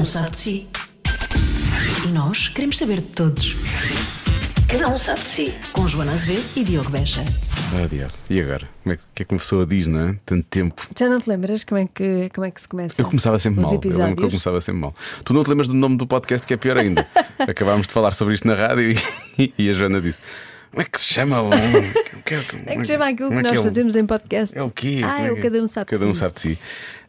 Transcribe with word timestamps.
um 0.00 0.04
sabe 0.06 0.30
de 0.30 0.36
si. 0.38 0.66
E 2.06 2.08
nós 2.08 2.48
queremos 2.48 2.78
saber 2.78 3.00
de 3.00 3.08
todos. 3.08 3.54
Cada 4.66 4.88
um 4.88 4.96
sabe 4.96 5.20
de 5.20 5.28
si. 5.28 5.54
Com 5.72 5.86
Joana 5.86 6.12
Azevedo 6.12 6.42
e 6.56 6.64
Diogo 6.64 6.88
Beja. 6.88 7.22
Ah, 7.74 7.86
diabo. 7.86 8.14
E 8.30 8.40
agora? 8.40 8.66
Como 8.82 8.94
é 8.94 8.96
que, 8.96 9.02
que 9.14 9.22
é 9.22 9.26
que 9.26 9.34
uma 9.34 9.38
pessoa 9.38 9.66
diz, 9.66 9.86
não 9.88 10.00
é? 10.00 10.18
Tanto 10.24 10.46
tempo. 10.48 10.86
Já 10.98 11.06
não 11.06 11.20
te 11.20 11.28
lembras 11.28 11.64
como 11.64 11.82
é 11.82 11.86
que, 11.86 12.30
como 12.34 12.46
é 12.46 12.50
que 12.50 12.62
se 12.62 12.66
começa? 12.68 13.00
Eu 13.00 13.04
começava 13.04 13.38
sempre 13.38 13.60
mal. 13.60 13.70
Eu 13.70 13.78
lembro 13.78 13.90
que 13.90 13.98
eu 13.98 14.00
episódios? 14.00 14.30
começava 14.30 14.60
sempre 14.62 14.80
mal. 14.80 14.94
Tu 15.22 15.34
não 15.34 15.44
te 15.44 15.50
lembras 15.50 15.68
do 15.68 15.74
nome 15.74 15.98
do 15.98 16.06
podcast, 16.06 16.46
que 16.46 16.54
é 16.54 16.56
pior 16.56 16.78
ainda. 16.78 17.06
Acabámos 17.38 17.86
de 17.86 17.92
falar 17.92 18.12
sobre 18.12 18.32
isto 18.32 18.48
na 18.48 18.54
rádio 18.54 18.96
e, 19.38 19.52
e 19.58 19.68
a 19.68 19.72
Joana 19.72 20.00
disse: 20.00 20.22
Como 20.70 20.82
é 20.82 20.84
que 20.84 21.00
se 21.00 21.12
chama? 21.12 21.42
o- 21.42 21.50
que- 22.24 22.44
que- 22.44 22.56
É 22.66 22.76
que 22.76 22.84
se 22.84 22.92
chama 22.92 23.08
aquilo 23.08 23.30
que 23.30 23.36
é 23.36 23.42
nós 23.42 23.52
é 23.52 23.58
o- 23.60 23.62
fazemos 23.64 23.96
em 23.96 24.06
podcast. 24.06 24.56
É 24.56 24.62
o 24.62 24.70
quê? 24.70 25.00
Ah, 25.04 25.22
é 25.22 25.32
o 25.32 25.36
que 25.36 25.42
Cada 25.42 25.60
Um 25.62 25.66
Sabe 25.66 25.86
de 25.86 25.90
Cada 25.98 26.06
um 26.10 26.14
Si. 26.14 26.20
sabe 26.20 26.34
de 26.34 26.40
si. 26.40 26.58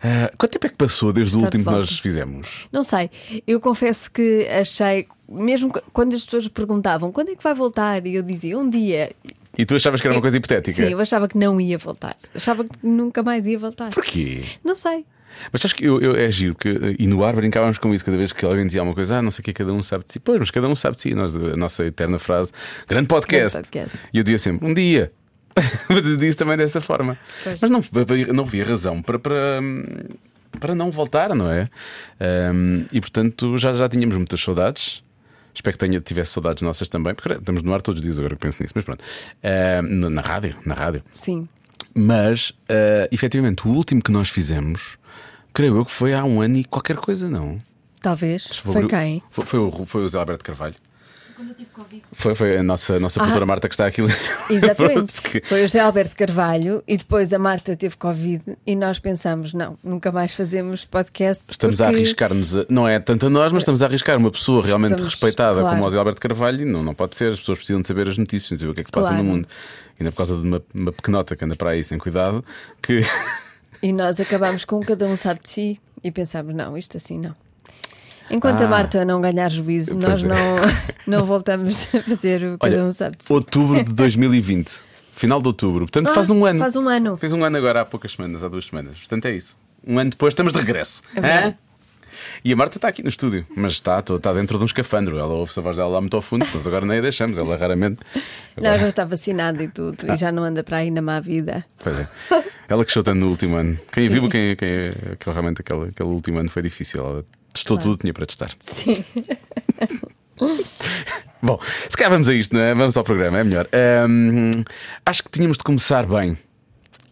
Ah, 0.03 0.31
quanto 0.37 0.51
tempo 0.53 0.65
é 0.65 0.69
que 0.69 0.75
passou 0.75 1.13
desde 1.13 1.37
o 1.37 1.41
último 1.41 1.63
que 1.63 1.69
nós 1.71 1.99
fizemos? 1.99 2.67
Não 2.71 2.81
sei, 2.83 3.09
eu 3.45 3.59
confesso 3.59 4.11
que 4.11 4.47
achei, 4.49 5.07
mesmo 5.29 5.71
qu- 5.71 5.81
quando 5.93 6.15
as 6.15 6.23
pessoas 6.23 6.47
perguntavam 6.47 7.11
quando 7.11 7.29
é 7.29 7.35
que 7.35 7.43
vai 7.43 7.53
voltar, 7.53 8.05
e 8.07 8.15
eu 8.15 8.23
dizia 8.23 8.57
um 8.57 8.67
dia. 8.69 9.11
E 9.57 9.65
tu 9.65 9.75
achavas 9.75 10.01
que 10.01 10.07
era 10.07 10.15
uma 10.15 10.21
coisa 10.21 10.37
hipotética? 10.37 10.71
Sim, 10.83 10.91
eu 10.91 10.99
achava 10.99 11.27
que 11.27 11.37
não 11.37 11.61
ia 11.61 11.77
voltar. 11.77 12.15
Achava 12.33 12.63
que 12.63 12.71
nunca 12.81 13.21
mais 13.21 13.45
ia 13.45 13.59
voltar. 13.59 13.89
Porquê? 13.93 14.43
Não 14.63 14.73
sei. 14.73 15.05
Mas 15.51 15.61
sabes 15.61 15.73
que 15.73 15.85
eu, 15.85 15.99
eu- 16.01 16.15
é 16.15 16.29
giro, 16.31 16.55
que, 16.55 16.95
e 16.99 17.07
no 17.07 17.23
ar 17.23 17.35
brincávamos 17.35 17.77
com 17.77 17.93
isso 17.93 18.03
cada 18.05 18.17
vez 18.17 18.31
que 18.31 18.45
alguém 18.45 18.65
dizia 18.65 18.81
alguma 18.81 18.95
coisa, 18.95 19.17
ah, 19.17 19.21
não 19.21 19.31
sei 19.31 19.41
o 19.41 19.43
que, 19.45 19.53
cada 19.53 19.73
um 19.73 19.81
sabe 19.83 20.05
de 20.05 20.13
si. 20.13 20.19
Pois, 20.19 20.39
mas 20.39 20.51
cada 20.51 20.67
um 20.67 20.75
sabe 20.75 20.95
de 20.97 21.01
si. 21.03 21.13
Nós, 21.13 21.35
a 21.35 21.55
nossa 21.57 21.85
eterna 21.85 22.19
frase, 22.19 22.51
grande 22.87 23.07
podcast. 23.07 23.55
Grande 23.57 23.69
podcast. 23.71 23.99
E 24.13 24.17
eu 24.17 24.23
dizia 24.23 24.39
sempre, 24.39 24.67
um 24.67 24.73
dia. 24.73 25.11
mas 25.89 26.17
disse 26.17 26.37
também 26.37 26.55
dessa 26.57 26.79
forma. 26.79 27.17
Pois. 27.43 27.59
Mas 27.59 27.69
não, 27.69 27.83
não 28.33 28.43
havia 28.45 28.63
razão 28.63 29.01
para, 29.01 29.19
para, 29.19 29.59
para 30.59 30.73
não 30.75 30.91
voltar, 30.91 31.35
não 31.35 31.51
é? 31.51 31.67
Ahm, 32.19 32.85
e 32.91 33.01
portanto 33.01 33.57
já, 33.57 33.73
já 33.73 33.89
tínhamos 33.89 34.15
muitas 34.15 34.41
saudades. 34.41 35.03
Espero 35.53 35.77
que 35.77 35.85
tenha, 35.85 35.99
tivesse 35.99 36.31
saudades 36.31 36.63
nossas 36.63 36.87
também, 36.87 37.13
porque 37.13 37.33
estamos 37.33 37.61
no 37.61 37.73
ar 37.73 37.81
todos 37.81 37.99
os 37.99 38.05
dias 38.05 38.17
agora 38.17 38.35
que 38.35 38.41
penso 38.41 38.61
nisso, 38.63 38.71
mas 38.73 38.85
pronto. 38.85 39.03
Na, 39.83 40.09
na 40.09 40.21
rádio, 40.21 40.55
na 40.65 40.73
rádio. 40.73 41.03
Sim. 41.13 41.45
Mas, 41.93 42.51
uh, 42.51 43.07
efetivamente, 43.11 43.67
o 43.67 43.71
último 43.71 44.01
que 44.01 44.13
nós 44.13 44.29
fizemos, 44.29 44.97
creio 45.53 45.77
eu 45.77 45.85
que 45.85 45.91
foi 45.91 46.13
há 46.13 46.23
um 46.23 46.41
ano 46.41 46.57
e 46.57 46.63
qualquer 46.63 46.97
coisa, 46.97 47.29
não? 47.29 47.57
Talvez. 48.01 48.43
Sobre 48.43 48.73
Foi 48.81 48.87
quem? 48.87 49.21
Foi, 49.29 49.45
foi 49.45 49.59
o, 49.59 49.71
foi 49.85 50.03
o 50.03 50.09
Zé 50.09 50.17
Alberto 50.17 50.43
Carvalho. 50.43 50.75
Foi, 52.13 52.35
foi 52.35 52.57
a 52.57 52.63
nossa, 52.63 52.99
nossa 52.99 53.19
produtora 53.19 53.45
Marta 53.47 53.67
que 53.67 53.73
está 53.73 53.87
aqui. 53.87 54.01
Exatamente. 54.49 55.21
Que- 55.21 55.41
Foi 55.43 55.59
o 55.61 55.63
José 55.63 55.79
Alberto 55.79 56.15
Carvalho 56.15 56.83
e 56.87 56.95
depois 56.97 57.33
a 57.33 57.39
Marta 57.39 57.75
teve 57.75 57.97
Covid 57.97 58.57
e 58.65 58.75
nós 58.75 58.99
pensamos, 58.99 59.51
não, 59.53 59.77
nunca 59.83 60.11
mais 60.11 60.33
fazemos 60.35 60.85
podcast. 60.85 61.45
Estamos 61.49 61.81
a 61.81 61.85
porque- 61.85 61.97
arriscar-nos, 61.97 62.55
a- 62.57 62.65
não 62.69 62.87
é 62.87 62.99
tanto 62.99 63.25
a 63.25 63.29
nós, 63.29 63.51
mas 63.51 63.61
estamos 63.63 63.81
a 63.81 63.87
arriscar 63.87 64.17
uma 64.17 64.29
pessoa 64.31 64.63
realmente 64.63 64.91
Estamos- 64.91 65.13
respeitada 65.13 65.61
claro. 65.61 65.75
como 65.77 65.87
o 65.87 65.89
Zé 65.89 65.97
Alberto 65.97 66.21
Carvalho 66.21 66.61
e 66.61 66.65
não, 66.65 66.83
não 66.83 66.93
pode 66.93 67.15
ser. 67.15 67.31
As 67.31 67.39
pessoas 67.39 67.57
precisam 67.57 67.81
de 67.81 67.87
saber 67.87 68.07
as 68.07 68.17
notícias, 68.19 68.51
de 68.51 68.57
saber 68.59 68.71
o 68.71 68.73
que 68.75 68.81
é 68.81 68.83
que 68.83 68.89
se 68.89 68.93
passa 68.93 69.09
Claro. 69.09 69.23
no 69.23 69.29
mundo. 69.31 69.47
Ainda 69.99 70.11
por 70.11 70.17
causa 70.17 70.35
de 70.37 70.41
uma, 70.47 70.61
uma 70.75 70.91
pequenota 70.91 71.35
que 71.35 71.43
anda 71.45 71.55
para 71.55 71.71
aí 71.71 71.83
sem 71.83 71.97
cuidado, 71.97 72.45
que 72.81 73.01
E 73.81 73.91
nós 73.91 74.19
acabámos 74.19 74.65
com 74.65 74.79
cada 74.81 75.05
um 75.05 75.15
sabe 75.17 75.41
de 75.43 75.49
si 75.49 75.81
e 76.03 76.11
pensámos, 76.11 76.53
não, 76.55 76.77
isto 76.77 76.97
assim 76.97 77.17
não. 77.19 77.35
Enquanto 78.29 78.61
Ah. 78.61 78.65
a 78.65 78.69
Marta 78.69 79.03
não 79.05 79.19
ganhar 79.19 79.49
juízo, 79.51 79.95
nós 79.95 80.23
é. 80.23 80.27
não, 80.27 80.35
não 81.07 81.25
voltamos 81.25 81.87
a 81.93 82.01
fazer 82.01 82.43
o 82.43 82.57
cada 82.57 82.75
Olha, 82.75 82.83
um 82.85 82.91
sabe 82.91 83.17
de 83.17 83.25
si. 83.25 83.33
outubro 83.33 83.83
de 83.83 83.93
2020, 83.93 84.81
final 85.13 85.41
de 85.41 85.47
outubro, 85.47 85.81
portanto 85.85 86.07
Ah, 86.09 86.13
faz 86.13 86.29
um 86.29 86.45
ano. 86.45 86.59
Faz 86.59 86.75
um 86.75 86.87
ano. 86.87 87.17
Fez 87.17 87.33
um 87.33 87.43
ano 87.43 87.57
agora 87.57 87.81
há 87.81 87.85
poucas 87.85 88.13
semanas, 88.13 88.43
há 88.43 88.47
duas 88.47 88.65
semanas. 88.65 88.97
Portanto, 88.99 89.25
é 89.25 89.31
isso. 89.35 89.57
Um 89.85 89.97
ano 89.99 90.11
depois 90.11 90.31
estamos 90.31 90.53
de 90.53 90.59
regresso. 90.59 91.01
É? 91.15 91.53
E 92.43 92.51
a 92.51 92.55
Marta 92.55 92.77
está 92.79 92.87
aqui 92.87 93.03
no 93.03 93.09
estúdio, 93.09 93.45
mas 93.55 93.73
está, 93.73 93.99
está 93.99 94.33
dentro 94.33 94.57
de 94.57 94.63
um 94.63 94.65
escafandro. 94.65 95.17
Ela 95.19 95.33
ouve-se 95.33 95.59
a 95.59 95.61
voz 95.61 95.77
dela 95.77 95.89
lá 95.89 96.01
muito 96.01 96.15
ao 96.15 96.23
fundo, 96.23 96.45
mas 96.51 96.65
agora 96.65 96.85
nem 96.87 96.97
a 96.97 97.01
deixamos, 97.01 97.37
ela 97.37 97.55
raramente. 97.55 97.99
Não, 98.57 98.63
Agora- 98.65 98.79
já 98.79 98.87
está 98.89 99.05
vacinada 99.05 99.61
e 99.63 99.67
tudo, 99.67 99.97
Ah. 100.07 100.13
e 100.13 100.17
já 100.17 100.31
não 100.31 100.43
anda 100.43 100.63
para 100.63 100.77
aí 100.77 100.89
na 100.89 101.03
má 101.03 101.19
vida. 101.19 101.63
Pois 101.77 101.99
é. 101.99 102.07
Ela 102.67 102.83
que 102.83 102.91
tanto 102.93 103.13
no 103.13 103.27
último 103.27 103.57
ano. 103.57 103.77
Quem 103.91 104.07
a 104.07 104.09
viu, 104.09 104.27
quem, 104.27 104.55
quem, 104.55 104.87
aquele, 104.89 105.33
realmente 105.33 105.61
aquele, 105.61 105.89
aquele 105.89 106.09
último 106.09 106.39
ano 106.39 106.49
foi 106.49 106.63
difícil. 106.63 107.01
Ela 107.05 107.25
testou 107.53 107.77
tudo 107.77 107.93
o 107.93 107.97
que 107.97 108.01
tinha 108.01 108.13
para 108.13 108.25
testar. 108.25 108.49
Sim. 108.59 109.03
Bom, 111.43 111.59
se 111.89 111.95
calhar 111.95 112.11
vamos 112.11 112.27
a 112.29 112.33
isto, 112.33 112.55
não 112.55 112.61
é? 112.61 112.73
Vamos 112.73 112.97
ao 112.97 113.03
programa, 113.03 113.37
é 113.39 113.43
melhor. 113.43 113.67
Ahm, 113.71 114.63
acho 115.05 115.23
que 115.23 115.29
tínhamos 115.29 115.57
de 115.57 115.63
começar 115.63 116.05
bem, 116.07 116.37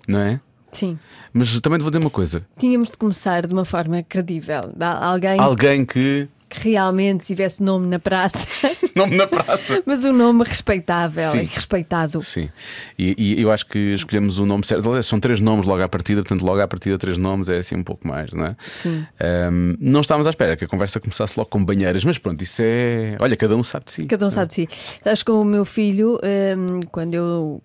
não 0.07 0.19
é? 0.19 0.39
Sim. 0.71 0.97
Mas 1.33 1.59
também 1.61 1.79
te 1.79 1.83
vou 1.83 1.91
dizer 1.91 2.01
uma 2.03 2.09
coisa: 2.09 2.45
Tínhamos 2.57 2.89
de 2.91 2.97
começar 2.97 3.45
de 3.45 3.53
uma 3.53 3.65
forma 3.65 4.01
credível. 4.03 4.71
Alguém 4.79 5.39
alguém 5.39 5.85
que. 5.85 6.27
que 6.49 6.69
realmente 6.69 7.25
tivesse 7.25 7.61
nome 7.61 7.85
na 7.87 7.99
praça, 7.99 8.39
Nome 8.95 9.15
na 9.15 9.27
praça. 9.27 9.83
mas 9.85 10.03
um 10.03 10.11
nome 10.11 10.43
respeitável 10.43 11.31
Sim. 11.31 11.41
e 11.41 11.45
respeitado. 11.45 12.21
Sim, 12.23 12.49
e, 12.97 13.35
e 13.37 13.41
eu 13.43 13.51
acho 13.51 13.67
que 13.67 13.93
escolhemos 13.93 14.39
o 14.39 14.45
nome 14.47 14.65
certo. 14.65 14.87
Aliás, 14.89 15.05
São 15.05 15.19
três 15.19 15.39
nomes 15.39 15.67
logo 15.67 15.81
à 15.83 15.87
partida, 15.87 16.21
portanto, 16.23 16.43
logo 16.43 16.59
à 16.59 16.67
partida, 16.67 16.97
três 16.97 17.17
nomes 17.19 17.49
é 17.49 17.59
assim 17.59 17.75
um 17.75 17.83
pouco 17.83 18.07
mais, 18.07 18.31
não 18.31 18.45
é? 18.45 18.55
Sim. 18.75 19.05
Ahm, 19.19 19.75
não 19.79 20.01
estávamos 20.01 20.25
à 20.25 20.31
espera 20.31 20.57
que 20.57 20.65
a 20.65 20.67
conversa 20.67 20.99
começasse 20.99 21.37
logo 21.37 21.49
com 21.51 21.63
banheiras, 21.63 22.03
mas 22.03 22.17
pronto, 22.17 22.43
isso 22.43 22.61
é. 22.65 23.15
Olha, 23.19 23.37
cada 23.37 23.55
um 23.55 23.63
sabe 23.63 23.85
de 23.85 23.91
si. 23.91 24.03
Cada 24.05 24.25
um 24.25 24.31
sabe 24.31 24.47
de 24.47 24.53
si. 24.55 24.69
Acho 25.05 25.23
que 25.23 25.31
o 25.31 25.43
meu 25.43 25.63
filho, 25.65 26.19
hum, 26.57 26.79
quando 26.91 27.13
eu, 27.13 27.61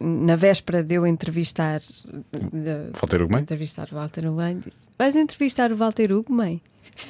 na 0.00 0.36
véspera 0.36 0.82
de 0.82 0.94
eu 0.94 1.06
entrevistar, 1.06 1.80
de- 1.80 2.90
Walter 3.00 3.22
Ugumem? 3.22 3.42
entrevistar 3.42 3.88
o 3.92 3.94
Walter 3.94 4.26
Ugumem, 4.26 4.58
disse: 4.60 4.88
Vais 4.98 5.16
entrevistar 5.16 5.70
o 5.72 5.76
Walter 5.76 6.12
Ugumem? 6.12 6.60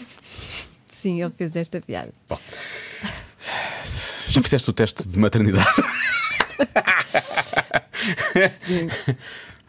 Sim, 0.91 1.23
ele 1.23 1.33
fez 1.37 1.57
esta 1.57 1.81
piada. 1.81 2.13
Já 4.29 4.41
fizeste 4.43 4.71
o 4.71 4.73
teste 4.73 5.07
de 5.07 5.19
maternidade? 5.19 5.67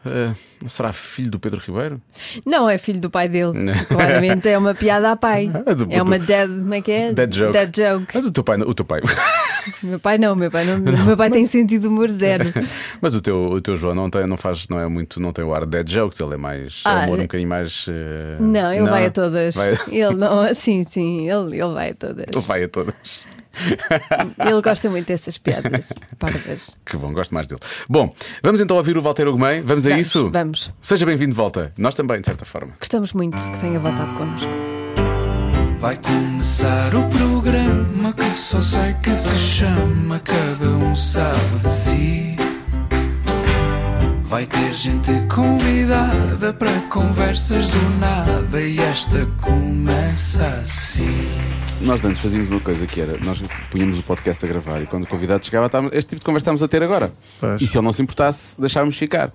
Ah, 0.05 0.33
será 0.67 0.91
filho 0.91 1.31
do 1.31 1.39
Pedro 1.39 1.59
Ribeiro? 1.65 2.01
Não 2.45 2.69
é 2.69 2.77
filho 2.77 2.99
do 2.99 3.09
pai 3.09 3.29
dele. 3.29 3.57
Não. 3.57 3.73
Claramente 3.85 4.49
é 4.49 4.57
uma 4.57 4.73
piada 4.75 5.11
à 5.11 5.15
pai. 5.15 5.49
Mas 5.65 5.81
o- 5.81 5.87
É 5.89 6.01
uma 6.01 6.19
dead, 6.19 6.49
como 6.49 6.73
é 6.73 6.81
que 6.81 6.91
é? 6.91 7.13
Dead 7.13 7.33
joke. 7.33 7.53
Dead 7.53 7.75
joke. 7.75 8.07
Mas 8.13 8.25
o 8.25 8.31
teu 8.31 8.43
pai, 8.43 8.57
o 8.61 8.73
teu 8.73 8.85
pai, 8.85 9.01
Meu 9.81 9.97
pai 9.97 10.17
não, 10.17 10.35
meu 10.35 10.51
pai 10.51 10.65
não. 10.65 10.77
meu 11.05 11.15
pai 11.15 11.29
tem 11.31 11.45
sentido 11.45 11.85
humor 11.87 12.09
zero. 12.09 12.43
mas 13.01 13.15
o 13.15 13.21
teu, 13.21 13.43
o 13.43 13.61
teu 13.61 13.77
João 13.77 13.95
não 13.95 14.09
tem, 14.09 14.27
não 14.27 14.35
faz, 14.35 14.67
não 14.67 14.77
é 14.77 14.87
muito, 14.89 15.21
não 15.21 15.31
tem 15.31 15.45
o 15.45 15.53
ar 15.53 15.61
de 15.61 15.67
dead 15.67 15.87
jokes, 15.89 16.19
ele 16.19 16.33
é 16.33 16.37
mais 16.37 16.81
é 16.85 16.89
Ah, 16.89 17.03
humor 17.05 17.17
um 17.17 17.21
é- 17.21 17.21
bocadinho 17.23 17.47
mais. 17.49 17.85
eh, 17.87 18.35
Não, 18.41 18.73
ele 18.73 18.89
vai 18.89 19.05
a 19.05 19.11
todas. 19.11 19.55
Vai, 19.55 19.77
Ele 19.87 20.15
não, 20.17 20.53
sim, 20.53 20.83
sim, 20.83 21.29
ele, 21.29 21.61
ele 21.61 21.73
vai 21.73 21.91
a 21.91 21.95
todas. 21.95 22.25
ele 22.29 22.41
vai 22.45 22.63
a 22.65 22.67
todas. 22.67 22.93
Ele 24.45 24.61
gosta 24.61 24.89
muito 24.89 25.07
dessas 25.07 25.37
piadas 25.37 25.87
pardas. 26.17 26.77
Que 26.85 26.97
bom, 26.97 27.13
gosto 27.13 27.33
mais 27.33 27.47
dele. 27.47 27.61
Bom, 27.87 28.13
vamos 28.41 28.59
então 28.61 28.75
ouvir 28.77 28.97
o 28.97 29.01
Walter 29.01 29.27
Ugumem. 29.27 29.61
Vamos 29.61 29.85
a 29.85 29.89
Vamos, 29.89 30.07
isso? 30.07 30.29
Vamos. 30.31 30.73
Seja 30.81 31.05
bem-vindo 31.05 31.31
de 31.31 31.37
volta. 31.37 31.71
Nós 31.77 31.95
também, 31.95 32.19
de 32.19 32.25
certa 32.27 32.45
forma. 32.45 32.73
Gostamos 32.79 33.13
muito 33.13 33.37
que 33.51 33.59
tenha 33.59 33.79
voltado 33.79 34.13
connosco. 34.15 34.49
Vai 35.79 35.97
começar 35.97 36.95
o 36.95 37.09
programa 37.09 38.13
que 38.13 38.31
só 38.31 38.59
sei 38.59 38.93
que 39.03 39.13
se 39.13 39.37
chama 39.37 40.19
Cada 40.19 40.69
um 40.69 40.95
sabe 40.95 41.59
de 41.61 41.69
si. 41.69 42.35
Vai 44.33 44.47
ter 44.47 44.73
gente 44.73 45.11
convidada 45.31 46.51
para 46.55 46.81
conversas 46.89 47.67
do 47.67 47.99
nada 47.99 48.59
e 48.59 48.79
esta 48.79 49.27
começa 49.39 50.43
assim. 50.63 51.29
Nós 51.79 52.03
antes 52.03 52.19
fazíamos 52.19 52.49
uma 52.49 52.59
coisa 52.59 52.87
que 52.87 52.99
era: 52.99 53.15
nós 53.19 53.43
punhamos 53.69 53.99
o 53.99 54.01
podcast 54.01 54.43
a 54.43 54.47
gravar 54.47 54.81
e 54.81 54.87
quando 54.87 55.03
o 55.03 55.07
convidado 55.07 55.45
chegava, 55.45 55.67
estávamos, 55.67 55.93
este 55.95 56.09
tipo 56.09 56.21
de 56.21 56.25
conversa 56.25 56.45
estávamos 56.45 56.63
a 56.63 56.67
ter 56.67 56.81
agora. 56.81 57.13
Pois. 57.39 57.61
E 57.61 57.67
se 57.67 57.77
ele 57.77 57.85
não 57.85 57.93
se 57.93 58.01
importasse, 58.01 58.59
deixávamos 58.59 58.97
ficar. 58.97 59.31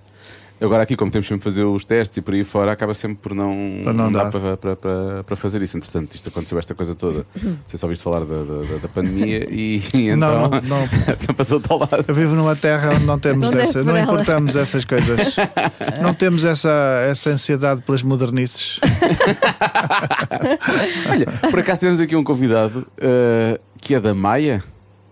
Agora, 0.61 0.83
aqui, 0.83 0.95
como 0.95 1.09
temos 1.09 1.25
sempre 1.27 1.39
de 1.39 1.43
fazer 1.45 1.63
os 1.63 1.85
testes 1.85 2.17
e 2.17 2.21
por 2.21 2.33
aí 2.33 2.43
fora, 2.43 2.71
acaba 2.71 2.93
sempre 2.93 3.17
por 3.21 3.33
não, 3.33 3.81
Para 3.83 3.93
não 3.93 4.11
dá 4.11 4.23
dar. 4.25 4.31
para, 4.31 4.57
para, 4.57 4.75
para, 4.75 5.23
para 5.23 5.35
fazer 5.35 5.61
isso. 5.61 5.77
Entretanto, 5.77 6.13
isto 6.15 6.27
aconteceu 6.29 6.59
esta 6.59 6.75
coisa 6.75 6.93
toda. 6.93 7.25
Você 7.65 7.77
só 7.77 7.85
ouviste 7.87 8.03
falar 8.03 8.19
da, 8.21 8.43
da, 8.43 8.77
da- 8.81 8.87
pandemia 8.89 9.47
e, 9.49 9.81
e 9.93 10.09
então 10.09 10.17
Não, 10.17 10.49
não. 10.49 10.87
passou-te 11.35 11.71
ao 11.71 11.79
lado. 11.79 12.03
Eu 12.07 12.13
vivo 12.15 12.35
numa 12.35 12.55
terra 12.55 12.91
onde 12.93 13.05
não 13.05 13.17
temos 13.17 13.49
Não 13.49 13.57
dessa, 13.57 13.79
não 13.79 13.85
por 13.85 13.95
ela. 13.95 14.01
importamos 14.03 14.55
essas 14.55 14.83
coisas. 14.83 15.35
Não 16.01 16.13
temos 16.13 16.43
essa, 16.45 16.69
essa 17.09 17.29
ansiedade 17.29 17.81
pelas 17.81 18.01
modernices. 18.03 18.79
Olha, 21.09 21.25
por 21.49 21.59
acaso 21.59 21.81
temos 21.81 21.99
aqui 21.99 22.15
um 22.15 22.23
convidado 22.23 22.85
eh, 22.99 23.59
que 23.81 23.95
é 23.95 23.99
da 23.99 24.13
Maia, 24.13 24.63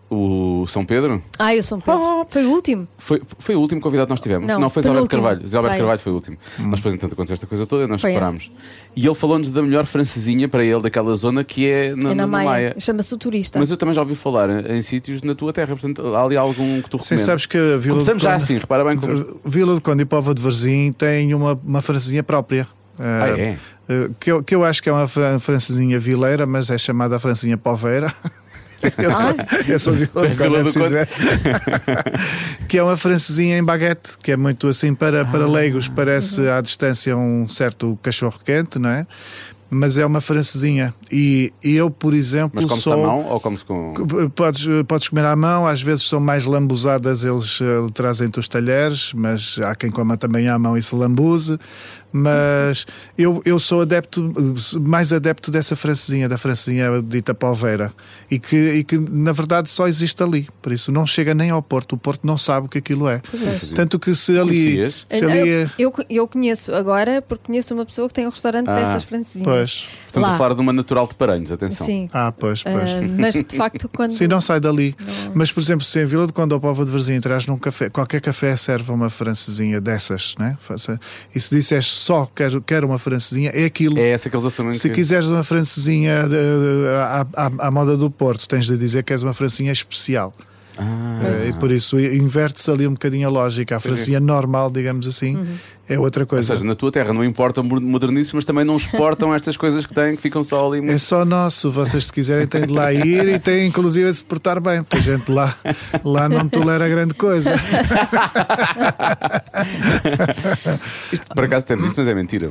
o 0.09 0.65
São 0.67 0.85
Pedro. 0.85 1.21
Ah, 1.37 1.53
eu 1.55 1.61
sou 1.61 1.77
um 1.77 1.81
Pedro. 1.81 2.01
Foi 2.29 2.45
o 2.45 2.49
último. 2.51 2.87
Foi, 2.97 3.21
foi 3.39 3.55
o 3.55 3.59
último 3.59 3.81
convidado 3.81 4.07
que 4.07 4.11
nós 4.11 4.21
tivemos. 4.21 4.47
Não, 4.47 4.69
foi 4.69 4.81
Zé 4.81 4.89
Alberto. 4.89 5.09
Carvalho. 5.09 5.47
Zé 5.47 5.57
Alberto. 5.57 5.77
Carvalho 5.77 5.99
foi 5.99 6.11
o 6.11 6.15
último. 6.15 6.37
Nós 6.59 6.75
depois, 6.79 6.93
entanto, 6.95 7.13
aconteceu 7.13 7.33
esta 7.33 7.45
coisa 7.47 7.67
toda 7.67 7.83
e 7.83 7.87
nós 7.87 7.99
Foi, 8.01 8.11
é. 8.11 8.13
separámos. 8.13 8.49
E 8.95 9.05
ele 9.05 9.15
falou-nos 9.15 9.49
da 9.49 9.61
melhor 9.61 9.85
francesinha 9.85 10.47
para 10.47 10.63
ele, 10.63 10.81
daquela 10.81 11.13
zona 11.15 11.43
que 11.43 11.69
é 11.69 11.95
na, 11.95 12.11
é 12.11 12.13
na, 12.13 12.15
na 12.15 12.27
Maia. 12.27 12.49
Maia. 12.49 12.75
Chama-se 12.79 13.13
o 13.13 13.17
turista. 13.17 13.59
Mas 13.59 13.69
eu 13.69 13.77
também 13.77 13.93
já 13.93 14.01
ouvi 14.01 14.15
falar 14.15 14.49
em, 14.49 14.77
em 14.77 14.81
sítios 14.81 15.21
na 15.21 15.35
tua 15.35 15.51
terra, 15.51 15.75
portanto, 15.75 16.15
há 16.15 16.23
ali 16.23 16.37
algum 16.37 16.81
que 16.81 16.89
tu 16.89 16.97
Sim, 16.97 17.03
recomendas. 17.15 17.25
sabes 17.25 17.45
que 17.45 17.57
a 17.57 17.77
Vila 17.77 17.95
Começamos 17.95 18.21
de 18.21 18.23
já 18.23 18.31
Conde, 18.33 18.43
assim, 18.43 18.57
repara 18.57 18.83
bem 18.85 18.97
como. 18.97 19.39
Vila 19.43 19.75
de 19.75 19.81
Conde 19.81 20.03
e 20.03 20.05
Pova 20.05 20.33
de 20.33 20.41
Varzim 20.41 20.91
tem 20.93 21.33
uma, 21.33 21.59
uma 21.63 21.81
francesinha 21.81 22.23
própria. 22.23 22.67
Ah, 22.99 23.27
é? 23.37 23.57
eh, 23.87 24.09
que, 24.19 24.31
eu, 24.31 24.41
que 24.43 24.55
eu 24.55 24.63
acho 24.65 24.81
que 24.81 24.89
é 24.89 24.91
uma 24.91 25.07
fran- 25.07 25.37
francesinha 25.39 25.99
vileira, 25.99 26.47
mas 26.47 26.69
é 26.71 26.77
chamada 26.79 27.19
francesinha 27.19 27.57
poveira. 27.57 28.11
Eu 28.97 29.15
sou, 29.15 29.67
eu 29.67 29.79
sou 29.79 29.95
de 29.95 30.03
é 30.03 30.61
preciso 30.63 30.89
ver. 30.89 31.07
que 32.67 32.77
é 32.77 32.83
uma 32.83 32.97
francesinha 32.97 33.57
em 33.57 33.63
baguete, 33.63 34.17
que 34.21 34.31
é 34.31 34.37
muito 34.37 34.67
assim 34.67 34.93
para, 34.93 35.25
para 35.25 35.45
Ah. 35.45 35.47
leigos, 35.49 35.87
parece 35.87 36.47
à 36.49 36.61
distância 36.61 37.15
um 37.17 37.47
certo 37.47 37.97
cachorro 38.01 38.39
quente, 38.43 38.77
não 38.79 38.89
é? 38.89 39.07
Mas 39.69 39.97
é 39.97 40.05
uma 40.05 40.21
francesinha. 40.21 40.93
E, 41.11 41.51
e 41.61 41.75
eu, 41.75 41.89
por 41.91 42.13
exemplo, 42.13 42.51
Mas 42.53 42.63
come-se 42.63 42.89
à 42.89 42.95
mão 42.95 43.25
ou 43.25 43.37
come-se 43.37 43.65
com. 43.65 43.93
Podes, 44.33 44.65
podes 44.87 45.09
comer 45.09 45.25
à 45.25 45.35
mão, 45.35 45.67
às 45.67 45.81
vezes 45.81 46.07
são 46.07 46.21
mais 46.21 46.45
lambuzadas, 46.45 47.25
eles 47.25 47.59
eh, 47.61 47.91
trazem-te 47.93 48.39
os 48.39 48.47
talheres, 48.47 49.11
mas 49.13 49.57
há 49.61 49.75
quem 49.75 49.91
coma 49.91 50.15
também 50.15 50.47
à 50.47 50.57
mão 50.57 50.77
e 50.77 50.81
se 50.81 50.95
lambuze. 50.95 51.59
Mas 52.11 52.85
eu, 53.17 53.41
eu 53.45 53.59
sou 53.59 53.81
adepto, 53.81 54.33
mais 54.79 55.11
adepto 55.11 55.51
dessa 55.51 55.75
francesinha, 55.75 56.27
da 56.29 56.37
francesinha 56.37 57.01
dita 57.01 57.33
polveira, 57.33 57.93
e 58.31 58.39
que, 58.39 58.55
e 58.55 58.83
que 58.83 58.97
na 58.97 59.31
verdade 59.31 59.69
só 59.69 59.87
existe 59.87 60.21
ali. 60.23 60.47
Por 60.61 60.71
isso 60.71 60.91
não 60.91 61.05
chega 61.05 61.33
nem 61.33 61.49
ao 61.49 61.61
Porto, 61.61 61.93
o 61.93 61.97
Porto 61.97 62.25
não 62.25 62.37
sabe 62.37 62.67
o 62.67 62.69
que 62.69 62.77
aquilo 62.77 63.07
é. 63.09 63.21
Tanto 63.75 63.99
que 63.99 64.15
se 64.15 64.37
ali. 64.37 64.91
Se 64.91 65.25
ali 65.25 65.49
eu, 65.49 65.69
eu, 65.77 65.93
eu 66.09 66.27
conheço 66.27 66.73
agora, 66.73 67.21
porque 67.21 67.45
conheço 67.47 67.73
uma 67.73 67.85
pessoa 67.85 68.07
que 68.07 68.13
tem 68.13 68.25
um 68.25 68.29
restaurante 68.29 68.67
Ah, 68.69 68.75
dessas 68.75 69.03
francesinhas. 69.03 69.45
Pois. 69.45 69.83
Estamos 70.07 70.29
Lá. 70.29 70.35
a 70.35 70.37
falar 70.37 70.55
de 70.55 70.61
uma 70.61 70.73
natural 70.73 71.07
de 71.07 71.15
Paranhos, 71.15 71.51
atenção. 71.51 71.85
Sim. 71.85 72.09
Ah, 72.13 72.31
pois, 72.31 72.63
pois. 72.63 72.75
Ah, 72.75 73.01
mas 73.17 73.35
de 73.35 73.55
facto, 73.55 73.89
quando. 73.93 74.11
Sim, 74.11 74.27
não 74.27 74.41
sai 74.41 74.59
dali. 74.59 74.95
Mas, 75.33 75.51
por 75.51 75.61
exemplo, 75.61 75.85
se 75.85 76.01
em 76.01 76.05
Vila 76.05 76.25
de 76.25 76.33
Conde 76.33 76.53
ou 76.53 76.59
Povo 76.59 76.83
de 76.85 76.91
Varzim 76.91 77.13
entras 77.13 77.45
num 77.45 77.57
café, 77.57 77.89
qualquer 77.89 78.21
café 78.21 78.55
serve 78.55 78.91
uma 78.91 79.09
francesinha 79.09 79.79
dessas, 79.81 80.35
né? 80.39 80.57
E 81.35 81.39
se 81.39 81.55
disseres 81.55 81.87
só 81.97 82.29
quero, 82.33 82.61
quero 82.61 82.87
uma 82.87 82.99
francesinha, 82.99 83.51
é 83.53 83.65
aquilo. 83.65 83.97
É 83.97 84.09
essa 84.09 84.29
que 84.29 84.35
eles 84.35 84.45
assumem 84.45 84.71
Se 84.73 84.87
que... 84.89 84.95
quiseres 84.95 85.27
uma 85.27 85.43
francesinha 85.43 86.27
de- 86.27 86.35
à, 86.97 87.25
à- 87.35 87.67
à 87.67 87.71
moda 87.71 87.95
do 87.97 88.09
Porto, 88.09 88.47
tens 88.47 88.65
de 88.65 88.77
dizer 88.77 89.03
que 89.03 89.13
és 89.13 89.23
uma 89.23 89.33
francesinha 89.33 89.71
especial. 89.71 90.33
Ah, 90.77 90.83
Eh, 91.23 91.49
E 91.49 91.53
por 91.53 91.71
isso 91.71 91.99
inverte-se 91.99 92.69
ali 92.69 92.87
um 92.87 92.91
bocadinho 92.93 93.27
a 93.27 93.31
lógica. 93.31 93.75
A 93.75 93.79
francesinha 93.79 94.19
normal, 94.19 94.69
digamos 94.69 95.07
assim, 95.07 95.47
é 95.89 95.97
outra 95.99 96.23
Ou 96.23 96.27
coisa. 96.27 96.53
seja, 96.53 96.65
na 96.65 96.75
tua 96.75 96.91
terra 96.91 97.13
não 97.13 97.23
importam 97.23 97.63
modernices, 97.63 98.33
mas 98.33 98.43
também 98.45 98.65
não 98.65 98.75
exportam 98.77 99.33
estas 99.33 99.55
coisas 99.57 99.85
que 99.85 99.93
têm, 99.93 100.15
que 100.15 100.21
ficam 100.21 100.43
só 100.43 100.67
ali 100.67 100.79
É 100.79 100.81
muito. 100.81 100.99
só 100.99 101.23
nosso, 101.25 101.71
vocês 101.71 102.05
se 102.07 102.13
quiserem 102.13 102.45
têm 102.47 102.65
de 102.67 102.73
lá 102.73 102.91
ir 102.93 103.27
e 103.27 103.39
têm 103.39 103.67
inclusive 103.67 104.09
de 104.11 104.17
se 104.17 104.23
portar 104.23 104.59
bem, 104.59 104.83
porque 104.83 104.97
a 104.97 105.01
gente 105.17 105.31
lá, 105.31 105.55
lá 106.03 106.27
não 106.29 106.47
tolera 106.49 106.87
grande 106.89 107.13
coisa. 107.13 107.53
Isto, 111.11 111.25
por 111.33 111.43
acaso 111.45 111.65
temos 111.65 111.85
isso, 111.87 111.95
mas 111.97 112.07
é 112.07 112.13
mentira. 112.13 112.49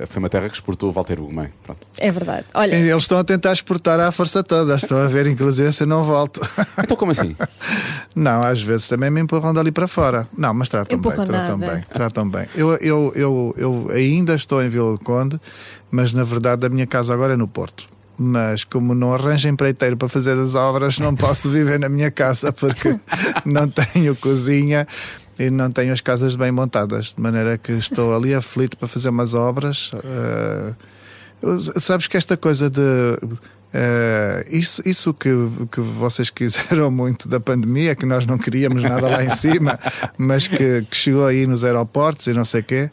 eh, 0.00 0.06
Foi 0.06 0.18
uma 0.20 0.28
terra 0.28 0.48
que 0.48 0.54
exportou 0.54 0.88
o 0.90 0.92
Walter 0.92 1.20
Ugumem. 1.20 1.48
Pronto. 1.62 1.80
É 1.98 2.10
verdade. 2.10 2.44
Olha, 2.54 2.70
Sim, 2.70 2.82
eles 2.88 3.02
estão 3.02 3.18
a 3.18 3.24
tentar 3.24 3.52
exportar 3.52 4.00
à 4.00 4.10
força 4.10 4.42
toda. 4.42 4.74
Estão 4.76 4.98
a 4.98 5.06
ver, 5.06 5.26
inclusive, 5.26 5.70
se 5.72 5.82
eu 5.82 5.86
não 5.86 6.04
volto. 6.04 6.40
Então, 6.82 6.96
como 6.96 7.12
assim? 7.12 7.36
Não, 8.14 8.40
às 8.40 8.60
vezes 8.62 8.88
também 8.88 9.10
me 9.10 9.20
empurram 9.20 9.52
dali 9.52 9.70
para 9.72 9.86
fora. 9.88 10.26
Não, 10.36 10.52
mas 10.54 10.68
tratam 10.68 10.98
bem, 10.98 11.10
Empurram 11.10 11.24
tratam 11.26 11.58
nada. 11.58 11.72
bem, 11.74 11.84
tratam 11.92 12.28
bem. 12.28 12.37
Eu, 12.54 12.74
eu, 12.76 13.12
eu, 13.14 13.54
eu 13.56 13.90
ainda 13.92 14.34
estou 14.34 14.62
em 14.62 14.68
Vila 14.68 14.92
do 14.92 14.98
Conde, 14.98 15.40
mas 15.90 16.12
na 16.12 16.24
verdade 16.24 16.66
a 16.66 16.68
minha 16.68 16.86
casa 16.86 17.12
agora 17.14 17.34
é 17.34 17.36
no 17.36 17.48
Porto. 17.48 17.84
Mas 18.16 18.64
como 18.64 18.94
não 18.94 19.14
arranjo 19.14 19.46
empreiteiro 19.48 19.96
para 19.96 20.08
fazer 20.08 20.36
as 20.38 20.54
obras, 20.54 20.98
não 20.98 21.14
posso 21.14 21.48
viver 21.50 21.78
na 21.78 21.88
minha 21.88 22.10
casa 22.10 22.52
porque 22.52 22.98
não 23.46 23.68
tenho 23.68 24.16
cozinha 24.16 24.86
e 25.38 25.50
não 25.50 25.70
tenho 25.70 25.92
as 25.92 26.00
casas 26.00 26.34
bem 26.34 26.50
montadas. 26.50 27.14
De 27.14 27.20
maneira 27.22 27.56
que 27.56 27.70
estou 27.72 28.14
ali 28.14 28.34
aflito 28.34 28.76
para 28.76 28.88
fazer 28.88 29.08
umas 29.10 29.34
obras. 29.34 29.92
eu- 29.94 30.74
Sabes 31.76 32.06
que 32.06 32.16
esta 32.16 32.36
coisa 32.36 32.68
de. 32.68 32.80
eh, 33.72 34.46
isso 34.50 34.82
isso 34.84 35.14
que, 35.14 35.30
que 35.70 35.80
vocês 35.80 36.30
quiseram 36.30 36.90
muito 36.92 37.28
da 37.28 37.38
pandemia, 37.38 37.94
que 37.94 38.06
nós 38.06 38.26
não 38.26 38.38
queríamos 38.38 38.82
nada 38.82 39.08
lá 39.08 39.22
em 39.24 39.30
cima, 39.30 39.78
mas 40.16 40.46
que, 40.46 40.82
que 40.90 40.96
chegou 40.96 41.26
aí 41.26 41.46
nos 41.46 41.64
aeroportos 41.64 42.26
e 42.26 42.32
não 42.32 42.44
sei 42.44 42.60
o 42.60 42.64
quê, 42.64 42.90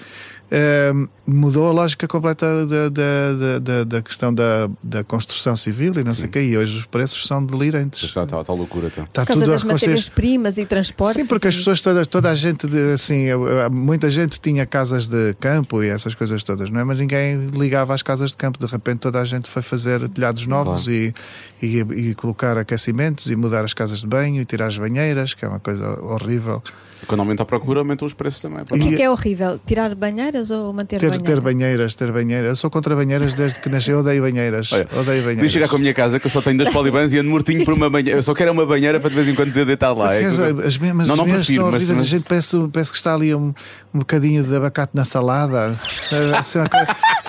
eh, 0.51 0.92
mudou 1.25 1.68
a 1.68 1.71
lógica 1.71 2.07
completa 2.07 2.65
da, 2.65 2.89
da, 2.89 3.59
da, 3.59 3.83
da- 3.83 4.01
questão 4.01 4.33
da, 4.33 4.69
da 4.83 5.03
construção 5.03 5.56
civil 5.56 5.94
e 6.00 6.03
não 6.03 6.12
sei 6.12 6.27
o 6.27 6.30
quê. 6.30 6.42
E 6.42 6.57
hoje 6.57 6.77
os 6.77 6.86
preços 6.86 7.25
são 7.25 7.44
delirantes. 7.44 8.03
Está, 8.03 8.24
está, 8.24 8.42
está 8.42 8.53
loucura. 8.53 8.88
Está 8.88 9.03
por 9.06 9.13
causa 9.13 9.33
tudo 9.33 9.44
a 9.44 9.53
das 9.53 9.63
reconstruir. 9.63 9.89
matérias-primas 9.92 10.57
e 10.57 10.65
transportes. 10.65 11.15
Sim, 11.21 11.25
porque 11.25 11.47
as 11.47 11.56
pessoas, 11.56 11.81
toda, 11.81 12.06
toda 12.06 12.30
a 12.30 12.36
gente, 12.36 12.68
assim, 12.94 13.25
muita 13.71 14.09
gente 14.12 14.39
tinha 14.39 14.65
casas 14.65 15.07
de 15.07 15.33
campo 15.39 15.81
e 15.83 15.88
essas 15.89 16.13
coisas 16.15 16.44
todas, 16.44 16.69
não 16.69 16.80
é? 16.80 16.83
Mas 16.83 17.00
ninguém 17.00 17.48
ligava 17.48 17.94
às 17.94 18.03
casas 18.03 18.31
de 18.31 18.38
campo. 18.38 18.59
De 18.59 18.65
repente, 18.71 19.00
toda 19.00 19.19
a 19.19 19.25
gente 19.25 19.50
foi 19.50 19.62
fazer 19.62 20.07
telhados 20.09 20.45
novos 20.45 20.88
e, 20.88 21.13
e, 21.62 21.80
e 21.80 22.15
colocar 22.15 22.57
aquecimentos 22.57 23.30
e 23.31 23.36
mudar 23.36 23.63
as 23.65 23.74
casas 23.74 24.00
de 24.01 24.07
banho 24.07 24.41
e 24.41 24.45
tirar 24.45 24.68
as 24.68 24.77
banheiras, 24.77 25.33
que 25.33 25.44
é 25.44 25.48
uma 25.48 25.59
coisa 25.59 26.00
horrível. 26.01 26.62
Quando 27.07 27.19
aumenta 27.19 27.44
a 27.44 27.45
procura, 27.45 27.80
aumentam 27.81 28.06
os 28.06 28.13
preços 28.13 28.41
também. 28.41 28.62
O 28.62 28.65
que 28.65 28.94
é, 28.94 28.98
que 28.98 29.03
é 29.03 29.09
horrível? 29.09 29.59
Tirar 29.65 29.94
banheiras 29.94 30.44
ou 30.51 30.71
manter 30.74 30.97
Ter, 31.00 31.09
banheiras? 31.09 31.27
ter 31.36 31.42
banheiras, 31.42 31.95
ter 31.95 32.12
banheiras. 32.12 32.50
Eu 32.50 32.56
sou 32.56 32.69
contra 32.69 32.95
banheiras 32.95 33.33
desde 33.33 33.59
que 33.59 33.69
nasci. 33.69 33.92
Eu 33.92 34.00
odeio 34.00 34.21
banheiras. 34.21 34.71
Olha, 34.74 34.83
odeio 34.92 35.03
Podia 35.06 35.21
banheiras. 35.24 35.51
chegar 35.51 35.68
com 35.69 35.75
a 35.75 35.80
minha 35.80 35.94
casa 35.94 36.19
que 36.19 36.27
eu 36.27 36.31
só 36.31 36.42
tenho 36.42 36.57
dois 36.57 36.69
polibans 36.69 37.13
e 37.13 37.19
ando 37.19 37.30
mortinho 37.30 37.63
por 37.65 37.74
uma 37.74 37.89
banheira. 37.89 38.18
Eu 38.19 38.24
só 38.24 38.33
quero 38.33 38.51
uma 38.51 38.65
banheira 38.65 39.00
para 39.00 39.09
de 39.09 39.15
vez 39.15 39.27
em 39.30 39.36
quando 39.36 39.51
deitar 39.51 39.94
lá. 39.94 40.13
É 40.13 40.24
Porque 40.30 40.68
as 40.68 40.77
mesmas, 40.77 41.07
não, 41.07 41.13
as 41.13 41.18
não 41.19 41.25
minhas 41.25 41.39
prefiro, 41.45 41.62
são 41.63 41.71
mas, 41.71 41.75
horríveis. 41.75 42.00
mas- 42.00 42.07
A 42.07 42.09
gente 42.09 42.24
parece, 42.27 42.57
parece 42.71 42.92
que 42.92 42.97
está 42.97 43.13
ali 43.13 43.33
um, 43.36 43.53
um 43.94 44.00
bocadinho 44.00 44.44
de 44.44 44.56
abacate 44.56 44.92
na 44.95 45.03
salada. 45.06 45.75
Sabe? 46.09 46.36
Assim, 46.38 46.59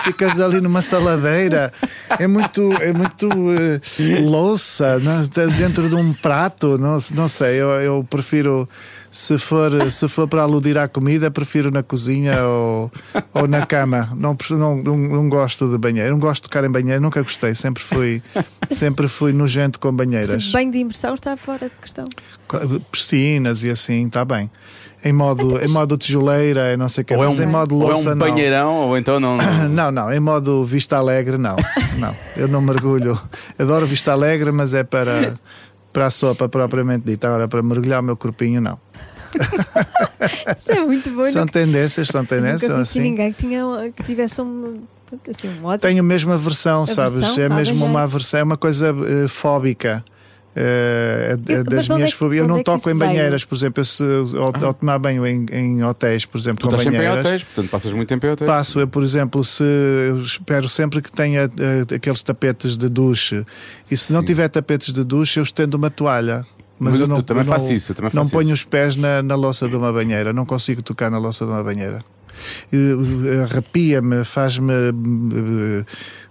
Ficas 0.03 0.39
ali 0.39 0.61
numa 0.61 0.81
saladeira. 0.81 1.71
É 2.17 2.27
muito, 2.27 2.71
é 2.81 2.93
muito 2.93 3.27
eh, 3.51 4.21
louça 4.21 4.99
não? 4.99 5.21
Está 5.23 5.45
dentro 5.47 5.89
de 5.89 5.95
um 5.95 6.13
prato. 6.13 6.77
Não, 6.77 6.97
não 7.13 7.27
sei, 7.27 7.57
eu, 7.61 7.69
eu 7.81 8.07
prefiro. 8.09 8.67
Se 9.17 9.39
for, 9.39 9.71
se 9.91 10.07
for 10.07 10.27
para 10.27 10.43
aludir 10.43 10.77
à 10.77 10.87
comida, 10.87 11.31
prefiro 11.31 11.71
na 11.71 11.81
cozinha 11.81 12.43
ou, 12.43 12.91
ou 13.33 13.47
na 13.47 13.65
cama. 13.65 14.11
Não, 14.15 14.37
não, 14.51 14.75
não, 14.77 14.95
não 14.95 15.27
gosto 15.27 15.67
de 15.71 15.75
banheiro. 15.75 16.11
Não 16.11 16.19
gosto 16.19 16.43
de 16.43 16.49
tocar 16.49 16.63
em 16.63 16.69
banheiro, 16.69 17.01
nunca 17.01 17.19
gostei. 17.23 17.55
Sempre 17.55 17.81
fui, 17.81 18.21
sempre 18.69 19.07
fui 19.07 19.33
nojento 19.33 19.79
com 19.79 19.91
banheiras. 19.91 20.27
Portanto, 20.29 20.51
banho 20.51 20.71
de 20.71 20.77
imersão 20.77 21.15
está 21.15 21.35
fora 21.35 21.67
de 21.67 21.75
questão. 21.81 22.05
piscinas 22.91 23.63
e 23.63 23.71
assim, 23.71 24.05
está 24.05 24.23
bem. 24.23 24.51
Em 25.03 25.13
modo, 25.13 25.63
em 25.63 25.67
modo 25.67 25.97
tijoleira, 25.97 26.77
não 26.77 26.87
sei 26.87 27.01
o 27.01 27.05
que, 27.05 27.15
ou 27.15 27.23
é 27.23 27.27
mas 27.27 27.39
um, 27.39 27.43
em 27.43 27.47
modo 27.47 27.75
ou 27.75 27.83
é 27.83 27.93
louça, 27.93 28.11
um 28.11 28.15
não. 28.15 28.27
banheirão, 28.27 28.73
ou 28.75 28.97
então 28.97 29.19
não. 29.19 29.37
não. 29.37 29.69
Não, 29.69 29.91
não, 29.91 30.13
em 30.13 30.19
modo 30.19 30.63
vista 30.63 30.97
alegre, 30.97 31.37
não. 31.37 31.55
Não, 31.97 32.15
eu 32.35 32.47
não 32.47 32.61
mergulho. 32.61 33.19
Adoro 33.57 33.87
vista 33.87 34.11
alegre, 34.11 34.51
mas 34.51 34.73
é 34.73 34.83
para, 34.83 35.35
para 35.97 36.05
a 36.05 36.11
sopa 36.11 36.47
propriamente 36.47 37.05
dita. 37.05 37.27
Agora, 37.27 37.47
para 37.47 37.63
mergulhar 37.63 38.01
o 38.01 38.03
meu 38.03 38.15
corpinho, 38.15 38.61
não. 38.61 38.77
Isso 40.55 40.71
é 40.71 40.79
muito 40.85 41.09
bom. 41.09 41.25
São 41.25 41.41
nunca, 41.41 41.53
tendências, 41.53 42.07
são 42.07 42.21
nunca 42.21 42.35
tendências. 42.35 42.71
conheci 42.71 42.99
Assim. 42.99 43.09
ninguém 43.09 43.33
que, 43.33 43.39
tinha, 43.39 43.63
que 43.95 44.03
tivesse 44.03 44.39
um, 44.39 44.83
assim, 45.27 45.47
um 45.47 45.65
ótimo. 45.65 45.79
Tenho 45.79 46.03
mesmo 46.03 46.31
aversão, 46.31 46.85
sabes? 46.85 47.23
Aversão 47.23 47.43
É 47.43 47.47
à 47.47 47.49
mesmo 47.49 47.83
uma 47.83 48.03
aversão, 48.03 48.41
é 48.41 48.43
uma 48.43 48.57
coisa 48.57 48.89
eh, 48.89 49.27
fóbica. 49.27 50.05
Eh, 50.59 51.37
é- 51.49 51.53
é 51.53 51.57
Eu- 51.59 51.63
das 51.63 51.87
mas 51.87 51.97
minhas 51.97 52.09
é 52.09 52.11
que- 52.13 52.17
fobias. 52.17 52.41
Eu 52.41 52.47
não 52.47 52.57
é 52.57 52.63
toco 52.63 52.79
isso 52.79 52.89
em 52.89 52.95
banheiras, 52.97 53.45
por 53.45 53.53
exemplo, 53.55 53.79
eu 53.81 53.85
se, 53.85 54.03
ao, 54.35 54.65
ao 54.65 54.73
tomar 54.73 54.97
banho 54.97 55.23
em, 55.27 55.45
em 55.51 55.83
hotéis, 55.83 56.25
por 56.25 56.39
exemplo, 56.39 56.61
Tu 56.61 56.63
com 56.63 56.67
estás 56.75 56.83
sempre 56.83 56.97
em 56.97 57.01
banheiras. 57.01 57.25
hotéis, 57.25 57.43
portanto 57.43 57.69
passas 57.69 57.93
muito 57.93 58.09
tempo 58.09 58.25
em 58.25 58.29
hotéis. 58.31 58.49
Passo, 58.49 58.79
eu, 58.79 58.87
por 58.87 59.03
exemplo, 59.03 59.43
se 59.43 59.63
eu 59.63 60.19
espero 60.21 60.67
sempre 60.67 60.99
que 60.99 61.11
tenha 61.11 61.41
eh, 61.43 61.95
aqueles 61.95 62.23
tapetes 62.23 62.75
de 62.75 62.89
duche 62.89 63.45
e 63.91 63.95
se 63.95 64.11
não 64.13 64.21
Sim. 64.21 64.25
tiver 64.25 64.47
tapetes 64.49 64.91
de 64.91 65.03
duche, 65.03 65.39
eu 65.39 65.43
estendo 65.43 65.77
uma 65.77 65.91
toalha. 65.91 66.43
Mas 66.79 66.99
eu- 66.99 67.07
eu 67.07 67.21
também 67.23 67.43
faço 67.43 67.71
isso, 67.73 67.91
eu 67.91 67.95
também 67.95 68.11
não 68.13 68.23
faço 68.23 68.31
ponho 68.33 68.45
isso. 68.45 68.53
os 68.53 68.63
pés 68.63 68.95
na, 68.95 69.21
na 69.21 69.35
louça 69.35 69.67
de 69.69 69.75
uma 69.75 69.93
banheira, 69.93 70.33
não 70.33 70.45
consigo 70.45 70.81
tocar 70.81 71.11
na 71.11 71.17
louça 71.19 71.45
de 71.45 71.51
uma 71.51 71.63
banheira. 71.63 72.03
Eh, 72.71 73.43
Arrepia-me, 73.43 74.23
faz-me. 74.23 74.73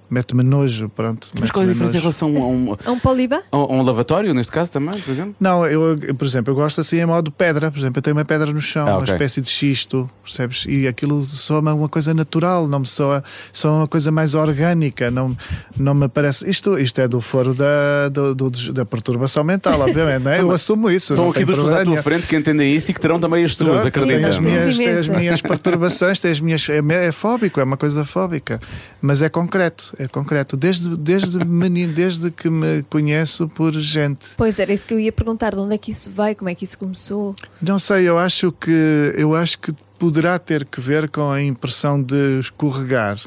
Mete-me 0.09 0.43
nojo, 0.43 0.89
pronto. 0.89 1.29
Mas 1.41 1.51
qual 1.51 1.65
é 1.65 1.69
a 1.69 1.73
diferença 1.73 1.97
em 1.99 2.03
nojo. 2.03 2.19
relação 2.21 2.29
a 2.43 2.47
um, 2.49 2.77
É 2.87 2.91
um 2.91 2.99
poliba? 2.99 3.43
a 3.51 3.57
um 3.57 3.83
lavatório, 3.83 4.33
neste 4.35 4.53
caso 4.53 4.73
também, 4.73 5.01
por 5.01 5.11
exemplo? 5.11 5.35
Não, 5.41 5.67
eu, 5.67 5.97
por 6.17 6.25
exemplo, 6.27 6.53
eu 6.53 6.55
gosto 6.57 6.81
assim 6.81 6.99
em 6.99 7.07
modo 7.07 7.31
pedra. 7.31 7.71
Por 7.71 7.79
exemplo, 7.79 7.99
eu 7.99 8.03
tenho 8.03 8.17
uma 8.17 8.25
pedra 8.25 8.53
no 8.53 8.61
chão, 8.61 8.87
Ah, 8.87 8.93
uma 8.93 9.01
ok. 9.03 9.15
espécie 9.15 9.41
de 9.43 9.49
xisto, 9.49 10.09
percebes? 10.23 10.65
E 10.69 10.87
aquilo 10.87 11.23
soa 11.25 11.61
uma 11.61 11.89
coisa 11.89 12.13
natural, 12.15 12.67
não 12.69 12.81
me 12.81 12.87
soa, 12.87 13.23
soa 13.53 13.73
uma 13.73 13.89
coisa 13.89 14.11
mais 14.11 14.35
orgânica. 14.35 15.11
Não, 15.11 15.37
não 15.79 15.95
me 15.95 16.09
parece. 16.09 16.49
Isto, 16.49 16.79
isto 16.79 17.01
é 17.01 17.09
do 17.09 17.21
foro 17.21 17.55
da, 17.55 18.09
do, 18.11 18.35
do- 18.35 18.73
da 18.73 18.85
perturbação 18.85 19.43
mental, 19.45 19.81
obviamente, 19.81 20.23
não 20.23 20.31
é? 20.31 20.41
Eu 20.41 20.51
assumo 20.53 20.91
isso. 20.91 21.13
Estão 21.15 21.31
aqui 21.31 21.45
duas 21.45 21.59
pessoas 21.59 21.81
à 21.81 21.85
tua 21.85 22.03
frente 22.03 22.27
que 22.27 22.37
entendem 22.37 22.75
isso 22.75 22.91
e 22.91 22.95
que 22.95 23.01
terão 23.01 23.19
também 23.19 23.45
as 23.45 23.57
tem 23.57 23.67
acredita 23.69 24.29
as 24.29 24.39
minhas, 24.39 24.77
tem 24.77 24.89
as 24.91 25.09
minhas 25.09 25.41
perturbações, 25.41 26.19
tem 26.21 26.31
as 26.31 26.41
minhas, 26.41 26.69
é, 26.69 26.81
é 27.07 27.13
fóbico, 27.13 27.61
é 27.61 27.65
uma 27.65 27.77
coisa 27.77 28.05
fóbica, 28.05 28.61
mas 29.01 29.23
é 29.23 29.29
concreto, 29.29 29.95
é 29.99 30.07
concreto. 30.09 30.57
Desde, 30.57 30.97
desde 30.97 31.43
menino, 31.45 31.93
desde 31.93 32.31
que 32.31 32.49
me 32.49 32.83
conheço 32.85 33.49
por 33.49 33.73
gente. 33.73 34.29
Pois 34.37 34.59
era 34.59 34.73
isso 34.73 34.87
que 34.87 34.95
eu 34.95 35.01
ia 35.01 35.13
perguntar, 35.13 35.55
de 35.55 35.61
onde 35.61 35.75
é 35.75 35.79
que 35.79 35.91
isso 35.91 36.11
veio, 36.11 36.37
como 36.37 36.49
é 36.49 36.55
que 36.55 36.65
isso 36.65 36.79
começou? 36.79 37.35
Não 37.61 37.79
sei, 37.79 38.09
eu 38.09 38.19
acho 38.19 38.53
que 38.53 39.13
eu 39.17 39.35
acho 39.35 39.59
que 39.59 39.73
poderá 39.99 40.39
ter 40.39 40.65
que 40.65 40.81
ver 40.81 41.09
com 41.11 41.31
a 41.31 41.43
impressão 41.43 42.03
de 42.03 42.41
escorregar. 42.41 43.19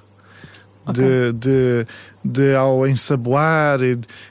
De, 0.92 1.34
de, 1.34 1.86
de 2.26 2.56
ao 2.56 2.88
ensaboar, 2.88 3.80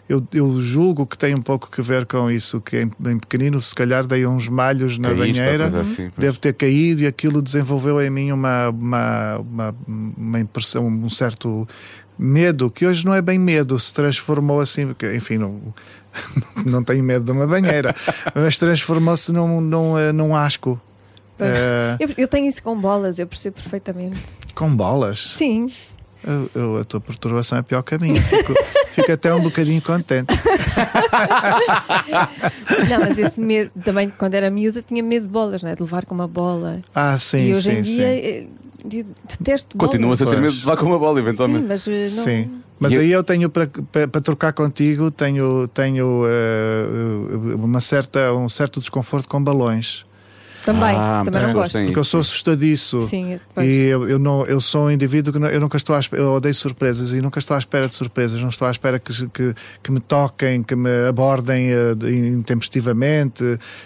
eu, 0.09 0.27
eu 0.33 0.61
julgo 0.61 1.07
que 1.07 1.17
tem 1.17 1.33
um 1.33 1.41
pouco 1.41 1.71
que 1.71 1.81
ver 1.81 2.05
com 2.05 2.29
isso. 2.29 2.61
Que 2.61 2.83
em, 2.83 2.91
em 3.11 3.19
pequenino, 3.19 3.61
se 3.61 3.73
calhar, 3.73 4.05
dei 4.05 4.27
uns 4.27 4.49
malhos 4.49 4.99
na 4.99 5.09
Caíste 5.15 5.41
banheira, 5.41 5.67
assim, 5.67 6.11
pois. 6.11 6.15
deve 6.17 6.39
ter 6.41 6.55
caído 6.55 7.03
e 7.03 7.07
aquilo 7.07 7.41
desenvolveu 7.41 8.01
em 8.01 8.11
mim 8.11 8.33
uma, 8.33 8.71
uma, 8.71 9.39
uma, 9.39 9.75
uma 9.87 10.41
impressão, 10.41 10.89
um 10.89 11.09
certo 11.09 11.65
medo, 12.19 12.71
que 12.71 12.87
hoje 12.87 13.05
não 13.05 13.15
é 13.15 13.23
bem 13.23 13.39
medo, 13.39 13.79
se 13.79 13.93
transformou 13.95 14.61
assim, 14.61 14.87
porque, 14.89 15.15
enfim, 15.15 15.39
não, 15.39 15.61
não 16.67 16.83
tenho 16.83 17.03
medo 17.05 17.25
de 17.25 17.31
uma 17.33 17.47
banheira, 17.47 17.95
mas 18.35 18.59
transformou-se 18.59 19.31
num, 19.33 19.61
num, 19.61 19.99
eh, 19.99 20.13
num 20.13 20.35
asco. 20.35 20.81
Eh, 21.41 21.97
Eu, 22.01 22.09
eu 22.19 22.29
tenho 22.29 22.47
isso 22.49 22.63
com 22.63 22.77
bolas, 22.77 23.19
eu 23.19 23.27
percebo 23.27 23.55
perfeitamente. 23.57 24.21
com 24.55 24.75
bolas. 24.75 25.27
Sim, 25.29 25.71
Eu- 26.25 26.51
eu- 26.53 26.77
a 26.79 26.85
tua 26.85 27.01
perturbação 27.01 27.59
é 27.59 27.63
pior 27.63 27.81
que 27.83 27.95
a 27.95 27.99
minha. 27.99 28.21
Fico, 28.21 28.53
fico 28.91 29.13
até 29.13 29.33
um 29.33 29.41
bocadinho 29.41 29.81
contente. 29.81 30.35
não, 32.91 32.99
mas 33.01 33.17
esse 33.19 33.41
medo, 33.41 33.71
também 33.85 34.11
quando 34.11 34.35
era 34.35 34.51
miúda 34.51 34.83
tinha 34.83 35.01
medo 35.03 35.23
de 35.25 35.29
bolas, 35.29 35.63
não 35.63 35.71
é? 35.71 35.75
De 35.77 35.83
levar 35.83 36.05
com 36.05 36.15
uma 36.17 36.27
bola. 36.29 36.81
Ah, 36.95 37.17
sim, 37.19 37.49
e 37.49 37.53
hoje 37.55 37.71
sim, 37.71 37.79
em 37.79 37.83
dia 37.83 38.13
sim. 38.43 38.49
De- 38.85 39.07
detesto. 39.29 39.77
Continuas 39.77 40.21
a 40.23 40.27
ter 40.27 40.41
medo 40.41 40.53
de 40.55 40.61
levar 40.61 40.77
com 40.77 40.87
uma 40.87 40.99
bola, 40.99 41.17
Sim, 41.21 41.27
eventualmente. 41.27 41.67
mas 41.69 41.89
eh, 41.89 42.03
não. 42.03 42.09
Sim. 42.25 42.51
Mas 42.81 42.93
eu- 42.93 43.01
aí 43.01 43.11
eu 43.11 43.25
tenho 43.25 43.51
para, 43.51 43.67
para, 44.07 44.21
trocar 44.21 44.53
contigo 44.53 45.11
tenho 45.11 45.67
tenho 45.69 46.23
eh, 46.27 47.55
uma 47.57 47.81
certa 47.81 48.33
um 48.35 48.49
certo 48.49 48.79
desconforto 48.81 49.29
com 49.29 49.43
balões 49.43 50.07
Também, 50.65 50.95
Ah, 50.97 51.23
também 51.25 51.43
não 51.43 51.53
gosto. 51.55 51.81
porque 51.81 51.99
eu 51.99 52.05
sou 52.05 52.21
assustadiço 52.21 53.01
Sim, 53.01 53.37
eu- 53.57 53.63
e 53.65 53.85
eu, 53.87 54.09
eu 54.09 54.19
não 54.19 54.45
eu 54.45 54.61
sou 54.61 54.85
um 54.87 54.91
indivíduo 54.93 55.33
que 55.33 55.39
não- 55.41 55.49
eu 55.49 55.59
nunca 55.61 55.77
estou 55.77 55.97
à 55.97 55.99
espera, 55.99 56.23
eu 56.23 56.33
odeio 56.35 56.55
surpresas 56.55 57.13
e 57.13 57.21
nunca 57.21 57.39
estou 57.41 57.57
à 57.57 57.59
espera 57.59 57.89
de 57.89 57.95
surpresas 57.95 58.41
não 58.41 58.49
estou 58.51 58.69
à 58.69 58.71
espera 58.71 58.99
que, 59.01 59.13
que, 59.31 59.55
que 59.83 59.91
me 59.91 59.99
toquem 59.99 60.63
que 60.63 60.77
me 60.77 61.09
abordem 61.09 61.71
de- 61.97 62.29
intempestivamente 62.29 63.43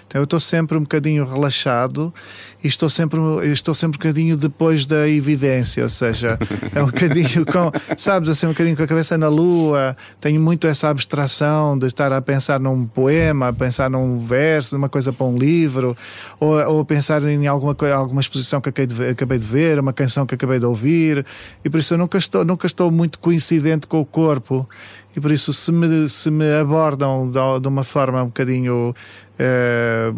então 0.07 0.21
eu 0.21 0.25
estou 0.25 0.41
sempre 0.41 0.77
um 0.77 0.83
bocadinho 0.83 1.25
relaxado 1.25 2.13
e 2.63 2.69
estou 2.69 2.89
sempre 2.89 3.19
estou 3.53 3.75
sempre 3.75 3.97
um 3.97 3.99
bocadinho 3.99 4.37
depois 4.37 4.87
da 4.87 5.09
evidência 5.09 5.83
ou 5.83 5.89
seja 5.89 6.39
é 6.75 6.83
um 6.83 6.87
bocadinho 6.87 7.45
com 7.51 7.71
sabes 7.97 8.29
assim 8.29 8.47
um 8.47 8.51
bocadinho 8.51 8.77
com 8.77 8.83
a 8.83 8.87
cabeça 8.87 9.19
na 9.19 9.29
lua. 9.29 9.97
Tenho 10.21 10.41
muito 10.41 10.67
essa 10.67 10.89
abstração 10.89 11.79
de 11.79 11.87
estar 11.87 12.13
a 12.13 12.23
pensar 12.23 12.61
num 12.61 12.87
poema 12.87 13.49
a 13.49 13.53
pensar 13.53 13.91
num 13.91 14.19
verso 14.19 14.75
numa 14.75 14.89
coisa 14.89 15.13
para 15.13 15.27
um 15.27 15.37
livro 15.37 15.97
ou, 16.39 16.55
ou 16.69 16.81
a 16.81 16.85
pensar 16.85 17.23
em 17.25 17.47
alguma 17.47 17.77
alguma 17.93 18.21
exposição 18.21 18.61
que 18.61 18.69
acabei 18.69 19.39
de, 19.39 19.47
ver, 19.47 19.79
uma 19.79 19.93
canção 19.93 20.27
que 20.27 20.35
acabei 20.35 20.59
de 20.59 20.67
ouvir. 20.67 21.25
E 21.65 21.71
por 21.71 21.81
isso 21.81 21.95
eu 21.95 21.99
nunca 21.99 22.19
estou 22.19 22.45
nunca 22.45 22.67
estou 22.67 22.91
muito 22.91 23.19
coincidente 23.19 23.87
com 23.87 24.01
o 24.01 24.05
corpo. 24.05 24.69
E 25.15 25.21
por 25.21 25.31
isso 25.31 25.53
se 25.53 25.71
me, 25.71 26.09
se 26.09 26.31
me 26.31 26.51
abordam 26.55 27.31
de 27.61 27.69
uma 27.69 27.85
forma 27.85 28.23
um 28.23 28.27
bocadinho 28.27 28.95
eh, 29.43 30.13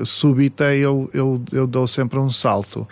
eh, 0.00 0.04
súbita 0.04 0.74
eu, 0.74 1.10
eu, 1.12 1.42
eu 1.52 1.66
dou 1.66 1.86
sempre 1.86 2.18
um 2.18 2.30
salto 2.30 2.86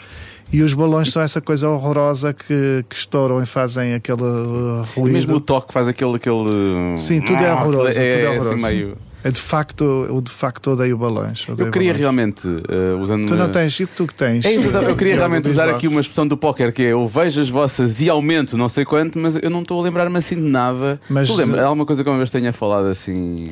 e 0.53 0.63
os 0.63 0.75
balões 0.75 1.11
são 1.11 1.23
essa 1.23 1.41
coisa 1.41 1.69
horrorosa 1.69 2.33
que, 2.33 2.85
que 2.89 2.97
estouram 2.97 3.43
e 3.43 3.47
fazem 3.47 3.95
aquele 3.95 4.23
uh, 4.23 4.87
ruído. 4.95 5.15
Mesmo 5.15 5.35
o 5.37 5.41
toque 5.41 5.73
faz 5.73 5.89
aquele. 5.89 6.15
aquele... 6.15 6.97
Sim, 6.97 7.21
tudo 7.23 7.43
é 7.43 7.49
Ah, 7.51 7.55
horroroso, 7.55 7.89
É, 7.89 7.93
tudo 7.93 8.05
é 8.05 8.27
assim 8.29 8.37
horroroso. 8.39 8.63
meio... 8.67 8.97
É 9.25 9.31
de 9.31 9.41
facto, 9.41 9.83
eu 10.09 10.21
de 10.21 10.31
facto 10.31 10.73
odeio 10.73 10.99
balões. 10.99 11.49
odeio 11.49 11.67
Eu 11.69 11.73
queria 11.73 11.89
balões. 11.89 11.99
realmente, 11.99 12.47
eh, 12.69 12.95
usando. 13.03 13.27
Tu 13.27 13.35
não 13.35 13.49
tens, 13.49 13.81
e 13.81 13.87
tu 13.87 14.07
que 14.07 14.15
tens? 14.15 14.45
É 14.45 14.53
isso, 14.53 14.69
eu 14.69 14.95
queria 14.95 15.15
realmente 15.17 15.45
Diz 15.45 15.55
usar 15.55 15.69
aqui 15.71 15.89
uma 15.89 16.01
expressão 16.03 16.29
do 16.29 16.37
póquer 16.37 16.73
que 16.75 16.83
é 16.83 16.93
eu 16.93 17.09
vejo 17.09 17.41
as 17.41 17.49
vossas 17.49 18.03
e 18.03 18.11
aumento 18.11 18.57
não 18.59 18.69
sei 18.69 18.85
quanto, 18.85 19.19
mas 19.19 19.37
eu 19.43 19.49
não 19.49 19.63
estou 19.63 19.81
a 19.81 19.83
lembrar-me 19.83 20.19
assim 20.19 20.37
de 20.37 20.43
nada. 20.43 21.01
Mas- 21.09 21.27
tu 21.29 21.37
lembra? 21.37 21.63
Há 21.63 21.67
alguma 21.69 21.87
coisa 21.87 22.05
que 22.05 22.09
uma 22.11 22.19
vez 22.19 22.31
tenha 22.31 22.53
falado 22.53 22.87
assim. 22.87 23.47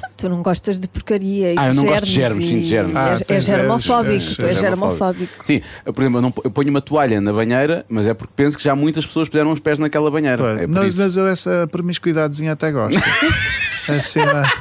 Tu, 0.00 0.08
tu 0.16 0.28
não 0.28 0.42
gostas 0.42 0.78
de 0.78 0.88
porcaria 0.88 1.52
e 1.52 1.58
Ah, 1.58 1.66
eu 1.66 1.70
de 1.70 1.76
não 1.76 1.84
gosto 1.84 2.04
de 2.04 2.12
germes, 2.12 2.44
e- 2.44 2.48
sim, 2.48 2.58
de 2.60 2.64
germes. 2.68 2.96
Ah, 2.96 3.08
és, 3.10 3.20
és 3.20 3.26
tens- 3.26 3.44
germofóbico, 3.46 4.14
és- 4.14 4.36
tu 4.36 4.42
és 4.46 4.50
és 4.50 4.58
germofóbico. 4.60 5.44
Sim, 5.44 5.60
eu, 5.84 5.92
por 5.92 6.02
exemplo, 6.02 6.18
eu, 6.18 6.22
não, 6.22 6.32
eu 6.44 6.50
ponho 6.50 6.70
uma 6.70 6.80
toalha 6.80 7.20
na 7.20 7.32
banheira, 7.32 7.84
mas 7.88 8.06
é 8.06 8.14
porque 8.14 8.32
penso 8.36 8.56
que 8.56 8.62
já 8.64 8.74
muitas 8.76 9.04
pessoas 9.06 9.28
puseram 9.28 9.52
os 9.52 9.60
pés 9.60 9.78
naquela 9.78 10.10
banheira. 10.10 10.38
Pois, 10.38 10.58
É 10.60 10.66
mas, 10.66 10.94
mas 10.94 11.16
eu 11.16 11.26
essa 11.26 11.68
promiscuidadezinha 11.70 12.52
até 12.52 12.70
gosto. 12.70 12.98
assim, 13.88 14.20
uma, 14.20 14.52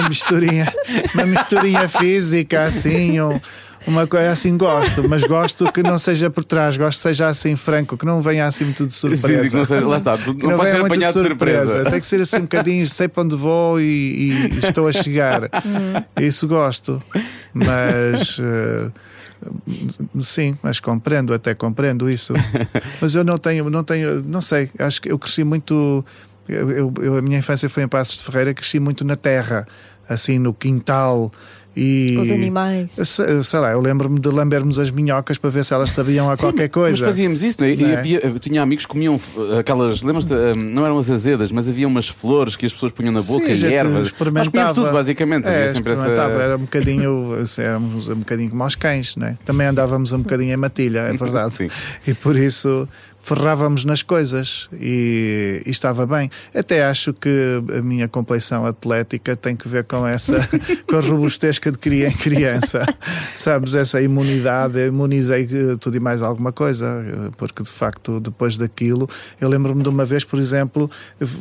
uma 0.00 0.08
misturinha, 0.08 0.72
uma 1.14 1.26
misturinha 1.26 1.88
física, 1.88 2.64
assim, 2.64 3.20
um- 3.20 3.40
uma 3.86 4.06
coisa 4.06 4.32
assim 4.32 4.56
gosto, 4.56 5.08
mas 5.08 5.22
gosto 5.24 5.70
que 5.72 5.82
não 5.82 5.98
seja 5.98 6.30
por 6.30 6.42
trás, 6.44 6.76
gosto 6.76 6.98
que 6.98 7.02
seja 7.02 7.26
assim 7.28 7.54
franco, 7.56 7.96
que 7.96 8.06
não 8.06 8.22
venha 8.22 8.46
assim 8.46 8.64
muito 8.64 8.86
de 8.86 8.94
surpresa. 8.94 9.42
Sim, 9.44 9.48
sim, 9.50 9.56
não 9.56 9.66
seja- 9.66 9.86
lá 9.86 9.96
está, 9.98 10.16
Que 10.16 10.46
não, 10.46 10.56
podes 10.56 10.72
ser 10.72 10.80
apanhado 10.80 11.14
de 11.22 11.28
surpresa. 11.28 11.84
Tem 11.90 12.00
que 12.00 12.06
ser 12.06 12.20
assim 12.20 12.36
um 12.38 12.42
bocadinho, 12.42 12.86
sei 12.88 13.08
para 13.08 13.22
onde 13.22 13.36
vou 13.36 13.80
e, 13.80 13.84
e 14.54 14.58
estou 14.58 14.88
a 14.88 14.92
chegar. 14.92 15.42
Isso 16.20 16.48
gosto. 16.48 17.02
Mas 17.52 18.38
eh, 18.40 18.90
sim, 20.20 20.56
mas 20.62 20.80
compreendo, 20.80 21.32
até 21.34 21.54
compreendo 21.54 22.08
isso. 22.10 22.32
Mas 23.00 23.14
eu 23.14 23.24
não 23.24 23.36
tenho, 23.36 23.68
não 23.70 23.84
tenho, 23.84 24.22
não 24.22 24.40
sei, 24.40 24.70
acho 24.78 25.00
que 25.02 25.10
eu 25.12 25.18
cresci 25.18 25.44
muito. 25.44 26.04
Eu- 26.48 26.92
eu- 27.00 27.16
a 27.16 27.22
minha 27.22 27.38
infância 27.38 27.68
foi 27.68 27.82
em 27.82 27.88
Passos 27.88 28.18
de 28.18 28.24
Ferreira, 28.24 28.52
cresci 28.52 28.78
muito 28.78 29.04
na 29.04 29.16
terra, 29.16 29.66
assim 30.08 30.38
no 30.38 30.52
quintal. 30.52 31.32
E, 31.76 32.12
Com 32.16 32.22
os 32.22 32.30
animais. 32.30 32.96
Eu 32.96 33.04
sei, 33.04 33.42
sei 33.42 33.58
lá, 33.60 33.72
eu 33.72 33.80
lembro-me 33.80 34.20
de 34.20 34.28
lambermos 34.28 34.78
as 34.78 34.90
minhocas 34.90 35.38
para 35.38 35.50
ver 35.50 35.64
se 35.64 35.74
elas 35.74 35.90
sabiam 35.90 36.30
a 36.30 36.36
qualquer 36.36 36.62
Mas 36.64 36.70
coisa. 36.72 37.04
fazíamos 37.04 37.42
isso, 37.42 37.58
não 37.60 37.66
é? 37.66 37.72
E 37.72 37.76
Não 37.76 37.88
é? 37.88 37.96
havia- 37.98 38.20
tinha 38.40 38.62
amigos 38.62 38.84
que 38.86 38.92
comiam 38.92 39.16
uh, 39.16 39.58
aquelas, 39.58 40.02
lembras-te, 40.02 40.32
uh, 40.32 40.54
não 40.56 40.84
eram 40.84 40.98
as 40.98 41.10
azedas, 41.10 41.50
mas 41.50 41.68
havia 41.68 41.88
umas 41.88 42.08
flores 42.08 42.54
que 42.56 42.64
as 42.66 42.72
pessoas 42.72 42.92
punham 42.92 43.12
na 43.12 43.20
boca 43.22 43.44
Sim, 43.56 43.66
e 43.66 43.72
ervas. 43.74 43.92
Nós 43.94 44.06
experimentava. 44.06 44.50
comíamos 44.50 44.72
tudo, 44.74 44.92
basicamente. 44.92 45.46
É, 45.48 45.50
havia 45.62 45.72
sempre 45.72 45.92
essa. 45.92 46.02
experimentava, 46.02 46.42
era 46.42 46.56
um 46.56 46.60
bocadinho, 46.60 47.34
assim, 47.42 47.62
éramos 47.62 48.08
um 48.08 48.14
bocadinho 48.16 48.50
como 48.50 48.62
aos 48.62 48.74
cães, 48.76 49.16
né? 49.16 49.36
Também 49.44 49.66
andávamos 49.66 50.12
um 50.12 50.18
bocadinho 50.18 50.52
em 50.52 50.56
matilha, 50.56 51.00
é 51.00 51.12
verdade. 51.16 51.54
Sim. 51.54 51.68
E 52.06 52.14
por 52.14 52.36
isso 52.36 52.88
ferrávamos 53.24 53.86
nas 53.86 54.02
coisas 54.02 54.68
e, 54.78 55.62
e 55.64 55.70
estava 55.70 56.06
bem. 56.06 56.30
Até 56.54 56.84
acho 56.84 57.14
que 57.14 57.62
a 57.76 57.80
minha 57.80 58.06
compleição 58.06 58.66
atlética 58.66 59.34
tem 59.34 59.56
que 59.56 59.66
ver 59.66 59.84
com 59.84 60.06
essa, 60.06 60.46
com 60.86 60.96
a 60.96 61.00
robustez 61.00 61.58
que 61.58 61.70
adquiri 61.70 62.04
em 62.04 62.12
criança. 62.12 62.84
Sabes, 63.34 63.74
essa 63.74 64.00
imunidade, 64.02 64.78
eu 64.78 64.88
imunizei 64.88 65.48
eh, 65.50 65.76
tudo 65.80 65.96
e 65.96 66.00
mais 66.00 66.20
alguma 66.20 66.52
coisa, 66.52 66.86
eh, 66.86 67.30
porque 67.38 67.62
de 67.62 67.70
facto 67.70 68.20
depois 68.20 68.58
daquilo, 68.58 69.08
eu 69.40 69.48
lembro-me 69.48 69.82
de 69.82 69.88
uma 69.88 70.04
vez, 70.04 70.22
por 70.22 70.38
exemplo, 70.38 70.90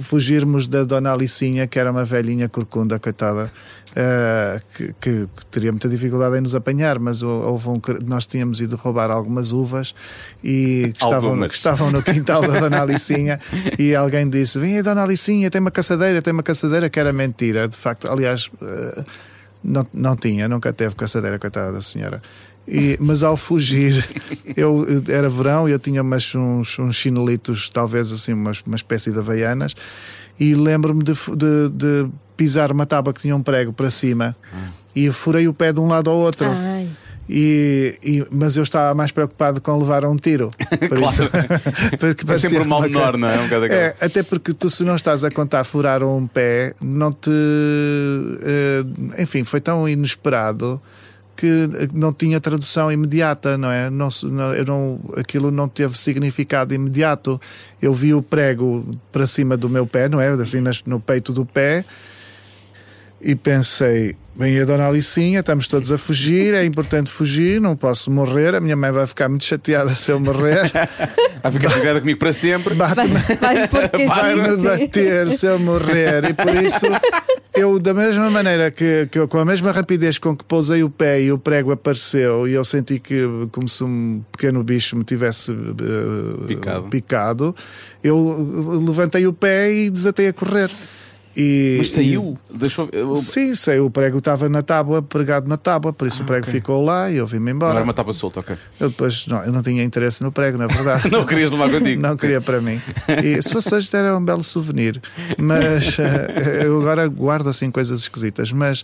fugirmos 0.03 0.67
da 0.67 0.83
Dona 0.85 1.11
Alicinha, 1.11 1.67
que 1.67 1.77
era 1.77 1.91
uma 1.91 2.05
velhinha 2.05 2.47
corcunda, 2.47 2.97
coitada. 2.97 3.51
eh, 3.95 4.59
que, 4.75 4.95
que- 4.99 5.27
teria 5.51 5.71
muita 5.71 5.87
dificuldade 5.87 6.35
em 6.37 6.41
nos 6.41 6.55
apanhar, 6.55 6.97
mas 6.97 7.21
hou- 7.21 7.43
houve 7.43 7.69
um, 7.69 7.79
nós 8.07 8.25
tínhamos 8.25 8.59
ido 8.59 8.75
roubar 8.75 9.11
algumas 9.11 9.51
uvas 9.51 9.93
e 10.43 10.89
que 10.97 11.03
estavam, 11.03 11.29
Algumas. 11.29 11.49
que 11.49 11.55
estavam 11.73 11.91
no 11.91 12.01
quintal 12.03 12.41
da 12.41 12.59
Dona 12.59 12.81
Alicinha 12.81 13.39
e 13.77 13.95
alguém 13.95 14.29
disse: 14.29 14.59
Vem 14.59 14.81
Dona 14.83 15.03
Alicinha, 15.03 15.49
tem 15.49 15.59
uma 15.61 15.71
caçadeira, 15.71 16.21
tem 16.21 16.33
uma 16.33 16.43
caçadeira, 16.43 16.89
que 16.89 16.99
era 16.99 17.11
mentira. 17.13 17.67
De 17.67 17.77
facto, 17.77 18.07
aliás, 18.09 18.49
eh, 18.61 19.03
não, 19.63 19.85
não 19.93 20.15
tinha, 20.15 20.47
nunca 20.47 20.71
teve 20.73 20.95
caçadeira, 20.95 21.37
coitada 21.39 21.71
da 21.73 21.81
senhora. 21.81 22.21
E, 22.67 22.97
mas 23.01 23.23
ao 23.23 23.35
fugir, 23.35 24.05
eu 24.55 24.85
era 25.09 25.29
verão 25.29 25.67
e 25.67 25.71
eu 25.73 25.79
tinha 25.79 26.01
umas, 26.01 26.33
uns, 26.33 26.79
uns 26.79 26.95
chinelitos, 26.95 27.69
talvez 27.69 28.11
assim, 28.11 28.31
umas, 28.33 28.61
uma 28.65 28.75
espécie 28.77 29.11
de 29.11 29.19
havaianas, 29.19 29.75
e 30.39 30.53
lembro-me 30.55 31.03
de, 31.03 31.11
de- 31.13 31.69
de 31.73 32.09
pisar 32.37 32.71
uma 32.71 32.85
tábua 32.85 33.13
que 33.13 33.21
tinha 33.21 33.35
um 33.35 33.43
prego 33.43 33.73
para 33.73 33.89
cima 33.91 34.35
e 34.95 35.11
furei 35.11 35.47
o 35.47 35.53
pé 35.53 35.73
de 35.73 35.79
um 35.81 35.87
lado 35.87 36.09
ao 36.09 36.15
outro. 36.17 36.47
Ai, 36.49 36.87
E, 37.29 37.97
e- 38.03 38.25
mas 38.29 38.57
eu 38.57 38.63
estava 38.63 38.93
mais 38.93 39.11
preocupado 39.11 39.61
com 39.61 39.77
levar 39.77 40.03
um 40.05 40.15
tiro. 40.15 40.51
Por 40.89 40.99
isso, 40.99 41.23
porque 41.99 42.29
É 42.31 42.39
sempre 42.39 42.59
um 42.59 42.65
mal 42.65 42.81
menor, 42.81 43.17
não 43.17 43.27
é? 43.29 43.39
Um 43.39 43.65
É, 43.65 43.95
até 44.01 44.23
porque 44.23 44.53
tu, 44.53 44.69
se 44.69 44.83
não 44.83 44.95
estás 44.95 45.23
a 45.23 45.31
contar 45.31 45.63
furar 45.63 46.03
um 46.03 46.27
pé, 46.27 46.73
não 46.81 47.11
te. 47.11 47.29
eh, 48.41 49.21
enfim, 49.21 49.43
foi 49.43 49.61
tão 49.61 49.87
inesperado 49.87 50.81
que 51.35 51.69
não 51.93 52.13
tinha 52.13 52.39
tradução 52.39 52.91
imediata, 52.91 53.57
não 53.57 53.71
é? 53.71 53.89
Não, 53.89 54.09
eu 54.55 54.65
não, 54.65 54.99
aquilo 55.17 55.49
não 55.49 55.67
teve 55.67 55.97
significado 55.97 56.73
imediato. 56.73 57.41
Eu 57.81 57.93
vi 57.93 58.13
o 58.13 58.21
prego 58.21 58.85
para 59.11 59.25
cima 59.25 59.57
do 59.57 59.67
meu 59.69 59.87
pé, 59.87 60.07
não 60.07 60.21
é? 60.21 60.29
Assim, 60.29 60.61
no 60.85 60.99
peito 60.99 61.33
do 61.33 61.45
pé. 61.45 61.83
E 63.19 63.35
pensei, 63.35 64.15
bem, 64.35 64.59
a 64.59 64.65
dona 64.65 64.87
Alicinha, 64.87 65.39
estamos 65.41 65.67
todos 65.67 65.91
a 65.91 65.97
fugir, 65.97 66.53
é 66.53 66.65
importante 66.65 67.09
fugir, 67.11 67.61
não 67.61 67.75
posso 67.75 68.09
morrer, 68.11 68.55
a 68.55 68.59
minha 68.59 68.75
mãe 68.75 68.91
vai 68.91 69.05
ficar 69.07 69.29
muito 69.29 69.43
chateada 69.45 69.93
se 69.95 70.11
eu 70.11 70.19
morrer, 70.19 70.71
Vai 71.41 71.51
ficar 71.51 71.69
chegada 71.71 71.99
comigo 71.99 72.17
para 72.19 72.31
sempre. 72.31 72.73
bate-me 72.73 73.13
Vai 74.07 74.33
sim. 74.57 74.63
bater 74.63 75.29
se 75.31 75.45
eu 75.45 75.59
morrer. 75.59 76.23
E 76.29 76.33
por 76.33 76.55
isso, 76.55 76.85
eu, 77.53 77.77
da 77.79 77.93
mesma 77.93 78.29
maneira 78.29 78.71
que, 78.71 79.07
que 79.11 79.19
eu, 79.19 79.27
com 79.27 79.37
a 79.39 79.43
mesma 79.45 79.71
rapidez 79.73 80.17
com 80.17 80.35
que 80.37 80.43
pousei 80.45 80.83
o 80.83 80.89
pé 80.89 81.21
e 81.21 81.31
o 81.33 81.37
prego 81.37 81.71
apareceu, 81.73 82.47
e 82.47 82.53
eu 82.53 82.63
senti 82.63 82.97
que, 82.97 83.23
como 83.51 83.67
se 83.67 83.83
um 83.83 84.23
pequeno 84.31 84.63
bicho 84.63 84.95
me 84.95 85.03
tivesse 85.03 85.51
eh, 85.51 86.47
Picado. 86.47 86.89
picado, 86.89 87.55
eu 88.01 88.79
levantei 88.85 89.27
o 89.27 89.33
pé 89.33 89.71
e 89.71 89.89
desatei 89.89 90.29
a 90.29 90.33
correr. 90.33 90.69
E, 91.35 91.77
Mas 91.79 91.91
saiu. 91.91 92.37
Deixou. 92.53 92.87
eu- 92.91 93.15
Sim, 93.15 93.55
sei, 93.55 93.79
o 93.79 93.89
prego 93.89 94.19
estava 94.19 94.47
na 94.47 94.61
tábua, 94.61 95.01
pregado 95.01 95.47
na 95.47 95.57
tábua, 95.57 95.91
por 95.91 96.07
isso 96.07 96.21
o 96.21 96.25
prego 96.25 96.45
ficou 96.45 96.83
lá 96.83 97.09
e 97.09 97.17
eu 97.17 97.25
vim-me 97.25 97.45
Não 97.51 97.51
embora. 97.57 97.75
era 97.75 97.83
uma 97.83 97.93
tábua 97.93 98.13
solta, 98.13 98.39
ok. 98.41 98.55
Eu 98.79 98.89
depois, 98.89 99.25
não, 99.25 99.43
eu 99.43 99.51
não 99.51 99.63
tinha 99.63 99.83
interesse 99.83 100.21
no 100.23 100.31
prego, 100.31 100.57
na 100.57 100.67
verdade. 100.67 101.09
Não 101.11 101.25
querias 101.25 101.49
levar 101.51 101.69
contigo. 101.71 102.01
Não 102.01 102.15
queria 102.15 102.39
para 102.41 102.61
mim. 102.61 102.79
E 103.23 103.41
se 103.41 103.51
fosse 103.51 103.73
hoje, 103.73 103.89
era 103.93 104.15
um 104.17 104.23
belo 104.23 104.43
souvenir. 104.43 105.01
Mas 105.37 105.97
eh, 105.99 106.65
eu 106.65 106.79
agora 106.81 107.07
guardo 107.07 107.47
assim 107.49 107.71
coisas 107.71 108.01
esquisitas. 108.01 108.51
Mas 108.51 108.83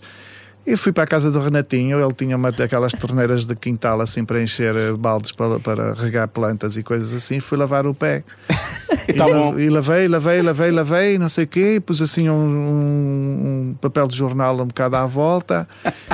eu 0.66 0.76
fui 0.78 0.92
para 0.92 1.04
a 1.04 1.06
casa 1.06 1.30
do 1.30 1.40
Renatinho, 1.40 2.02
ele 2.02 2.12
tinha 2.14 2.36
uma 2.36 2.52
daquelas 2.52 2.92
torneiras 2.92 3.44
de 3.44 3.54
quintal 3.56 4.00
assim 4.00 4.24
para 4.24 4.42
encher 4.42 4.74
eh, 4.76 4.92
baldes 4.92 5.32
para, 5.32 5.58
para 5.60 5.94
regar 5.94 6.28
plantas 6.28 6.76
e 6.76 6.82
coisas 6.82 7.12
assim. 7.12 7.40
Fui 7.40 7.56
lavar 7.58 7.86
o 7.86 7.94
pé. 7.94 8.22
E, 9.08 9.12
Tá 9.12 9.24
bom. 9.24 9.58
e 9.58 9.68
lavei, 9.68 10.06
lavei, 10.06 10.40
lavei, 10.42 10.70
lavei, 10.70 11.18
não 11.18 11.28
sei 11.28 11.44
o 11.44 11.46
quê, 11.48 11.74
e 11.76 11.80
pus 11.80 12.00
assim 12.02 12.28
um, 12.28 12.34
um- 12.34 13.74
papel 13.80 14.06
de 14.06 14.16
jornal 14.16 14.54
um 14.60 14.66
bocado 14.66 14.96
à 14.96 15.06
volta 15.06 15.66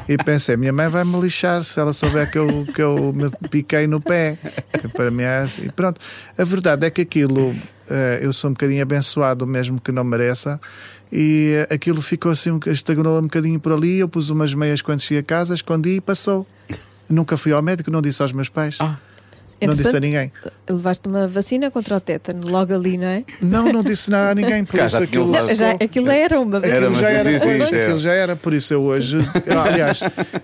e 0.08 0.16
pensei, 0.16 0.56
minha 0.56 0.72
mãe 0.72 0.88
vai 0.88 1.04
me 1.04 1.18
lixar 1.20 1.62
se 1.62 1.78
ela 1.80 1.92
souber 1.92 2.30
que 2.30 2.38
eu, 2.38 2.66
que 2.74 2.80
eu 2.82 3.12
me 3.12 3.30
piquei 3.50 3.86
no 3.86 4.00
pé. 4.00 4.38
Que 4.80 4.88
para 4.88 5.10
mim 5.10 5.22
é 5.22 5.38
assim. 5.38 5.68
Pronto, 5.74 6.00
a 6.38 6.44
verdade 6.44 6.86
é 6.86 6.90
que 6.90 7.02
aquilo 7.02 7.54
eh, 7.90 8.20
eu 8.22 8.32
sou 8.32 8.50
um 8.50 8.52
bocadinho 8.54 8.82
abençoado, 8.82 9.46
mesmo 9.46 9.80
que 9.80 9.90
não 9.92 10.04
mereça. 10.04 10.60
E 11.12 11.66
aquilo 11.70 12.02
ficou 12.02 12.30
assim, 12.32 12.58
estagnou 12.66 13.18
um 13.18 13.22
bocadinho 13.22 13.60
por 13.60 13.72
ali. 13.72 13.98
Eu 14.00 14.08
pus 14.08 14.28
umas 14.30 14.52
meias 14.54 14.82
quando 14.82 15.00
cheguei 15.00 15.20
a 15.20 15.22
casa, 15.22 15.54
escondi 15.54 15.96
e 15.96 16.00
passou. 16.00 16.46
Nunca 17.08 17.36
fui 17.36 17.52
ao 17.52 17.62
médico, 17.62 17.90
não 17.90 18.02
disse 18.02 18.20
aos 18.20 18.32
meus 18.32 18.48
pais, 18.48 18.76
Ah. 18.80 18.96
não 19.62 19.72
disse 19.72 19.96
a 19.96 20.00
ninguém. 20.00 20.32
levaste 20.68 21.06
uma 21.08 21.28
vacina 21.28 21.70
contra 21.70 21.96
o 21.96 22.00
tétano, 22.00 22.48
logo 22.48 22.74
ali, 22.74 22.98
não 22.98 23.06
é? 23.06 23.24
Não, 23.40 23.72
não 23.72 23.84
disse 23.84 24.10
nada 24.10 24.32
a 24.32 24.34
ninguém. 24.34 24.64
Por 24.64 24.80
isso 24.84 24.96
aquilo, 24.98 25.30
levado. 25.30 25.54
Já, 25.54 25.70
aquilo 25.72 26.10
era 26.10 26.40
uma 26.40 26.56
Era, 26.58 26.66
aquilo 26.66 26.90
mas 26.90 26.98
já 26.98 27.08
era, 27.10 27.38
sim, 27.38 27.66
sim, 27.66 27.76
é. 27.76 27.82
aquilo 27.84 27.98
já 28.00 28.12
era, 28.12 28.34
por 28.34 28.52
isso 28.52 28.74
eu 28.74 28.82
hoje, 28.82 29.16
eu, 29.46 29.60
aliás, 29.60 30.00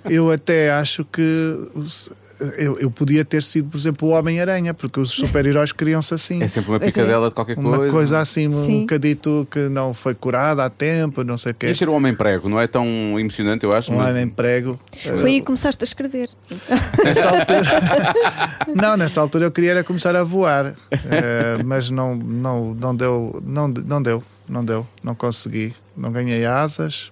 eu 0.08 0.30
até 0.30 0.70
acho 0.70 1.04
que 1.04 1.56
eu, 2.58 2.78
eu 2.78 2.90
podia 2.90 3.24
ter 3.24 3.42
sido, 3.42 3.68
por 3.70 3.76
exemplo, 3.76 4.08
o 4.08 4.12
Homem-Aranha, 4.12 4.74
porque 4.74 4.98
os 5.00 5.10
super-heróis 5.10 5.72
criam-se 5.72 6.14
assim. 6.14 6.42
É 6.42 6.48
sempre 6.48 6.70
uma 6.70 6.76
é. 6.76 6.80
picadela 6.80 7.28
de 7.28 7.34
qualquer 7.34 7.58
Uma 7.58 7.76
coisa. 7.76 7.92
coisa 7.92 8.18
assim, 8.18 8.48
um 8.48 8.52
Sim. 8.52 8.80
bocadito 8.82 9.46
que 9.50 9.68
não 9.68 9.92
foi 9.94 10.14
curada 10.14 10.64
há 10.64 10.70
tempo, 10.70 11.22
não 11.24 11.36
sei 11.38 11.52
o 11.52 11.54
quê. 11.54 11.70
Encher 11.70 11.88
o 11.88 11.92
homem 11.92 12.14
prego, 12.14 12.48
não 12.48 12.60
é 12.60 12.66
tão 12.66 12.86
emocionante, 13.18 13.64
eu 13.64 13.72
acho. 13.72 13.92
Um 13.92 13.96
mas- 13.96 14.10
homem 14.10 14.28
prego. 14.28 14.78
Foi 15.02 15.30
aí 15.30 15.40
que 15.40 15.46
começaste 15.46 15.82
a 15.82 15.86
escrever. 15.86 16.28
Nessa 17.04 17.28
altura, 17.28 17.62
não, 18.74 18.96
nessa 18.96 19.20
altura 19.20 19.46
eu 19.46 19.50
queria 19.50 19.72
era 19.72 19.84
começar 19.84 20.14
a 20.14 20.22
voar, 20.24 20.74
eh, 20.90 21.62
mas 21.64 21.90
não, 21.90 22.14
não, 22.14 22.74
não 22.74 22.94
deu, 22.94 23.42
não, 23.44 23.68
não 23.68 24.02
deu, 24.02 24.22
não 24.48 24.64
deu, 24.64 24.86
não 25.02 25.14
consegui, 25.14 25.74
não 25.96 26.10
ganhei 26.12 26.44
asas, 26.44 27.10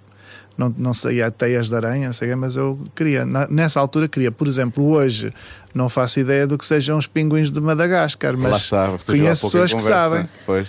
não, 0.60 0.74
não 0.76 0.92
saía 0.94 1.30
teias 1.30 1.68
de 1.70 1.74
aranha, 1.74 2.06
não 2.08 2.12
sei 2.12 2.34
mas 2.34 2.54
eu 2.54 2.78
queria, 2.94 3.24
na- 3.24 3.46
nessa 3.50 3.80
altura 3.80 4.06
queria, 4.06 4.30
por 4.30 4.46
exemplo, 4.46 4.84
hoje 4.86 5.32
não 5.74 5.88
faço 5.88 6.20
ideia 6.20 6.46
do 6.46 6.58
que 6.58 6.64
sejam 6.66 6.98
os 6.98 7.06
pinguins 7.06 7.50
de 7.50 7.60
Madagascar, 7.60 8.34
Lá 8.36 8.50
mas 8.50 8.62
está, 8.62 8.94
conheço 9.06 9.46
pessoas 9.46 9.72
que 9.72 9.80
sabem. 9.80 10.28
Pois. 10.44 10.68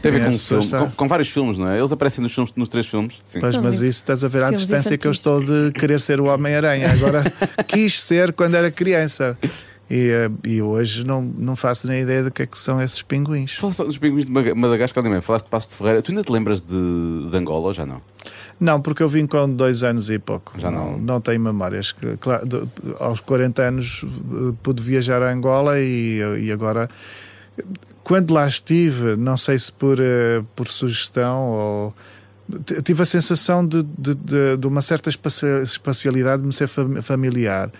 Tem 0.00 0.10
a 0.10 0.14
ver 0.14 0.24
com, 0.26 0.32
filme- 0.32 0.38
que 0.38 0.54
com, 0.54 0.62
sabem. 0.62 0.90
com 0.90 1.08
vários 1.08 1.28
filmes, 1.28 1.58
não 1.58 1.68
é? 1.68 1.78
Eles 1.78 1.90
aparecem 1.90 2.22
nos, 2.22 2.32
filmes, 2.32 2.52
nos 2.54 2.68
três 2.68 2.86
filmes. 2.86 3.14
Sim. 3.24 3.40
Pois, 3.40 3.56
mas 3.56 3.76
isso 3.76 3.84
estás 3.98 4.22
a 4.22 4.28
ver 4.28 4.42
à 4.42 4.46
Filmes 4.46 4.60
distância 4.60 4.96
que 4.96 5.06
eu 5.06 5.10
infantis. 5.10 5.44
estou 5.44 5.66
de 5.66 5.72
querer 5.72 5.98
ser 6.00 6.20
o 6.20 6.26
Homem-Aranha. 6.26 6.92
Agora 6.92 7.24
quis 7.66 8.00
ser 8.00 8.32
quando 8.32 8.54
era 8.54 8.70
criança. 8.70 9.36
E, 9.94 10.08
eh, 10.08 10.30
e 10.48 10.62
hoje 10.62 11.04
não, 11.04 11.20
não 11.20 11.54
faço 11.54 11.86
nem 11.86 12.00
ideia 12.00 12.22
do 12.24 12.30
que 12.30 12.42
é 12.42 12.46
que 12.46 12.58
são 12.58 12.80
esses 12.80 13.02
pinguins. 13.02 13.52
Fala 13.56 13.74
só 13.74 13.84
dos 13.84 13.98
pinguins 13.98 14.24
de 14.24 14.30
Madagascar 14.32 15.04
também. 15.04 15.20
Falaste 15.20 15.44
de 15.44 15.50
Passo 15.50 15.68
de 15.68 15.74
Ferreira. 15.74 16.00
Tu 16.00 16.12
ainda 16.12 16.22
te 16.22 16.32
lembras 16.32 16.62
de, 16.62 17.28
de 17.30 17.36
Angola 17.36 17.66
ou 17.66 17.74
já 17.74 17.84
não? 17.84 18.00
Não, 18.58 18.80
porque 18.80 19.02
eu 19.02 19.08
vim 19.08 19.26
com 19.26 19.50
dois 19.50 19.82
anos 19.82 20.08
e 20.08 20.18
pouco. 20.18 20.58
Já 20.58 20.70
não- 20.70 20.96
não 20.96 21.20
tenho 21.20 21.40
memórias. 21.40 21.92
Claro, 22.20 22.46
de- 22.46 22.62
aos 22.98 23.20
40 23.20 23.60
anos 23.62 24.02
eh, 24.04 24.54
pude 24.62 24.82
viajar 24.82 25.22
a 25.22 25.30
Angola 25.30 25.78
e, 25.78 26.20
e 26.40 26.50
agora, 26.50 26.88
quando 28.02 28.32
lá 28.32 28.46
estive, 28.46 29.16
não 29.16 29.36
sei 29.36 29.58
se 29.58 29.70
por, 29.72 29.98
eh, 30.00 30.42
por 30.56 30.68
sugestão 30.68 31.48
ou. 31.50 31.94
Tive 32.84 33.02
a 33.02 33.06
sensação 33.06 33.66
de, 33.66 33.82
de, 33.82 34.14
de- 34.14 34.56
de 34.58 34.66
uma 34.66 34.82
certa 34.82 35.08
espaci- 35.08 35.62
espacialidade 35.62 36.42
de 36.42 36.46
me 36.48 36.52
ser 36.52 36.66
fam- 36.68 37.00
familiar. 37.00 37.70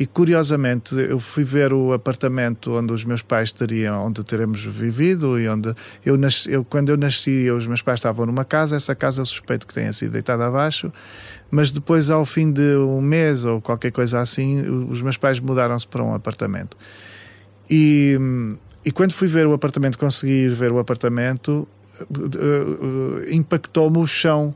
E 0.00 0.06
curiosamente, 0.06 0.94
eu 0.94 1.18
fui 1.18 1.42
ver 1.42 1.72
o 1.72 1.92
apartamento 1.92 2.72
onde 2.72 2.92
os 2.92 3.04
meus 3.04 3.20
pais 3.20 3.52
teriam, 3.52 4.06
onde 4.06 4.22
teremos 4.22 4.64
vivido 4.64 5.40
e 5.40 5.48
onde 5.48 5.74
eu 6.06 6.16
nasci, 6.16 6.52
eu, 6.52 6.64
quando 6.64 6.90
eu 6.90 6.96
nasci, 6.96 7.50
os 7.50 7.66
meus 7.66 7.82
pais 7.82 7.98
estavam 7.98 8.24
numa 8.24 8.44
casa, 8.44 8.76
essa 8.76 8.94
casa 8.94 9.22
eu 9.22 9.26
suspeito 9.26 9.66
que 9.66 9.74
tenha 9.74 9.92
sido 9.92 10.12
deitada 10.12 10.46
abaixo, 10.46 10.92
mas 11.50 11.72
depois, 11.72 12.10
ao 12.10 12.24
fim 12.24 12.52
de 12.52 12.76
um 12.76 13.00
mês 13.00 13.44
ou 13.44 13.60
qualquer 13.60 13.90
coisa 13.90 14.20
assim, 14.20 14.60
os 14.88 15.02
meus 15.02 15.16
pais 15.16 15.40
mudaram-se 15.40 15.88
para 15.88 16.04
um 16.04 16.14
apartamento. 16.14 16.76
E, 17.68 18.16
e 18.84 18.92
quando 18.92 19.12
fui 19.12 19.26
ver 19.26 19.48
o 19.48 19.52
apartamento, 19.52 19.98
conseguir 19.98 20.50
ver 20.50 20.70
o 20.70 20.78
apartamento, 20.78 21.66
eh, 22.00 22.04
eh, 22.04 23.34
impactou-me 23.34 23.98
o 23.98 24.06
chão. 24.06 24.54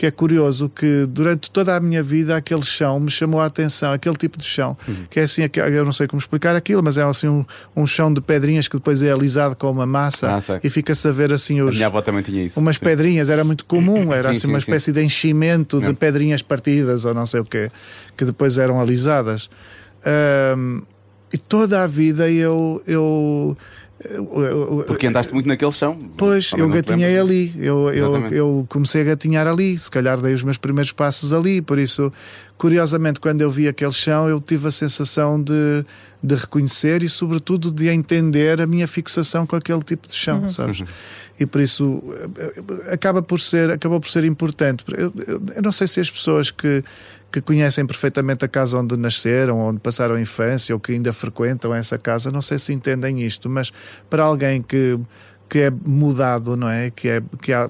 Que 0.00 0.06
é 0.06 0.10
curioso 0.10 0.66
que 0.70 1.04
durante 1.06 1.50
toda 1.50 1.76
a 1.76 1.78
minha 1.78 2.02
vida 2.02 2.34
aquele 2.34 2.62
chão 2.62 2.98
me 2.98 3.10
chamou 3.10 3.38
a 3.38 3.44
atenção, 3.44 3.92
aquele 3.92 4.16
tipo 4.16 4.38
de 4.38 4.46
chão, 4.46 4.74
que 5.10 5.20
é 5.20 5.24
assim, 5.24 5.42
eu 5.54 5.84
não 5.84 5.92
sei 5.92 6.06
como 6.06 6.18
explicar 6.18 6.56
aquilo, 6.56 6.82
mas 6.82 6.96
é 6.96 7.02
assim 7.02 7.28
um, 7.28 7.44
um 7.76 7.86
chão 7.86 8.10
de 8.10 8.18
pedrinhas 8.18 8.66
que 8.66 8.76
depois 8.78 9.02
é 9.02 9.12
alisado 9.12 9.54
com 9.56 9.70
uma 9.70 9.84
massa 9.84 10.38
Ah, 10.38 10.58
e 10.64 10.70
fica-se 10.70 11.06
a 11.06 11.12
ver 11.12 11.34
assim 11.34 11.60
A 11.60 11.66
os, 11.66 11.74
minha 11.74 11.86
avó 11.88 12.00
também 12.00 12.22
tinha 12.22 12.42
isso. 12.42 12.58
umas 12.58 12.76
Sim. 12.76 12.82
pedrinhas, 12.84 13.28
era 13.28 13.44
muito 13.44 13.66
comum, 13.66 14.10
era 14.14 14.22
Sim, 14.22 14.30
assim 14.30 14.40
sim, 14.40 14.46
uma 14.48 14.56
espécie 14.58 14.90
de 14.90 15.02
enchimento 15.04 15.78
de 15.78 15.90
É. 15.90 15.92
pedrinhas 15.92 16.40
partidas 16.40 17.04
ou 17.04 17.12
não 17.12 17.26
sei 17.26 17.40
o 17.40 17.44
quê, 17.44 17.70
que 18.16 18.24
depois 18.24 18.56
eram 18.56 18.80
alisadas. 18.80 19.50
Ahm, 20.02 20.80
e 21.30 21.36
toda 21.36 21.82
a 21.84 21.86
vida 21.86 22.30
eu- 22.30 22.82
eu- 22.86 23.54
Porque 24.86 25.06
andaste 25.06 25.32
muito 25.34 25.46
naquele 25.46 25.72
chão. 25.72 25.98
Pois, 26.16 26.52
eu 26.56 26.68
gatinhei 26.70 27.18
ali. 27.18 27.52
Eu, 27.58 27.90
eu, 27.90 28.26
eu 28.28 28.66
comecei 28.68 29.02
a 29.02 29.04
gatinhar 29.04 29.46
ali. 29.46 29.78
Se 29.78 29.90
calhar 29.90 30.18
dei 30.18 30.32
os 30.32 30.42
meus 30.42 30.56
primeiros 30.56 30.90
passos 30.90 31.34
ali. 31.34 31.60
Por 31.60 31.78
isso, 31.78 32.10
curiosamente, 32.60 33.18
quando 33.18 33.40
eu 33.40 33.50
vi 33.50 33.66
aquele 33.66 33.90
chão, 33.92 34.28
eu 34.28 34.38
tive 34.38 34.68
a 34.68 34.70
sensação 34.70 35.42
de, 35.42 35.82
de 36.22 36.34
reconhecer 36.34 37.02
e, 37.02 37.08
sobretudo, 37.08 37.70
de 37.70 37.88
entender 37.88 38.60
a 38.60 38.66
minha 38.66 38.86
fixação 38.86 39.46
com 39.46 39.56
aquele 39.56 39.82
tipo 39.82 40.06
de 40.06 40.14
chão, 40.14 40.42
sabes? 40.50 40.82
E 41.40 41.46
por 41.46 41.58
isso 41.62 42.02
acaba 42.92 43.22
por 43.22 43.40
ser, 43.40 43.70
acabou 43.70 43.98
por 43.98 44.10
ser 44.10 44.24
importante. 44.24 44.84
Eu, 44.88 45.10
eu- 45.26 45.42
eu 45.56 45.62
não 45.62 45.72
sei 45.72 45.86
se 45.86 46.00
as 46.00 46.10
pessoas 46.10 46.50
que, 46.50 46.84
que 47.32 47.40
conhecem 47.40 47.86
perfeitamente 47.86 48.44
a 48.44 48.48
casa 48.48 48.76
onde 48.76 48.94
nasceram, 48.94 49.58
onde 49.58 49.80
passaram 49.80 50.16
a 50.16 50.20
infância 50.20 50.74
ou 50.74 50.78
que 50.80 50.92
ainda 50.92 51.14
frequentam 51.14 51.74
essa 51.74 51.96
casa, 51.96 52.30
não 52.30 52.42
sei 52.42 52.58
se 52.58 52.74
entendem 52.74 53.22
isto, 53.22 53.48
mas 53.48 53.72
para 54.10 54.22
alguém 54.22 54.60
que 54.60 54.98
que 55.50 55.58
é 55.58 55.70
mudado, 55.70 56.56
não 56.56 56.68
é? 56.68 56.90
Que, 56.90 57.08
é, 57.08 57.22
que, 57.42 57.52
há- 57.52 57.68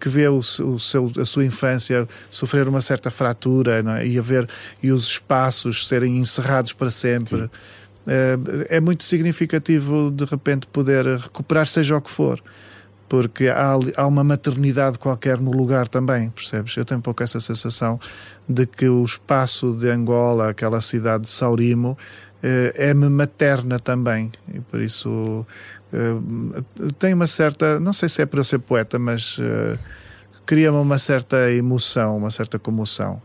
que 0.00 0.08
vê 0.08 0.26
o, 0.28 0.38
o 0.38 0.78
seu, 0.80 1.12
a 1.20 1.24
sua 1.24 1.44
infância 1.44 2.08
sofrer 2.30 2.66
uma 2.66 2.80
certa 2.80 3.10
fratura 3.10 3.82
não 3.82 3.92
é? 3.92 4.06
e, 4.06 4.18
haver, 4.18 4.48
e 4.82 4.90
os 4.90 5.04
espaços 5.06 5.86
serem 5.86 6.18
encerrados 6.18 6.72
para 6.72 6.90
sempre. 6.90 7.50
Eh, 8.06 8.38
É, 8.68 8.80
muito 8.80 9.04
significativo 9.04 10.10
de 10.10 10.24
repente 10.24 10.66
poder 10.66 11.06
recuperar, 11.18 11.66
seja 11.66 11.96
o 11.96 12.00
que 12.00 12.10
for. 12.10 12.42
Porque 13.08 13.48
há, 13.48 13.74
há 13.96 14.06
uma 14.06 14.24
maternidade 14.24 14.98
qualquer 14.98 15.38
no 15.38 15.50
lugar 15.52 15.86
também, 15.86 16.30
percebes? 16.30 16.74
Eu 16.76 16.84
tenho 16.84 16.98
um 16.98 17.02
pouco 17.02 17.22
essa 17.22 17.38
sensação 17.40 18.00
de 18.48 18.64
que 18.66 18.88
o 18.88 19.04
espaço 19.04 19.76
de 19.78 19.88
Angola, 19.90 20.48
aquela 20.48 20.80
cidade 20.80 21.24
de 21.24 21.30
Saurimo, 21.30 21.96
eh, 22.42 22.72
é-me 22.74 23.08
materna 23.10 23.78
também. 23.78 24.32
E 24.52 24.60
por 24.60 24.80
isso 24.80 25.46
eh, 25.92 26.90
tem 26.98 27.14
uma 27.14 27.26
certa. 27.26 27.78
Não 27.78 27.92
sei 27.92 28.08
se 28.08 28.22
é 28.22 28.26
para 28.26 28.40
eu 28.40 28.44
ser 28.44 28.58
poeta, 28.58 28.98
mas 28.98 29.36
eh, 29.40 29.78
cria-me 30.46 30.78
uma 30.78 30.98
certa 30.98 31.50
emoção, 31.50 32.16
uma 32.16 32.30
certa 32.30 32.58
comoção. 32.58 33.20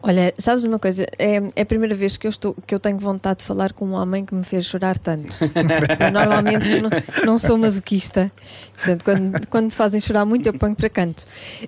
Olha, 0.00 0.32
sabes 0.38 0.62
uma 0.62 0.78
coisa? 0.78 1.06
É, 1.18 1.42
é 1.56 1.62
a 1.62 1.66
primeira 1.66 1.94
vez 1.94 2.16
que 2.16 2.26
eu, 2.26 2.28
estou, 2.28 2.54
que 2.66 2.72
eu 2.72 2.78
tenho 2.78 2.98
vontade 2.98 3.40
de 3.40 3.44
falar 3.44 3.72
com 3.72 3.84
um 3.84 3.92
homem 3.94 4.24
que 4.24 4.32
me 4.32 4.44
fez 4.44 4.64
chorar 4.64 4.96
tanto. 4.96 5.26
eu 5.42 6.12
normalmente 6.12 6.80
não, 6.80 6.90
não 7.24 7.38
sou 7.38 7.58
masoquista. 7.58 8.30
Portanto, 8.76 9.04
quando, 9.04 9.46
quando 9.48 9.64
me 9.64 9.70
fazem 9.70 10.00
chorar 10.00 10.24
muito, 10.24 10.46
eu 10.46 10.54
ponho 10.54 10.76
para 10.76 10.88
canto. 10.88 11.24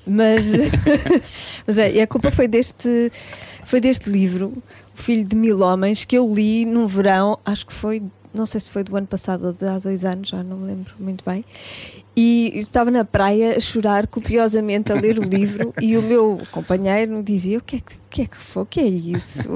Mas, 0.06 0.52
mas 1.66 1.76
é, 1.76 1.92
e 1.92 2.00
a 2.00 2.06
culpa 2.06 2.30
foi 2.30 2.46
deste, 2.46 3.11
foi 3.64 3.80
deste 3.80 4.09
livro, 4.09 4.62
O 4.96 5.02
Filho 5.02 5.24
de 5.24 5.35
Mil 5.35 5.61
Homens, 5.61 6.04
que 6.04 6.16
eu 6.16 6.33
li 6.33 6.64
num 6.64 6.87
verão, 6.87 7.37
acho 7.44 7.66
que 7.66 7.72
foi, 7.72 8.00
não 8.35 8.47
sei 8.47 8.61
se 8.61 8.71
foi 8.71 8.83
do 8.85 8.97
ano 8.97 9.07
passado 9.07 9.47
ou 9.49 9.53
de 9.53 9.64
há 9.66 9.79
dois 9.79 10.05
anos, 10.05 10.29
já 10.29 10.43
não 10.43 10.57
me 10.57 10.66
lembro 10.69 10.93
muito 10.99 11.25
bem. 11.25 11.45
E 12.16 12.53
estava 12.59 12.90
na 12.90 13.05
praia 13.05 13.57
a 13.57 13.61
chorar 13.61 14.07
copiosamente 14.07 14.93
a 14.93 14.95
ler 14.97 15.19
o 15.19 15.23
livro 15.23 15.73
e 15.81 15.97
o 15.97 16.03
meu 16.03 16.38
companheiro 16.51 17.23
dizia: 17.23 17.59
O 17.59 17.62
que 17.62 17.77
é 17.77 17.81
que, 17.81 17.95
que, 18.11 18.23
é 18.23 18.27
que 18.27 18.37
foi? 18.37 18.62
O 18.64 18.66
que 18.66 18.81
é 18.81 18.87
isso? 18.87 19.49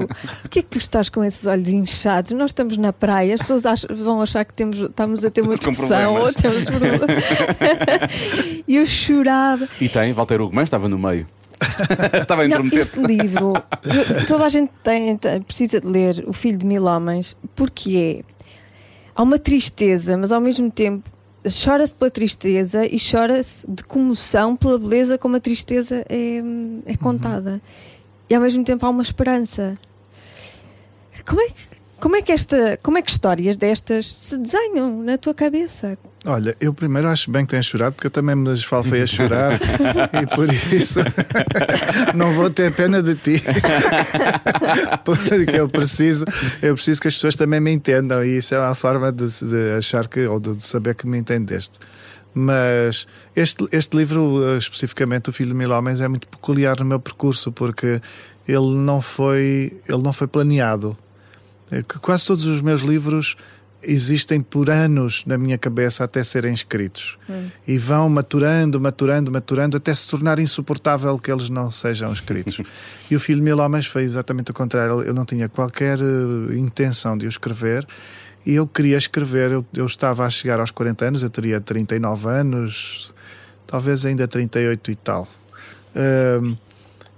O 0.45 0.49
que 0.49 0.59
é 0.59 0.61
que 0.61 0.69
tu 0.69 0.77
estás 0.77 1.09
com 1.09 1.23
esses 1.23 1.45
olhos 1.45 1.67
inchados? 1.69 2.31
Nós 2.31 2.49
estamos 2.51 2.77
na 2.77 2.91
praia, 2.93 3.35
as 3.35 3.41
pessoas 3.41 3.65
acham- 3.65 3.95
vão 3.95 4.21
achar 4.21 4.45
que 4.45 4.53
temos, 4.53 4.79
estamos 4.79 5.23
a 5.25 5.29
ter 5.29 5.41
uma 5.41 5.55
discussão 5.57 6.15
ou 6.15 6.33
temos 6.33 6.63
problemas. 6.63 7.01
E 8.67 8.77
eu 8.77 8.85
chorava. 8.85 9.67
E 9.79 9.87
tem, 9.89 10.11
Walter 10.13 10.41
Ugman 10.41 10.63
estava 10.63 10.87
no 10.89 10.97
meio. 10.97 11.27
estava 12.19 12.47
Não, 12.47 12.65
este 12.67 12.99
livro, 13.01 13.53
toda 14.27 14.45
a 14.45 14.49
gente 14.49 14.71
tem- 14.83 15.17
precisa 15.45 15.79
de 15.79 15.87
ler 15.87 16.23
O 16.27 16.33
Filho 16.33 16.57
de 16.57 16.65
Mil 16.65 16.83
Homens, 16.85 17.35
porque 17.55 18.17
é. 18.21 18.34
Há 19.15 19.23
uma 19.23 19.39
tristeza, 19.39 20.17
mas 20.17 20.31
ao 20.31 20.41
mesmo 20.41 20.69
tempo 20.69 21.09
chora-se 21.63 21.95
pela 21.95 22.11
tristeza 22.11 22.85
e 22.85 22.97
chora-se 22.99 23.65
de 23.69 23.83
comoção 23.83 24.55
pela 24.55 24.77
beleza 24.77 25.17
como 25.17 25.37
a 25.37 25.39
tristeza 25.39 26.05
é, 26.09 26.41
é 26.85 26.97
contada. 26.97 27.61
E 28.29 28.35
ao 28.35 28.41
mesmo 28.41 28.63
tempo 28.63 28.85
há 28.85 28.89
uma 28.89 29.03
esperança. 29.03 29.77
Como 31.25 31.41
é 31.41 31.47
que. 31.47 31.75
Como 31.97 32.15
é, 32.17 32.21
que 32.21 32.31
esta, 32.31 32.77
como 32.83 32.97
é 32.97 33.01
que 33.01 33.09
histórias 33.09 33.55
destas 33.55 34.13
se 34.13 34.37
desenham 34.37 35.01
na 35.01 35.17
tua 35.17 35.33
cabeça? 35.33 35.97
Olha, 36.27 36.57
eu 36.59 36.73
primeiro 36.73 37.07
acho 37.07 37.29
bem 37.29 37.45
que 37.45 37.51
tenhas 37.51 37.67
chorado, 37.67 37.93
porque 37.93 38.07
eu 38.07 38.11
também 38.11 38.35
me 38.35 38.51
esfalfei 38.51 39.03
a 39.03 39.07
chorar 39.07 39.59
e 40.21 40.35
por 40.35 40.51
isso 40.73 40.99
não 42.15 42.33
vou 42.33 42.49
ter 42.49 42.73
pena 42.73 43.01
de 43.03 43.13
ti. 43.13 43.43
porque 45.05 45.51
eu 45.53 45.69
preciso, 45.69 46.25
eu 46.63 46.73
preciso 46.73 46.99
que 46.99 47.07
as 47.07 47.13
pessoas 47.13 47.35
também 47.35 47.59
me 47.59 47.71
entendam 47.71 48.23
e 48.25 48.37
isso 48.37 48.55
é 48.55 48.59
uma 48.59 48.73
forma 48.73 49.11
de, 49.11 49.27
de 49.27 49.77
achar 49.77 50.07
que, 50.07 50.25
ou 50.25 50.39
de 50.39 50.65
saber 50.65 50.95
que 50.95 51.07
me 51.07 51.19
entendeste. 51.19 51.77
Mas 52.33 53.05
este, 53.35 53.65
este 53.71 53.95
livro, 53.95 54.43
eh, 54.49 54.57
especificamente 54.57 55.29
O 55.29 55.33
Filho 55.33 55.51
de 55.51 55.55
Mil 55.55 55.71
Homens, 55.71 56.01
é 56.01 56.07
muito 56.07 56.27
peculiar 56.27 56.79
no 56.79 56.85
meu 56.85 56.99
percurso, 56.99 57.51
porque 57.51 58.01
ele 58.47 58.75
não 58.75 59.01
foi, 59.01 59.79
ele 59.87 60.01
não 60.01 60.11
foi 60.11 60.27
planeado. 60.27 60.97
Que 61.69 61.99
Quase 61.99 62.25
todos 62.27 62.45
os 62.45 62.61
meus 62.61 62.81
livros 62.81 63.37
existem 63.85 64.41
por 64.41 64.69
anos 64.69 65.23
na 65.25 65.37
minha 65.37 65.57
cabeça 65.57 66.03
até 66.03 66.23
serem 66.23 66.53
escritos 66.53 67.17
e 67.67 67.77
vão 67.77 68.09
maturando, 68.09 68.79
maturando, 68.79 69.31
maturando 69.31 69.77
até 69.77 69.93
se 69.93 70.07
tornar 70.09 70.39
insuportável 70.39 71.17
que 71.17 71.31
eles 71.31 71.49
não 71.49 71.71
sejam 71.71 72.11
escritos. 72.11 72.61
e 73.09 73.15
o 73.15 73.19
Filho 73.19 73.43
Mil 73.43 73.57
Homens 73.57 73.85
foi 73.85 74.03
exatamente 74.03 74.51
o 74.51 74.53
contrário. 74.53 75.01
Eu 75.01 75.13
não 75.13 75.25
tinha 75.25 75.47
qualquer 75.47 75.99
eh, 75.99 76.57
intenção 76.57 77.17
de 77.17 77.25
o 77.25 77.29
escrever 77.29 77.87
e 78.45 78.55
eu 78.55 78.67
queria 78.67 78.97
escrever. 78.97 79.51
Eu, 79.51 79.65
eu 79.73 79.85
estava 79.85 80.25
a 80.25 80.29
chegar 80.29 80.59
aos 80.59 80.71
40 80.71 81.05
anos, 81.05 81.23
eu 81.23 81.29
teria 81.29 81.61
39 81.61 82.27
anos, 82.29 83.13
talvez 83.65 84.05
ainda 84.05 84.27
38 84.27 84.91
e 84.91 84.95
tal. 84.95 85.27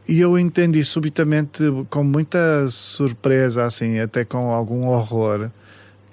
E 0.08 0.22
eu 0.22 0.40
entendi 0.40 0.86
subitamente, 0.86 1.64
com 1.90 2.02
muita 2.02 2.70
surpresa, 2.70 3.66
assim, 3.66 4.00
até 4.00 4.24
com 4.24 4.54
algum 4.54 4.88
horror, 4.88 5.52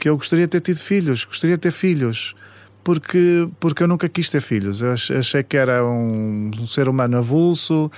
que 0.04 0.08
eu 0.10 0.18
gostaria 0.18 0.44
de 0.44 0.50
ter 0.50 0.60
tido 0.60 0.80
filhos, 0.80 1.24
gostaria 1.24 1.56
de 1.56 1.62
ter 1.62 1.70
filhos, 1.70 2.34
porque, 2.84 3.48
porque 3.58 3.82
eu 3.82 3.88
nunca 3.88 4.06
quis 4.06 4.28
ter 4.28 4.42
filhos. 4.42 4.82
Eu 4.82 4.92
ach- 4.92 5.10
achei 5.12 5.42
que 5.42 5.56
era 5.56 5.82
um, 5.82 6.50
um 6.60 6.66
ser 6.66 6.90
humano 6.90 7.16
avulso, 7.16 7.90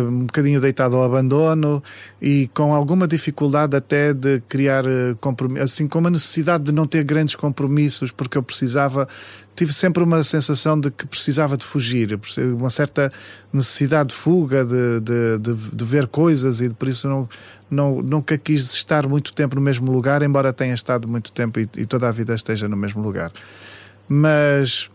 um 0.00 0.20
bocadinho 0.20 0.60
deitado 0.60 0.96
ao 0.96 1.04
abandono 1.04 1.82
e 2.20 2.48
com 2.54 2.74
alguma 2.74 3.06
dificuldade 3.06 3.76
até 3.76 4.12
de 4.12 4.40
criar 4.48 4.84
compromissos, 5.20 5.72
assim, 5.72 5.88
com 5.88 5.98
uma 5.98 6.10
necessidade 6.10 6.64
de 6.64 6.72
não 6.72 6.86
ter 6.86 7.04
grandes 7.04 7.34
compromissos, 7.34 8.10
porque 8.10 8.38
eu 8.38 8.42
precisava, 8.42 9.08
tive 9.54 9.72
sempre 9.72 10.02
uma 10.02 10.22
sensação 10.22 10.78
de 10.78 10.90
que 10.90 11.06
precisava 11.06 11.56
de 11.56 11.64
fugir, 11.64 12.18
uma 12.58 12.70
certa 12.70 13.12
necessidade 13.52 14.10
de 14.10 14.14
fuga, 14.14 14.64
de, 14.64 15.00
de, 15.00 15.38
de, 15.38 15.54
de 15.72 15.84
ver 15.84 16.06
coisas 16.06 16.60
e 16.60 16.70
por 16.70 16.88
isso 16.88 17.08
não, 17.08 17.28
não, 17.70 18.02
nunca 18.02 18.36
quis 18.38 18.72
estar 18.72 19.06
muito 19.06 19.32
tempo 19.32 19.54
no 19.54 19.60
mesmo 19.60 19.90
lugar, 19.90 20.22
embora 20.22 20.52
tenha 20.52 20.74
estado 20.74 21.06
muito 21.06 21.32
tempo 21.32 21.60
e, 21.60 21.68
e 21.76 21.86
toda 21.86 22.08
a 22.08 22.10
vida 22.10 22.34
esteja 22.34 22.68
no 22.68 22.76
mesmo 22.76 23.02
lugar. 23.02 23.32
Mas 24.08 24.90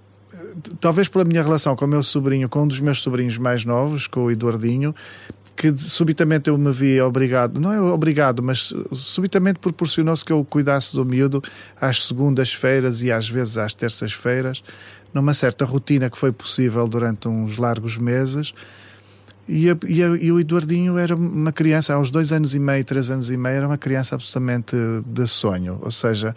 talvez 0.79 1.07
pela 1.07 1.23
minha 1.25 1.41
relação 1.43 1.75
com 1.75 1.85
o 1.85 1.87
meu 1.87 2.03
sobrinho, 2.03 2.47
com 2.49 2.63
um 2.63 2.67
dos 2.67 2.79
meus 2.79 2.99
sobrinhos 3.01 3.37
mais 3.37 3.65
novos, 3.65 4.07
com 4.07 4.25
o 4.25 4.31
Eduardinho, 4.31 4.93
que 5.55 5.73
subitamente 5.77 6.49
eu 6.49 6.57
me 6.57 6.71
vi 6.71 6.99
obrigado, 7.01 7.59
não 7.59 7.71
é 7.71 7.79
obrigado, 7.81 8.41
mas 8.41 8.73
subitamente 8.93 9.59
proporcionou-se 9.59 10.23
que 10.25 10.31
eu 10.33 10.43
cuidasse 10.43 10.95
do 10.95 11.05
miúdo 11.05 11.43
às 11.79 12.05
segundas-feiras 12.07 13.03
e 13.03 13.11
às 13.11 13.29
vezes 13.29 13.57
às 13.57 13.73
terças-feiras, 13.75 14.63
numa 15.13 15.33
certa 15.33 15.65
rotina 15.65 16.09
que 16.09 16.17
foi 16.17 16.31
possível 16.31 16.87
durante 16.87 17.27
uns 17.27 17.57
largos 17.57 17.97
meses. 17.97 18.53
E, 19.47 19.69
a- 19.69 19.77
e 19.87 20.01
a- 20.03 20.07
e 20.17 20.31
o 20.31 20.39
Eduardinho 20.39 20.97
era 20.97 21.15
uma 21.15 21.51
criança, 21.51 21.93
aos 21.95 22.09
dois 22.09 22.31
anos 22.31 22.55
e 22.55 22.59
meio, 22.59 22.85
três 22.85 23.11
anos 23.11 23.29
e 23.29 23.35
meio, 23.35 23.55
era 23.57 23.67
uma 23.67 23.77
criança 23.77 24.15
absolutamente 24.15 24.75
de 25.05 25.27
sonho. 25.27 25.79
Ou 25.81 25.91
seja, 25.91 26.33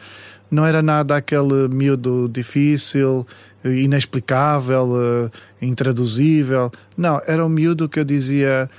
não 0.55 0.65
era 0.65 0.83
nada 0.83 1.17
aquele 1.17 1.69
miúdo 1.69 2.29
difícil, 2.33 3.27
inexplicável, 3.65 4.93
eh, 4.97 5.31
intraduzível. 5.67 6.71
Não, 6.97 7.21
era 7.27 7.45
um 7.45 7.49
miúdo 7.49 7.89
que 7.89 7.99
eu 7.99 8.05
dizia. 8.05 8.71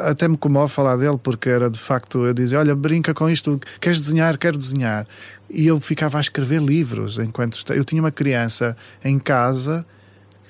Até 0.00 0.28
me 0.28 0.36
comove 0.36 0.72
falar 0.72 0.96
dele, 0.96 1.18
porque 1.22 1.48
era 1.48 1.68
de 1.68 1.78
facto. 1.78 2.24
Eu 2.24 2.34
dizia: 2.34 2.58
Olha, 2.58 2.74
brinca 2.74 3.12
com 3.12 3.28
isto, 3.28 3.60
queres 3.80 4.00
desenhar? 4.00 4.38
Quero 4.38 4.56
desenhar. 4.56 5.06
E 5.50 5.66
eu 5.66 5.80
ficava 5.80 6.18
a 6.18 6.20
escrever 6.20 6.62
livros 6.62 7.18
enquanto. 7.18 7.60
Eu 7.72 7.84
tinha 7.84 8.02
uma 8.02 8.12
criança 8.12 8.76
em 9.04 9.18
casa 9.18 9.86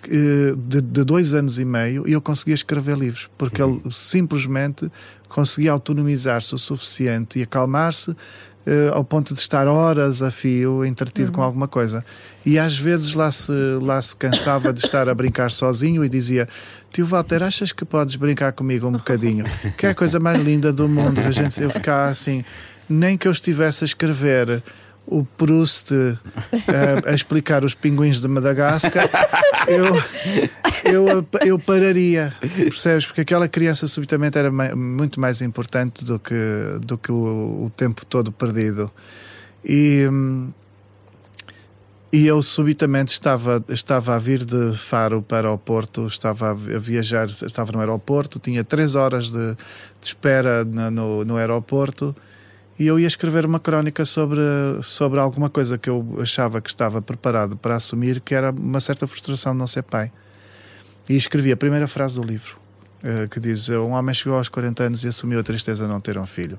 de, 0.09 0.81
de 0.81 1.05
dois 1.05 1.35
anos 1.35 1.59
e 1.59 1.65
meio 1.65 2.05
e 2.07 2.13
eu 2.13 2.21
conseguia 2.21 2.55
escrever 2.55 2.97
livros, 2.97 3.29
porque 3.39 3.63
ele 3.63 3.81
simplesmente 3.91 4.91
conseguia 5.29 5.73
autonomizar-se 5.73 6.55
o 6.55 6.59
suficiente 6.59 7.39
e 7.39 7.43
acalmar-se 7.43 8.15
eh, 8.67 8.91
ao 8.93 9.05
ponto 9.05 9.35
de 9.35 9.41
estar 9.41 9.67
horas 9.67 10.23
a 10.23 10.31
fio 10.31 10.85
entretido 10.85 11.31
com 11.31 11.43
alguma 11.43 11.69
coisa. 11.69 12.05
E 12.47 12.59
às 12.59 12.79
vezes 12.79 13.15
lá 13.15 13.31
se, 13.31 13.53
lá 13.83 14.01
se 14.01 14.17
cansava 14.17 14.73
de 14.73 14.81
estar 14.81 15.09
a 15.09 15.15
brincar 15.15 15.51
sozinho 15.51 16.05
e 16.05 16.09
dizia: 16.09 16.49
Tio 16.91 17.07
Walter, 17.07 17.43
achas 17.43 17.73
que 17.73 17.85
podes 17.85 18.17
brincar 18.17 18.53
comigo 18.53 18.87
um 18.87 18.93
bocadinho? 18.93 19.45
Que 19.77 19.87
é 19.87 19.91
a 19.91 19.95
coisa 19.95 20.19
mais 20.19 20.41
linda 20.43 20.73
do 20.73 20.89
mundo. 20.89 21.21
A 21.21 21.31
gente, 21.31 21.61
eu 21.63 21.71
ficava 21.71 22.11
assim, 22.11 22.45
nem 22.89 23.19
que 23.19 23.29
eu 23.29 23.33
estivesse 23.33 23.85
a 23.85 23.87
escrever 23.87 24.63
o 25.07 25.25
Proust 25.25 25.93
eh, 25.93 26.17
a 27.07 27.13
explicar 27.13 27.65
os 27.65 27.75
pinguins 27.75 28.21
de 28.21 28.29
Madagascar, 28.29 29.09
eu, 29.69 29.95
eu, 30.91 31.27
eu 31.45 31.59
pararia, 31.59 32.33
percebes? 32.41 33.05
Porque 33.07 33.21
aquela 33.21 33.47
criança 33.49 33.87
subitamente 33.87 34.39
era 34.39 34.51
muito 34.51 35.21
mais 35.21 35.43
importante 35.43 36.05
do 36.05 36.19
que, 36.19 36.35
do 36.81 36.97
que 36.97 37.13
o, 37.13 37.65
o 37.67 37.73
tempo 37.77 38.05
todo 38.07 38.33
perdido. 38.33 38.91
E, 39.65 40.09
e 42.13 42.27
eu 42.27 42.41
subitamente 42.43 43.13
estava, 43.13 43.63
estava 43.69 44.15
a 44.15 44.19
vir 44.19 44.45
de 44.45 44.75
Faro 44.77 45.21
para 45.21 45.51
o 45.51 45.59
Porto, 45.59 46.07
estava 46.07 46.51
a 46.51 46.55
vi- 46.55 46.75
a 46.77 46.79
viajar, 46.79 47.27
estava 47.29 47.73
no 47.73 47.81
aeroporto, 47.81 48.39
tinha 48.39 48.63
três 48.65 48.95
horas 48.95 49.31
de, 49.31 49.55
de 49.55 50.07
espera 50.07 50.65
no, 50.65 51.25
no 51.25 51.37
aeroporto 51.37 52.15
e 52.79 52.87
eu 52.87 52.99
ia 52.99 53.07
escrever 53.07 53.47
uma 53.47 53.61
crónica 53.61 54.05
sobre, 54.05 54.41
sobre 54.83 55.21
alguma 55.21 55.49
coisa 55.49 55.79
que 55.79 55.89
eu 55.89 56.19
achava 56.21 56.61
que 56.61 56.69
estava 56.69 57.01
preparado 57.01 57.57
para 57.57 57.77
assumir, 57.77 58.21
que 58.21 58.35
era 58.35 58.51
uma 58.51 58.81
certa 58.81 59.07
frustração 59.07 59.53
de 59.53 59.59
não 59.59 59.67
ser 59.67 59.83
pai. 59.83 60.11
E 61.09 61.17
escrevi 61.17 61.53
a 61.53 61.57
primeira 61.57 61.87
frase 61.87 62.17
do 62.17 62.23
livro, 62.27 62.57
eh, 63.03 63.29
que 63.31 63.39
diz: 63.39 63.69
Um 63.69 63.91
homem 63.91 64.15
chegou 64.15 64.39
aos 64.39 64.49
40 64.49 64.83
anos 64.83 65.05
e 65.05 65.09
assumiu 65.09 65.39
a 65.39 65.43
tristeza 65.43 65.85
de 65.85 65.91
não 65.91 66.01
ter 66.01 66.19
um 66.19 66.27
filho. 66.27 66.59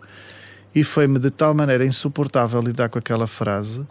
E 0.73 0.83
foi-me 0.83 1.19
de 1.19 1.29
tal 1.29 1.53
maneira 1.53 1.85
insuportável 1.85 2.61
lidar 2.61 2.89
com 2.89 2.99
aquela 2.99 3.27
frase 3.27 3.85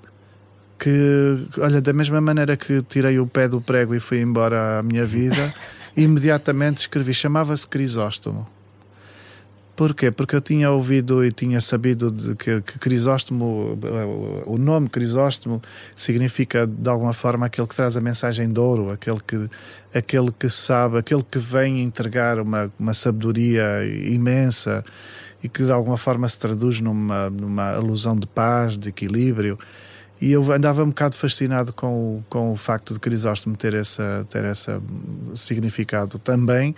que, 0.79 1.47
olha, 1.59 1.81
da 1.81 1.93
mesma 1.93 2.21
maneira 2.21 2.57
que 2.57 2.83
tirei 2.83 3.19
o 3.19 3.27
pé 3.27 3.49
do 3.49 3.61
prego 3.61 3.95
e 3.95 4.01
fui 4.01 4.21
embora 4.21 4.79
à 4.79 4.83
minha 4.83 5.05
vida, 5.05 5.55
imediatamente 5.97 6.79
escrevi: 6.79 7.13
chamava-se 7.13 7.67
Crisóstomo. 7.69 8.54
Porquê? 9.77 10.11
Porque 10.13 10.37
eu 10.37 10.41
tinha 10.41 10.71
ouvido 10.71 11.25
e 11.25 11.33
tinha 11.33 11.61
sabido 11.61 12.11
de 12.11 12.37
que, 12.37 12.61
que 12.61 12.79
Crisóstomo, 12.79 13.77
o 14.47 14.57
nome 14.57 14.89
Crisóstomo, 14.89 15.61
significa 15.97 16.65
de 16.65 16.89
alguma 16.89 17.13
forma 17.13 17.47
aquele 17.47 17.67
que 17.67 17.75
traz 17.75 17.97
a 17.97 18.01
mensagem 18.01 18.49
de 18.49 18.61
ouro, 18.61 18.93
aquele 18.93 19.19
que, 19.27 19.51
aquele 19.93 20.31
que 20.31 20.49
sabe, 20.49 20.99
aquele 20.99 21.25
que 21.25 21.41
vem 21.41 21.83
entregar 21.83 22.39
uma, 22.39 22.73
uma 22.79 22.95
sabedoria 22.95 23.85
imensa 24.07 24.85
e 25.43 25.49
que 25.49 25.65
de 25.65 25.73
alguma 25.73 25.97
forma 25.97 26.29
se 26.29 26.39
traduz 26.39 26.81
numa, 26.81 27.29
numa 27.29 27.73
alusão 27.75 28.15
de 28.15 28.29
paz, 28.29 28.77
de 28.79 28.91
equilíbrio. 28.91 29.59
E 30.21 30.31
eu 30.31 30.53
andava 30.53 30.85
um 30.85 30.89
bocado 30.89 31.17
fascinado 31.17 31.73
com 31.73 31.89
o, 31.89 32.25
com 32.31 32.53
o 32.53 32.57
facto 32.57 32.95
de 32.95 33.01
Crisóstomo 33.01 33.57
ter 33.57 33.75
esse 33.75 34.01
ter 34.31 34.45
essa 34.45 34.81
significado 35.35 36.17
também 36.21 36.75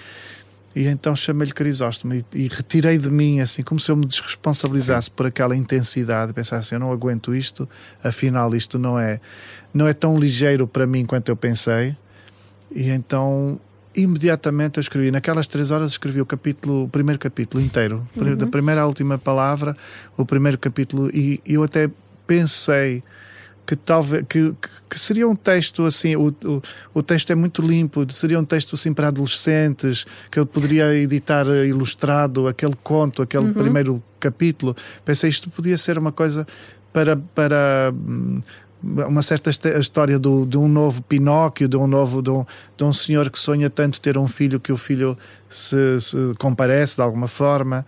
e 0.77 0.87
então 0.89 1.17
chamei-lhe 1.17 1.55
Crisóstomo 1.55 2.13
e, 2.13 2.23
e, 2.35 2.49
retirei 2.49 2.99
de 2.99 3.09
mim, 3.09 3.41
assim, 3.41 3.63
como 3.63 3.81
se 3.81 3.91
eu 3.91 3.97
me 3.97 4.05
desresponsabilizasse 4.05 5.11
por 5.11 5.25
aquela 5.25 5.57
intensidade, 5.57 6.35
pensar 6.35 6.59
assim, 6.59 6.75
eu 6.75 6.79
não 6.79 6.93
aguento 6.93 7.35
isto, 7.35 7.67
afinal 8.05 8.55
isto 8.55 8.79
não 8.79 8.99
é, 8.99 9.19
não 9.73 9.89
é 9.89 9.95
tão 9.95 10.19
ligeiro 10.19 10.67
para 10.67 10.87
mim 10.87 11.07
quanto 11.07 11.31
eu 11.31 11.37
pensei. 11.37 11.97
E 12.71 12.91
então 12.91 13.59
imediatamente 13.97 14.77
eu 14.77 14.83
escrevi, 14.83 15.11
naquelas 15.11 15.47
três 15.47 15.71
horas 15.71 15.93
escrevi 15.93 16.21
o 16.21 16.27
capítulo, 16.27 16.85
o 16.85 16.89
primeiro 16.91 17.19
capítulo 17.19 17.65
inteiro, 17.65 18.07
uhum. 18.15 18.37
da 18.37 18.47
primeira 18.47 18.83
à 18.83 18.87
última 18.87 19.17
palavra, 19.17 19.75
o 20.15 20.27
primeiro 20.27 20.59
capítulo, 20.59 21.09
e 21.09 21.41
eu 21.47 21.63
até 21.63 21.89
pensei 22.27 23.03
que 23.67 23.75
talvez 23.75 24.25
que, 24.29 24.55
que, 24.89 24.99
seria 24.99 25.29
um 25.29 25.35
texto 25.35 25.85
assim 25.85 26.15
o, 26.15 26.29
o, 26.45 26.63
o, 26.95 27.03
texto 27.03 27.31
é 27.31 27.35
muito 27.35 27.61
limpo 27.61 28.07
seria 28.13 28.39
um 28.39 28.45
texto 28.45 28.75
assim 28.75 28.95
para 28.95 29.09
adolescentes 29.09 30.07
que 30.31 30.39
eu 30.39 30.47
poderia 30.47 30.95
editar 30.95 31.47
ilustrado 31.67 32.47
aquele 32.47 32.77
conto 32.83 33.23
aquele 33.23 33.47
uhum. 33.47 33.53
primeiro 33.53 34.03
capítulo 34.21 34.77
pensei 35.05 35.29
isto 35.29 35.51
podia 35.51 35.77
ser 35.77 35.99
uma 35.99 36.13
coisa 36.13 36.47
para 36.93 37.17
para 37.17 37.93
hum, 37.93 38.41
uma 38.83 39.23
certa 39.23 39.51
história 39.51 40.19
do, 40.19 40.47
de 40.47 40.57
um 40.57 40.69
novo 40.69 41.03
Pinóquio, 41.03 41.69
de 41.69 41.77
um 41.77 41.87
novo 41.87 42.23
de 42.23 42.31
um, 42.31 42.45
de 42.77 42.85
um 42.85 42.93
senhor 42.93 43.31
que 43.31 43.39
sonha 43.39 43.69
tanto 43.69 44.01
ter 44.01 44.17
um 44.17 44.29
filho 44.29 44.61
que 44.61 44.73
o 44.73 44.77
filho 44.77 45.17
se, 45.49 46.01
se 46.01 46.17
comparece 46.39 46.97
de 46.97 47.03
alguma 47.03 47.27
forma. 47.27 47.85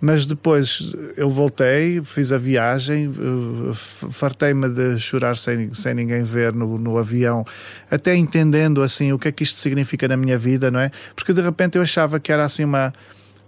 Mas 0.00 0.26
depois 0.26 0.92
eu 1.16 1.30
voltei, 1.30 2.02
fiz 2.04 2.30
a 2.30 2.36
viagem, 2.36 3.06
eh, 3.10 3.74
fartei-me 4.10 4.68
de 4.68 4.98
chorar 4.98 5.36
sem, 5.36 5.72
sem 5.72 5.94
ninguém 5.94 6.22
ver 6.22 6.54
no, 6.54 6.76
no 6.76 6.98
avião, 6.98 7.46
até 7.90 8.14
entendendo 8.14 8.82
assim 8.82 9.12
o 9.12 9.18
que 9.18 9.28
é 9.28 9.32
que 9.32 9.42
isto 9.42 9.58
significa 9.58 10.06
na 10.06 10.16
minha 10.16 10.36
vida, 10.36 10.70
não 10.70 10.78
é? 10.78 10.90
Porque 11.14 11.32
de 11.32 11.40
repente 11.40 11.78
eu 11.78 11.82
achava 11.82 12.20
que 12.20 12.30
era 12.30 12.44
assim 12.44 12.64
uma, 12.64 12.92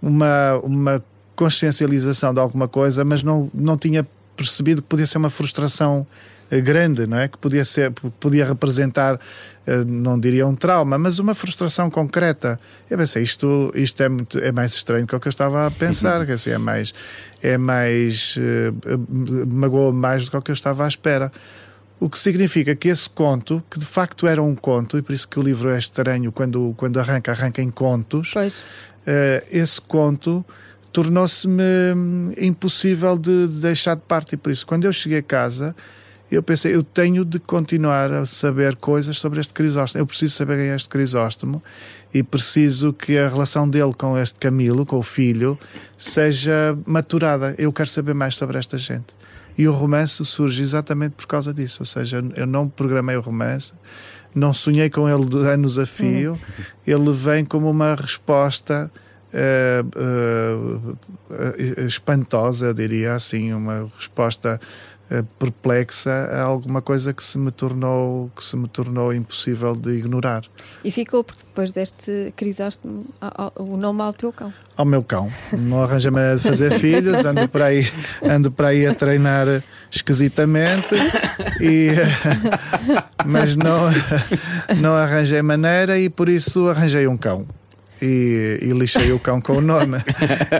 uma, 0.01 0.59
uma 0.63 1.03
consciencialização 1.35 2.33
de 2.33 2.39
alguma 2.39 2.67
coisa, 2.67 3.05
mas 3.05 3.21
não, 3.21 3.51
não 3.53 3.77
tinha 3.77 4.05
percebido 4.35 4.81
que 4.81 4.87
podia 4.87 5.05
ser 5.05 5.19
uma 5.19 5.29
frustração 5.29 6.07
grande, 6.57 7.05
não 7.05 7.17
é? 7.17 7.27
Que 7.27 7.37
podia 7.37 7.63
ser, 7.63 7.91
podia 8.19 8.45
representar, 8.45 9.19
eh, 9.67 9.83
não 9.85 10.19
diria 10.19 10.47
um 10.47 10.55
trauma, 10.55 10.97
mas 10.97 11.19
uma 11.19 11.35
frustração 11.35 11.89
concreta. 11.89 12.59
Eu 12.89 12.97
pensei, 12.97 13.23
isto, 13.23 13.71
isto 13.75 14.01
é, 14.01 14.09
muito, 14.09 14.39
é 14.39 14.51
mais 14.51 14.73
estranho 14.73 15.05
do 15.05 15.19
que 15.19 15.27
eu 15.27 15.29
estava 15.29 15.67
a 15.67 15.71
pensar, 15.71 16.25
que 16.25 16.31
assim, 16.31 16.49
é 16.49 16.57
mais, 16.57 16.93
é 17.43 17.57
mais, 17.57 18.35
uh, 18.37 19.47
magoou 19.47 19.93
mais 19.93 20.27
do 20.27 20.41
que 20.41 20.51
eu 20.51 20.53
estava 20.53 20.85
à 20.85 20.87
espera. 20.87 21.31
O 21.99 22.09
que 22.09 22.17
significa 22.17 22.75
que 22.75 22.87
esse 22.87 23.09
conto, 23.09 23.63
que 23.69 23.77
de 23.77 23.85
facto 23.85 24.25
era 24.25 24.41
um 24.41 24.55
conto, 24.55 24.97
e 24.97 25.01
por 25.01 25.13
isso 25.13 25.27
que 25.27 25.37
o 25.37 25.43
livro 25.43 25.69
é 25.69 25.77
estranho 25.77 26.31
quando, 26.31 26.73
quando 26.77 26.99
arranca, 26.99 27.31
arranca 27.31 27.61
em 27.61 27.69
contos, 27.69 28.33
uh, 28.35 28.49
esse 29.51 29.79
conto 29.81 30.43
tornou-se-me 30.91 31.93
hum, 31.95 32.33
impossível 32.37 33.17
de 33.17 33.47
deixar 33.47 33.95
de 33.95 34.01
parte. 34.01 34.33
E 34.33 34.37
por 34.37 34.51
isso, 34.51 34.65
quando 34.65 34.85
eu 34.85 34.93
cheguei 34.93 35.19
a 35.19 35.23
casa, 35.23 35.75
eu 36.31 36.43
pensei, 36.43 36.75
eu 36.75 36.83
tenho 36.83 37.25
de 37.25 37.39
continuar 37.39 38.11
a 38.11 38.25
saber 38.25 38.75
coisas 38.75 39.17
sobre 39.17 39.39
este 39.39 39.53
Crisóstomo. 39.53 40.01
Eu 40.01 40.05
preciso 40.05 40.35
saber 40.35 40.57
quem 40.57 40.67
é 40.67 40.75
este 40.75 40.87
Crisóstomo 40.87 41.61
e 42.13 42.21
preciso 42.21 42.93
que 42.93 43.17
a 43.17 43.27
relação 43.27 43.67
dele 43.67 43.93
com 43.97 44.17
este 44.17 44.39
Camilo, 44.39 44.85
com 44.85 44.97
o 44.97 45.03
filho, 45.03 45.57
seja 45.97 46.77
maturada. 46.85 47.55
Eu 47.57 47.73
quero 47.73 47.89
saber 47.89 48.13
mais 48.13 48.35
sobre 48.35 48.59
esta 48.59 48.77
gente. 48.77 49.07
E 49.57 49.67
o 49.67 49.73
romance 49.73 50.23
surge 50.23 50.61
exatamente 50.61 51.13
por 51.13 51.25
causa 51.25 51.53
disso. 51.53 51.81
Ou 51.81 51.85
seja, 51.85 52.23
eu 52.35 52.45
não 52.45 52.69
programei 52.69 53.17
o 53.17 53.21
romance, 53.21 53.73
não 54.33 54.53
sonhei 54.53 54.89
com 54.89 55.09
ele 55.09 55.25
de 55.25 55.37
anos 55.47 55.79
a 55.79 55.85
fio. 55.85 56.31
Uhum. 56.31 56.37
Ele 56.85 57.11
vem 57.11 57.43
como 57.43 57.69
uma 57.69 57.95
resposta. 57.95 58.91
Uh, 59.31 59.85
uh, 60.95 61.85
espantosa, 61.85 62.65
eu 62.65 62.73
diria 62.73 63.13
assim, 63.13 63.53
uma 63.53 63.87
resposta 63.95 64.59
perplexa 65.39 66.11
a 66.11 66.43
alguma 66.43 66.81
coisa 66.81 67.13
que 67.13 67.23
se 67.23 67.37
me 67.37 67.51
tornou 67.51 68.31
que 68.35 68.43
se 68.43 68.55
me 68.55 68.67
tornou 68.67 69.13
impossível 69.13 69.75
de 69.75 69.91
ignorar. 69.91 70.43
E 70.83 70.91
ficou 70.91 71.23
porque 71.23 71.41
depois 71.43 71.71
deste 71.71 72.31
Crisóstomo 72.35 73.05
o 73.55 73.77
nome 73.77 74.01
ao 74.01 74.13
teu 74.13 74.31
cão. 74.31 74.53
Ao 74.77 74.85
meu 74.85 75.03
cão. 75.03 75.31
Não 75.51 75.83
arranjei 75.83 76.11
maneira 76.11 76.37
de 76.37 76.43
fazer 76.43 76.71
filhos, 76.79 77.25
ando 77.25 77.47
por 77.49 77.61
aí, 77.61 77.87
ando 78.23 78.51
por 78.51 78.65
aí 78.65 78.85
a 78.85 78.93
treinar 78.93 79.63
esquisitamente 79.91 80.93
e 81.59 81.89
mas 83.25 83.55
não 83.55 83.89
não 84.79 84.93
arranjei 84.95 85.41
maneira 85.41 85.97
e 85.97 86.09
por 86.09 86.29
isso 86.29 86.67
arranjei 86.67 87.07
um 87.07 87.17
cão 87.17 87.47
e, 88.01 88.59
e 88.61 88.71
lixei 88.71 89.11
o 89.11 89.19
cão 89.19 89.41
com 89.41 89.53
o 89.53 89.61
nome. 89.61 89.97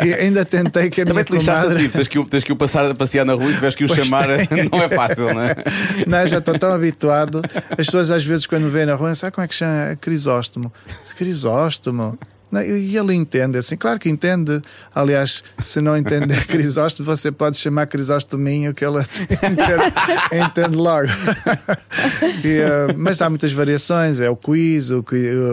E 0.05 0.13
ainda 0.13 0.45
tentei 0.45 0.89
que 0.89 1.01
a 1.01 1.05
Também 1.05 1.25
minha 1.29 1.41
comadre... 1.41 1.83
Tipo, 1.83 1.97
tens, 1.97 2.07
que 2.07 2.25
tens 2.25 2.43
que 2.43 2.51
o 2.51 2.55
passar 2.55 2.89
a 2.89 2.95
passear 2.95 3.25
na 3.25 3.33
rua 3.33 3.49
e 3.49 3.53
tiveres 3.53 3.75
que 3.75 3.85
o 3.85 3.87
pois 3.87 4.05
chamar, 4.05 4.27
tem. 4.47 4.69
não 4.71 4.81
é 4.81 4.89
fácil, 4.89 5.33
não 5.33 5.41
é? 5.41 5.55
Não, 6.07 6.27
já 6.27 6.37
estou 6.37 6.57
tão 6.57 6.73
habituado. 6.73 7.41
As 7.71 7.85
pessoas 7.85 8.11
às 8.11 8.23
vezes 8.23 8.45
quando 8.45 8.63
me 8.63 8.69
veem 8.69 8.85
na 8.85 8.95
rua, 8.95 9.13
sabe 9.15 9.33
como 9.33 9.45
é 9.45 9.47
que 9.47 9.55
chama? 9.55 9.97
Crisóstomo. 9.99 10.71
Crisóstomo. 11.17 12.17
E 12.51 12.97
ele 12.97 13.13
entende, 13.13 13.57
assim, 13.57 13.77
claro 13.77 13.99
que 13.99 14.09
entende. 14.09 14.61
Aliás, 14.93 15.43
se 15.59 15.79
não 15.81 15.95
entender 15.95 16.45
Crisóstomo, 16.47 17.05
você 17.05 17.31
pode 17.31 17.57
chamar 17.57 17.85
Crisóstominho, 17.87 18.73
que 18.73 18.83
ele 18.83 18.99
entende, 19.31 20.45
entende 20.45 20.75
logo. 20.75 21.07
e, 22.43 22.59
uh, 22.59 22.97
mas 22.97 23.21
há 23.21 23.29
muitas 23.29 23.53
variações: 23.53 24.19
é 24.19 24.29
o 24.29 24.35
quiz, 24.35 24.89
o, 24.89 25.05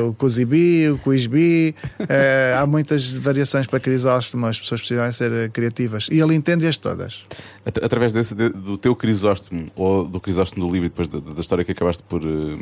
o 0.08 0.14
cozibi, 0.14 0.88
o 0.88 0.98
quizbi. 0.98 1.74
Uh, 2.00 2.60
há 2.60 2.66
muitas 2.66 3.12
variações 3.12 3.66
para 3.66 3.78
Crisóstomo, 3.78 4.46
as 4.46 4.58
pessoas 4.58 4.80
precisam 4.80 5.12
ser 5.12 5.50
criativas. 5.50 6.08
E 6.10 6.18
ele 6.18 6.34
entende-as 6.34 6.78
todas. 6.78 7.22
Através 7.64 8.12
desse, 8.12 8.34
do 8.34 8.78
teu 8.78 8.94
Crisóstomo, 8.94 9.70
ou 9.74 10.04
do 10.04 10.20
Crisóstomo 10.20 10.66
do 10.66 10.72
livro, 10.72 10.88
depois 10.88 11.08
da, 11.08 11.18
da 11.18 11.40
história 11.40 11.64
que 11.64 11.72
acabaste 11.72 12.02
por, 12.04 12.22
eh, 12.22 12.56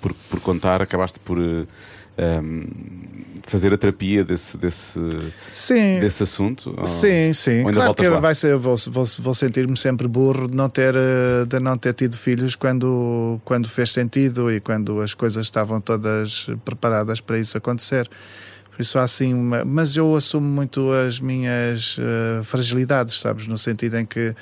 por, 0.00 0.14
por 0.30 0.40
contar, 0.40 0.80
acabaste 0.80 1.18
por 1.20 1.38
um, 2.18 2.66
fazer 3.46 3.72
a 3.72 3.78
terapia 3.78 4.24
desse, 4.24 4.56
desse, 4.56 5.00
sim. 5.52 6.00
desse 6.00 6.22
assunto? 6.22 6.74
Sim, 6.84 7.32
sim. 7.32 7.62
Claro 7.72 7.94
que 7.94 8.08
vai 8.10 8.34
ser, 8.34 8.56
vou, 8.56 8.74
vou, 8.88 9.04
vou 9.18 9.34
sentir-me 9.34 9.76
sempre 9.76 10.08
burro 10.08 10.48
de 10.48 10.56
não, 10.56 10.68
ter, 10.68 10.94
eh, 10.94 11.44
de 11.46 11.60
não 11.60 11.78
ter 11.78 11.94
tido 11.94 12.16
filhos 12.16 12.56
quando, 12.56 13.40
quando 13.44 13.68
fez 13.68 13.92
sentido 13.92 14.50
e 14.50 14.60
quando 14.60 15.00
as 15.00 15.14
coisas 15.14 15.46
estavam 15.46 15.80
todas 15.80 16.48
preparadas 16.64 17.20
para 17.20 17.38
isso 17.38 17.56
acontecer. 17.56 18.08
Por 18.70 18.82
isso 18.82 18.98
há 18.98 19.04
assim 19.04 19.32
uma, 19.32 19.64
mas 19.64 19.96
eu 19.96 20.14
assumo 20.14 20.46
muito 20.46 20.90
as 20.92 21.18
minhas 21.18 21.96
uh, 21.96 22.44
fragilidades, 22.44 23.20
sabes? 23.20 23.46
No 23.46 23.56
sentido 23.56 23.96
em 23.96 24.04
que 24.04 24.34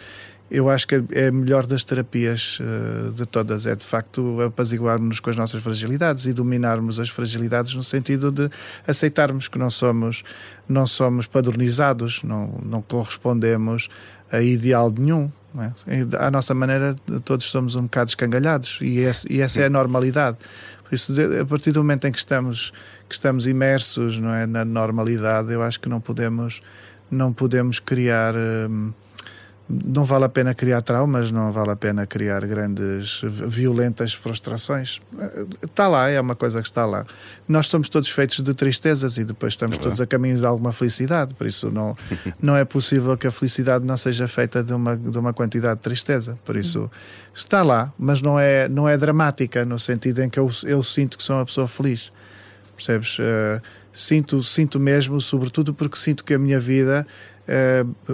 eu 0.54 0.70
acho 0.70 0.86
que 0.86 1.02
é 1.10 1.26
a 1.26 1.32
melhor 1.32 1.66
das 1.66 1.84
terapias 1.84 2.58
uh, 2.60 3.10
de 3.10 3.26
todas, 3.26 3.66
é 3.66 3.74
de 3.74 3.84
facto 3.84 4.40
apaziguarmos 4.40 5.18
com 5.18 5.28
as 5.28 5.36
nossas 5.36 5.60
fragilidades 5.60 6.26
e 6.26 6.32
dominarmos 6.32 7.00
as 7.00 7.08
fragilidades 7.08 7.74
no 7.74 7.82
sentido 7.82 8.30
de 8.30 8.48
aceitarmos 8.86 9.48
que 9.48 9.58
não 9.58 9.68
somos, 9.68 10.22
não 10.68 10.86
somos 10.86 11.26
padronizados, 11.26 12.22
não, 12.22 12.60
não 12.64 12.80
correspondemos 12.80 13.88
a 14.30 14.40
ideal 14.40 14.92
nenhum. 14.96 15.30
É? 15.58 16.24
À 16.24 16.30
nossa 16.30 16.54
maneira, 16.54 16.96
todos 17.24 17.46
somos 17.46 17.74
um 17.74 17.82
bocado 17.82 18.10
escangalhados 18.10 18.78
e, 18.80 18.98
esse, 18.98 19.32
e 19.32 19.40
essa 19.40 19.60
é 19.60 19.66
a 19.66 19.70
normalidade. 19.70 20.36
Por 20.82 20.94
isso, 20.94 21.12
a 21.40 21.44
partir 21.44 21.72
do 21.72 21.80
momento 21.80 22.06
em 22.06 22.12
que 22.12 22.18
estamos, 22.18 22.72
que 23.08 23.14
estamos 23.14 23.46
imersos 23.46 24.18
não 24.18 24.32
é, 24.32 24.46
na 24.46 24.64
normalidade, 24.64 25.52
eu 25.52 25.62
acho 25.62 25.80
que 25.80 25.88
não 25.88 26.00
podemos, 26.00 26.60
não 27.10 27.32
podemos 27.32 27.80
criar. 27.80 28.34
Hum, 28.36 28.92
não 29.68 30.04
vale 30.04 30.24
a 30.24 30.28
pena 30.28 30.54
criar 30.54 30.82
traumas, 30.82 31.30
não 31.30 31.50
vale 31.50 31.70
a 31.70 31.76
pena 31.76 32.06
criar 32.06 32.46
grandes, 32.46 33.22
violentas 33.22 34.12
frustrações. 34.12 35.00
Está 35.62 35.88
lá, 35.88 36.08
é 36.10 36.20
uma 36.20 36.34
coisa 36.34 36.60
que 36.60 36.68
está 36.68 36.84
lá. 36.84 37.06
Nós 37.48 37.66
somos 37.68 37.88
todos 37.88 38.10
feitos 38.10 38.42
de 38.42 38.52
tristezas 38.52 39.16
e 39.16 39.24
depois 39.24 39.54
estamos 39.54 39.78
é 39.78 39.80
todos 39.80 40.00
a 40.00 40.06
caminho 40.06 40.38
de 40.38 40.44
alguma 40.44 40.72
felicidade, 40.72 41.32
por 41.34 41.46
isso 41.46 41.70
não, 41.70 41.96
não 42.40 42.54
é 42.54 42.64
possível 42.64 43.16
que 43.16 43.26
a 43.26 43.30
felicidade 43.30 43.84
não 43.86 43.96
seja 43.96 44.28
feita 44.28 44.62
de 44.62 44.74
uma, 44.74 44.96
de 44.96 45.16
uma 45.16 45.32
quantidade 45.32 45.76
de 45.76 45.82
tristeza. 45.82 46.38
Por 46.44 46.56
isso 46.56 46.90
está 47.34 47.62
lá, 47.62 47.92
mas 47.98 48.20
não 48.20 48.38
é, 48.38 48.68
não 48.68 48.86
é 48.86 48.98
dramática, 48.98 49.64
no 49.64 49.78
sentido 49.78 50.22
em 50.22 50.28
que 50.28 50.38
eu, 50.38 50.50
eu 50.64 50.82
sinto 50.82 51.16
que 51.16 51.24
sou 51.24 51.36
uma 51.36 51.46
pessoa 51.46 51.66
feliz. 51.66 52.12
Percebes? 52.76 53.18
Uh, 53.18 53.62
Sinto, 53.94 54.42
sinto 54.42 54.80
mesmo, 54.80 55.20
sobretudo 55.20 55.72
porque 55.72 55.96
sinto 55.96 56.24
que 56.24 56.34
a 56.34 56.38
minha 56.38 56.58
vida 56.58 57.06
eh, 57.06 57.33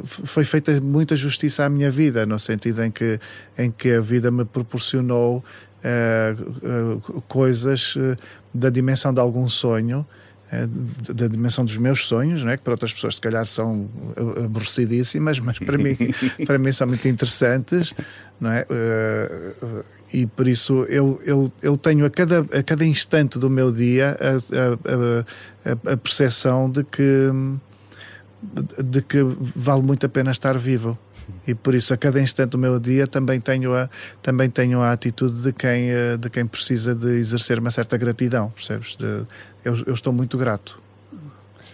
foi 0.02 0.44
feita 0.44 0.80
muita 0.80 1.14
justiça 1.16 1.64
à 1.64 1.68
minha 1.68 1.90
vida, 1.90 2.26
no 2.26 2.38
sentido 2.38 2.82
em 2.82 2.90
que, 2.90 3.18
em 3.56 3.70
que 3.70 3.92
a 3.92 4.00
vida 4.00 4.30
me 4.30 4.44
proporcionou 4.44 5.44
eh, 5.84 6.34
eh, 6.62 7.20
coisas 7.28 7.94
eh, 7.96 8.16
da 8.52 8.70
dimensão 8.70 9.14
de 9.14 9.20
algum 9.20 9.46
sonho. 9.48 10.04
eh, 10.52 10.66
Da 11.14 11.28
dimensão 11.28 11.64
dos 11.64 11.76
meus 11.78 12.06
sonhos, 12.06 12.42
não 12.42 12.50
é? 12.50 12.56
que 12.56 12.62
para 12.64 12.72
outras 12.74 12.92
pessoas 12.92 13.14
se 13.14 13.20
calhar 13.20 13.46
são 13.46 13.88
eh, 14.16 14.44
aborrecidíssimas, 14.44 15.38
mas 15.38 15.58
para 15.58 15.78
mim, 15.78 15.96
para 16.46 16.58
mim 16.58 16.72
são 16.72 16.86
muito 16.88 17.06
interessantes, 17.06 17.94
não 18.40 18.50
é? 18.50 18.66
Eh, 18.68 19.54
eh, 19.62 19.84
e 20.12 20.26
por 20.26 20.48
isso 20.48 20.84
eu, 20.88 21.20
eu, 21.24 21.52
eu 21.62 21.76
tenho 21.78 22.04
a 22.04 22.10
cada, 22.10 22.40
a 22.40 22.62
cada 22.64 22.84
instante 22.84 23.38
do 23.38 23.48
meu 23.48 23.70
dia 23.70 24.16
a, 24.20 25.70
a, 25.70 25.90
a, 25.90 25.92
a 25.92 25.96
percepção 25.96 26.68
de 26.68 26.82
que 26.82 27.30
de 28.82 29.02
que 29.02 29.22
vale 29.22 29.82
muito 29.82 30.06
a 30.06 30.08
pena 30.08 30.30
estar 30.30 30.56
vivo. 30.58 30.98
E 31.46 31.54
por 31.54 31.74
isso 31.74 31.94
a 31.94 31.96
cada 31.96 32.20
instante 32.20 32.50
do 32.50 32.58
meu 32.58 32.80
dia 32.80 33.06
também 33.06 33.40
tenho 33.40 33.74
a 33.74 33.88
também 34.20 34.50
tenho 34.50 34.80
a 34.82 34.90
atitude 34.92 35.42
de 35.42 35.52
quem 35.52 35.90
eh, 35.90 36.16
de 36.16 36.28
quem 36.28 36.44
precisa 36.46 36.94
de 36.94 37.06
exercer 37.18 37.58
uma 37.58 37.70
certa 37.70 37.96
gratidão 37.96 38.50
percebes? 38.50 38.96
De- 38.96 39.24
eu, 39.64 39.76
eu 39.86 39.94
estou 39.94 40.12
muito 40.12 40.36
grato 40.36 40.80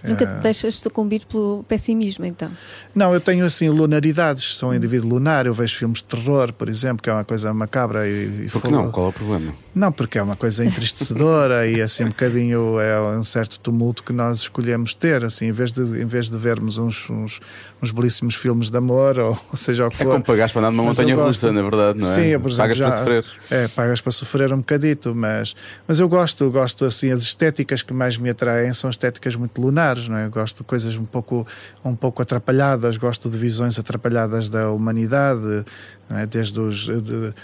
Nunca 0.04 0.24
Ah. 0.24 0.36
te 0.38 0.42
deixas 0.42 0.76
sucumbir 0.76 1.22
pelo 1.26 1.64
pessimismo, 1.68 2.24
então. 2.24 2.50
Não, 2.94 3.12
eu 3.12 3.20
tenho 3.20 3.44
assim 3.44 3.68
lunaridades, 3.68 4.44
sou 4.44 4.70
um 4.70 4.74
indivíduo 4.74 5.08
lunar, 5.10 5.46
eu 5.46 5.54
vejo 5.54 5.76
filmes 5.76 5.98
de 5.98 6.04
terror, 6.04 6.52
por 6.52 6.68
exemplo, 6.68 7.02
que 7.02 7.10
é 7.10 7.12
uma 7.12 7.24
coisa 7.24 7.52
macabra 7.52 8.08
e, 8.08 8.46
e 8.46 8.48
Por 8.50 8.62
que 8.62 8.68
full- 8.68 8.70
não? 8.70 8.90
Qual 8.90 9.06
é 9.06 9.08
o 9.08 9.12
problema? 9.12 9.54
Não, 9.74 9.92
porque 9.92 10.18
é 10.18 10.22
uma 10.22 10.36
coisa 10.36 10.64
entristecedora 10.64 11.66
e 11.66 11.82
assim 11.82 12.04
um 12.04 12.08
bocadinho 12.08 12.80
é 12.80 13.00
um 13.18 13.24
certo 13.24 13.58
tumulto 13.60 14.02
que 14.02 14.12
nós 14.12 14.38
escolhemos 14.40 14.94
ter, 14.94 15.24
assim, 15.24 15.46
em 15.46 15.52
vez 15.52 15.72
de, 15.72 15.80
em 15.82 16.06
vez 16.06 16.28
de 16.30 16.36
vermos 16.38 16.78
uns, 16.78 17.08
uns, 17.10 17.40
uns 17.82 17.90
belíssimos 17.90 18.34
filmes 18.34 18.70
de 18.70 18.76
amor, 18.78 19.18
ou, 19.18 19.38
seja 19.54 19.86
o 19.86 19.90
que 19.90 19.96
É 20.02 20.04
for. 20.06 20.12
como 20.12 20.24
pagares 20.24 20.50
para 20.52 20.62
andar 20.62 20.70
numa 20.70 20.84
montanha 20.84 21.14
russa, 21.14 21.52
na 21.52 21.60
verdade, 21.62 21.98
não 22.00 22.08
é? 22.08 22.12
Sim, 22.12 22.20
eu, 22.22 22.40
por 22.40 22.48
exemplo, 22.50 22.62
Pagas 22.64 22.76
já, 22.78 22.86
para 22.88 22.96
sofrer. 22.98 23.24
É, 23.50 23.68
pagas 23.68 24.00
para 24.00 24.12
sofrer 24.12 24.52
um 24.52 24.58
bocadito, 24.58 25.14
mas, 25.14 25.54
mas 25.86 26.00
eu 26.00 26.08
gosto, 26.08 26.50
gosto 26.50 26.84
assim, 26.86 27.10
as 27.10 27.22
estéticas 27.22 27.82
que 27.82 27.92
mais 27.92 28.16
me 28.16 28.30
atraem 28.30 28.72
são 28.72 28.88
estéticas 28.88 29.36
muito 29.36 29.60
lunares, 29.60 30.08
não 30.08 30.16
é? 30.16 30.26
Eu 30.26 30.30
gosto 30.30 30.58
de 30.58 30.64
coisas 30.64 30.96
um 30.96 31.04
pouco, 31.04 31.46
um 31.84 31.94
pouco 31.94 32.22
atrapalhadas, 32.22 32.96
gosto 32.96 33.28
de 33.28 33.36
visões 33.36 33.78
atrapalhadas 33.78 34.48
da 34.48 34.70
humanidade, 34.70 35.64
é? 36.10 36.24
desde 36.26 36.60
os, 36.60 36.86
de- 36.86 37.34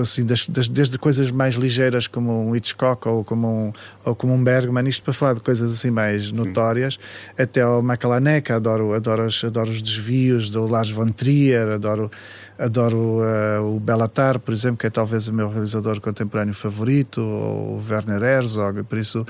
assim, 0.00 0.24
das, 0.24 0.46
das- 0.48 0.68
desde 0.68 0.96
coisas 0.98 1.30
mais 1.30 1.54
ligeiras 1.56 2.06
como 2.06 2.48
um 2.48 2.56
Hitchcock 2.56 3.06
ou 3.08 3.22
como 3.22 3.46
um, 3.48 3.72
ou 4.04 4.14
como 4.14 4.32
um 4.32 4.42
Bergman, 4.42 4.88
isto 4.88 5.02
para 5.02 5.12
falar 5.12 5.34
de 5.34 5.42
coisas 5.42 5.72
assim 5.72 5.90
mais 5.90 6.32
notórias, 6.32 6.98
até 7.38 7.60
ao 7.62 7.82
Michael 7.82 8.12
Haneke, 8.14 8.52
adoro, 8.52 8.94
adoro, 8.94 9.26
os, 9.26 9.44
adoro 9.44 9.70
os 9.70 9.82
desvios 9.82 10.50
do 10.50 10.66
Lars 10.66 10.90
von 10.90 11.06
Trier, 11.06 11.68
adoro, 11.68 12.10
adoro 12.58 13.18
eh, 13.22 13.58
o 13.60 13.78
Belatar, 13.78 14.38
por 14.38 14.54
exemplo, 14.54 14.78
que 14.78 14.86
é 14.86 14.90
talvez 14.90 15.28
o 15.28 15.32
meu 15.32 15.50
realizador 15.50 16.00
contemporâneo 16.00 16.54
favorito, 16.54 17.20
ou 17.20 17.78
o 17.78 17.82
Werner 17.88 18.22
Herzog, 18.22 18.82
por 18.84 18.96
isso 18.98 19.26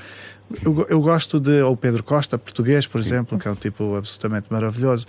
eu, 0.63 0.85
eu 0.89 1.01
gosto 1.01 1.41
de, 1.41 1.61
ou 1.61 1.73
o 1.73 1.77
Pedro 1.77 2.01
Costa, 2.03 2.37
português, 2.37 2.87
por 2.87 3.01
exemplo, 3.01 3.37
que 3.37 3.47
é 3.49 3.51
um 3.51 3.55
tipo 3.55 3.97
absolutamente 3.97 4.47
maravilhoso. 4.49 5.05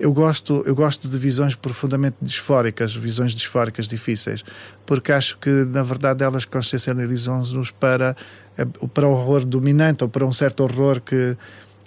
Eu 0.00 0.12
gosto, 0.12 0.62
eu 0.66 0.74
gosto 0.74 1.08
de 1.08 1.18
visões 1.18 1.54
profundamente 1.54 2.16
disfóricas, 2.20 2.94
visões 2.94 3.32
disfóricas 3.32 3.86
difíceis, 3.86 4.42
porque 4.86 5.12
acho 5.12 5.36
que, 5.38 5.50
na 5.50 5.82
verdade, 5.82 6.24
elas 6.24 6.44
consciencializam-nos 6.44 7.70
para, 7.70 8.16
eh, 8.56 8.64
para 8.92 9.06
o 9.06 9.12
horror 9.12 9.44
dominante 9.44 10.02
ou 10.02 10.08
para 10.08 10.26
um 10.26 10.32
certo 10.32 10.62
horror 10.62 11.00
que. 11.00 11.36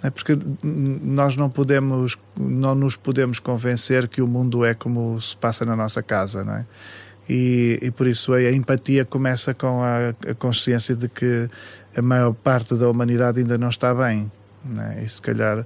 É 0.02 0.10
porque 0.10 0.38
nós 0.62 1.36
não 1.36 1.48
podemos, 1.48 2.18
não 2.38 2.74
nos 2.74 2.96
podemos 2.96 3.40
convencer 3.40 4.06
que 4.06 4.20
o 4.20 4.26
mundo 4.26 4.62
é 4.62 4.74
como 4.74 5.18
se 5.18 5.34
passa 5.34 5.64
na 5.64 5.74
nossa 5.74 6.02
casa, 6.02 6.44
não 6.44 6.54
é? 6.54 6.66
E, 7.28 7.78
e 7.82 7.90
por 7.90 8.06
isso 8.06 8.34
a 8.34 8.52
empatia 8.52 9.04
começa 9.04 9.54
com 9.54 9.82
a, 9.82 10.10
a 10.30 10.34
consciência 10.34 10.94
de 10.94 11.08
que 11.08 11.48
a 11.96 12.02
maior 12.02 12.34
parte 12.34 12.74
da 12.74 12.88
humanidade 12.88 13.40
ainda 13.40 13.56
não 13.56 13.70
está 13.70 13.94
bem, 13.94 14.30
não 14.64 14.82
é? 14.82 15.02
E 15.02 15.08
se 15.08 15.20
calhar 15.20 15.64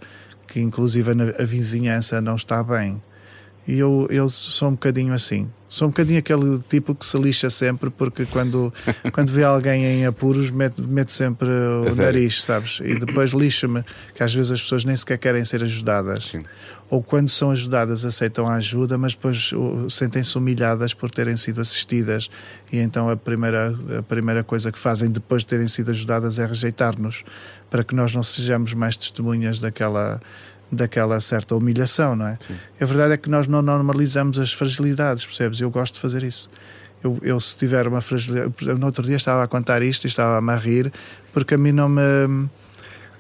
que 0.52 0.60
inclusive 0.60 1.10
a, 1.10 1.42
a 1.42 1.46
vizinhança 1.46 2.20
não 2.20 2.36
está 2.36 2.62
bem. 2.62 3.00
E 3.66 3.78
eu, 3.78 4.06
eu 4.10 4.28
sou 4.28 4.68
um 4.68 4.72
bocadinho 4.72 5.12
assim. 5.12 5.48
Sou 5.68 5.86
um 5.86 5.90
bocadinho 5.90 6.18
aquele 6.18 6.58
tipo 6.68 6.94
que 6.94 7.04
se 7.04 7.16
lixa 7.16 7.48
sempre, 7.48 7.90
porque 7.90 8.26
quando, 8.26 8.74
quando 9.12 9.30
vê 9.30 9.44
alguém 9.44 9.84
em 9.84 10.06
apuros, 10.06 10.50
meto, 10.50 10.82
meto 10.82 11.12
sempre 11.12 11.48
o 11.48 11.84
sério? 11.84 11.96
nariz, 12.02 12.42
sabes? 12.42 12.80
E 12.82 12.98
depois 12.98 13.30
lixa-me, 13.32 13.84
que 14.12 14.22
às 14.24 14.34
vezes 14.34 14.50
as 14.50 14.60
pessoas 14.60 14.84
nem 14.84 14.96
sequer 14.96 15.18
querem 15.18 15.44
ser 15.44 15.62
ajudadas. 15.62 16.24
Sim. 16.24 16.42
Ou 16.90 17.00
quando 17.00 17.28
são 17.28 17.52
ajudadas, 17.52 18.04
aceitam 18.04 18.48
a 18.48 18.54
ajuda, 18.54 18.98
mas 18.98 19.14
depois 19.14 19.52
sentem-se 19.88 20.36
humilhadas 20.36 20.92
por 20.92 21.08
terem 21.08 21.36
sido 21.36 21.60
assistidas. 21.60 22.28
E 22.72 22.78
então 22.78 23.08
a 23.08 23.16
primeira, 23.16 23.72
a 23.98 24.02
primeira 24.02 24.42
coisa 24.42 24.72
que 24.72 24.78
fazem 24.78 25.08
depois 25.08 25.42
de 25.42 25.46
terem 25.46 25.68
sido 25.68 25.92
ajudadas 25.92 26.40
é 26.40 26.46
rejeitar-nos, 26.46 27.22
para 27.70 27.84
que 27.84 27.94
nós 27.94 28.12
não 28.14 28.24
sejamos 28.24 28.74
mais 28.74 28.96
testemunhas 28.96 29.60
daquela 29.60 30.20
daquela 30.72 31.18
certa 31.20 31.56
humilhação, 31.56 32.14
não 32.14 32.26
é? 32.28 32.38
A 32.80 32.84
verdade 32.84 33.14
é 33.14 33.16
que 33.16 33.28
nós 33.28 33.46
não 33.46 33.60
normalizamos 33.60 34.38
as 34.38 34.52
fragilidades, 34.52 35.24
percebes? 35.24 35.60
Eu 35.60 35.70
gosto 35.70 35.94
de 35.94 36.00
fazer 36.00 36.22
isso. 36.22 36.48
Eu, 37.02 37.18
eu 37.22 37.40
se 37.40 37.56
tiver 37.56 37.88
uma 37.88 38.00
fragilidade. 38.00 38.52
No 38.78 38.86
outro 38.86 39.02
dia 39.02 39.16
estava 39.16 39.42
a 39.42 39.46
contar 39.46 39.82
isto 39.82 40.04
e 40.04 40.08
estava-me 40.08 40.52
a 40.52 40.56
rir, 40.56 40.92
porque 41.32 41.54
a 41.54 41.58
mim 41.58 41.72
não 41.72 41.88
me. 41.88 42.48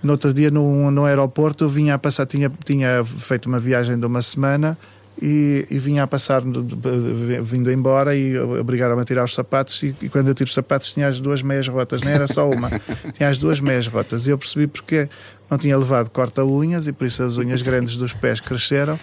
No 0.02 0.12
outro 0.12 0.32
dia, 0.32 0.50
no, 0.50 0.90
no 0.90 1.04
aeroporto, 1.04 1.64
eu 1.64 1.68
vinha 1.68 1.94
a 1.94 1.98
passar, 1.98 2.26
tinha, 2.26 2.50
tinha 2.64 3.04
feito 3.04 3.46
uma 3.46 3.60
viagem 3.60 3.98
de 3.98 4.06
uma 4.06 4.22
semana 4.22 4.76
e, 5.20 5.66
e 5.70 5.78
vinha 5.78 6.02
a 6.02 6.06
passar, 6.06 6.42
vindo 7.42 7.70
embora, 7.70 8.16
e 8.16 8.38
obrigaram-me 8.38 9.02
a 9.02 9.04
tirar 9.04 9.24
os 9.24 9.34
sapatos. 9.34 9.82
E, 9.82 9.94
e 10.02 10.08
quando 10.08 10.28
eu 10.28 10.34
tiro 10.34 10.48
os 10.48 10.54
sapatos, 10.54 10.92
tinha 10.92 11.08
as 11.08 11.20
duas 11.20 11.42
meias 11.42 11.68
rotas, 11.68 12.00
nem 12.00 12.14
era 12.14 12.26
só 12.26 12.48
uma, 12.48 12.70
tinha 13.12 13.28
as 13.28 13.38
duas 13.38 13.60
meias 13.60 13.86
rotas. 13.86 14.26
E 14.26 14.30
eu 14.30 14.38
percebi 14.38 14.66
porque 14.66 15.08
não 15.50 15.58
tinha 15.58 15.76
levado 15.76 16.08
corta-unhas 16.10 16.86
e 16.86 16.92
por 16.92 17.06
isso 17.06 17.22
as 17.22 17.36
unhas 17.36 17.60
grandes 17.60 17.96
dos 17.96 18.12
pés 18.12 18.40
cresceram. 18.40 18.98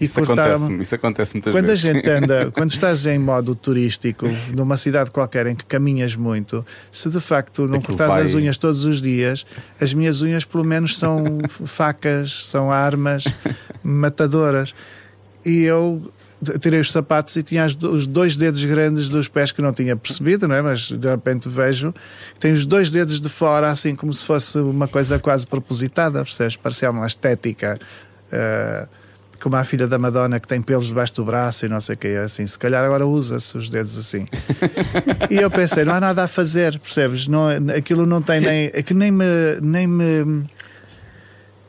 Isso 0.00 0.20
acontece, 0.22 0.72
isso 0.80 0.94
acontece 0.94 1.34
muitas 1.34 1.52
Quando 1.52 1.64
a 1.64 1.68
vezes. 1.68 1.80
gente 1.80 2.08
anda, 2.08 2.50
quando 2.56 2.70
estás 2.70 3.04
em 3.06 3.18
modo 3.18 3.54
turístico, 3.54 4.26
numa 4.56 4.76
cidade 4.76 5.10
qualquer 5.10 5.46
em 5.46 5.54
que 5.54 5.64
caminhas 5.64 6.16
muito, 6.16 6.64
se 6.90 7.08
de 7.10 7.20
facto 7.20 7.66
não 7.66 7.74
Aquilo 7.78 7.86
cortares 7.88 8.14
vai- 8.14 8.24
as 8.24 8.34
unhas 8.34 8.56
todos 8.56 8.84
os 8.84 9.02
dias, 9.02 9.44
as 9.80 9.92
minhas 9.92 10.22
unhas 10.22 10.44
pelo 10.44 10.64
menos 10.64 10.98
são 10.98 11.22
facas, 11.66 12.46
são 12.46 12.70
armas 12.70 13.24
matadoras. 13.82 14.74
E 15.44 15.62
eu 15.62 16.12
tirei 16.60 16.80
os 16.80 16.90
sapatos 16.90 17.36
e 17.36 17.42
tinha 17.42 17.66
os 17.66 18.06
dois 18.06 18.36
dedos 18.36 18.64
grandes 18.64 19.08
dos 19.10 19.28
pés 19.28 19.52
que 19.52 19.60
não 19.60 19.72
tinha 19.74 19.94
percebido, 19.94 20.48
não 20.48 20.54
é? 20.54 20.62
Mas 20.62 20.88
de 20.88 21.08
repente 21.08 21.48
vejo, 21.48 21.94
tem 22.38 22.52
os 22.52 22.64
dois 22.64 22.90
dedos 22.90 23.20
de 23.20 23.28
fora, 23.28 23.70
assim 23.70 23.94
como 23.94 24.12
se 24.14 24.24
fosse 24.24 24.58
uma 24.58 24.88
coisa 24.88 25.18
quase 25.18 25.46
propositada, 25.46 26.24
percebes? 26.24 26.56
Parecia 26.56 26.90
uma 26.90 27.06
estética. 27.06 27.78
eh, 28.32 28.88
como 29.40 29.56
a 29.56 29.64
filha 29.64 29.86
da 29.86 29.98
Madonna 29.98 30.38
que 30.38 30.46
tem 30.46 30.60
pelos 30.60 30.88
debaixo 30.88 31.14
do 31.14 31.24
braço 31.24 31.64
e 31.64 31.68
não 31.68 31.80
sei 31.80 31.94
o 31.94 31.98
que 31.98 32.08
assim, 32.16 32.46
se 32.46 32.58
calhar 32.58 32.84
agora 32.84 33.06
usa-se 33.06 33.56
os 33.56 33.70
dedos 33.70 33.96
assim. 33.96 34.26
e 35.30 35.36
eu 35.36 35.50
pensei, 35.50 35.84
não 35.84 35.94
há 35.94 36.00
nada 36.00 36.24
a 36.24 36.28
fazer, 36.28 36.78
percebes? 36.78 37.26
Não, 37.26 37.48
aquilo 37.76 38.04
não 38.06 38.20
tem 38.20 38.40
nem. 38.40 38.70
É 38.72 38.82
que 38.82 38.92
nem 38.92 39.10
me, 39.10 39.24
nem 39.62 39.86
me. 39.86 40.44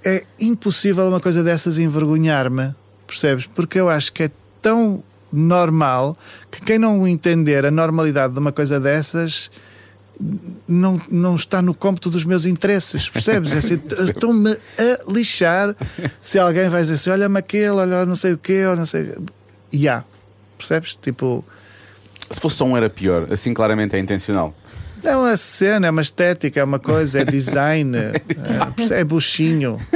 É 0.03 0.23
impossível 0.39 1.07
uma 1.07 1.19
coisa 1.19 1.43
dessas 1.43 1.77
envergonhar-me, 1.77 2.75
percebes? 3.07 3.45
Porque 3.47 3.79
eu 3.79 3.89
acho 3.89 4.11
que 4.11 4.23
é 4.23 4.31
tão 4.61 5.03
normal 5.31 6.17
que 6.49 6.61
quem 6.61 6.77
não 6.77 7.07
entender 7.07 7.65
a 7.65 7.71
normalidade 7.71 8.33
de 8.33 8.39
uma 8.39 8.51
coisa 8.51 8.79
dessas 8.79 9.49
não, 10.67 11.01
não 11.09 11.35
está 11.35 11.61
no 11.61 11.73
cômputo 11.73 12.09
dos 12.09 12.23
meus 12.23 12.45
interesses, 12.45 13.09
percebes? 13.09 13.53
É 13.53 13.57
assim, 13.57 13.81
Estão-me 14.07 14.51
a 14.51 15.11
lixar 15.11 15.75
se 16.21 16.37
alguém 16.37 16.69
vai 16.69 16.81
dizer 16.81 16.95
assim: 16.95 17.09
olha-me 17.09 17.39
aquele, 17.39 17.69
olha 17.69 18.05
não 18.05 18.15
sei 18.15 18.33
o 18.33 18.37
quê, 18.37 18.65
ou 18.65 18.75
não 18.75 18.85
sei. 18.85 19.13
E 19.71 19.87
há, 19.87 20.03
percebes? 20.57 20.95
Tipo, 21.01 21.43
Se 22.29 22.39
fosse 22.39 22.57
só 22.57 22.65
um 22.65 22.77
era 22.77 22.89
pior, 22.89 23.27
assim 23.31 23.53
claramente 23.53 23.95
é 23.95 23.99
intencional. 23.99 24.53
É 25.03 25.15
uma 25.15 25.37
cena, 25.37 25.87
é 25.87 25.89
uma 25.89 26.01
estética, 26.01 26.59
é 26.59 26.63
uma 26.63 26.79
coisa, 26.79 27.21
é 27.21 27.25
design, 27.25 27.97
é, 28.91 28.99
é 28.99 29.03
buchinho. 29.03 29.79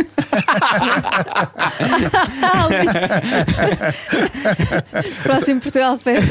Próximo 5.23 5.61
Portugal 5.61 5.97
Fest 5.97 6.27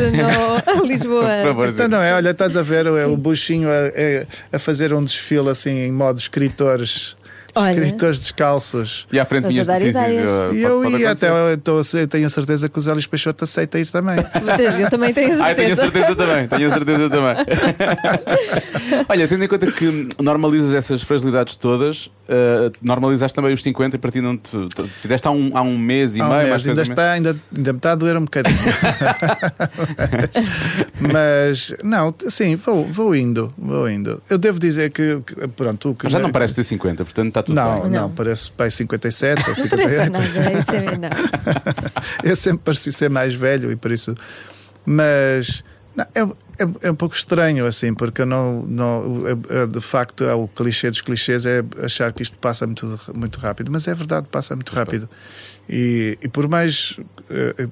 no 0.76 0.82
Lisboa. 0.86 1.28
Então 1.68 1.88
não 1.88 2.02
é, 2.02 2.14
olha, 2.14 2.30
estás 2.30 2.56
a 2.56 2.62
ver 2.62 2.86
é, 2.86 3.06
o 3.06 3.16
buchinho 3.16 3.68
a, 3.68 4.52
a- 4.52 4.56
a 4.56 4.58
fazer 4.58 4.92
um 4.92 5.04
desfile 5.04 5.48
assim 5.50 5.80
em 5.80 5.92
modo 5.92 6.18
escritores 6.18 7.16
Olha. 7.54 7.70
escritores 7.72 8.20
descalços. 8.20 9.06
E 9.12 9.18
à 9.18 9.24
frente 9.24 9.48
vinhas 9.48 9.66
sim, 9.66 9.92
sim, 9.92 10.56
E 10.56 10.62
eu 10.62 10.98
ia 10.98 11.10
até, 11.12 11.28
eu 11.52 11.58
tô- 11.58 11.80
eu 11.94 12.08
tenho 12.08 12.26
a 12.26 12.30
certeza 12.30 12.68
que 12.68 12.78
o 12.78 12.80
Zé 12.80 12.92
Luís 12.92 13.06
Peixoto 13.06 13.44
aceita 13.44 13.78
ir 13.78 13.86
também. 13.86 14.16
Eu 14.80 14.90
também 14.90 15.12
tenho 15.14 15.32
Ah, 15.42 15.54
tenho 15.54 15.72
a 15.72 15.76
certeza. 15.76 15.82
certeza 15.82 16.16
também, 16.16 16.48
tenho 16.48 16.68
a 16.68 16.72
certeza 16.72 17.10
também. 17.10 17.34
Olha, 19.08 19.28
tendo 19.28 19.44
em 19.44 19.48
conta 19.48 19.70
que 19.70 20.08
normalizas 20.20 20.72
essas 20.74 21.02
fragilidades 21.02 21.56
todas, 21.56 22.10
eh, 22.28 22.70
normalizaste 22.82 23.34
também 23.34 23.54
os 23.54 23.62
50 23.62 23.96
e 23.96 23.98
para 23.98 24.10
ti 24.10 24.20
não 24.20 24.36
te, 24.36 24.50
te- 24.56 24.82
fizeste 25.00 25.26
há 25.28 25.30
um, 25.30 25.50
há 25.56 25.62
um 25.62 25.78
mês 25.78 26.16
e 26.16 26.20
Há 26.20 26.24
um 26.26 26.28
meio, 26.28 26.38
mês, 26.40 26.50
mais 26.50 26.66
ainda, 26.68 26.82
está, 26.82 27.12
ainda, 27.12 27.36
ainda 27.56 27.72
me 27.72 27.78
está 27.78 27.92
a 27.92 27.94
doer 27.94 28.16
um 28.16 28.24
bocadinho. 28.24 28.58
mas, 31.12 31.74
não, 31.82 32.12
t- 32.12 32.30
sim, 32.30 32.56
vou, 32.56 32.84
vou 32.84 33.14
indo, 33.14 33.52
vou 33.56 33.88
indo. 33.88 34.22
Eu 34.28 34.38
devo 34.38 34.58
dizer 34.58 34.90
que, 34.92 35.18
que, 35.26 35.48
pronto, 35.48 35.90
o 35.90 35.94
que 35.94 36.04
Mas 36.04 36.12
já 36.12 36.18
não 36.18 36.30
parece 36.30 36.54
ter 36.54 36.64
50, 36.64 37.04
portanto 37.04 37.28
está 37.28 37.42
tudo 37.44 37.54
Não, 37.56 37.82
bem. 37.82 37.90
não, 37.90 38.02
Não. 38.02 38.10
parece 38.10 38.50
pai 38.50 38.70
57 38.70 39.42
ou 39.42 39.56
Não 39.56 39.68
parece 39.68 39.96
58. 40.04 40.12
nada, 40.12 40.58
isso 40.58 40.70
é 40.74 40.96
não. 40.96 41.10
Eu 42.30 42.36
sempre 42.36 42.58
pareci 42.64 42.92
ser 42.92 43.10
mais 43.10 43.34
velho 43.34 43.70
e 43.70 43.76
por 43.76 43.92
isso. 43.92 44.14
Mas 44.86 45.62
não, 45.94 46.04
é, 46.14 46.20
é, 46.62 46.68
é 46.82 46.90
um 46.90 46.94
pouco 46.94 47.14
estranho, 47.14 47.64
assim, 47.66 47.94
porque 47.94 48.22
eu 48.22 48.26
não. 48.26 48.62
não 48.66 49.24
é- 49.28 49.62
é, 49.62 49.66
de 49.66 49.80
facto, 49.80 50.24
é 50.24 50.34
o 50.34 50.48
clichê 50.48 50.90
dos 50.90 51.00
clichês 51.00 51.46
é 51.46 51.62
achar 51.82 52.12
que 52.12 52.22
isto 52.22 52.36
passa 52.38 52.66
muito, 52.66 53.00
muito 53.14 53.38
rápido. 53.38 53.70
Mas 53.70 53.86
é 53.88 53.94
verdade, 53.94 54.26
passa 54.30 54.54
muito 54.54 54.74
rápido. 54.74 55.08
E, 55.68 56.18
e 56.20 56.28
por 56.28 56.48
mais. 56.48 56.96
eh, 57.30 57.54
eh, 57.58 57.66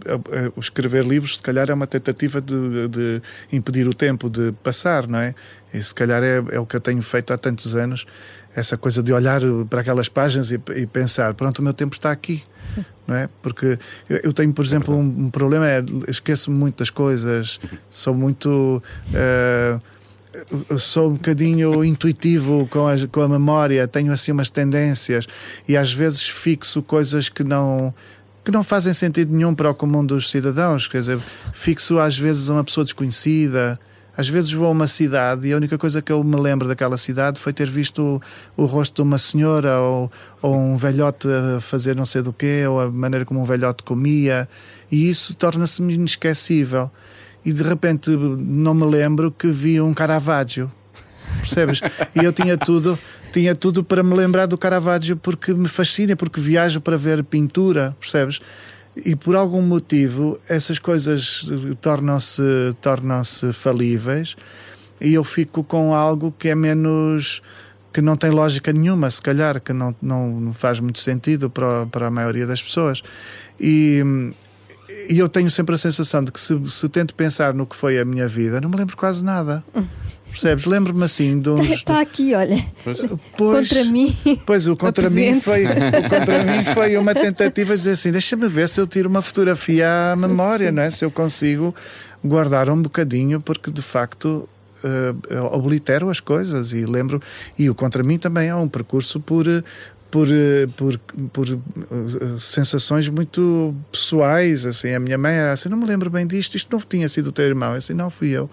eh, 0.47 0.53
escrever 0.57 1.05
livros, 1.05 1.37
se 1.39 1.43
calhar, 1.43 1.69
é 1.69 1.75
uma 1.75 1.87
tentativa 1.87 2.41
de, 2.41 2.89
de 2.89 3.23
impedir 3.53 3.87
o 3.89 3.93
tempo 3.93 4.31
de 4.31 4.53
passar, 4.63 5.07
não 5.07 5.19
é? 5.19 5.35
E 5.75 5.83
se 5.83 5.95
calhar 5.95 6.23
é, 6.23 6.43
é 6.53 6.59
o 6.61 6.65
que 6.67 6.77
eu 6.77 6.81
tenho 6.81 7.03
feito 7.03 7.33
há 7.33 7.39
tantos 7.39 7.75
anos. 7.75 8.07
Essa 8.55 8.77
coisa 8.77 9.03
de 9.03 9.13
olhar 9.13 9.41
para 9.71 9.81
aquelas 9.81 10.09
páginas 10.09 10.51
e, 10.51 10.61
e 10.77 10.87
pensar: 10.87 11.35
pronto, 11.35 11.61
o 11.61 11.63
meu 11.63 11.73
tempo 11.73 11.95
está 11.95 12.11
aqui 12.11 12.43
não 13.07 13.17
é? 13.17 13.29
Porque 13.41 13.79
eu, 14.09 14.21
eu 14.25 14.33
tenho, 14.33 14.53
por 14.53 14.65
exemplo, 14.65 14.95
um, 14.95 15.25
um 15.25 15.31
problema 15.31 15.69
é 15.69 15.85
esqueço 16.09 16.51
muito 16.51 16.79
das 16.79 16.91
coisas, 16.91 17.59
sou 17.89 18.15
muito 18.15 18.83
eu 20.71 20.79
sou 20.79 21.11
um 21.11 21.15
bocadinho 21.15 21.85
intuitivo 21.85 22.67
com 22.71 22.89
a, 22.89 22.95
com 23.09 23.21
a 23.21 23.29
memória, 23.29 23.87
tenho 23.87 24.13
assim 24.13 24.33
umas 24.33 24.49
tendências 24.49 25.27
e 25.69 25.77
às 25.77 25.93
vezes 25.93 26.27
fixo 26.27 26.83
coisas 26.83 27.29
que 27.29 27.45
não 27.45 27.95
que 28.45 28.51
não 28.51 28.65
fazem 28.65 28.93
sentido 28.93 29.33
nenhum 29.33 29.55
para 29.55 29.71
o 29.71 29.75
comum 29.75 30.05
dos 30.05 30.29
cidadãos, 30.29 30.89
quer 30.89 30.99
dizer, 30.99 31.21
fixo 31.53 31.99
às 32.01 32.19
vezes 32.19 32.49
uma 32.49 32.65
pessoa 32.65 32.83
desconhecida. 32.83 33.79
Às 34.17 34.29
vezes 34.29 34.53
vou 34.53 34.67
a 34.67 34.71
uma 34.71 34.87
cidade 34.87 35.49
e 35.49 35.53
a 35.53 35.57
única 35.57 35.79
coisa 35.79 36.03
que 36.03 36.13
eu 36.13 36.23
me 36.23 36.37
lembro 36.37 36.69
daquela 36.69 36.99
cidade 36.99 37.41
foi 37.41 37.53
ter 37.53 37.69
visto 37.69 38.21
o, 38.57 38.63
o 38.63 38.67
rosto 38.67 38.97
de 38.97 39.03
uma 39.03 39.17
senhora 39.17 39.79
ou, 39.81 40.13
ou 40.43 40.55
um 40.55 40.77
velhote 40.77 41.27
a 41.29 41.61
fazer 41.61 41.97
não 41.97 42.05
sei 42.05 42.21
do 42.21 42.33
quê, 42.33 42.65
ou 42.67 42.79
a 42.79 42.91
maneira 42.91 43.25
como 43.25 43.41
um 43.41 43.45
velhote 43.45 43.83
comia, 43.83 44.47
e 44.91 45.09
isso 45.09 45.35
torna-se-me 45.35 45.95
inesquecível. 45.95 46.91
E 47.45 47.53
de 47.53 47.63
repente 47.63 48.11
não 48.11 48.75
me 48.75 48.85
lembro 48.85 49.33
que 49.33 49.49
vi 49.49 49.81
um 49.81 49.95
Caravaggio, 49.95 50.71
percebes? 51.41 51.81
E 52.15 52.23
eu 52.23 52.33
tinha 52.33 52.57
tudo, 52.59 52.99
tinha 53.33 53.57
tudo 53.57 53.83
para 53.83 54.03
me 54.03 54.15
lembrar 54.15 54.47
do 54.47 54.59
Caravaggio 54.59 55.17
porque 55.17 55.55
me 55.55 55.69
fascina, 55.69 56.15
porque 56.15 56.41
viajo 56.41 56.81
para 56.81 56.97
ver 56.97 57.25
pintura, 57.25 57.97
percebes? 57.99 58.41
E 58.95 59.17
por 59.17 59.35
algum 59.35 59.63
motivo 59.63 60.39
essas 60.49 60.79
coisas 60.79 61.47
tornam-se 61.81 62.43
tornam-se 62.81 63.53
falíveis 63.53 64.37
e 65.01 65.15
eu 65.15 65.25
fico 65.25 65.65
com 65.65 65.95
algo 65.95 66.33
que 66.39 66.49
é 66.49 66.55
menos 66.55 67.43
que 67.93 68.01
não 68.01 68.17
tem 68.17 68.31
lógica 68.31 68.73
nenhuma, 68.73 69.11
se 69.11 69.21
calhar, 69.21 69.61
que 69.61 69.73
não, 69.73 69.95
não 70.01 70.53
faz 70.55 70.81
muito 70.81 70.99
sentido 70.99 71.51
para, 71.51 71.87
para 71.87 72.07
a 72.07 72.11
maioria 72.11 72.47
das 72.47 72.63
pessoas. 72.63 73.03
E, 73.61 74.03
e 75.11 75.19
eu 75.19 75.29
tenho 75.29 75.51
sempre 75.51 75.75
a 75.75 75.79
sensação 75.79 76.23
de 76.23 76.33
que 76.33 76.41
se, 76.41 76.59
se 76.71 76.89
tento 76.89 77.15
pensar 77.15 77.53
no 77.53 77.67
que 77.67 77.77
foi 77.77 77.99
a 77.99 78.05
minha 78.05 78.27
vida, 78.27 78.61
não 78.61 78.71
me 78.71 78.77
lembro 78.77 78.97
quase 78.97 79.23
nada. 79.23 79.63
Percebes? 80.33 80.65
Lembro-me 80.65 81.05
assim 81.05 81.39
de 81.39 81.51
uns. 81.51 81.71
Está 81.71 82.01
aqui, 82.01 82.35
olha, 82.35 82.65
Pois, 83.37 83.69
contra 83.69 83.85
mim. 83.85 84.17
Pois 84.47 84.67
o 84.67 84.75
contra 84.77 85.11
mim 85.11 85.41
foi 85.41 85.65
o 85.67 86.09
contra 86.09 86.43
mim 86.43 86.65
foi 86.73 86.97
uma 86.97 87.15
tentativa 87.15 87.73
de 87.73 87.79
dizer 87.79 87.93
assim, 87.93 88.11
deixa-me 88.11 88.49
ver 88.49 88.69
se 88.69 88.81
eu 88.81 88.87
tiro 88.87 89.09
uma 89.09 89.23
fotografia 89.23 90.13
à 90.13 90.17
memória, 90.17 90.69
Sim. 90.71 90.75
não 90.75 90.83
é? 90.83 90.91
Se 90.91 91.05
eu 91.05 91.11
consigo 91.11 91.75
guardar 92.25 92.71
um 92.71 92.81
bocadinho, 92.81 93.41
porque 93.41 93.71
de 93.71 93.83
facto 93.83 94.49
eu 95.31 95.45
oblitero 95.47 96.11
as 96.11 96.19
coisas 96.19 96.73
e 96.73 96.85
lembro 96.85 97.23
e 97.57 97.71
o 97.71 97.75
contra 97.75 98.03
mim 98.03 98.19
também 98.19 98.49
é 98.49 98.55
um 98.55 98.67
percurso 98.67 99.21
por 99.21 99.47
por, 100.13 100.29
por, 100.77 101.01
por 101.33 101.49
eh, 101.49 101.57
sensações 102.39 103.09
muito 103.09 103.75
pessoais, 103.91 104.67
assim, 104.67 104.93
a 104.93 105.01
minha 105.01 105.17
mãe 105.17 105.33
era 105.33 105.55
assim, 105.55 105.71
não 105.71 105.79
me 105.79 105.87
lembro 105.87 106.11
bem 106.11 106.27
disto, 106.27 106.55
isto 106.55 106.71
não 106.71 106.79
tinha 106.79 107.09
sido 107.09 107.29
o 107.29 107.33
teu 107.33 107.47
irmão, 107.47 107.71
Eu 107.71 107.79
assim, 107.79 107.95
não 107.95 108.11
fui 108.11 108.29
eu. 108.29 108.51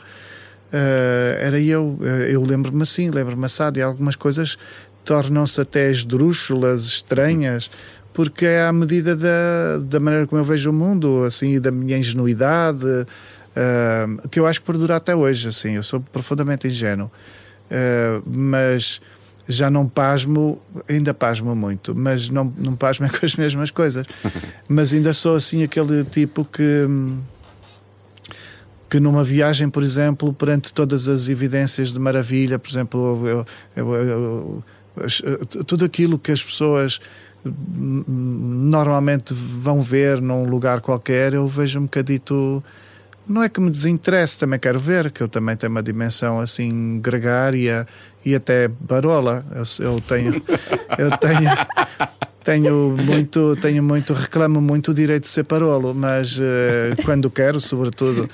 Uh, 0.72 1.36
era 1.39 1.59
eu, 1.59 1.97
uh, 1.99 2.05
eu 2.30 2.43
lembro-me 2.43 2.84
assim, 2.84 3.09
lembro-me 3.09 3.45
assado, 3.45 3.80
e 3.80 3.82
algumas 3.82 4.15
coisas 4.15 4.57
tornam-se 5.03 5.59
até 5.59 5.89
esdrúxulas, 5.89 6.84
estranhas, 6.84 7.72
porque 8.13 8.45
é 8.45 8.67
à 8.67 8.72
medida 8.72 9.15
da, 9.15 9.80
da 9.82 9.99
maneira 9.99 10.28
como 10.28 10.39
eu 10.39 10.45
vejo 10.45 10.70
o 10.70 10.74
mundo, 10.74 11.24
assim, 11.24 11.59
da 11.59 11.72
minha 11.72 11.97
ingenuidade, 11.97 12.86
uh, 12.86 14.28
que 14.30 14.39
eu 14.39 14.45
acho 14.45 14.59
que 14.61 14.67
perdura 14.67 14.95
até 14.95 15.15
hoje, 15.15 15.47
assim, 15.47 15.72
eu 15.72 15.84
sou 15.84 15.99
profundamente 15.99 16.67
ingênuo, 16.67 17.11
mas 18.26 19.01
já 19.47 19.70
não 19.70 19.88
pasmo, 19.88 20.61
ainda 20.88 21.11
pasmo 21.11 21.55
muito, 21.55 21.95
mas 21.95 22.30
não, 22.30 22.53
não 22.55 22.76
pasmo 22.76 23.07
é 23.07 23.09
com 23.09 23.26
as 23.26 23.36
mesmas 23.36 23.72
coisas, 23.72 24.05
mas 24.70 24.93
ainda 24.93 25.13
sou 25.13 25.36
assim 25.36 25.63
aquele 25.63 26.03
tipo 26.03 26.45
que... 26.45 26.86
hum, 26.88 27.20
que 28.89 28.99
numa 28.99 29.23
viagem, 29.23 29.69
por 29.69 29.83
exemplo, 29.83 30.33
perante 30.33 30.73
todas 30.73 31.07
as 31.07 31.29
evidências 31.29 31.93
de 31.93 31.99
maravilha, 31.99 32.57
por 32.57 32.69
exemplo, 32.69 33.27
eu- 33.27 33.45
eu- 33.75 33.93
eu- 33.95 34.63
eu- 34.97 35.45
tudo 35.63 35.85
aquilo 35.85 36.17
que 36.17 36.31
as 36.31 36.43
pessoas 36.43 36.99
hum, 37.45 38.03
normalmente 38.07 39.33
vão 39.33 39.81
ver 39.81 40.21
num 40.21 40.43
lugar 40.45 40.81
qualquer, 40.81 41.33
eu 41.33 41.47
vejo 41.47 41.79
um 41.79 41.83
bocadito. 41.83 42.63
Não 43.27 43.43
é 43.43 43.47
que 43.47 43.61
me 43.61 43.69
desinteresse, 43.69 44.39
também 44.39 44.59
quero 44.59 44.79
ver, 44.79 45.11
que 45.11 45.21
eu 45.21 45.27
também 45.29 45.55
tenho 45.55 45.71
uma 45.71 45.83
dimensão 45.83 46.39
assim 46.39 46.99
gregária 46.99 47.87
e 48.25 48.33
até 48.33 48.67
barola. 48.67 49.45
Eu, 49.51 49.85
eu 49.85 50.01
tenho. 50.01 50.33
Eu 50.97 51.15
tenho. 51.17 51.49
Tenho 52.43 52.95
muito, 52.97 53.55
tenho 53.57 53.83
muito, 53.83 54.13
reclamo 54.13 54.61
muito 54.61 54.91
o 54.91 54.93
direito 54.93 55.23
de 55.23 55.29
ser 55.29 55.45
parolo, 55.45 55.93
mas 55.93 56.39
eh, 56.39 56.95
quando 57.03 57.29
quero, 57.29 57.59
sobretudo. 57.59 58.29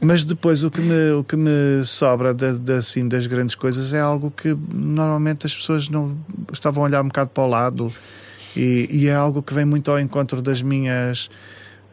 Mas 0.00 0.24
depois 0.24 0.62
o 0.62 0.70
que 0.70 0.80
me, 0.80 1.12
o 1.12 1.24
que 1.24 1.36
me 1.36 1.84
sobra 1.84 2.32
da, 2.32 2.52
da, 2.52 2.76
assim, 2.76 3.08
das 3.08 3.26
grandes 3.26 3.54
coisas 3.54 3.92
é 3.92 4.00
algo 4.00 4.30
que 4.30 4.56
normalmente 4.72 5.46
as 5.46 5.54
pessoas 5.54 5.88
não 5.88 6.16
estavam 6.52 6.84
a 6.84 6.86
olhar 6.86 7.02
um 7.02 7.08
bocado 7.08 7.30
para 7.30 7.42
o 7.42 7.46
lado 7.46 7.92
e, 8.56 8.88
e 8.90 9.08
é 9.08 9.14
algo 9.14 9.42
que 9.42 9.52
vem 9.52 9.64
muito 9.64 9.90
ao 9.90 9.98
encontro 9.98 10.40
das 10.40 10.62
minhas. 10.62 11.28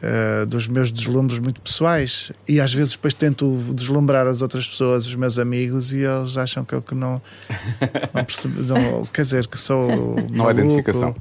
Eh, 0.02 0.46
dos 0.46 0.68
meus 0.68 0.92
deslumbres 0.92 1.40
muito 1.40 1.60
pessoais 1.62 2.32
e 2.48 2.60
às 2.62 2.72
vezes 2.74 2.92
depois 2.94 3.14
tento 3.16 3.58
deslumbrar 3.74 4.28
as 4.28 4.42
outras 4.44 4.68
pessoas, 4.68 5.08
os 5.08 5.16
meus 5.16 5.40
amigos 5.40 5.92
e 5.94 6.00
eles 6.04 6.38
acham 6.38 6.64
que 6.64 6.74
eu 6.76 6.82
que 6.82 6.94
não, 6.94 7.20
não 8.14 8.24
percebo, 8.24 8.62
não- 8.64 9.04
quer 9.06 9.24
dizer 9.24 9.48
que 9.48 9.58
sou 9.58 9.88
Não 10.32 10.48
há 10.48 10.52
identificação. 10.52 11.16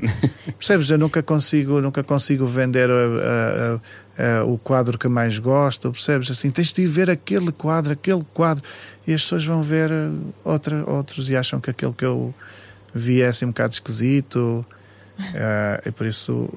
Percebes? 0.58 0.90
Eu 0.90 0.98
nunca 0.98 1.22
consigo, 1.22 1.80
nunca 1.80 2.02
consigo 2.04 2.44
vender 2.44 2.90
a- 2.90 2.94
a- 2.94 4.40
a- 4.40 4.44
o 4.44 4.58
quadro 4.58 4.98
que 4.98 5.08
mais 5.08 5.38
gosto, 5.38 5.90
percebes? 5.90 6.30
Assim, 6.30 6.50
tens 6.50 6.72
de 6.72 6.82
ir 6.82 6.86
ver 6.86 7.08
aquele 7.10 7.52
quadro, 7.52 7.92
aquele 7.92 8.24
quadro, 8.34 8.62
e 9.06 9.14
as 9.14 9.22
pessoas 9.22 9.44
vão 9.44 9.62
ver 9.62 9.90
eh, 9.90 10.10
outra, 10.44 10.84
outros 10.86 11.28
e 11.30 11.36
acham 11.36 11.60
que 11.60 11.70
aquele 11.70 11.92
que 11.92 12.04
eu 12.04 12.34
vi 12.94 13.20
é 13.22 13.28
assim 13.28 13.44
um 13.46 13.48
bocado 13.48 13.72
esquisito. 13.74 14.64
Eh, 15.34 15.82
e 15.86 15.90
por 15.92 16.06
isso 16.06 16.48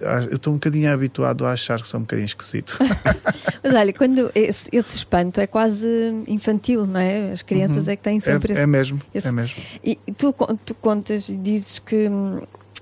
eh, 0.00 0.28
eu 0.30 0.36
estou 0.36 0.52
um 0.52 0.56
bocadinho 0.56 0.92
habituado 0.92 1.46
a 1.46 1.52
achar 1.52 1.80
que 1.80 1.86
sou 1.88 1.98
um 1.98 2.02
bocadinho 2.02 2.26
esquisito. 2.26 2.78
Mas 3.62 3.74
olha, 3.74 3.92
quando 3.92 4.30
esse, 4.34 4.68
esse 4.72 4.96
espanto 4.96 5.40
é 5.40 5.46
quase 5.46 5.86
infantil, 6.26 6.86
não 6.86 7.00
é? 7.00 7.30
As 7.32 7.42
crianças 7.42 7.88
é 7.88 7.96
que 7.96 8.02
têm 8.02 8.16
é, 8.18 8.20
sempre 8.20 8.52
esse 8.52 8.62
é 8.62 8.66
mesmo, 8.66 9.00
esse- 9.14 9.28
é 9.28 9.32
mesmo. 9.32 9.56
E 9.84 9.96
tu, 10.16 10.34
tu 10.64 10.74
contas 10.74 11.28
e 11.28 11.36
dizes 11.36 11.78
que 11.78 12.08
hum, 12.08 12.40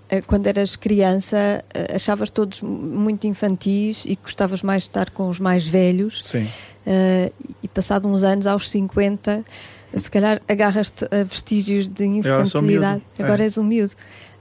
eh, 0.09 0.22
quando 0.22 0.47
eras 0.47 0.76
criança 0.76 1.62
achavas 1.95 2.31
todos 2.31 2.62
muito 2.62 3.26
infantis 3.26 4.05
e 4.07 4.16
gostavas 4.16 4.62
mais 4.62 4.83
de 4.85 4.89
estar 4.89 5.11
com 5.11 5.29
os 5.29 5.39
mais 5.39 5.66
velhos 5.68 6.24
Sim. 6.24 6.47
eh, 6.87 7.31
e 7.62 7.68
passado 7.68 8.09
uns 8.09 8.22
anos, 8.22 8.47
aos 8.47 8.70
50, 8.70 9.45
se 9.97 10.11
calhar 10.11 10.41
agarras-te 10.49 11.05
a 11.07 11.22
vestígios 11.24 11.89
de 11.89 12.05
agora 12.05 12.43
infantilidade. 12.45 12.95
miúdo, 12.97 13.03
é. 13.18 13.22
Agora 13.24 13.43
és 13.43 13.57
um 13.59 13.64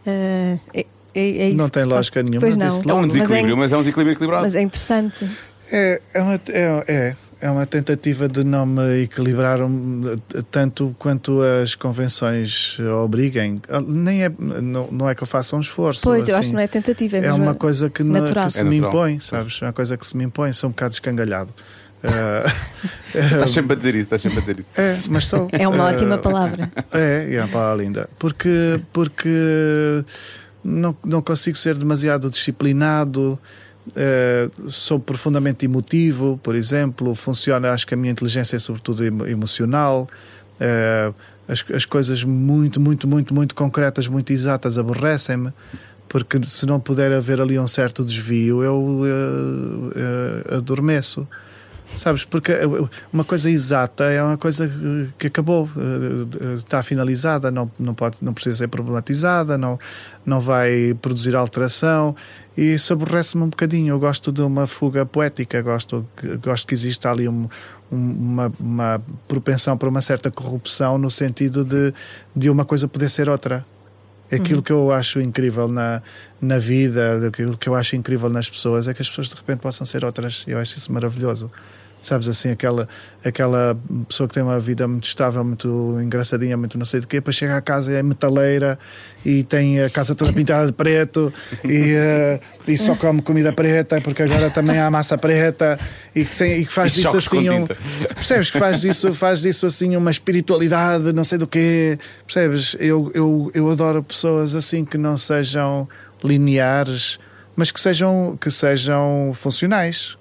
Eh, 0.08 0.58
é, 0.74 0.80
é, 0.80 0.86
é 1.16 1.48
isso 1.50 1.58
Não 1.58 1.70
tem 1.70 1.84
lógica 1.84 2.22
passa. 2.22 2.30
nenhuma, 2.30 2.42
Pois 2.48 2.56
não. 2.58 2.66
É 2.68 2.94
um 2.94 2.96
logo. 3.02 3.08
desequilíbrio, 3.08 3.58
mas, 3.58 3.72
mas 3.72 3.74
é 3.74 3.78
um 3.78 3.80
desequilíbrio 3.82 4.12
é, 4.12 4.16
equilibrado. 4.16 4.44
mas 4.44 4.56
é 4.56 4.62
interessante. 4.62 5.30
É, 5.72 6.02
é, 6.14 6.22
uma- 6.22 6.42
é, 6.50 6.84
é, 6.88 7.16
É 7.40 7.52
uma 7.52 7.68
tentativa 7.68 8.28
de 8.28 8.44
não 8.44 8.66
me 8.66 9.04
equilibrar 9.04 9.60
tanto 10.50 10.96
quanto 10.98 11.40
as 11.62 11.76
convenções 11.76 12.78
obriguem. 13.04 13.62
Ah, 13.70 13.80
Nem 13.80 14.24
é, 14.24 14.32
não, 14.40 14.88
não 14.92 15.08
é 15.08 15.14
que 15.14 15.22
eu 15.22 15.28
faça 15.28 15.56
um 15.56 15.60
esforço. 15.60 16.02
Pois, 16.04 16.28
eu 16.28 16.34
assim. 16.36 16.40
acho 16.40 16.48
que 16.50 16.54
não 16.56 16.62
é 16.62 16.68
tentativa, 16.68 17.18
é, 17.18 17.26
É 17.26 17.34
uma 17.34 17.54
coisa 17.54 17.90
que, 17.92 18.02
não- 18.04 18.26
que 18.26 18.50
se 18.50 18.62
É 18.62 18.64
me 18.64 18.78
impõe, 18.78 19.20
sabes? 19.20 19.60
É 19.62 19.66
uma 19.66 19.74
coisa 19.74 19.96
que 19.98 20.08
se 20.08 20.18
me 20.18 20.24
impõe, 20.24 20.52
sou 20.52 20.70
um 20.70 20.72
bocado 20.72 20.94
escangalhado. 20.96 21.54
Estás 23.14 23.52
sempre 23.52 23.74
a 23.74 23.76
dizer 23.76 23.96
isso, 23.96 24.04
estás 24.04 24.22
sempre 24.22 24.38
a 24.40 24.42
dizer 24.42 24.60
isso. 24.60 24.72
é, 24.78 24.98
mas 25.10 25.26
sou. 25.26 25.48
É 25.52 25.68
uma 25.68 25.86
Ah, 25.86 25.90
ótima 25.92 26.18
palavra. 26.18 26.72
É, 26.92 27.34
é 27.36 27.40
uma 27.42 27.48
palavra 27.48 27.84
linda. 27.84 28.10
Porque, 28.20 28.80
porque 28.94 30.04
não, 30.64 30.96
não 31.06 31.22
consigo 31.22 31.58
ser 31.58 31.76
demasiado 31.76 32.30
disciplinado. 32.30 33.40
eh, 33.96 34.50
sou 34.68 35.00
profundamente 35.00 35.66
emotivo, 35.66 36.40
por 36.44 36.56
exemplo. 36.56 37.16
Funciona, 37.16 37.72
acho 37.72 37.88
que 37.88 37.94
a 37.94 37.98
minha 37.98 38.12
inteligência 38.12 38.58
é 38.58 38.60
sobretudo 38.60 39.04
emo- 39.06 39.26
emocional. 39.28 40.08
eh, 40.60 41.12
as, 41.48 41.64
as 41.74 41.86
coisas 41.86 42.24
muito, 42.26 42.78
muito, 42.82 43.08
muito, 43.08 43.34
muito 43.34 43.56
concretas, 43.56 44.08
muito 44.08 44.34
exatas 44.34 44.78
aborrecem-me. 44.78 45.52
Porque 46.10 46.40
se 46.46 46.66
não 46.66 46.80
puder 46.80 47.12
haver 47.14 47.40
ali 47.42 47.58
um 47.60 47.68
certo 47.68 48.04
desvio, 48.04 48.64
eu 48.64 49.02
eh, 49.06 50.52
eh, 50.52 50.56
adormeço. 50.58 51.28
Sabes? 51.96 52.26
Porque 52.26 52.52
uma 53.14 53.24
coisa 53.24 53.50
exata 53.50 54.04
é 54.06 54.22
uma 54.22 54.38
coisa 54.38 54.70
que 55.18 55.28
acabou, 55.28 55.70
eh, 55.78 56.46
eh, 56.46 56.54
está 56.56 56.84
finalizada, 56.84 57.50
não, 57.50 57.72
não, 57.80 57.94
pode, 57.94 58.18
não 58.22 58.34
precisa 58.34 58.58
ser 58.58 58.68
problematizada, 58.68 59.58
não, 59.58 59.80
não 60.26 60.40
vai 60.42 60.94
produzir 61.02 61.34
alteração. 61.36 62.14
E 62.58 62.74
isso 62.74 62.92
aborrece-me 62.92 63.44
um 63.44 63.50
bocadinho. 63.50 63.94
Eu 63.94 64.00
gosto 64.00 64.32
de 64.34 64.42
uma 64.42 64.68
fuga 64.68 65.06
poética, 65.06 65.62
gosto, 65.62 66.06
gosto 66.44 66.68
que 66.68 66.74
exista 66.74 67.10
ali 67.10 67.28
um- 67.28 67.48
uma, 67.90 68.52
uma 68.60 69.02
propensão 69.28 69.78
para 69.78 69.88
uma 69.88 70.02
certa 70.02 70.30
corrupção, 70.30 70.98
no 70.98 71.10
sentido 71.10 71.64
de, 71.64 71.94
de 72.36 72.50
uma 72.50 72.66
coisa 72.66 72.86
poder 72.88 73.10
ser 73.10 73.30
outra. 73.30 73.66
Aquilo 74.32 74.62
que 74.62 74.72
eu 74.72 74.92
acho 74.92 75.22
incrível 75.22 75.68
na, 75.68 76.02
na 76.42 76.58
vida, 76.58 77.28
aquilo 77.28 77.58
que 77.58 77.70
eu 77.70 77.76
acho 77.76 77.96
incrível 77.96 78.30
nas 78.30 78.50
pessoas, 78.50 78.88
é 78.88 78.94
que 78.94 79.02
as 79.02 79.08
pessoas 79.08 79.30
de 79.30 79.36
repente 79.36 79.60
possam 79.60 79.86
ser 79.86 80.04
outras. 80.04 80.44
Eu 80.48 80.60
acho 80.60 80.78
isso 80.78 80.92
maravilhoso. 80.92 81.50
Sabes 82.08 82.30
assim, 82.30 82.50
aquela, 82.52 82.88
aquela 83.24 83.78
pessoa 84.08 84.30
que 84.30 84.34
tem 84.34 84.42
uma 84.42 84.60
vida 84.62 84.88
muito 84.88 85.06
estável, 85.06 85.44
muito 85.44 86.00
engraçadinha, 86.02 86.56
muito 86.56 86.78
não 86.78 86.86
sei 86.86 87.02
de 87.02 87.08
quê, 87.08 87.18
depois 87.18 87.36
chega 87.36 87.58
à 87.58 87.62
casa 87.62 87.92
é 87.92 88.02
metaleira 88.02 88.80
e 89.26 89.44
tem 89.44 89.82
a 89.82 89.90
casa 89.90 90.16
toda 90.16 90.32
pintada 90.32 90.68
de 90.68 90.72
preto 90.72 91.30
e, 91.66 91.94
eh, 91.94 92.40
e 92.66 92.78
só 92.78 92.96
come 92.96 93.22
comida 93.22 93.52
preta, 93.52 94.00
porque 94.00 94.24
agora 94.24 94.50
também 94.50 94.80
há 94.80 94.90
massa 94.90 95.18
preta 95.18 95.78
e 96.16 96.24
que, 96.24 96.36
tem, 96.36 96.62
e 96.62 96.66
que 96.66 96.72
faz 96.72 96.94
E 96.94 97.02
disso 97.02 97.18
assim 97.18 97.50
um. 97.50 97.68
Percebes 97.68 98.50
que 98.50 98.58
faz 98.58 98.80
disso, 98.80 99.14
faz 99.14 99.42
disso 99.42 99.66
assim 99.66 99.98
uma 99.98 100.10
espiritualidade, 100.10 101.12
não 101.12 101.26
sei 101.26 101.38
do 101.38 101.46
quê. 101.46 102.00
Percebes? 102.26 102.78
Eu, 102.80 103.12
eu, 103.14 103.52
eu 103.54 103.70
adoro 103.70 104.02
pessoas 104.02 104.56
assim 104.56 104.86
que 104.86 104.98
não 104.98 105.18
sejam 105.18 105.90
lineares, 106.24 107.20
mas 107.54 107.70
que 107.70 107.82
sejam, 107.82 108.38
que 108.40 108.50
sejam 108.50 109.34
funcionais. 109.34 110.18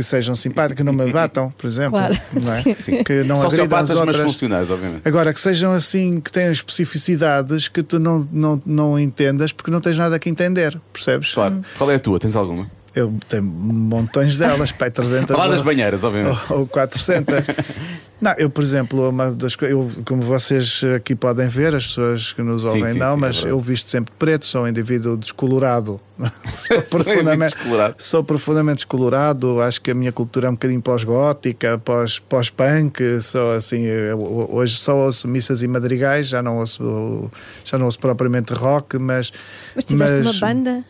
Que 0.00 0.04
sejam 0.04 0.34
simpáticas, 0.34 0.78
que 0.78 0.82
não 0.82 0.94
me 0.94 1.12
batam, 1.12 1.50
por 1.58 1.66
exemplo. 1.66 1.98
Claro, 1.98 2.16
não 2.32 2.52
é? 2.54 2.62
sim. 2.80 3.04
Que 3.04 3.22
não 3.22 3.36
agridam 3.36 3.36
as 3.36 3.50
Sociopatas, 3.50 3.90
mas 3.90 3.98
outras. 3.98 4.32
funcionais, 4.32 4.70
obviamente. 4.70 5.06
Agora, 5.06 5.34
que 5.34 5.38
sejam 5.38 5.72
assim, 5.72 6.22
que 6.22 6.32
tenham 6.32 6.50
especificidades 6.50 7.68
que 7.68 7.82
tu 7.82 7.98
não, 7.98 8.26
não, 8.32 8.62
não 8.64 8.98
entendas 8.98 9.52
porque 9.52 9.70
não 9.70 9.78
tens 9.78 9.98
nada 9.98 10.18
que 10.18 10.30
entender, 10.30 10.80
percebes? 10.90 11.34
Claro. 11.34 11.62
Qual 11.76 11.90
é 11.90 11.96
a 11.96 11.98
tua? 11.98 12.18
Tens 12.18 12.34
alguma? 12.34 12.70
Eu 12.94 13.14
tenho 13.28 13.44
montões 13.44 14.36
delas, 14.36 14.72
pai, 14.72 14.90
300 14.90 15.34
Falar 15.36 15.48
das 15.48 15.58
ou- 15.60 15.64
banheiras, 15.64 16.02
obviamente. 16.02 16.38
ou, 16.50 16.60
ou 16.60 16.66
400. 16.66 17.34
Não, 18.20 18.32
eu, 18.36 18.50
por 18.50 18.62
exemplo, 18.62 19.08
uma 19.08 19.30
das 19.30 19.56
coisas, 19.56 19.74
eu, 19.96 20.04
como 20.04 20.20
vocês 20.20 20.82
aqui 20.94 21.14
podem 21.16 21.48
ver, 21.48 21.74
as 21.74 21.86
pessoas 21.86 22.34
que 22.34 22.42
nos 22.42 22.60
Sim, 22.60 22.68
ouvem 22.68 22.92
sim, 22.92 22.98
não, 22.98 23.12
sim, 23.12 23.16
é 23.16 23.20
mas 23.20 23.36
verdade. 23.36 23.54
eu 23.54 23.60
visto 23.60 23.88
sempre 23.90 24.12
preto, 24.18 24.44
sou 24.44 24.64
um 24.64 24.68
indivíduo 24.68 25.16
descolorado. 25.16 25.98
sou, 26.46 26.84
Sou 26.84 27.02
profundamente, 27.02 27.54
descolorado. 27.54 27.94
sou 27.96 28.22
profundamente 28.24 28.76
descolorado. 28.76 29.62
Acho 29.62 29.80
que 29.80 29.90
a 29.90 29.94
minha 29.94 30.12
cultura 30.12 30.48
é 30.48 30.50
um 30.50 30.52
bocadinho 30.52 30.82
pós-gótica, 30.82 31.78
pós- 31.78 32.18
pós-punk. 32.18 33.22
sou 33.22 33.52
assim, 33.54 33.84
eu- 33.84 34.48
hoje 34.52 34.76
só 34.76 34.94
ouço 34.98 35.26
missas 35.26 35.62
e 35.62 35.68
madrigais, 35.68 36.26
já 36.28 36.42
não 36.42 36.58
ouço, 36.58 37.30
já 37.64 37.78
não 37.78 37.86
ouço 37.86 37.98
propriamente 37.98 38.52
rock, 38.52 38.98
mas. 38.98 39.32
Mas 39.74 39.86
tiveste 39.86 40.16
mas 40.22 40.36
uma 40.42 40.46
banda 40.46 40.84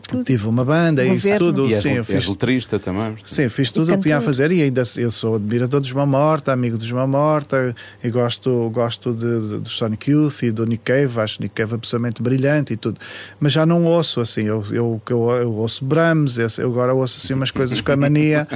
tudo. 0.00 0.24
Tive 0.24 0.46
uma 0.46 0.64
banda, 0.64 1.04
isso 1.04 1.28
Governo. 1.28 1.38
tudo. 1.38 1.68
E 1.68 1.74
és, 1.74 1.82
sim, 1.82 1.92
eu 1.92 2.04
fiz 2.04 2.26
letrista 2.26 2.78
também. 2.78 3.14
Sim, 3.24 3.48
fiz 3.48 3.70
tudo 3.70 3.92
o 3.92 3.96
que 3.96 4.04
tinha 4.04 4.18
a 4.18 4.20
fazer 4.20 4.50
e 4.50 4.62
ainda 4.62 4.82
eu 4.96 5.10
sou 5.10 5.36
admirador 5.36 5.80
dos 5.80 5.92
Mão 5.92 6.06
Morta, 6.06 6.52
amigo 6.52 6.76
dos 6.76 6.90
Mão 6.90 7.06
Morta 7.06 7.74
e 8.02 8.10
gosto, 8.10 8.70
gosto 8.70 9.12
de, 9.12 9.48
de, 9.48 9.58
do 9.60 9.68
Sonic 9.68 10.10
Youth 10.10 10.42
e 10.42 10.50
do 10.50 10.66
Nick 10.66 10.84
Cave, 10.84 11.20
acho 11.20 11.40
Nick 11.40 11.54
Cave 11.54 11.74
absolutamente 11.74 12.22
brilhante 12.22 12.72
e 12.72 12.76
tudo. 12.76 12.98
Mas 13.38 13.52
já 13.52 13.64
não 13.66 13.84
ouço 13.84 14.20
assim, 14.20 14.44
eu, 14.44 14.64
eu, 14.70 15.00
eu, 15.08 15.30
eu 15.30 15.52
ouço 15.52 15.84
Brahms, 15.84 16.38
eu 16.38 16.46
eu 16.58 16.70
agora 16.70 16.94
ouço 16.94 17.18
assim 17.22 17.34
umas 17.34 17.50
coisas 17.50 17.80
com 17.80 17.92
a 17.92 17.96
mania 17.96 18.46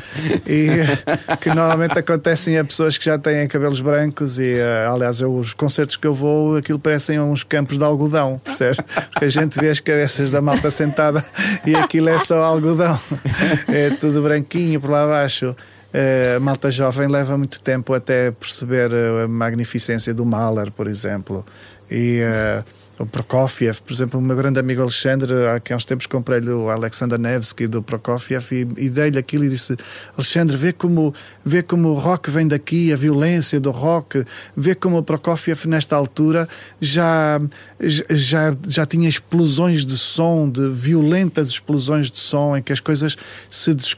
e 0.46 0.68
que 1.40 1.48
normalmente 1.48 1.98
acontecem 1.98 2.58
a 2.58 2.64
pessoas 2.64 2.96
que 2.96 3.04
já 3.04 3.18
têm 3.18 3.46
cabelos 3.48 3.80
brancos 3.80 4.38
e 4.38 4.54
eh, 4.54 4.86
aliás 4.90 5.20
eu, 5.20 5.34
os 5.34 5.52
concertos 5.52 5.96
que 5.96 6.06
eu 6.06 6.14
vou 6.14 6.56
aquilo 6.56 6.78
parecem 6.78 7.18
uns 7.20 7.42
campos 7.42 7.78
de 7.78 7.84
algodão, 7.84 8.40
percebes? 8.44 8.78
Porque 9.10 9.24
a 9.24 9.28
gente 9.28 9.58
vê 9.58 9.70
as 9.70 9.80
cabeças 9.80 10.30
da 10.30 10.40
malta 10.40 10.70
sentada 10.70 11.24
e 11.66 11.74
aquilo 11.74 12.08
é 12.08 12.18
só 12.20 12.42
algodão, 12.42 12.98
é 13.68 13.90
tudo 13.90 14.22
branquinho 14.22 14.80
por 14.80 14.90
lá 14.90 15.04
abaixo. 15.04 15.54
Eh, 15.92 16.34
a 16.36 16.40
malta 16.40 16.70
jovem 16.70 17.08
leva 17.08 17.36
muito 17.36 17.60
tempo 17.60 17.92
até 17.92 18.30
perceber 18.30 18.92
eh, 18.92 19.24
a 19.24 19.28
magnificência 19.28 20.14
do 20.14 20.24
Mahler, 20.24 20.70
por 20.70 20.86
exemplo, 20.86 21.44
e 21.90 22.20
eh, 22.22 22.64
o 23.00 23.06
Prokofiev, 23.06 23.80
por 23.80 23.92
exemplo, 23.94 24.20
o 24.20 24.22
meu 24.22 24.36
grande 24.36 24.60
amigo 24.60 24.82
Alexandre, 24.82 25.32
há 25.32 25.76
uns 25.76 25.86
tempos 25.86 26.04
comprei-lhe 26.06 26.50
o 26.50 26.68
Alexander 26.68 27.18
Nevsky 27.18 27.66
do 27.66 27.82
Prokofiev 27.82 28.44
e, 28.52 28.68
e 28.76 28.90
dei-lhe 28.90 29.18
aquilo 29.18 29.44
e 29.44 29.48
disse: 29.48 29.74
Alexandre, 30.14 30.54
vê 30.56 30.70
como, 30.72 31.14
vê 31.44 31.62
como 31.62 31.88
o 31.88 31.94
rock 31.94 32.30
vem 32.30 32.46
daqui, 32.46 32.92
a 32.92 32.96
violência 32.96 33.58
do 33.58 33.70
rock, 33.70 34.22
vê 34.54 34.74
como 34.74 34.98
o 34.98 35.02
Prokofiev, 35.02 35.66
nesta 35.66 35.96
altura, 35.96 36.46
já, 36.78 37.40
já, 37.80 38.54
já 38.68 38.84
tinha 38.84 39.08
explosões 39.08 39.86
de 39.86 39.96
som, 39.96 40.48
de 40.50 40.68
violentas 40.68 41.48
explosões 41.48 42.10
de 42.10 42.18
som, 42.20 42.54
em 42.56 42.62
que 42.62 42.72
as 42.72 42.80
coisas 42.80 43.16
se. 43.48 43.72
des- 43.74 43.96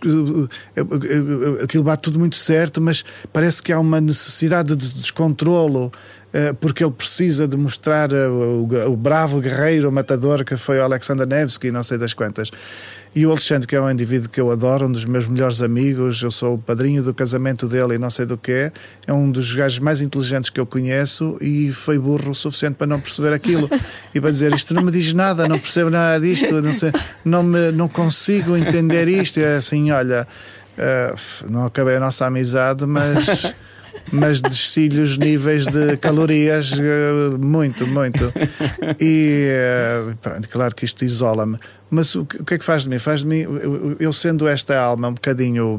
Aquilo 1.62 1.82
bate 1.84 2.02
tudo 2.02 2.18
muito 2.18 2.36
certo, 2.36 2.80
mas 2.80 3.04
parece 3.32 3.62
que 3.62 3.72
há 3.72 3.78
uma 3.80 4.00
necessidade 4.00 4.76
de 4.76 4.88
descontrolo 4.94 5.92
eh, 5.92 6.21
porque 6.60 6.82
ele 6.82 6.92
precisa 6.92 7.46
de 7.46 7.56
mostrar 7.56 8.10
eh, 8.10 8.26
o, 8.26 8.96
bravo 8.96 9.38
guerreiro 9.40 9.88
o 9.88 9.92
matador 9.92 10.44
que 10.44 10.56
foi 10.56 10.78
o 10.78 10.82
Alexander 10.82 11.26
Nevsky, 11.26 11.70
não 11.70 11.82
sei 11.82 11.98
das 11.98 12.14
quantas. 12.14 12.50
E 13.14 13.26
o 13.26 13.30
Alexandre, 13.30 13.68
que 13.68 13.76
é 13.76 13.80
um 13.80 13.90
indivíduo 13.90 14.30
que 14.30 14.40
eu 14.40 14.50
adoro, 14.50 14.86
um 14.86 14.90
dos 14.90 15.04
meus 15.04 15.28
melhores 15.28 15.60
amigos, 15.60 16.22
eu 16.22 16.30
sou 16.30 16.54
o 16.54 16.58
padrinho 16.58 17.02
do 17.02 17.12
casamento 17.12 17.68
dele 17.68 17.96
e 17.96 17.98
não 17.98 18.08
sei 18.08 18.24
do 18.24 18.38
que 18.38 18.72
é 19.06 19.12
um 19.12 19.30
dos 19.30 19.52
gajos 19.52 19.78
mais 19.80 20.00
inteligentes 20.00 20.48
que 20.48 20.58
eu 20.58 20.64
conheço 20.64 21.36
e 21.38 21.70
foi 21.70 21.98
burro 21.98 22.30
o 22.30 22.34
suficiente 22.34 22.76
para 22.76 22.86
não 22.86 22.98
perceber 22.98 23.34
aquilo 23.34 23.68
e 24.14 24.20
para 24.20 24.30
dizer 24.30 24.54
isto 24.54 24.72
não 24.72 24.82
me 24.82 24.90
diz 24.90 25.12
nada, 25.12 25.46
não 25.46 25.58
percebo 25.58 25.90
nada 25.90 26.18
disto, 26.18 26.62
não, 26.62 26.72
sei, 26.72 26.90
não, 27.22 27.42
me, 27.42 27.70
não 27.70 27.88
consigo 27.88 28.56
entender 28.56 29.06
isto. 29.08 29.38
E 29.38 29.42
é 29.42 29.56
assim, 29.56 29.90
olha, 29.90 30.26
eh, 30.78 31.14
não 31.50 31.66
acabei 31.66 31.96
a 31.96 32.00
nossa 32.00 32.24
amizade, 32.24 32.86
mas 32.86 33.54
mas 34.10 34.40
desci-lhe 34.40 35.00
os 35.00 35.16
níveis 35.16 35.66
de 35.66 35.96
calorias 35.96 36.72
eh, 36.72 37.36
muito, 37.38 37.86
muito. 37.86 38.32
E 39.00 39.46
eh, 39.48 40.14
pronto, 40.20 40.48
claro 40.48 40.74
que 40.74 40.84
isto 40.84 41.04
isola-me. 41.04 41.58
Mas 41.90 42.14
o 42.14 42.24
que, 42.24 42.54
é 42.54 42.58
que 42.58 42.64
faz 42.64 42.84
de 42.84 42.88
mim? 42.88 42.98
Faz 42.98 43.20
de 43.20 43.26
mim, 43.26 43.46
eu, 44.00 44.12
sendo 44.12 44.48
esta 44.48 44.78
alma 44.78 45.08
um 45.08 45.14
bocadinho. 45.14 45.78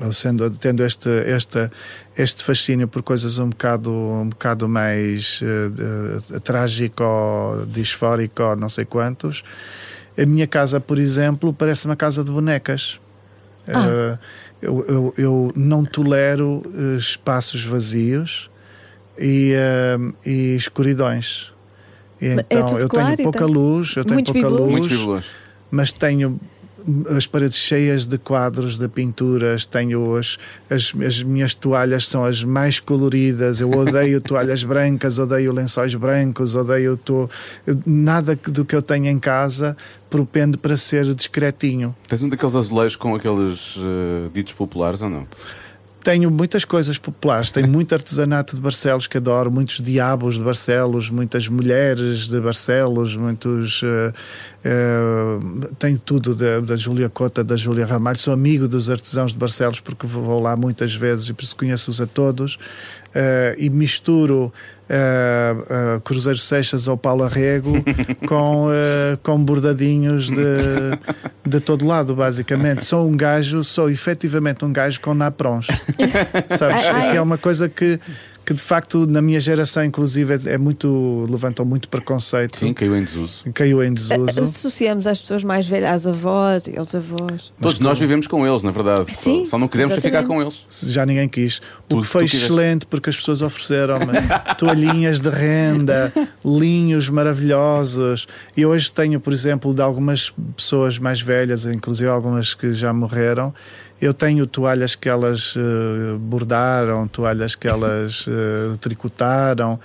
Eu 0.00 0.12
sendo, 0.12 0.50
tendo 0.50 0.84
este, 0.84 1.08
este, 1.08 1.70
este 2.18 2.44
fascínio 2.44 2.86
por 2.86 3.02
coisas 3.02 3.38
um 3.38 3.48
bocado, 3.48 3.90
um 3.90 4.28
bocado 4.28 4.68
mais 4.68 5.40
eh, 5.42 6.34
eh, 6.34 6.40
trágico, 6.40 7.04
disfórico, 7.68 8.54
não 8.56 8.68
sei 8.68 8.84
quantos, 8.84 9.42
a 10.18 10.26
minha 10.26 10.46
casa, 10.46 10.80
por 10.80 10.98
exemplo, 10.98 11.52
parece 11.52 11.86
uma 11.86 11.96
casa 11.96 12.24
de 12.24 12.30
bonecas. 12.30 13.00
Ah. 13.68 13.86
Eh, 13.88 14.18
eu, 14.60 14.84
eu, 14.88 15.14
eu 15.16 15.52
não 15.54 15.84
tolero 15.84 16.62
eh, 16.66 16.96
espaços 16.96 17.64
vazios 17.64 18.50
e, 19.18 19.52
eh, 19.54 19.98
e 20.24 20.56
escuridões. 20.56 21.52
E 22.20 22.26
é 22.26 22.32
então 22.34 22.66
tudo 22.66 22.80
eu 22.80 22.88
claro, 22.88 23.16
tenho 23.16 23.30
pouca 23.30 23.46
luz, 23.46 23.94
eu 23.96 24.04
tenho 24.04 24.14
Muitos 24.16 24.32
pouca 24.32 24.48
luz, 24.48 25.32
mas 25.70 25.92
tenho 25.92 26.40
as 27.16 27.26
paredes 27.26 27.56
cheias 27.56 28.06
de 28.06 28.18
quadros, 28.18 28.78
de 28.78 28.88
pinturas, 28.88 29.66
tenho 29.66 30.16
as, 30.16 30.38
as, 30.70 30.92
as 31.04 31.22
minhas 31.22 31.54
toalhas 31.54 32.06
são 32.06 32.24
as 32.24 32.44
mais 32.44 32.78
coloridas. 32.80 33.60
Eu 33.60 33.70
odeio 33.70 34.20
toalhas 34.22 34.62
brancas, 34.62 35.18
odeio 35.18 35.52
lençóis 35.52 35.94
brancos, 35.94 36.54
odeio 36.54 36.96
to... 36.96 37.28
nada 37.84 38.38
do 38.46 38.64
que 38.64 38.74
eu 38.74 38.82
tenho 38.82 39.06
em 39.06 39.18
casa 39.18 39.76
propende 40.08 40.56
para 40.56 40.76
ser 40.76 41.12
discretinho. 41.14 41.94
Tens 42.08 42.22
um 42.22 42.28
daqueles 42.28 42.54
azulejos 42.54 42.96
com 42.96 43.14
aqueles 43.14 43.76
eh, 43.78 44.30
ditos 44.32 44.54
populares 44.54 45.02
ou 45.02 45.10
não? 45.10 45.26
Tenho 46.06 46.30
muitas 46.30 46.64
coisas 46.64 46.98
populares, 46.98 47.50
tenho 47.50 47.66
muito 47.66 47.92
artesanato 47.92 48.54
de 48.54 48.62
Barcelos 48.62 49.08
que 49.08 49.16
adoro, 49.16 49.50
muitos 49.50 49.80
diabos 49.80 50.36
de 50.36 50.44
Barcelos, 50.44 51.10
muitas 51.10 51.48
mulheres 51.48 52.28
de 52.28 52.40
Barcelos, 52.40 53.16
muitos. 53.16 53.82
Uh, 53.82 54.14
uh, 54.64 55.74
tenho 55.80 55.98
tudo 55.98 56.32
da, 56.32 56.60
da 56.60 56.76
Júlia 56.76 57.08
Cota, 57.08 57.42
da 57.42 57.56
Júlia 57.56 57.84
Ramalho. 57.84 58.18
Sou 58.18 58.32
amigo 58.32 58.68
dos 58.68 58.88
artesãos 58.88 59.32
de 59.32 59.38
Barcelos 59.38 59.80
porque 59.80 60.06
vou 60.06 60.38
lá 60.38 60.54
muitas 60.54 60.94
vezes 60.94 61.28
e 61.30 61.34
por 61.34 61.42
isso 61.42 61.56
conheço-os 61.56 62.00
a 62.00 62.06
todos. 62.06 62.56
Uh, 63.16 63.56
e 63.56 63.70
misturo 63.70 64.52
uh, 64.90 65.96
uh, 65.96 66.00
Cruzeiro 66.00 66.38
Seixas 66.38 66.86
ou 66.86 66.96
Paulo 66.96 67.24
Arrego 67.24 67.72
com, 68.28 68.66
uh, 68.66 69.16
com 69.22 69.42
bordadinhos 69.42 70.30
de, 70.30 70.36
de 71.46 71.60
todo 71.60 71.86
lado, 71.86 72.14
basicamente. 72.14 72.84
Sou 72.84 73.08
um 73.08 73.16
gajo, 73.16 73.64
sou 73.64 73.90
efetivamente 73.90 74.64
um 74.64 74.72
gajo 74.72 75.00
com 75.00 75.14
naprons. 75.14 75.66
Sabes? 76.56 76.84
Ai, 76.84 76.90
ai. 76.90 77.10
Que 77.12 77.16
é 77.16 77.20
uma 77.22 77.38
coisa 77.38 77.68
que, 77.68 77.98
que 78.46 78.54
de 78.54 78.62
facto 78.62 79.04
na 79.06 79.20
minha 79.20 79.40
geração, 79.40 79.84
inclusive, 79.84 80.34
é, 80.46 80.52
é 80.54 80.58
muito. 80.58 81.26
levantam 81.28 81.66
muito 81.66 81.88
preconceito. 81.88 82.56
Sim, 82.58 82.72
caiu 82.72 82.96
em 82.96 83.02
desuso. 83.02 83.44
Caiu 83.52 83.82
em 83.82 83.92
desuso. 83.92 84.40
Associamos 84.40 85.06
às 85.06 85.20
pessoas 85.20 85.42
mais 85.42 85.66
velhas, 85.66 85.90
às 85.90 86.06
avós 86.06 86.68
e 86.68 86.78
aos 86.78 86.94
avós. 86.94 87.52
Todos 87.60 87.80
nós 87.80 87.98
vivemos 87.98 88.28
com 88.28 88.46
eles, 88.46 88.62
na 88.62 88.70
verdade. 88.70 89.04
Sim, 89.12 89.44
só, 89.44 89.50
só 89.50 89.58
não 89.58 89.66
quisemos 89.66 89.96
ficar 89.96 90.22
com 90.24 90.40
eles. 90.40 90.64
Já 90.84 91.04
ninguém 91.04 91.28
quis. 91.28 91.60
Tu- 91.88 91.98
o 91.98 92.02
que 92.02 92.06
foi 92.08 92.24
excelente 92.24 92.86
porque 92.86 93.10
as 93.10 93.16
pessoas 93.16 93.42
ofereceram-me 93.42 94.06
toalhinhas 94.56 95.18
de 95.18 95.28
renda, 95.28 96.12
linhos 96.44 97.08
maravilhosos. 97.08 98.26
E 98.56 98.64
hoje 98.64 98.92
tenho, 98.92 99.18
por 99.18 99.32
exemplo, 99.32 99.74
de 99.74 99.82
algumas 99.82 100.32
pessoas 100.56 100.98
mais 101.00 101.20
velhas, 101.20 101.64
inclusive 101.64 102.08
algumas 102.08 102.54
que 102.54 102.72
já 102.72 102.92
morreram. 102.92 103.52
Eu 104.00 104.12
tenho 104.12 104.46
toalhas 104.46 104.94
que 104.94 105.08
elas 105.08 105.54
eh, 105.56 106.16
bordaram, 106.18 107.08
toalhas 107.08 107.54
que 107.54 107.66
elas 107.66 108.26
eh, 108.28 108.76
tricotaram. 108.78 109.80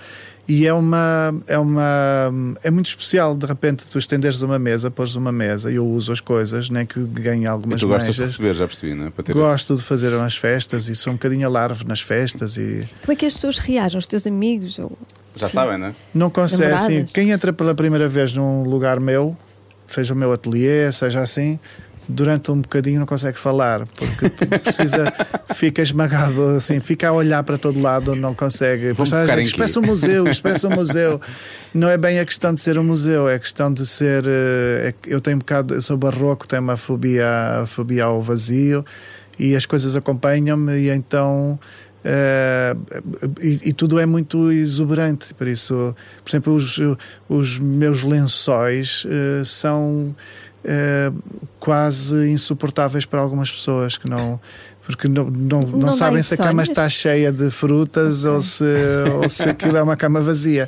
E 0.47 0.68
é 0.68 0.74
uma, 0.74 1.34
é 1.47 1.57
uma. 1.57 2.30
É 2.62 2.70
muito 2.70 2.88
especial, 2.88 3.34
de 3.38 3.45
repente, 3.45 3.86
tu 3.89 3.97
estenderes 3.97 4.41
uma 4.41 4.59
mesa, 4.59 4.91
pôres 4.91 5.16
uma 5.16 5.32
mesa 5.32 5.72
e 5.72 5.76
eu 5.76 5.88
uso 5.88 6.12
as 6.12 6.20
coisas, 6.20 6.70
nem 6.70 6.86
que 6.86 6.99
ganhe 6.99 7.43
E 7.43 7.47
algumas 7.47 7.80
tu 7.80 7.88
gostas 7.88 8.16
de 8.16 8.22
manchas. 8.22 8.36
receber, 8.38 8.53
já 8.55 8.68
percebi, 8.68 8.93
não 8.93 9.05
é? 9.07 9.09
Para 9.12 9.24
ter 9.24 9.34
Gosto 9.34 9.76
de 9.78 9.82
fazer 9.84 10.14
umas 10.14 10.36
festas 10.36 10.89
e 10.89 10.95
sou 10.95 11.14
um 11.14 11.16
bocadinho 11.16 11.47
alarve 11.47 11.86
nas 11.86 12.01
festas 12.01 12.57
e 12.57 12.86
Como 13.01 13.14
é 13.14 13.16
que 13.16 13.26
as 13.26 13.34
pessoas 13.36 13.59
reagem? 13.59 13.97
Os 13.97 14.07
teus 14.07 14.28
amigos? 14.28 14.78
Ou... 14.78 14.91
esse- 15.34 15.39
Já 15.39 15.47
sabem, 15.47 15.78
não 15.78 15.88
é? 15.88 15.93
não 16.14 16.30
consegue 16.30 16.74
assim. 16.74 17.05
Quem 17.05 17.32
entra 17.32 17.53
pela 17.53 17.74
primeira 17.74 18.07
vez 18.09 18.34
num 18.34 18.64
lugar 18.64 18.99
meu, 18.99 19.38
seja 19.88 20.14
o 20.14 20.18
meu 20.18 20.34
ateliê, 20.34 20.91
seja 20.91 21.22
assim, 21.22 21.57
durante 22.08 22.52
um 22.52 22.60
bocadinho 22.62 22.99
não 22.99 23.06
consegue 23.06 23.39
falar 23.39 23.86
porque 23.95 24.30
precisa, 24.60 25.14
fica 25.56 25.82
esmagado 25.82 26.58
assim, 26.58 26.80
fica 26.80 27.10
a 27.10 27.12
olhar 27.14 27.41
para 27.43 27.58
todo 27.58 27.80
lado, 27.82 28.16
não 28.16 28.34
consegue. 28.34 28.93
Isto 29.47 29.58
parece 29.58 29.80
um 29.80 29.84
museu, 29.84 30.28
isto 30.28 30.43
parece 30.43 30.68
um 30.68 30.72
museu. 30.72 31.22
Não 31.74 31.88
é 31.89 31.97
bem 31.97 32.20
a 32.20 32.26
questão 32.26 32.54
de 32.54 32.60
ser 32.60 32.78
um 32.78 32.84
museu, 32.84 33.30
é 33.30 33.36
a 33.36 33.39
questão 33.39 33.72
de 33.72 33.86
ser. 33.86 34.26
eh, 34.28 34.89
é 34.89 34.93
eu 35.08 35.22
tenho 35.22 35.38
um 35.38 35.39
bocado, 35.39 35.74
eu 35.74 35.82
sou 35.82 35.95
barroco, 35.97 36.47
tenho 36.47 36.62
uma 36.62 36.76
fobia, 36.78 37.64
fobia 37.68 38.04
ao 38.06 38.22
vazio 38.22 38.86
e 39.39 39.56
as 39.56 39.66
coisas 39.66 39.95
acompanham-me 39.95 40.74
e 40.78 40.89
então. 40.89 41.60
eh, 42.04 42.76
e, 43.41 43.70
e 43.70 43.74
tudo 43.74 43.99
é 43.99 44.06
muito 44.06 44.52
exuberante, 44.52 45.34
por 45.36 45.47
isso, 45.47 45.95
por 46.24 46.30
exemplo, 46.30 46.56
os, 46.56 46.80
os 47.30 47.60
meus 47.60 48.04
lençóis 48.04 49.06
eh, 49.08 49.43
são 49.45 50.16
eh, 50.64 51.12
quase 51.59 52.30
insuportáveis 52.30 53.05
para 53.05 53.20
algumas 53.22 53.51
pessoas 53.51 53.97
que 53.97 54.09
não 54.09 54.39
porque 54.84 55.07
não, 55.07 55.26
não, 55.26 55.59
não, 55.59 55.80
Não 55.80 55.91
sabem 55.91 56.22
se 56.24 56.34
a 56.34 56.38
cama 56.38 56.64
está 56.64 56.89
cheia 56.89 57.32
de 57.32 57.49
frutas 57.51 58.26
ou 58.26 58.41
se, 58.41 58.64
ou 59.22 59.30
se 59.30 59.43
aquilo 59.47 59.78
é 59.78 59.82
uma 59.82 59.95
cama 59.95 60.20
vazia. 60.22 60.68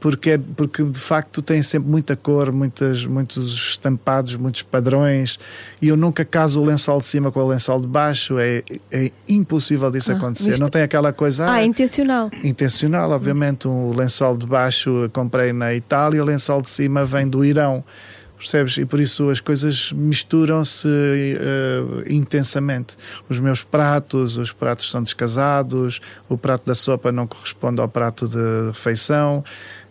Porque, 0.00 0.30
é- 0.30 0.38
porque 0.56 0.82
de 0.82 0.98
facto 0.98 1.40
tem 1.40 1.62
sempre 1.62 1.88
muita 1.88 2.16
cor, 2.16 2.50
muitas, 2.50 3.06
muitos 3.06 3.54
estampados, 3.54 4.34
muitos 4.34 4.62
padrões, 4.62 5.38
e 5.80 5.86
eu 5.86 5.96
nunca 5.96 6.24
caso 6.24 6.60
o 6.60 6.64
lençol 6.64 6.98
de 6.98 7.06
cima 7.06 7.30
com 7.30 7.38
o 7.38 7.46
lençol 7.48 7.80
de 7.80 7.86
baixo. 7.86 8.36
É, 8.36 8.64
é 8.90 9.12
impossível 9.28 9.92
disso 9.92 10.10
Ah, 10.10 10.16
acontecer. 10.16 10.58
Não 10.58 10.68
tem 10.68 10.82
aquela 10.82 11.12
coisa. 11.12 11.46
Ah, 11.46 11.52
"Ah, 11.52 11.64
intencional. 11.64 12.32
intencional, 12.42 13.12
obviamente. 13.12 13.68
O 13.68 13.94
lençol 13.94 14.36
de 14.36 14.44
baixo 14.44 15.08
comprei 15.12 15.52
na 15.52 15.72
Itália, 15.72 16.20
o 16.20 16.26
lençol 16.26 16.60
de 16.60 16.68
cima 16.68 17.04
vem 17.04 17.28
do 17.28 17.44
Irão. 17.44 17.84
Percebes? 18.42 18.76
E 18.76 18.84
por 18.84 18.98
isso 18.98 19.30
as 19.30 19.38
coisas 19.38 19.92
misturam-se 19.92 20.88
eh, 20.88 22.12
intensamente. 22.12 22.96
Os 23.28 23.38
meus 23.38 23.62
pratos, 23.62 24.36
os 24.36 24.50
pratos 24.50 24.90
são 24.90 25.00
descasados, 25.00 26.00
o 26.28 26.36
prato 26.36 26.66
da 26.66 26.74
sopa 26.74 27.12
não 27.12 27.24
corresponde 27.24 27.80
ao 27.80 27.88
prato 27.88 28.26
de 28.26 28.66
refeição. 28.66 29.44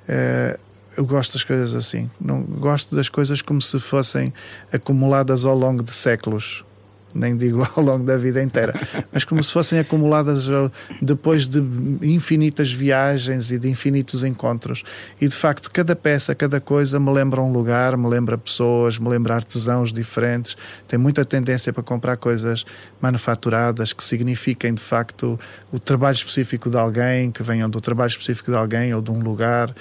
Eh, 0.06 0.60
eu 0.97 1.06
gosto 1.06 1.32
das 1.32 1.45
coisas 1.45 1.74
assim. 1.74 2.12
Não 2.20 2.41
gosto 2.41 2.93
das 2.93 3.08
coisas 3.08 3.41
como 3.41 3.62
se 3.62 3.80
fossem 3.80 4.34
acumuladas 4.74 5.45
ao 5.45 5.56
longo 5.56 5.82
de 5.82 5.93
séculos. 5.93 6.66
Nem 7.14 7.36
digo 7.36 7.68
ao 7.76 7.84
longo 7.84 8.03
da 8.05 8.18
vida 8.18 8.41
inteira, 8.41 8.74
mas 9.12 9.24
como 9.24 9.43
se 9.43 9.51
fossem 9.51 9.80
acumuladas 9.80 10.49
ao- 10.49 10.72
depois 11.01 11.47
de 11.47 11.59
infinitas 12.01 12.72
viagens 12.72 13.51
e 13.51 13.59
de 13.59 13.70
infinitos 13.70 14.24
encontros. 14.24 14.84
E 15.20 15.28
de 15.28 15.36
facto, 15.36 15.70
cada 15.72 15.95
peça, 15.95 16.34
cada 16.34 16.59
coisa 16.59 16.99
me 16.99 17.12
lembra 17.12 17.41
um 17.41 17.51
lugar, 17.51 17.97
me 17.97 18.07
lembra 18.07 18.38
pessoas, 18.38 18.97
me 18.97 19.09
lembra 19.09 19.36
artesãos 19.36 19.91
diferentes. 19.91 20.55
Tem 20.88 20.97
muita 20.97 21.26
tendência 21.26 21.74
para 21.74 21.84
comprar 21.84 22.18
coisas 22.18 22.66
manufaturadas 23.01 23.93
que 23.93 24.03
signifiquem 24.03 24.74
de 24.74 24.82
facto 24.82 25.39
o 25.72 25.80
trabalho 25.80 26.16
específico 26.16 26.70
de 26.70 26.78
alguém, 26.78 27.32
que 27.32 27.43
venham 27.43 27.70
do 27.70 27.82
trabalho 27.82 28.09
específico 28.09 28.51
de 28.51 28.57
alguém 28.57 28.93
ou 28.93 29.01
de 29.01 29.12
um 29.12 29.20
lugar. 29.20 29.74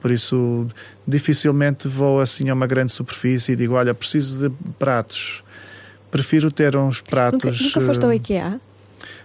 Por 0.00 0.10
isso, 0.10 0.66
dificilmente 1.06 1.88
vou 1.88 2.20
assim 2.20 2.48
a 2.48 2.54
uma 2.54 2.66
grande 2.66 2.92
superfície 2.92 3.52
e 3.52 3.56
digo: 3.56 3.74
Olha, 3.74 3.92
preciso 3.92 4.48
de 4.48 4.54
pratos. 4.78 5.42
Prefiro 6.10 6.50
ter 6.50 6.76
uns 6.76 7.00
pratos. 7.00 7.44
Nunca, 7.44 7.64
nunca 7.64 7.80
foste 7.80 8.04
ao 8.04 8.12
eh, 8.12 8.16
IKEA? 8.16 8.60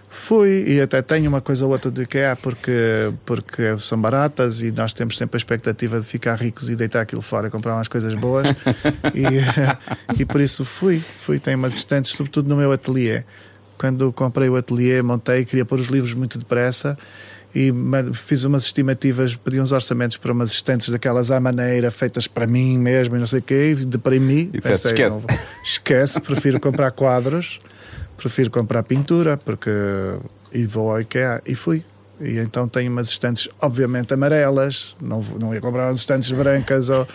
Fui 0.08 0.64
e 0.68 0.80
até 0.80 1.02
tenho 1.02 1.28
uma 1.28 1.40
coisa 1.40 1.64
ou 1.66 1.72
outra 1.72 1.90
do 1.90 2.00
IKEA 2.00 2.36
porque, 2.36 3.12
porque 3.26 3.76
são 3.78 4.00
baratas 4.00 4.62
e 4.62 4.70
nós 4.70 4.92
temos 4.92 5.16
sempre 5.16 5.36
a 5.36 5.38
expectativa 5.38 5.98
de 5.98 6.06
ficar 6.06 6.36
ricos 6.36 6.70
e 6.70 6.76
deitar 6.76 7.00
aquilo 7.00 7.20
fora, 7.20 7.50
comprar 7.50 7.74
umas 7.74 7.88
coisas 7.88 8.14
boas 8.14 8.46
e, 9.12 9.24
e 10.22 10.24
por 10.24 10.40
isso 10.40 10.64
fui, 10.64 11.00
fui, 11.00 11.40
tenho 11.40 11.58
umas 11.58 11.74
estantes, 11.74 12.12
sobretudo 12.12 12.48
no 12.48 12.56
meu 12.56 12.70
ateliê. 12.70 13.24
Quando 13.76 14.12
comprei 14.12 14.48
o 14.48 14.54
ateliê, 14.54 15.02
montei, 15.02 15.44
queria 15.44 15.64
pôr 15.64 15.80
os 15.80 15.88
livros 15.88 16.14
muito 16.14 16.38
depressa 16.38 16.96
e 17.54 17.72
fiz 18.12 18.42
umas 18.44 18.64
estimativas, 18.64 19.36
pedi 19.36 19.60
uns 19.60 19.70
orçamentos 19.72 20.16
para 20.16 20.32
umas 20.32 20.50
estantes 20.50 20.88
daquelas 20.88 21.30
à 21.30 21.38
maneira, 21.38 21.90
feitas 21.90 22.26
para 22.26 22.46
mim 22.46 22.78
mesmo 22.78 23.14
e 23.16 23.18
não 23.18 23.26
sei 23.26 23.38
o 23.38 23.42
quê, 23.42 23.76
e 23.80 23.84
deprimi. 23.84 24.50
E 24.52 24.58
disseste, 24.58 24.88
Pensei, 24.88 24.90
"Esquece." 24.92 25.14
"Não 25.14 25.20
vou- 25.20 25.38
esquece, 25.64 26.20
prefiro 26.20 26.58
comprar 26.60 26.90
quadros, 26.90 27.60
prefiro 28.16 28.50
comprar 28.50 28.82
pintura, 28.82 29.36
porque 29.36 29.70
e 30.52 30.66
vou 30.66 30.90
ao 30.90 31.00
IKEA 31.00 31.40
e 31.46 31.54
fui. 31.54 31.84
E 32.20 32.38
então 32.38 32.68
tenho 32.68 32.90
umas 32.90 33.08
estantes, 33.08 33.48
obviamente, 33.60 34.14
amarelas, 34.14 34.94
não, 35.00 35.20
não 35.40 35.52
ia 35.54 35.60
comprar 35.60 35.88
umas 35.88 36.00
estantes 36.00 36.30
brancas 36.32 36.88
ou. 36.88 37.06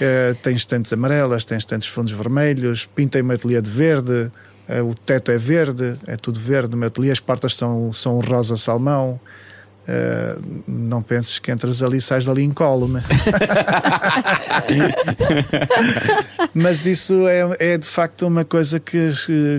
Eh, 0.00 0.34
tem 0.42 0.54
estantes 0.56 0.92
amarelas, 0.92 1.44
tem 1.44 1.58
estantes 1.58 1.86
fundos 1.88 2.12
vermelhos, 2.12 2.86
pintei 2.94 3.22
meu 3.22 3.36
ateliê 3.36 3.60
de 3.60 3.70
verde, 3.70 4.30
eh, 4.68 4.80
o 4.82 4.94
teto 4.94 5.30
é 5.30 5.36
verde, 5.36 5.96
é 6.06 6.16
tudo 6.16 6.40
verde, 6.40 6.74
o 6.74 6.78
meu 6.78 6.88
ateliê, 6.88 7.10
as 7.12 7.20
portas 7.20 7.54
são, 7.54 7.92
são 7.92 8.18
rosa 8.20 8.56
salmão. 8.56 9.20
Eh, 9.86 10.38
não 10.66 11.02
penses 11.02 11.38
que 11.38 11.52
entras 11.52 11.82
ali 11.82 11.98
e 11.98 12.00
sais 12.00 12.24
dali 12.24 12.42
incólume. 12.42 13.00
Mas 16.54 16.86
isso 16.86 17.26
é, 17.28 17.74
é 17.74 17.78
de 17.78 17.86
facto 17.86 18.26
uma 18.26 18.44
coisa 18.44 18.78
que, 18.80 19.10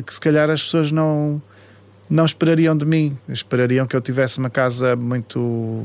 que 0.05 0.13
se 0.13 0.19
calhar 0.21 0.49
as 0.49 0.63
pessoas 0.63 0.91
não, 0.91 1.41
não 2.09 2.25
esperariam 2.25 2.75
de 2.75 2.85
mim. 2.85 3.17
Esperariam 3.29 3.85
que 3.85 3.95
eu 3.95 4.01
tivesse 4.01 4.39
uma 4.39 4.49
casa 4.49 4.95
muito 4.95 5.83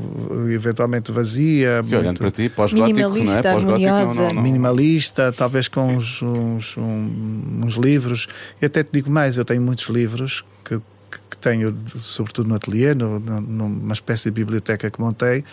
eventualmente 0.49 1.11
vazia, 1.11 1.81
Se 1.83 1.95
olhando 1.95 2.05
muito 2.07 2.19
para 2.19 2.31
ti, 2.31 2.49
pós-gótico, 2.49 2.99
não 2.99 3.05
é? 3.05 3.09
Minimalista, 3.11 3.51
Pós-gótico, 3.53 3.87
não, 3.89 3.95
harmoniosa. 3.95 4.21
não, 4.21 4.29
não. 4.35 4.41
minimalista, 4.41 5.31
talvez 5.31 5.67
com 5.67 5.95
uns, 5.97 6.21
uns, 6.21 6.77
um- 6.77 7.61
uns 7.63 7.75
livros. 7.75 8.27
E 8.61 8.65
até 8.65 8.83
te 8.83 8.91
digo 8.91 9.09
mais, 9.11 9.37
eu 9.37 9.45
tenho 9.45 9.61
muitos 9.61 9.87
livros 9.87 10.43
que, 10.63 10.79
que- 11.31 11.37
tenho, 11.37 11.75
sobretudo 11.97 12.47
no 12.49 12.55
ateliê, 12.55 12.93
no, 12.93 13.19
numa 13.19 13.93
espécie 13.93 14.25
de 14.25 14.31
biblioteca 14.31 14.91
que 14.91 14.99
montei, 15.01 15.43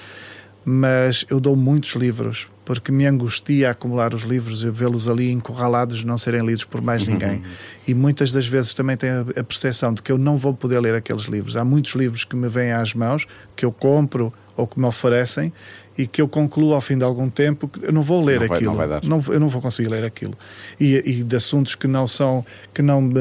mas 0.64 1.24
eu 1.30 1.40
dou 1.40 1.56
muitos 1.56 1.94
livros 1.94 2.46
porque 2.64 2.92
me 2.92 3.06
angustia 3.06 3.70
acumular 3.70 4.12
os 4.12 4.24
livros 4.24 4.62
e 4.62 4.68
vê-los 4.68 5.08
ali 5.08 5.30
encurralados, 5.32 6.04
não 6.04 6.18
serem 6.18 6.44
lidos 6.44 6.64
por 6.64 6.82
mais 6.82 7.06
ninguém. 7.06 7.42
E 7.86 7.94
muitas 7.94 8.30
das 8.30 8.46
vezes 8.46 8.74
também 8.74 8.94
tenho 8.94 9.26
a, 9.34 9.40
a 9.40 9.44
percepção 9.44 9.94
de 9.94 10.02
que 10.02 10.12
eu 10.12 10.18
não 10.18 10.36
vou 10.36 10.52
poder 10.52 10.78
ler 10.78 10.94
aqueles 10.94 11.24
livros. 11.24 11.56
Há 11.56 11.64
muitos 11.64 11.94
livros 11.94 12.24
que 12.24 12.36
me 12.36 12.46
vêm 12.50 12.72
às 12.72 12.92
mãos, 12.92 13.26
que 13.56 13.64
eu 13.64 13.72
compro 13.72 14.30
ou 14.58 14.66
que 14.66 14.78
me 14.78 14.84
oferecem 14.86 15.52
e 15.96 16.06
que 16.06 16.20
eu 16.20 16.28
concluo 16.28 16.74
ao 16.74 16.80
fim 16.80 16.98
de 16.98 17.04
algum 17.04 17.30
tempo 17.30 17.66
que 17.68 17.84
eu 17.86 17.92
não 17.92 18.02
vou 18.02 18.22
ler 18.24 18.40
Não 18.40 18.46
vai- 18.48 18.56
aquilo. 18.58 18.70
não 18.76 18.88
vai. 18.88 19.00
Não- 19.02 19.24
eu 19.28 19.40
não 19.40 19.48
vou 19.48 19.62
conseguir 19.62 19.88
ler 19.88 20.04
aquilo. 20.04 20.34
E, 20.78 20.96
e 21.04 21.22
de 21.24 21.36
assuntos 21.36 21.74
que 21.74 21.86
não 21.86 22.06
são, 22.06 22.44
que 22.74 22.82
não 22.82 23.00
me, 23.00 23.18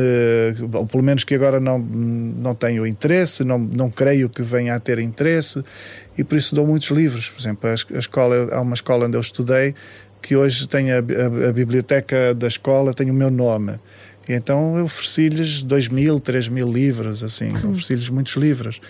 ou 0.73 0.85
pelo 0.85 1.01
menos 1.03 1.23
que 1.23 1.33
agora 1.35 1.59
não, 1.59 1.79
não 1.79 2.53
tenho 2.53 2.85
interesse, 2.85 3.43
não, 3.43 3.57
não 3.57 3.89
creio 3.89 4.27
que 4.29 4.41
venha 4.41 4.75
a 4.75 4.79
ter 4.79 4.99
interesse, 4.99 5.63
e 6.17 6.23
por 6.23 6.37
isso 6.37 6.53
dou 6.53 6.67
muitos 6.67 6.89
livros. 6.89 7.29
Por 7.29 7.39
exemplo, 7.39 7.69
a 7.69 7.97
escola, 7.99 8.49
há 8.51 8.61
uma 8.61 8.73
escola 8.75 9.05
onde 9.07 9.15
eu 9.15 9.21
estudei 9.21 9.73
que 10.21 10.35
hoje 10.35 10.67
tem 10.67 10.91
a, 10.91 10.97
a- 10.97 11.49
a 11.49 11.53
biblioteca 11.53 12.33
da 12.35 12.47
escola, 12.47 12.93
tem 12.93 13.09
o 13.09 13.13
meu 13.13 13.29
nome. 13.31 13.73
E 14.29 14.33
então 14.33 14.77
eu 14.77 14.85
ofereci-lhes 14.85 15.63
dois 15.63 15.87
mil, 15.87 16.19
três 16.19 16.47
mil 16.49 16.69
livros, 16.71 17.23
assim, 17.23 17.47
ofereci-lhes 17.69 18.09
muitos 18.09 18.35
livros. 18.35 18.81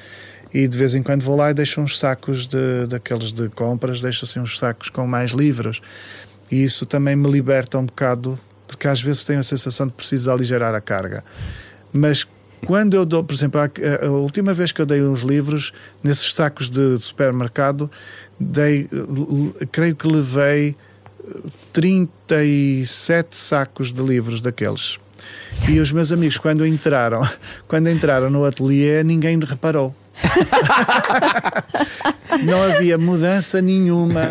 E 0.58 0.68
de 0.68 0.76
vez 0.76 0.96
em 0.96 1.04
quando 1.04 1.22
vou 1.22 1.36
lá 1.36 1.52
e 1.52 1.54
deixo 1.54 1.80
uns 1.80 2.00
sacos 2.00 2.48
de, 2.48 2.88
daqueles 2.88 3.32
de 3.32 3.48
compras, 3.50 4.02
deixo 4.02 4.26
assim 4.26 4.40
uns 4.40 4.58
sacos 4.58 4.90
com 4.90 5.06
mais 5.06 5.30
livros. 5.30 5.82
E 6.52 6.64
isso 6.64 6.84
também 6.84 7.16
me 7.16 7.30
liberta 7.30 7.78
um 7.78 7.86
bocado, 7.86 8.40
porque 8.68 8.88
às 8.88 9.00
vezes 9.00 9.24
tenho 9.24 9.40
a 9.40 9.44
sensação 9.44 9.86
de 9.86 9.94
preciso 9.94 10.32
aligerar 10.32 10.74
a 10.74 10.82
carga. 10.82 11.24
Mas 11.94 12.26
quando 12.66 12.96
eu 12.96 13.06
dou, 13.06 13.24
por 13.24 13.36
exemplo, 13.36 13.62
a, 13.62 13.70
a 14.04 14.10
última 14.10 14.52
vez 14.52 14.72
que 14.72 14.82
eu 14.82 14.86
dei 14.88 15.04
uns 15.04 15.22
livros, 15.22 15.72
nesses 16.04 16.34
sacos 16.34 16.72
de 16.72 16.98
supermercado, 16.98 17.88
dei, 18.40 18.90
l- 18.92 19.54
creio 19.72 19.96
que 19.96 20.08
levei 20.08 20.76
eh, 21.24 21.50
37 21.72 23.36
sacos 23.38 23.94
de 23.94 24.02
livros 24.02 24.42
daqueles. 24.42 24.98
E 25.70 25.80
os 25.80 25.92
meus 25.92 26.12
amigos, 26.12 26.40
quando 26.40 26.66
entraram, 26.66 27.22
quando 27.68 27.90
entraram 27.90 28.30
no 28.32 28.44
ateliê, 28.44 29.04
ninguém 29.04 29.40
reparou. 29.40 29.96
Não 32.44 32.64
havia 32.64 32.98
mudança 32.98 33.62
nenhuma 33.62 34.28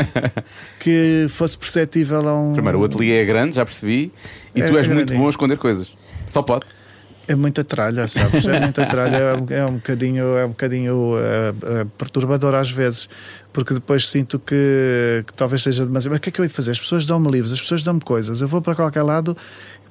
que 0.78 1.26
fosse 1.30 1.57
perceptível 1.57 2.28
a 2.28 2.41
um. 2.41 2.53
Primeiro, 2.53 2.80
o 2.80 2.84
ateliê 2.84 3.22
é 3.22 3.24
grande, 3.24 3.57
já 3.57 3.64
percebi, 3.64 4.12
e 4.55 4.62
É 4.62 4.68
tu 4.68 4.76
és 4.76 4.87
muito 4.87 4.99
grandinho. 5.07 5.20
bom 5.20 5.26
a 5.26 5.30
esconder 5.30 5.57
coisas. 5.59 5.89
Só 6.26 6.43
pode. 6.43 6.66
É 7.28 7.34
muita 7.34 7.64
tralha, 7.64 8.06
sabes? 8.06 8.46
É 8.46 8.60
muita 8.60 8.86
tralha, 8.86 9.16
é 9.16 9.34
um, 9.34 9.46
é 9.50 9.66
um 9.66 9.74
bocadinho, 9.74 10.36
é 10.36 10.44
um 10.44 10.50
bocadinho 10.50 11.14
eh, 11.18 11.54
eh, 11.80 11.86
perturbador 11.98 12.54
às 12.54 12.70
vezes, 12.70 13.08
porque 13.52 13.74
depois 13.74 14.08
sinto 14.08 14.38
que, 14.38 15.24
que 15.26 15.32
talvez 15.34 15.62
seja 15.62 15.84
demasiado. 15.84 16.12
Mas 16.12 16.18
o 16.18 16.20
que 16.20 16.28
é 16.28 16.32
que 16.32 16.40
eu 16.40 16.44
hei 16.44 16.48
de 16.48 16.54
fazer? 16.54 16.70
As 16.70 16.78
pessoas 16.78 17.04
dão-me 17.04 17.28
livros, 17.28 17.52
as 17.52 17.60
pessoas 17.60 17.82
dão-me 17.82 18.00
coisas, 18.00 18.40
eu 18.40 18.46
vou 18.46 18.62
para 18.62 18.76
qualquer 18.76 19.02
lado. 19.02 19.36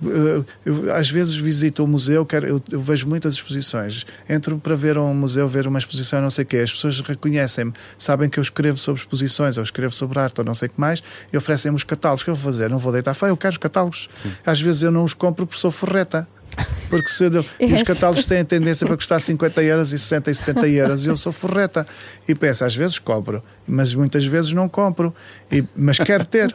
eh, 0.05 0.43
eu, 0.65 0.93
às 0.95 1.09
vezes 1.09 1.36
visito 1.36 1.83
o 1.83 1.88
museu, 1.88 2.25
quero, 2.25 2.47
eu, 2.47 2.61
eu 2.71 2.81
vejo 2.81 3.05
muitas 3.05 3.33
exposições. 3.33 4.05
Entro 4.29 4.57
para 4.57 4.75
ver 4.75 4.97
um 4.97 5.13
museu, 5.13 5.45
ver 5.45 5.67
uma 5.67 5.79
exposição, 5.79 6.21
não 6.21 6.29
sei 6.29 6.43
o 6.43 6.47
quê. 6.47 6.57
As 6.59 6.71
pessoas 6.71 7.01
reconhecem-me, 7.01 7.73
sabem 7.97 8.29
que 8.29 8.39
eu 8.39 8.41
escrevo 8.41 8.77
sobre 8.77 9.01
exposições, 9.01 9.57
ou 9.57 9.63
escrevo 9.63 9.93
sobre 9.93 10.17
arte, 10.19 10.39
ou 10.39 10.45
não 10.45 10.55
sei 10.55 10.67
o 10.67 10.71
que 10.71 10.79
mais, 10.79 11.03
e 11.33 11.38
oferecem-me 11.38 11.75
os 11.75 11.83
catálogos. 11.83 12.21
O 12.21 12.25
que 12.25 12.31
eu 12.31 12.36
vou 12.36 12.49
fazer? 12.51 12.69
Não 12.69 12.77
vou 12.79 12.93
deitar 12.93 13.13
feio, 13.13 13.31
eu 13.31 13.38
quero 13.38 13.51
os 13.51 13.57
catálogos. 13.57 14.07
Às 14.45 14.61
vezes 14.61 14.83
eu 14.83 14.91
não 14.91 15.03
os 15.03 15.13
compro 15.13 15.45
porque 15.45 15.59
sou 15.59 15.69
forreta. 15.71 16.25
Porque 16.89 17.10
se 17.10 17.26
eu, 17.26 17.45
e 17.60 17.74
os 17.74 17.84
catálogos 17.84 18.26
têm 18.26 18.39
a 18.39 18.45
tendência 18.45 18.86
para 18.86 18.95
custar 18.95 19.20
50 19.20 19.62
euros 19.64 19.93
e 19.93 19.99
60 19.99 20.32
e 20.32 20.36
70 20.36 20.68
euros 20.68 21.06
e 21.06 21.10
eu 21.10 21.18
sou 21.18 21.32
forreta. 21.32 21.86
E 22.28 22.36
penso, 22.36 22.64
às 22.64 22.76
vezes 22.76 22.99
compro, 22.99 23.43
mas 23.68 23.93
muitas 23.93 24.26
vezes 24.26 24.53
não 24.53 24.70
compro. 24.70 25.14
E, 25.51 25.64
mas 25.76 25.97
quero 25.97 26.26
ter. 26.26 26.53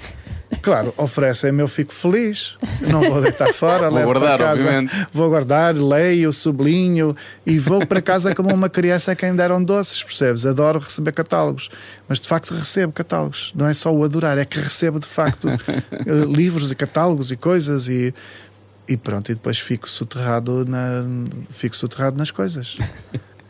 Claro, 0.63 0.93
oferecem-me, 0.97 1.63
eu 1.63 1.69
fico 1.69 1.93
feliz. 1.93 2.57
Não 2.81 3.01
vou 3.01 3.23
deitar 3.23 3.53
fora, 3.53 3.89
Vou 3.89 3.99
levo 3.99 4.13
guardar, 4.13 4.37
para 4.37 4.47
casa. 4.49 4.63
obviamente. 4.63 5.07
Vou 5.13 5.29
guardar, 5.29 5.75
leio, 5.77 6.33
sublinho 6.33 7.17
e 7.47 7.59
vou 7.59 7.87
para 7.87 8.03
casa 8.03 8.35
como 8.35 8.53
uma 8.53 8.69
criança 8.69 9.13
a 9.13 9.17
quem 9.17 9.35
deram 9.35 9.63
doces, 9.63 10.03
percebes? 10.03 10.45
Adoro 10.45 10.81
receber 10.81 11.13
catálogos, 11.13 11.71
mas 12.09 12.21
de 12.21 12.27
facto 12.27 12.53
recebo 12.55 12.93
catálogos. 12.93 13.53
Não 13.55 13.67
é 13.67 13.75
só 13.75 13.95
o 13.95 14.03
adorar, 14.03 14.39
é 14.39 14.45
que 14.45 14.59
recebo 14.59 14.99
de 14.99 15.07
facto 15.07 15.49
eh, 15.49 16.25
livros 16.27 16.71
e 16.73 16.75
catálogos 16.75 17.31
e 17.31 17.37
coisas 17.37 17.89
e, 17.89 18.13
e 18.91 18.97
pronto, 18.97 19.31
e 19.31 19.35
depois 19.35 19.59
fico 19.59 19.89
soterrado, 19.89 20.65
na, 20.67 21.05
fico 21.51 21.77
soterrado 21.77 22.17
nas 22.19 22.31
coisas. 22.31 22.77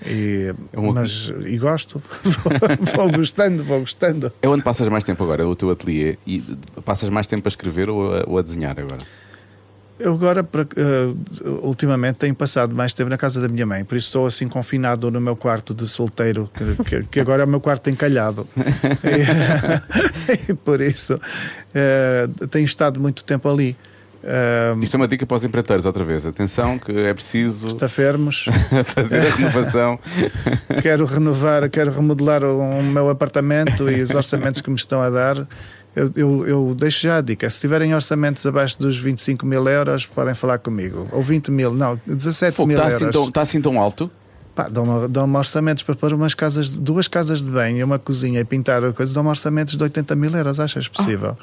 E, 0.07 0.55
É 0.72 0.78
uma- 0.80 0.95
mas, 0.95 1.30
e 1.45 1.59
gosto, 1.59 2.03
vou, 2.97 3.12
gostando, 3.12 3.62
vou 3.62 3.80
gostando. 3.80 4.32
É 4.41 4.49
onde 4.49 4.62
passas 4.64 4.88
mais 4.88 5.05
tempo 5.05 5.22
agora, 5.22 5.47
o 5.47 5.55
teu 5.55 5.68
ateliê, 5.70 6.16
e 6.26 6.41
passas 6.86 7.11
mais 7.11 7.26
tempo 7.26 7.47
a 7.47 7.51
escrever 7.51 7.91
ou 7.91 8.14
a, 8.16 8.24
ou 8.26 8.38
a 8.38 8.43
desenhar 8.43 8.80
agora? 8.80 9.03
Eu 9.99 10.14
agora, 10.14 10.41
eh, 10.41 11.14
ultimamente, 11.62 12.16
tenho 12.16 12.34
passado 12.34 12.74
mais 12.74 12.95
tempo 12.95 13.11
na 13.11 13.18
casa 13.18 13.43
da 13.43 13.49
minha 13.49 13.66
mãe, 13.66 13.84
por 13.84 13.95
isso 13.99 14.07
estou 14.07 14.24
assim 14.26 14.49
confinado 14.49 15.11
no 15.11 15.20
meu 15.20 15.36
quarto 15.36 15.74
de 15.74 15.86
solteiro, 15.86 16.51
que, 16.55 16.82
que- 16.82 17.03
que 17.03 17.20
agora 17.20 17.43
é 17.43 17.45
o 17.45 17.49
meu 17.49 17.61
quarto 17.61 17.91
encalhado. 17.91 18.49
e, 19.05 20.49
e 20.51 20.55
por 20.55 20.80
isso 20.80 21.20
eh, 21.74 22.26
tenho 22.51 22.64
estado 22.64 22.99
muito 22.99 23.22
tempo 23.22 23.47
ali. 23.51 23.76
Eh, 24.22 24.74
Isto 24.82 24.94
é 24.94 24.96
uma 24.98 25.08
dica 25.08 25.24
para 25.24 25.36
os 25.36 25.44
empreiteiros, 25.44 25.86
outra 25.86 26.04
vez. 26.04 26.26
Atenção, 26.26 26.78
que 26.78 26.92
é 26.92 27.14
preciso 27.14 27.68
Estafermos, 27.68 28.46
fazer 28.94 29.26
a 29.26 29.30
renovação. 29.36 29.98
quero 30.82 31.04
renovar, 31.06 31.68
quero 31.70 31.90
remodelar 31.90 32.44
o 32.44 32.82
meu 32.82 33.08
apartamento 33.08 33.90
e 33.90 34.02
os 34.02 34.10
orçamentos 34.10 34.60
que 34.60 34.68
me 34.70 34.76
estão 34.76 35.00
a 35.00 35.08
dar. 35.10 35.46
Eu, 35.96 36.10
eu, 36.14 36.46
eu 36.46 36.74
deixo 36.78 37.00
já 37.02 37.16
a 37.16 37.20
dica: 37.20 37.48
se 37.50 37.58
tiverem 37.60 37.94
orçamentos 37.94 38.44
abaixo 38.46 38.78
dos 38.78 38.98
25 38.98 39.44
mil 39.46 39.66
euros, 39.68 40.06
podem 40.06 40.34
falar 40.34 40.58
comigo. 40.58 41.08
Ou 41.12 41.22
20 41.22 41.50
mil, 41.50 41.72
não, 41.74 41.98
17 42.06 42.56
Fogo, 42.56 42.68
mil 42.68 42.76
está 42.78 42.90
euros. 42.90 43.02
assim, 43.02 43.12
tão, 43.12 43.28
está 43.28 43.40
assim 43.42 43.60
tão 43.60 43.80
alto? 43.80 44.10
Pá, 44.54 44.68
dão-me 44.68 45.08
dão 45.08 45.32
orçamentos 45.34 45.82
para 45.82 45.94
pôr 45.94 46.12
umas 46.12 46.34
casas, 46.34 46.70
duas 46.70 47.08
casas 47.08 47.40
de 47.42 47.50
banho 47.50 47.78
e 47.78 47.84
uma 47.84 47.98
cozinha 47.98 48.40
e 48.40 48.44
pintar 48.44 48.82
coisas, 48.92 49.14
dão-me 49.14 49.30
orçamentos 49.30 49.76
de 49.76 49.82
80 49.82 50.14
mil 50.16 50.34
euros, 50.36 50.60
achas 50.60 50.86
possível? 50.88 51.36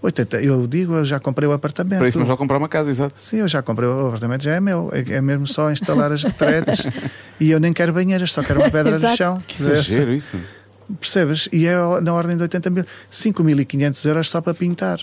80, 0.00 0.42
eu 0.42 0.66
digo, 0.66 0.94
eu 0.94 1.04
já 1.04 1.18
comprei 1.18 1.48
o 1.48 1.52
apartamento. 1.52 1.98
Para 1.98 2.08
isso, 2.08 2.18
mas 2.18 2.28
vou 2.28 2.36
comprar 2.36 2.58
uma 2.58 2.68
casa, 2.68 2.90
exato. 2.90 3.16
Sim, 3.16 3.38
eu 3.38 3.48
já 3.48 3.62
comprei 3.62 3.88
o 3.88 4.08
apartamento, 4.08 4.44
já 4.44 4.54
é 4.54 4.60
meu. 4.60 4.90
É, 4.92 5.14
é 5.14 5.20
mesmo 5.20 5.46
só 5.46 5.70
instalar 5.70 6.12
as 6.12 6.22
retretes 6.22 6.86
e 7.40 7.50
eu 7.50 7.58
nem 7.58 7.72
quero 7.72 7.92
banheiras, 7.92 8.32
só 8.32 8.42
quero 8.42 8.60
uma 8.60 8.70
pedra 8.70 8.98
no 8.98 9.16
chão. 9.16 9.38
Que 9.46 9.60
exagero 9.60 10.12
isso. 10.12 10.38
Percebes? 11.00 11.48
E 11.52 11.66
é 11.66 11.74
na 12.00 12.14
ordem 12.14 12.36
de 12.36 12.42
80 12.42 12.70
mil, 12.70 12.84
5.500 13.10 14.06
euros 14.06 14.30
só 14.30 14.40
para 14.40 14.54
pintar. 14.54 15.00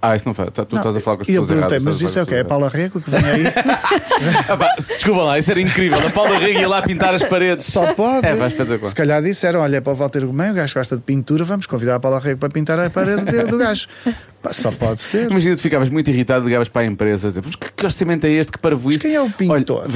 Ah, 0.00 0.14
isso 0.14 0.28
não 0.28 0.34
faz. 0.34 0.50
Tá- 0.50 0.64
Tu 0.64 0.74
Não, 0.74 0.82
estás 0.82 0.96
a 0.96 1.00
falar 1.00 1.16
com 1.16 1.22
as 1.22 1.28
e 1.28 1.32
eu 1.34 1.40
pessoas 1.42 1.48
perguntei, 1.58 1.76
erradas. 1.78 1.84
mas 1.84 1.96
estás 1.96 2.06
a 2.06 2.10
isso 2.10 2.18
é 2.18 2.22
o 2.22 2.26
quê? 2.26 2.34
É 2.36 2.40
as 2.40 2.46
Paula 2.46 2.68
Rego 2.68 3.00
que 3.00 3.10
vem 3.10 3.24
aí? 3.24 3.44
Ah, 4.48 4.56
pá, 4.56 4.74
Desculpa 4.78 5.22
lá, 5.24 5.38
isso 5.38 5.50
era 5.50 5.60
incrível. 5.60 5.98
A 6.06 6.10
Paula 6.10 6.38
Rega 6.38 6.60
ia 6.60 6.68
lá 6.68 6.80
pintar 6.82 7.14
as 7.14 7.22
paredes. 7.22 7.64
Só 7.66 7.92
pode. 7.94 8.26
É, 8.26 8.34
vai 8.34 8.48
espetacular. 8.48 8.88
Se 8.88 8.94
calhar 8.94 9.22
disseram: 9.22 9.60
olha, 9.60 9.80
para 9.82 9.92
o 9.92 9.96
Walter 9.96 10.24
Gomes, 10.26 10.50
o 10.50 10.54
gajo 10.54 10.74
gosta 10.74 10.96
de 10.96 11.02
pintura, 11.02 11.44
vamos 11.44 11.66
convidar 11.66 11.96
a 11.96 12.00
Paula 12.00 12.20
Rego 12.20 12.38
para 12.38 12.48
pintar 12.50 12.78
a 12.78 12.88
parede 12.88 13.22
do- 13.46 13.58
gajo. 13.58 13.86
Pá, 14.42 14.52
só 14.52 14.70
pode 14.70 15.00
ser. 15.02 15.30
Imagina, 15.30 15.56
tu 15.56 15.62
ficavas 15.62 15.90
muito 15.90 16.08
irritado, 16.08 16.44
ligavas 16.44 16.68
para 16.68 16.82
a 16.82 16.84
empresa 16.86 17.26
a 17.26 17.30
dizer: 17.30 17.42
"Mas 17.44 17.56
que, 17.56 17.72
que 17.72 17.84
orçamento 17.84 18.26
é 18.26 18.30
este? 18.30 18.52
Que 18.52 18.58
para 18.58 18.76
Mas 18.76 18.96
quem 18.98 19.14
é 19.14 19.20
o 19.20 19.30
pintor? 19.30 19.86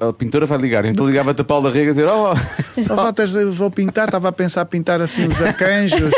Olha, 0.00 0.08
a 0.08 0.12
pintora 0.12 0.46
vai 0.46 0.58
ligar. 0.58 0.84
Então 0.86 1.06
ligava-te 1.06 1.40
a 1.42 1.44
Paula 1.44 1.70
Rega 1.70 1.88
a 1.90 1.92
dizer: 1.92 2.06
Oh, 2.08 2.34
Só 2.72 2.94
Walter, 2.96 3.28
eu 3.34 3.52
vou 3.52 3.70
pintar, 3.70 4.06
estava 4.06 4.28
a 4.28 4.32
pensar 4.32 4.64
pintar 4.64 5.00
assim 5.02 5.26
os 5.26 5.40
arcanjos 5.42 6.14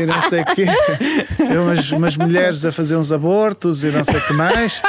e 0.00 0.06
não 0.06 0.28
sei 0.28 0.40
o 0.40 0.44
quê. 0.46 0.66
Umas, 1.40 1.90
umas 1.92 2.16
mulheres 2.16 2.64
a 2.64 2.72
fazer 2.72 2.96
uns 2.96 3.12
abortos 3.12 3.82
e 3.84 3.88
não 3.88 4.04
sei 4.04 4.16
o 4.16 4.26
que 4.26 4.32
mais. 4.32 4.82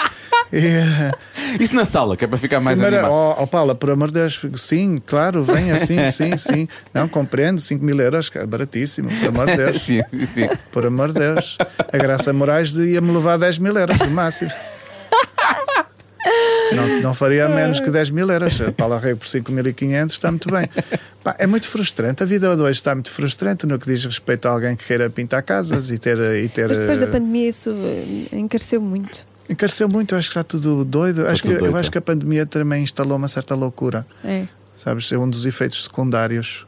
E, 0.52 1.60
isso 1.62 1.76
na 1.76 1.86
sala, 1.86 2.16
que 2.16 2.26
é 2.26 2.28
para 2.28 2.38
ficar 2.38 2.60
mais 2.60 2.80
primeiro, 2.80 3.06
animado. 3.06 3.36
oh, 3.38 3.44
oh, 3.44 3.48
Paula, 3.48 3.76
por 3.76 3.90
amor 3.90 4.08
de 4.10 4.16
Deus, 4.16 4.42
sim, 4.56 4.98
claro, 5.06 5.44
vem 5.44 5.72
assim, 5.72 6.10
sim, 6.12 6.38
sim. 6.38 6.68
Não, 6.94 7.08
compreendo, 7.08 7.60
5 7.60 7.84
mil 7.84 8.00
euros, 8.00 8.32
é 8.36 8.46
baratíssimo, 8.46 9.10
por 9.10 9.28
amor 9.30 9.48
de 9.48 9.58
Deus. 9.58 9.82
Sim, 9.86 10.02
sim, 10.10 10.26
sim. 10.26 10.50
Por 10.72 10.86
amor 10.86 11.10
de 11.12 11.20
Deus. 11.20 11.58
A 11.92 11.98
Graça 11.98 12.32
Moraes 12.34 12.74
ia-me 12.76 13.12
levar 13.12 13.38
10 13.38 13.60
mil 13.60 13.78
euros 13.78 13.98
no 14.00 14.10
máximo. 14.12 14.52
Não, 16.74 17.02
não 17.02 17.14
faria 17.14 17.48
menos 17.50 17.80
que 17.80 17.90
10 17.90 18.10
mil 18.12 18.30
euros. 18.30 18.60
A 18.62 18.72
Paula 18.72 19.00
Rei 19.00 19.16
por 19.16 19.28
5.500 19.28 20.12
está 20.12 20.32
muito 20.32 20.50
bem. 20.52 20.70
Pá, 21.24 21.36
é 21.40 21.48
muito 21.48 21.68
frustrante. 21.68 22.24
A 22.24 22.26
vida 22.26 22.56
de 22.56 22.62
hoje 22.62 22.72
está 22.72 22.94
muito 22.94 23.12
frustrante 23.12 23.66
no 23.66 23.78
que 23.80 23.86
diz 23.86 24.06
respeito 24.06 24.48
a 24.48 24.52
alguém 24.52 24.76
que 24.76 24.86
queira 24.86 25.10
pintar 25.10 25.44
casas 25.44 25.90
e 25.92 25.98
ter. 25.98 26.18
E 26.18 26.48
ter 26.48 26.68
Mas 26.68 26.80
depois 26.80 27.00
da 27.00 27.06
eh, 27.06 27.12
pandemia 27.12 27.50
isso 27.50 27.72
eh, 27.72 28.38
encareceu 28.38 28.82
muito. 28.82 29.26
Encareceu 29.50 29.88
muito, 29.88 30.16
acho 30.16 30.30
que 30.30 30.40
está 30.40 30.44
tudo 30.44 30.84
doido. 30.84 31.28
Acho 31.28 31.44
tudo 31.44 31.54
que, 31.54 31.60
doido, 31.60 31.74
eu 31.74 31.80
acho 31.80 31.90
é. 31.90 31.92
que 31.92 31.98
a 31.98 32.02
pandemia 32.02 32.46
também 32.46 32.84
instalou 32.84 33.18
uma 33.18 33.28
certa 33.28 33.54
loucura. 33.56 34.06
É. 34.24 34.48
Sabes? 34.76 35.12
É 35.12 35.18
um 35.18 35.30
dos 35.30 35.46
efeitos 35.46 35.84
secundários 35.84 36.66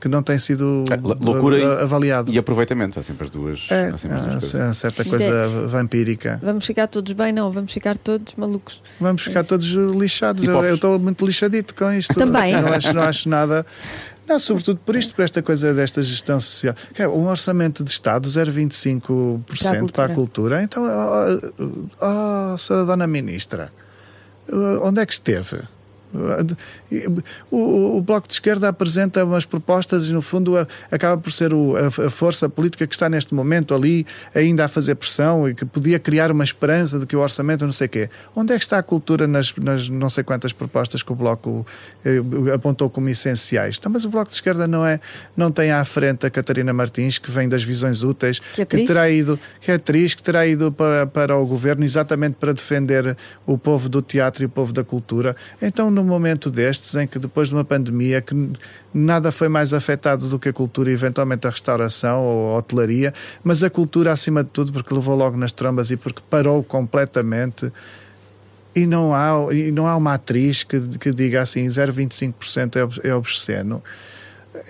que 0.00 0.08
não 0.08 0.22
tem 0.22 0.38
sido 0.38 0.84
É, 0.90 0.96
lou- 0.96 1.16
loucura 1.20 1.82
avaliado. 1.82 2.30
E 2.30 2.38
aproveitamento, 2.38 2.98
há 2.98 3.02
sempre 3.02 3.24
as 3.24 3.30
duas. 3.30 3.66
É, 3.70 3.88
há 3.88 3.98
sempre 3.98 4.16
as 4.16 4.24
duas 4.26 4.54
há 4.54 4.72
certa 4.74 5.04
coisa 5.04 5.48
vampírica. 5.68 6.40
Vamos 6.42 6.64
ficar 6.64 6.86
todos 6.86 7.12
bem? 7.12 7.32
Não, 7.32 7.50
vamos 7.50 7.72
ficar 7.72 7.96
todos 7.98 8.34
malucos. 8.36 8.82
Vamos 9.00 9.22
ficar 9.22 9.40
Isso. 9.40 9.48
todos 9.48 9.66
lixados. 9.96 10.42
E 10.44 10.46
Eu 10.46 10.74
estou 10.74 10.98
muito 10.98 11.26
lixadito 11.26 11.74
com 11.74 11.92
isto. 11.92 12.14
Também. 12.14 12.54
Assim, 12.54 12.62
não, 12.64 12.72
acho, 12.74 12.92
não 12.92 13.02
acho 13.02 13.28
nada. 13.28 13.66
Não, 14.28 14.38
sobretudo 14.38 14.78
por 14.84 14.94
isto, 14.94 15.14
por 15.14 15.22
esta 15.24 15.42
coisa 15.42 15.72
desta 15.72 16.02
gestão 16.02 16.38
social. 16.38 16.74
É 16.98 17.08
um 17.08 17.26
orçamento 17.28 17.82
de 17.82 17.90
Estado 17.90 18.28
0,25% 18.28 19.42
Para 19.46 19.70
a 19.70 19.72
para, 19.72 19.78
cultura. 19.80 20.04
a 20.04 20.14
cultura. 20.14 20.62
Então, 20.62 20.82
oh, 20.84 22.52
oh, 22.54 22.58
senhora 22.58 22.84
Dona 22.84 23.06
Ministra, 23.06 23.72
onde 24.82 25.00
é 25.00 25.06
que 25.06 25.14
esteve? 25.14 25.60
O, 27.50 27.96
o 27.98 28.02
Bloco 28.02 28.26
de 28.28 28.34
Esquerda 28.34 28.68
apresenta 28.68 29.24
umas 29.24 29.44
propostas 29.44 30.08
e, 30.08 30.12
no 30.12 30.22
fundo, 30.22 30.56
a- 30.56 30.66
acaba 30.90 31.20
por 31.20 31.30
ser 31.32 31.52
o- 31.52 31.74
a, 31.76 31.86
a 32.06 32.10
força 32.10 32.48
política 32.48 32.86
que 32.86 32.94
está 32.94 33.08
neste 33.08 33.34
momento 33.34 33.74
ali 33.74 34.06
ainda 34.34 34.64
a 34.64 34.68
fazer 34.68 34.94
pressão 34.94 35.48
e 35.48 35.54
que 35.54 35.64
podia 35.64 35.98
criar 35.98 36.30
uma 36.30 36.44
esperança 36.44 36.98
de 36.98 37.06
que 37.06 37.16
o 37.16 37.20
orçamento 37.20 37.64
não 37.64 37.72
sei 37.72 37.86
o 37.86 37.90
quê. 37.90 38.10
Onde 38.34 38.52
é 38.52 38.58
que 38.58 38.64
está 38.64 38.78
a 38.78 38.82
cultura 38.82 39.26
nas, 39.26 39.54
nas 39.56 39.88
não 39.88 40.08
sei 40.10 40.24
quantas 40.24 40.52
propostas 40.52 41.02
que 41.02 41.12
o 41.12 41.14
Bloco 41.14 41.66
eh, 42.04 42.20
apontou 42.54 42.88
como 42.90 43.08
essenciais? 43.08 43.76
Então, 43.78 43.90
mas 43.92 44.04
o 44.04 44.08
Bloco 44.08 44.28
de 44.30 44.34
Esquerda 44.34 44.66
não, 44.66 44.84
é, 44.84 45.00
não 45.36 45.50
tem 45.50 45.70
à 45.72 45.84
frente 45.84 46.26
a 46.26 46.30
Catarina 46.30 46.72
Martins, 46.72 47.18
que 47.18 47.30
vem 47.30 47.48
das 47.48 47.62
visões 47.62 48.02
úteis, 48.02 48.38
Que 48.54 48.62
é 48.62 48.64
atriz? 48.64 48.86
terá 48.86 49.10
ido, 49.10 49.38
que 49.60 49.70
é 49.70 49.74
atriz, 49.74 50.14
que 50.14 50.22
terá 50.22 50.46
ido 50.46 50.70
para, 50.72 51.06
para 51.06 51.36
o 51.36 51.46
governo 51.46 51.84
exatamente 51.84 52.36
para 52.38 52.52
defender 52.52 53.16
o 53.46 53.56
povo 53.58 53.88
do 53.88 54.02
teatro 54.02 54.42
e 54.42 54.46
o 54.46 54.48
povo 54.48 54.72
da 54.72 54.84
cultura. 54.84 55.36
Então, 55.60 55.90
num 55.98 56.04
momento 56.04 56.50
destes, 56.50 56.94
em 56.94 57.06
que 57.06 57.18
depois 57.18 57.48
de 57.48 57.54
uma 57.54 57.64
pandemia, 57.64 58.20
que 58.20 58.34
nada 58.94 59.32
foi 59.32 59.48
mais 59.48 59.72
afetado 59.72 60.28
do 60.28 60.38
que 60.38 60.48
a 60.48 60.52
cultura, 60.52 60.90
eventualmente 60.90 61.46
a 61.46 61.50
restauração 61.50 62.22
ou 62.22 62.54
a 62.54 62.58
hotelaria, 62.58 63.12
mas 63.42 63.62
a 63.64 63.70
cultura 63.70 64.12
acima 64.12 64.44
de 64.44 64.50
tudo, 64.50 64.72
porque 64.72 64.94
levou 64.94 65.16
logo 65.16 65.36
nas 65.36 65.50
trombas 65.50 65.90
e 65.90 65.96
porque 65.96 66.22
parou 66.30 66.62
completamente. 66.62 67.72
E 68.76 68.86
não 68.86 69.12
há, 69.12 69.52
e 69.52 69.72
não 69.72 69.88
há 69.88 69.96
uma 69.96 70.14
atriz 70.14 70.62
que, 70.62 70.80
que 70.98 71.10
diga 71.10 71.42
assim 71.42 71.66
0,25% 71.66 73.00
é, 73.04 73.08
é 73.08 73.14
obsceno. 73.14 73.82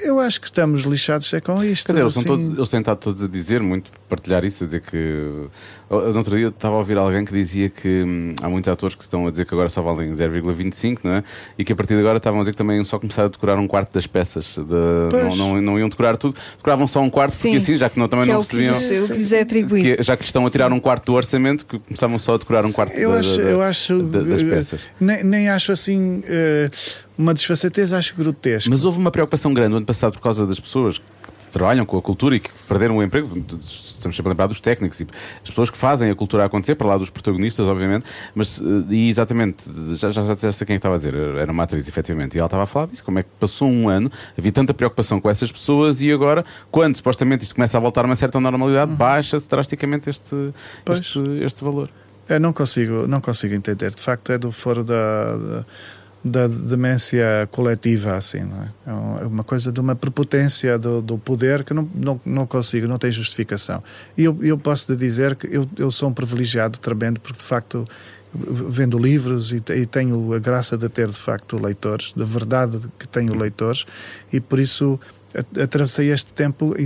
Eu 0.04 0.18
acho 0.20 0.40
que 0.40 0.46
estamos 0.48 0.82
lixados 0.82 1.32
é 1.32 1.40
com 1.40 1.62
isto. 1.62 1.86
Dizer, 1.92 2.02
eles, 2.02 2.16
assim. 2.16 2.26
todos, 2.26 2.44
eles 2.52 2.68
têm 2.68 2.80
estado 2.80 2.98
todos 2.98 3.22
a 3.24 3.28
dizer, 3.28 3.62
muito 3.62 3.90
partilhar 4.08 4.44
isso, 4.44 4.64
a 4.64 4.66
dizer 4.66 4.80
que. 4.80 5.46
No 5.88 6.16
outro 6.18 6.36
dia 6.36 6.46
eu 6.46 6.48
estava 6.50 6.74
a 6.74 6.78
ouvir 6.78 6.98
alguém 6.98 7.24
que 7.24 7.32
dizia 7.32 7.70
que 7.70 8.02
hum, 8.02 8.34
há 8.42 8.48
muitos 8.48 8.70
atores 8.70 8.94
que 8.94 9.02
estão 9.02 9.26
a 9.26 9.30
dizer 9.30 9.46
que 9.46 9.54
agora 9.54 9.68
só 9.70 9.80
valem 9.80 10.10
0,25, 10.12 10.98
não 11.04 11.12
é? 11.12 11.24
E 11.56 11.64
que 11.64 11.72
a 11.72 11.76
partir 11.76 11.94
de 11.94 12.00
agora 12.00 12.18
estavam 12.18 12.40
a 12.40 12.42
dizer 12.42 12.50
que 12.50 12.58
também 12.58 12.76
iam 12.76 12.84
só 12.84 12.98
começar 12.98 13.24
a 13.24 13.28
decorar 13.28 13.56
um 13.58 13.66
quarto 13.66 13.92
das 13.94 14.06
peças. 14.06 14.56
De, 14.58 15.16
não, 15.16 15.36
não, 15.36 15.60
não 15.62 15.78
iam 15.78 15.88
decorar 15.88 16.16
tudo, 16.16 16.38
decoravam 16.56 16.86
só 16.86 17.00
um 17.00 17.08
quarto, 17.08 17.32
Sim. 17.32 17.48
porque 17.50 17.56
assim, 17.58 17.76
já 17.76 17.88
que 17.88 17.98
não, 17.98 18.08
também 18.08 18.26
que 18.26 18.30
é 18.32 18.34
não 18.34 18.42
que, 18.44 18.56
recebiam. 18.56 18.78
lhes, 18.78 19.08
o 19.08 19.12
que 19.12 19.18
lhes 19.18 19.32
é 19.32 19.40
atribuído. 19.40 19.96
que- 19.96 20.02
já 20.02 20.16
que 20.16 20.24
estão 20.24 20.44
a 20.44 20.50
tirar 20.50 20.72
um 20.72 20.80
quarto 20.80 21.06
do 21.06 21.14
orçamento, 21.14 21.64
que 21.64 21.78
começavam 21.78 22.18
só 22.18 22.34
a 22.34 22.38
decorar 22.38 22.66
um 22.66 22.72
quarto 22.72 22.92
Eu 22.94 23.12
da- 23.12 23.20
acho, 23.20 23.36
da- 23.38 23.42
eu 23.44 23.62
acho 23.62 24.02
da- 24.02 24.22
das 24.22 24.42
peças. 24.42 24.82
Nem, 25.00 25.22
nem 25.24 25.48
acho 25.48 25.72
assim 25.72 26.22
eh, 26.26 26.68
uma 27.18 27.34
desfaçatez, 27.34 27.92
acho 27.92 28.14
grotesco. 28.14 28.70
Mas 28.70 28.84
houve 28.84 28.98
uma 28.98 29.10
preocupação 29.10 29.52
grande 29.52 29.70
no 29.70 29.76
ano 29.78 29.86
passado 29.86 30.12
por 30.12 30.20
causa 30.20 30.46
das 30.46 30.60
pessoas 30.60 30.98
que 30.98 31.50
trabalham 31.50 31.84
com 31.84 31.98
a 31.98 32.02
cultura 32.02 32.36
e 32.36 32.40
que 32.40 32.50
perderam 32.68 32.98
o 32.98 33.02
emprego. 33.02 33.26
Estamos 33.60 34.16
sempre 34.16 34.28
a 34.28 34.32
lembrar 34.32 34.46
dos 34.46 34.60
técnicos 34.60 35.00
e 35.00 35.06
as 35.42 35.48
pessoas 35.48 35.68
que 35.68 35.76
fazem 35.76 36.10
a 36.10 36.14
cultura 36.14 36.44
acontecer, 36.44 36.76
para 36.76 36.86
lá 36.86 36.96
dos 36.96 37.10
protagonistas, 37.10 37.66
obviamente. 37.66 38.04
Mas, 38.34 38.60
eh, 38.60 38.94
e 38.94 39.08
exatamente, 39.08 39.64
já, 39.96 40.10
já, 40.10 40.22
já 40.22 40.34
disseste 40.34 40.62
a 40.62 40.66
quem 40.66 40.76
estava 40.76 40.94
a 40.94 40.98
dizer, 40.98 41.14
era 41.14 41.50
uma 41.50 41.64
atriz, 41.64 41.88
efetivamente, 41.88 42.36
e 42.36 42.38
ela 42.38 42.46
estava 42.46 42.62
a 42.62 42.66
falar 42.66 42.86
disso. 42.86 43.02
Como 43.04 43.18
é 43.18 43.22
que 43.24 43.30
passou 43.40 43.68
um 43.68 43.88
ano, 43.88 44.12
havia 44.38 44.52
tanta 44.52 44.72
preocupação 44.72 45.20
com 45.20 45.28
essas 45.28 45.50
pessoas 45.50 46.00
e 46.00 46.12
agora, 46.12 46.44
quando 46.70 46.96
supostamente 46.96 47.42
isto 47.42 47.54
começa 47.54 47.76
a 47.76 47.80
voltar 47.80 48.02
a 48.02 48.06
uma 48.06 48.16
certa 48.16 48.38
normalidade, 48.38 48.92
baixa-se 48.92 49.48
drasticamente 49.48 50.08
este, 50.08 50.52
este, 50.88 51.20
este 51.42 51.64
valor. 51.64 51.90
Eu 52.28 52.38
não 52.38 52.52
consigo, 52.52 53.06
não 53.08 53.22
consigo 53.22 53.54
entender. 53.54 53.94
De 53.94 54.02
facto, 54.02 54.30
é 54.30 54.36
do 54.36 54.52
foro 54.52 54.84
da, 54.84 55.36
da, 55.36 55.66
da 56.24 56.46
demência 56.46 57.48
coletiva, 57.50 58.16
assim, 58.16 58.38
é? 58.38 58.90
É 58.90 59.22
É 59.22 59.26
uma 59.26 59.44
coisa 59.44 59.70
de 59.70 59.80
uma 59.80 59.94
prepotência 59.94 60.78
do, 60.78 61.00
do 61.00 61.18
poder 61.18 61.64
que 61.64 61.72
não, 61.72 61.88
não, 61.94 62.20
não 62.24 62.46
consigo, 62.46 62.86
não 62.86 62.98
tem 62.98 63.10
justificação. 63.10 63.82
E 64.16 64.24
eu, 64.24 64.36
eu 64.42 64.58
posso 64.58 64.90
lhe 64.92 64.98
dizer 64.98 65.36
que 65.36 65.46
eu, 65.46 65.66
eu 65.76 65.90
sou 65.90 66.08
um 66.08 66.12
privilegiado 66.12 66.78
tremendo, 66.78 67.20
porque 67.20 67.38
de 67.38 67.44
facto 67.44 67.86
vendo 68.34 68.98
livros 68.98 69.52
e, 69.52 69.62
e 69.74 69.86
tenho 69.86 70.34
a 70.34 70.38
graça 70.38 70.76
de 70.76 70.88
ter 70.88 71.08
de 71.08 71.18
facto 71.18 71.60
leitores, 71.60 72.12
de 72.14 72.24
verdade 72.24 72.80
que 72.98 73.08
tenho 73.08 73.36
leitores, 73.36 73.86
e 74.32 74.40
por 74.40 74.58
isso 74.58 75.00
atravessei 75.62 76.10
este 76.10 76.32
tempo 76.32 76.74
e, 76.78 76.84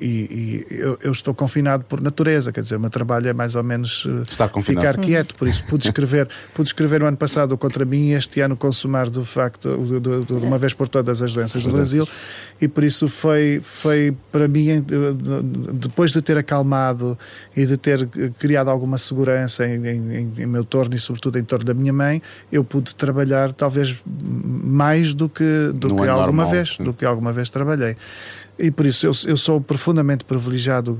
e- 0.00 0.66
e 0.70 0.74
eu, 0.74 0.98
eu 1.02 1.12
estou 1.12 1.32
confinado 1.34 1.84
por 1.84 2.00
natureza, 2.00 2.52
quer 2.52 2.62
dizer, 2.62 2.76
o 2.76 2.80
meu 2.80 2.90
trabalho 2.90 3.28
é 3.28 3.32
mais 3.32 3.54
ou 3.56 3.62
menos 3.62 4.06
eh, 4.06 4.22
Estar 4.30 4.48
confinado. 4.48 4.86
ficar 4.86 5.00
quieto, 5.00 5.34
por 5.34 5.48
isso 5.48 5.64
pude 5.66 5.86
escrever, 5.86 6.28
pude 6.54 6.68
escrever 6.68 7.02
o 7.02 7.06
ano 7.06 7.16
passado 7.16 7.56
contra 7.56 7.84
mim 7.84 8.08
e 8.08 8.12
este 8.12 8.40
ano 8.40 8.56
consumar 8.56 9.08
de 9.10 9.24
facto 9.24 9.76
de, 9.78 10.00
de- 10.00 10.24
de 10.26 10.32
uma 10.34 10.58
vez 10.58 10.74
por 10.74 10.88
todas 10.88 11.22
as 11.22 11.32
doenças 11.32 11.62
do 11.62 11.70
Brasil 11.70 12.06
e 12.60 12.68
por 12.68 12.84
isso 12.84 13.08
foi, 13.08 13.60
foi 13.62 14.14
para 14.30 14.46
mim 14.46 14.68
eh, 14.68 14.80
de- 14.80 15.72
depois 15.78 16.12
de 16.12 16.20
ter 16.20 16.36
acalmado 16.36 17.18
e 17.56 17.64
de 17.64 17.76
ter 17.76 18.02
eh, 18.16 18.30
criado 18.38 18.68
alguma 18.68 18.98
segurança 18.98 19.66
em, 19.66 19.86
em, 19.86 20.32
em- 20.38 20.46
meu 20.46 20.64
torno 20.64 20.94
e 20.94 21.00
sobretudo 21.00 21.38
em 21.38 21.44
torno 21.44 21.64
da 21.64 21.72
minha 21.74 21.92
mãe, 21.92 22.20
eu 22.52 22.62
pude 22.62 22.94
trabalhar 22.94 23.52
talvez 23.52 23.96
mais 24.04 25.14
do 25.14 25.28
que, 25.28 25.70
do 25.74 25.88
Não 25.88 25.96
que 25.96 26.02
é 26.02 26.08
alguma 26.08 26.26
normal, 26.44 26.50
vez, 26.50 26.76
do 26.78 26.92
que 26.92 27.04
alguma 27.04 27.32
vez 27.32 27.48
trabalhei. 27.48 27.69
E 28.58 28.70
por 28.70 28.84
isso 28.86 29.06
eu, 29.06 29.12
eu 29.26 29.36
sou 29.36 29.60
profundamente 29.60 30.24
privilegiado 30.24 30.98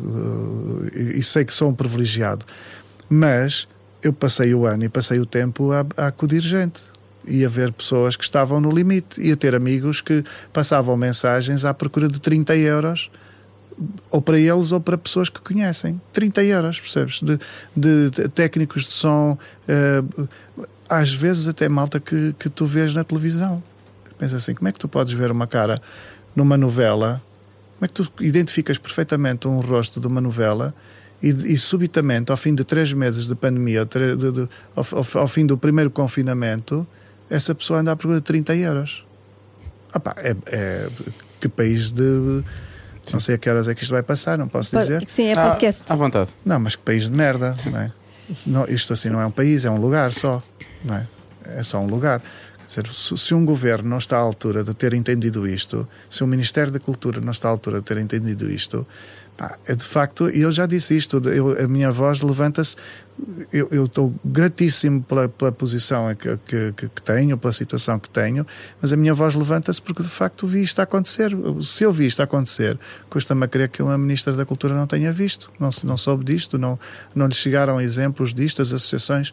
eh, 0.94 0.98
e, 1.16 1.18
e 1.18 1.22
sei 1.22 1.44
que 1.44 1.52
sou 1.52 1.68
um 1.68 1.74
privilegiado. 1.74 2.44
Mas 3.08 3.68
eu 4.02 4.12
passei 4.12 4.54
o 4.54 4.66
ano 4.66 4.84
e 4.84 4.88
passei 4.88 5.18
o 5.20 5.26
tempo 5.26 5.72
a, 5.72 5.84
a 5.96 6.06
acudir 6.06 6.40
gente 6.40 6.82
e 7.26 7.44
a 7.44 7.48
ver 7.48 7.70
pessoas 7.72 8.16
que 8.16 8.24
estavam 8.24 8.60
no 8.60 8.70
limite 8.70 9.20
e 9.20 9.30
a 9.30 9.36
ter 9.36 9.54
amigos 9.54 10.00
que 10.00 10.24
passavam 10.52 10.96
mensagens 10.96 11.64
à 11.66 11.74
procura 11.74 12.08
de 12.08 12.18
30 12.18 12.56
euros 12.56 13.10
ou 14.10 14.20
para 14.22 14.38
eles 14.38 14.72
ou 14.72 14.80
para 14.80 14.96
pessoas 14.96 15.28
que 15.28 15.40
conhecem. 15.40 16.00
30 16.12 16.42
euros, 16.44 16.80
percebes? 16.80 17.20
De, 17.20 17.38
de- 17.76 18.10
de 18.10 18.28
técnicos 18.28 18.84
de 18.84 18.90
som, 18.92 19.36
eh, 19.68 20.02
às 20.88 21.12
vezes 21.12 21.46
até 21.46 21.68
malta 21.68 22.00
que, 22.00 22.34
que 22.38 22.48
tu 22.48 22.64
vês 22.64 22.94
na 22.94 23.04
televisão. 23.04 23.62
Pensa 24.18 24.36
assim, 24.36 24.54
como 24.54 24.68
é 24.68 24.72
que 24.72 24.78
tu 24.78 24.88
podes 24.88 25.12
ver 25.12 25.30
uma 25.30 25.46
cara 25.46 25.80
numa 26.40 26.56
novela? 26.56 27.22
Como 27.78 27.84
é 27.84 27.88
que 27.88 27.94
tu 27.94 28.10
identificas 28.20 28.78
perfeitamente 28.78 29.46
um 29.46 29.60
rosto 29.60 30.00
de 30.00 30.06
uma 30.06 30.20
novela 30.20 30.74
e, 31.22 31.28
e 31.28 31.56
subitamente, 31.58 32.30
ao 32.30 32.36
fim 32.36 32.54
de 32.54 32.64
três 32.64 32.92
meses 32.92 33.26
de 33.26 33.34
pandemia, 33.34 33.84
tre- 33.86 34.16
de- 34.16 34.32
de- 34.32 34.48
ao, 34.74 34.86
ao- 34.92 35.20
ao 35.22 35.28
fim 35.28 35.44
do 35.46 35.56
primeiro 35.56 35.90
confinamento, 35.90 36.86
essa 37.28 37.54
pessoa 37.54 37.80
anda 37.80 37.92
à 37.92 37.96
procura 37.96 38.18
de 38.20 38.24
30 38.26 38.54
euros? 38.56 39.04
Ah 39.92 40.00
pá, 40.00 40.14
é, 40.18 40.34
é- 40.46 40.88
que 41.40 41.48
país 41.48 41.90
de. 41.90 42.42
Não 43.12 43.18
sei 43.18 43.34
a 43.34 43.38
que 43.38 43.48
horas 43.50 43.66
é 43.66 43.74
que 43.74 43.82
isto 43.82 43.90
vai 43.92 44.02
passar, 44.02 44.38
não 44.38 44.46
posso 44.46 44.78
dizer. 44.78 45.04
Sim, 45.06 45.24
é 45.28 45.32
Ah, 45.32 45.48
podcast. 45.50 45.90
à 45.90 45.96
vontade. 45.96 46.30
Não, 46.44 46.60
mas 46.60 46.76
que 46.76 46.82
país 46.82 47.10
de 47.10 47.16
merda, 47.16 47.54
não 47.66 47.80
é? 47.80 47.90
Não, 48.46 48.64
isto 48.68 48.92
assim 48.92 49.08
não 49.10 49.20
é 49.20 49.26
um 49.26 49.30
país, 49.32 49.64
é 49.64 49.70
um 49.70 49.78
lugar 49.80 50.12
só, 50.12 50.40
não 50.84 50.94
é? 50.94 51.06
É 51.56 51.62
só 51.62 51.80
um 51.80 51.86
lugar. 51.86 52.22
Dizer, 52.70 52.86
se, 52.94 53.34
um 53.34 53.44
governo 53.44 53.88
não 53.90 53.98
está 53.98 54.16
à 54.16 54.20
altura 54.20 54.62
de 54.62 54.72
ter 54.74 54.94
entendido 54.94 55.44
isto, 55.44 55.88
se 56.08 56.22
o 56.22 56.26
Ministério 56.26 56.70
da 56.72 56.78
Cultura 56.78 57.20
não 57.20 57.32
está 57.32 57.48
à 57.48 57.50
altura 57.50 57.80
de 57.80 57.84
ter 57.84 57.98
entendido 57.98 58.48
isto, 58.48 58.86
pá, 59.36 59.58
é 59.66 59.74
de 59.74 59.84
facto, 59.84 60.30
e 60.30 60.42
eu 60.42 60.52
já 60.52 60.66
disse 60.66 60.96
isto, 60.96 61.16
eu- 61.30 61.60
a 61.64 61.66
minha 61.66 61.90
voz 61.90 62.22
levanta-se, 62.22 62.76
eu 63.50 63.84
estou 63.86 64.14
gratíssimo 64.24 65.02
pela, 65.02 65.28
pela 65.28 65.50
posição 65.50 66.14
que, 66.14 66.38
que, 66.46 66.72
que- 66.88 67.02
tenho, 67.02 67.36
pela 67.36 67.52
situação 67.52 67.98
que 67.98 68.08
tenho, 68.08 68.46
mas 68.80 68.92
a 68.92 68.96
minha 68.96 69.14
voz 69.14 69.34
levanta-se 69.34 69.82
porque 69.82 70.04
de 70.04 70.08
facto 70.08 70.46
vi 70.46 70.62
isto 70.62 70.80
acontecer. 70.80 71.32
Se 71.62 71.82
eu 71.82 71.90
vi 71.92 72.06
isto 72.06 72.22
acontecer, 72.22 72.78
custa-me 73.10 73.44
a 73.44 73.48
crer 73.48 73.68
que 73.68 73.82
uma 73.82 73.98
Ministra 73.98 74.32
da 74.32 74.46
Cultura 74.46 74.74
não 74.76 74.86
tenha 74.86 75.12
visto, 75.12 75.50
não, 75.58 75.70
não 75.82 75.96
soube 75.96 76.24
disto, 76.24 76.56
não, 76.56 76.78
não 77.16 77.26
lhe 77.26 77.34
chegaram 77.34 77.80
exemplos 77.80 78.32
disto, 78.32 78.62
as 78.62 78.72
associações 78.72 79.32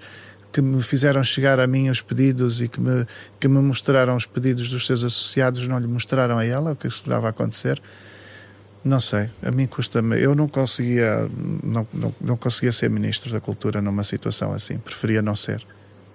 que 0.58 0.62
me 0.64 0.82
fizeram 0.82 1.24
chegar 1.24 1.60
a 1.60 1.68
mim 1.68 1.88
os 1.88 2.02
pedidos 2.02 2.64
e 2.64 2.68
que 2.68 2.82
me, 2.82 3.06
que 3.40 3.48
me 3.48 3.60
mostraram 3.60 4.16
os 4.16 4.26
pedidos 4.26 4.72
dos 4.72 4.88
seus 4.88 5.04
associados 5.04 5.68
não 5.68 5.78
lhe 5.78 5.86
mostraram 5.86 6.36
a 6.36 6.44
ela 6.44 6.72
o 6.72 6.76
que 6.76 6.88
estava 6.88 7.28
a 7.28 7.30
acontecer. 7.30 7.80
Não 8.84 9.00
sei, 9.00 9.30
a 9.44 9.52
mim 9.52 9.68
custa-me. 9.68 10.20
Eu 10.20 10.34
não 10.34 10.48
conseguia, 10.48 11.30
não, 11.64 11.88
não, 11.94 12.16
não 12.20 12.36
conseguia 12.36 12.72
ser 12.72 12.90
ministro 12.90 13.32
da 13.32 13.40
Cultura 13.40 13.84
numa 13.84 14.04
situação 14.04 14.52
assim. 14.52 14.80
Preferia 14.80 15.22
não 15.22 15.36
ser. 15.36 15.64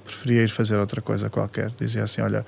Preferia 0.05 0.43
ir 0.43 0.49
fazer 0.49 0.77
outra 0.77 1.01
coisa 1.01 1.31
qualquer. 1.31 1.71
Dizia 1.79 2.03
assim: 2.03 2.21
olha, 2.21 2.45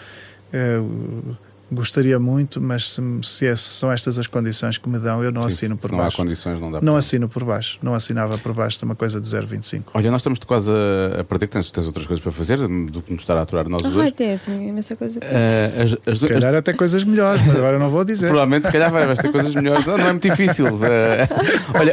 eu 0.52 1.36
gostaria 1.72 2.18
muito, 2.18 2.60
mas 2.60 2.90
se, 2.90 3.02
se 3.22 3.44
esse- 3.46 3.62
são 3.62 3.90
estas 3.90 4.18
as 4.18 4.26
condições 4.26 4.78
que 4.78 4.88
me 4.88 4.98
dão, 4.98 5.22
eu 5.24 5.32
não 5.32 5.42
Sim, 5.42 5.46
assino 5.48 5.74
se 5.76 5.80
por 5.80 5.90
não 5.90 5.98
há 5.98 6.02
baixo. 6.02 6.16
condições, 6.16 6.60
não 6.60 6.70
dá 6.70 6.80
Não 6.80 6.96
assino 6.96 7.28
por 7.28 7.42
baixo. 7.44 7.78
Não 7.82 7.94
assinava 7.94 8.36
por 8.38 8.52
baixo 8.52 8.78
de 8.78 8.84
uma 8.84 8.94
coisa 8.94 9.20
de 9.20 9.26
0,25. 9.28 9.82
Olha, 9.94 10.10
nós 10.10 10.20
estamos 10.20 10.38
quase 10.40 10.70
a, 10.70 11.20
a 11.20 11.24
perder, 11.24 11.46
que 11.46 11.52
tens, 11.52 11.70
tens 11.70 11.86
outras 11.86 12.06
coisas 12.06 12.22
para 12.22 12.32
fazer 12.32 12.58
do 12.58 13.02
que 13.02 13.12
nos 13.12 13.22
estar 13.22 13.36
a 13.36 13.42
aturar 13.42 13.68
nós 13.68 13.82
Ai, 13.84 13.90
dois. 13.90 14.10
tem, 14.12 14.38
tem 14.38 14.68
imensa 14.68 14.94
coisa. 14.96 15.20
para- 15.20 15.28
Eh, 15.32 15.82
as- 16.06 16.12
as- 16.14 16.18
Se 16.18 16.28
calhar 16.28 16.54
até 16.54 16.72
coisas 16.72 17.02
melhores, 17.04 17.42
mas 17.46 17.56
agora 17.56 17.78
não 17.78 17.88
vou 17.90 18.04
dizer. 18.04 18.28
Provavelmente, 18.28 18.66
se 18.66 18.72
calhar, 18.72 18.90
vai, 18.92 19.06
vais 19.06 19.18
ter 19.18 19.32
coisas 19.32 19.54
melhores. 19.54 19.84
Não, 19.86 19.98
não 19.98 20.08
é 20.08 20.10
muito 20.12 20.28
difícil. 20.28 20.66
Eh, 20.84 21.28
olha, 21.78 21.90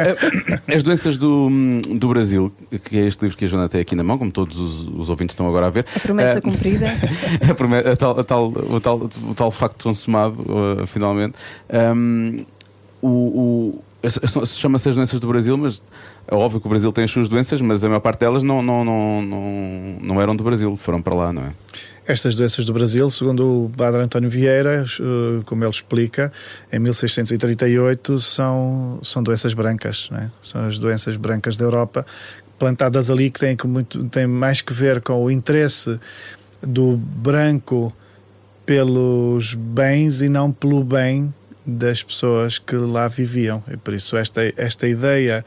eh, 0.68 0.76
as 0.76 0.84
doenças 0.84 1.18
do, 1.18 1.50
do 1.96 2.08
Brasil, 2.10 2.52
que 2.86 2.98
é 3.00 3.08
este 3.08 3.22
livro 3.24 3.38
que 3.38 3.46
a 3.46 3.48
Joana 3.48 3.68
tem 3.70 3.82
aqui 3.82 3.96
na 3.96 4.04
mão, 4.04 4.18
como 4.18 4.32
todos 4.32 4.58
os, 4.60 4.88
os 4.88 5.10
ouvintes 5.10 5.34
estão 5.34 5.48
agora 5.48 5.68
a 5.68 5.70
ver. 5.70 5.86
A 5.96 6.00
promessa 6.00 6.38
eh, 6.38 6.42
cumprida. 6.42 6.88
a 7.50 7.54
prome- 7.56 7.78
a 7.80 7.96
tal, 7.96 8.20
a 8.20 8.24
tal- 8.24 8.48
o, 8.50 8.80
tal, 8.80 8.98
o 9.00 9.34
tal 9.36 9.52
facto 9.62 9.84
consumado, 9.84 10.41
uh, 10.41 10.88
finalmente. 10.88 11.36
Um, 11.70 12.43
o, 13.01 13.07
o, 13.07 13.84
Chama-se 14.47 14.89
as 14.89 14.95
doenças 14.95 15.20
do 15.20 15.28
Brasil, 15.28 15.55
mas 15.55 15.82
é 16.28 16.34
óbvio 16.34 16.59
que 16.59 16.66
o 16.66 16.70
Brasil 16.70 16.91
tem 16.91 17.03
as 17.03 17.12
suas 17.12 17.30
doenças, 17.30 17.62
mas 17.62 17.84
a 17.84 17.88
maior 17.88 17.99
parte 17.99 18.22
delas 18.22 18.41
não, 18.41 18.62
não, 18.62 18.84
não, 18.84 19.22
não, 19.22 19.97
não 20.01 20.22
eram 20.22 20.36
do 20.36 20.43
Brasil, 20.43 20.76
foram 20.76 21.01
para 21.01 21.16
lá, 21.16 21.32
não 21.32 21.43
é? 21.43 21.53
Estas 22.07 22.36
doenças 22.36 22.66
do 22.66 22.74
Brasil, 22.74 23.09
segundo 23.12 23.66
o 23.66 23.72
padre 23.78 24.01
António 24.01 24.28
Vieira, 24.28 24.84
eh, 24.84 25.43
como 25.45 25.64
ele 25.64 25.70
explica, 25.70 26.34
em 26.74 26.80
1638 26.80 28.18
são, 28.18 28.99
são 29.03 29.22
doenças 29.22 29.53
brancas, 29.53 30.09
é? 30.14 30.30
são 30.41 30.68
as 30.68 30.80
doenças 30.80 31.16
brancas 31.16 31.55
da 31.55 31.66
Europa, 31.66 32.03
plantadas 32.57 33.12
ali 33.12 33.30
que 33.30 33.39
têm, 33.39 33.55
que 33.55 33.68
muito, 33.68 34.03
têm 34.05 34.26
mais 34.26 34.64
que 34.64 34.74
ver 34.74 35.01
com 35.01 35.24
o 35.24 35.30
interesse 35.30 35.99
do 36.62 36.97
branco 36.97 37.93
pelos 38.66 39.53
bens 39.53 40.22
e 40.22 40.30
não 40.30 40.51
pelo 40.51 40.84
bem 40.84 41.34
das 41.66 42.01
pessoas 42.01 42.57
que 42.57 42.76
lá 42.76 43.07
viviam. 43.07 43.64
E 43.72 43.78
por 43.78 43.93
isso 43.93 44.18
esta, 44.18 44.41
esta 44.57 44.88
ideia 44.88 45.45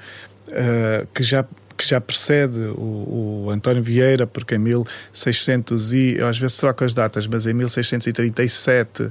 uh, 0.48 1.06
que 1.12 1.22
já 1.22 1.44
que 1.76 1.84
já 1.84 2.00
precede 2.00 2.58
o, 2.76 3.46
o, 3.46 3.50
António 3.50 3.82
Vieira, 3.82 4.26
porque 4.28 4.54
em 4.54 4.58
1600 4.58 5.92
e 5.92 6.20
às 6.22 6.38
vezes 6.38 6.56
troco 6.56 6.84
as 6.84 6.94
datas, 6.94 7.26
mas 7.26 7.46
em 7.46 7.52
1637 7.52 9.02
uh, 9.02 9.10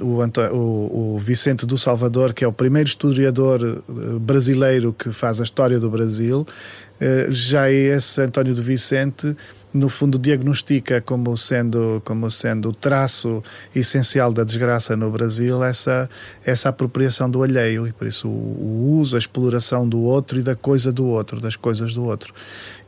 o, 0.00 0.56
o, 0.56 1.14
o, 1.14 1.18
Vicente 1.18 1.66
do 1.66 1.76
Salvador, 1.76 2.32
que 2.32 2.44
é 2.44 2.48
o 2.48 2.52
primeiro 2.52 2.88
historiador 2.88 3.62
uh, 3.62 4.18
brasileiro 4.18 4.92
que 4.92 5.12
faz 5.12 5.40
a 5.40 5.44
história 5.44 5.78
do 5.78 5.90
Brasil, 5.90 6.40
uh, 6.40 7.32
já 7.32 7.68
é 7.68 7.74
esse 7.74 8.20
António 8.20 8.54
do 8.54 8.62
Vicente 8.62 9.36
no 9.72 9.88
fundo 9.88 10.18
diagnostica 10.18 11.00
como 11.00 11.36
sendo 11.36 12.02
como 12.04 12.30
sendo 12.30 12.68
o 12.70 12.72
traço 12.72 13.42
essencial 13.74 14.32
da 14.32 14.44
desgraça 14.44 14.96
no 14.96 15.10
Brasil 15.10 15.62
essa 15.64 16.08
essa 16.44 16.68
apropriação 16.68 17.30
do 17.30 17.42
alheio 17.42 17.86
e 17.86 17.92
por 17.92 18.06
isso 18.06 18.28
o, 18.28 18.30
o 18.30 18.98
uso 18.98 19.16
a 19.16 19.18
exploração 19.18 19.88
do 19.88 20.00
outro 20.02 20.38
e 20.38 20.42
da 20.42 20.54
coisa 20.54 20.92
do 20.92 21.06
outro 21.06 21.40
das 21.40 21.56
coisas 21.56 21.94
do 21.94 22.04
outro 22.04 22.34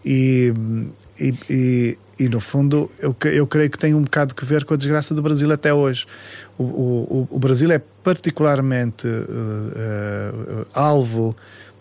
e, 0.05 0.53
e, 1.19 1.35
e, 1.49 1.99
e, 2.19 2.29
no 2.29 2.39
fundo 2.39 2.91
eu, 2.99 3.17
eu 3.25 3.47
creio 3.47 3.71
que 3.71 3.79
tem 3.79 3.95
um 3.95 4.03
bocado 4.03 4.35
que 4.35 4.45
ver 4.45 4.65
com 4.65 4.75
a 4.75 4.77
desgraça 4.77 5.15
do 5.15 5.23
Brasil 5.23 5.51
até 5.51 5.73
hoje. 5.73 6.05
O, 6.59 6.63
o, 6.63 7.29
o 7.31 7.39
Brasil 7.39 7.71
é 7.73 7.81
particularmente 8.03 9.07
uh, 9.07 10.61
uh, 10.61 10.67
alvo 10.75 11.35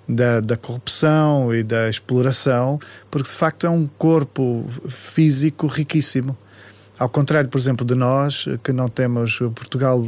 da, 0.07 0.39
da, 0.39 0.57
corrupção 0.57 1.53
e 1.53 1.63
da 1.63 1.89
exploração, 1.89 2.79
porque 3.09 3.29
de 3.29 3.35
facto 3.35 3.65
é 3.65 3.69
um 3.69 3.87
corpo 3.97 4.65
físico 4.87 5.67
riquíssimo. 5.67 6.37
Ao 6.97 7.09
contrário, 7.09 7.49
por 7.49 7.57
exemplo, 7.57 7.85
de 7.85 7.95
nós, 7.95 8.45
que 8.63 8.71
não 8.71 8.87
temos, 8.87 9.39
Portugal 9.55 10.05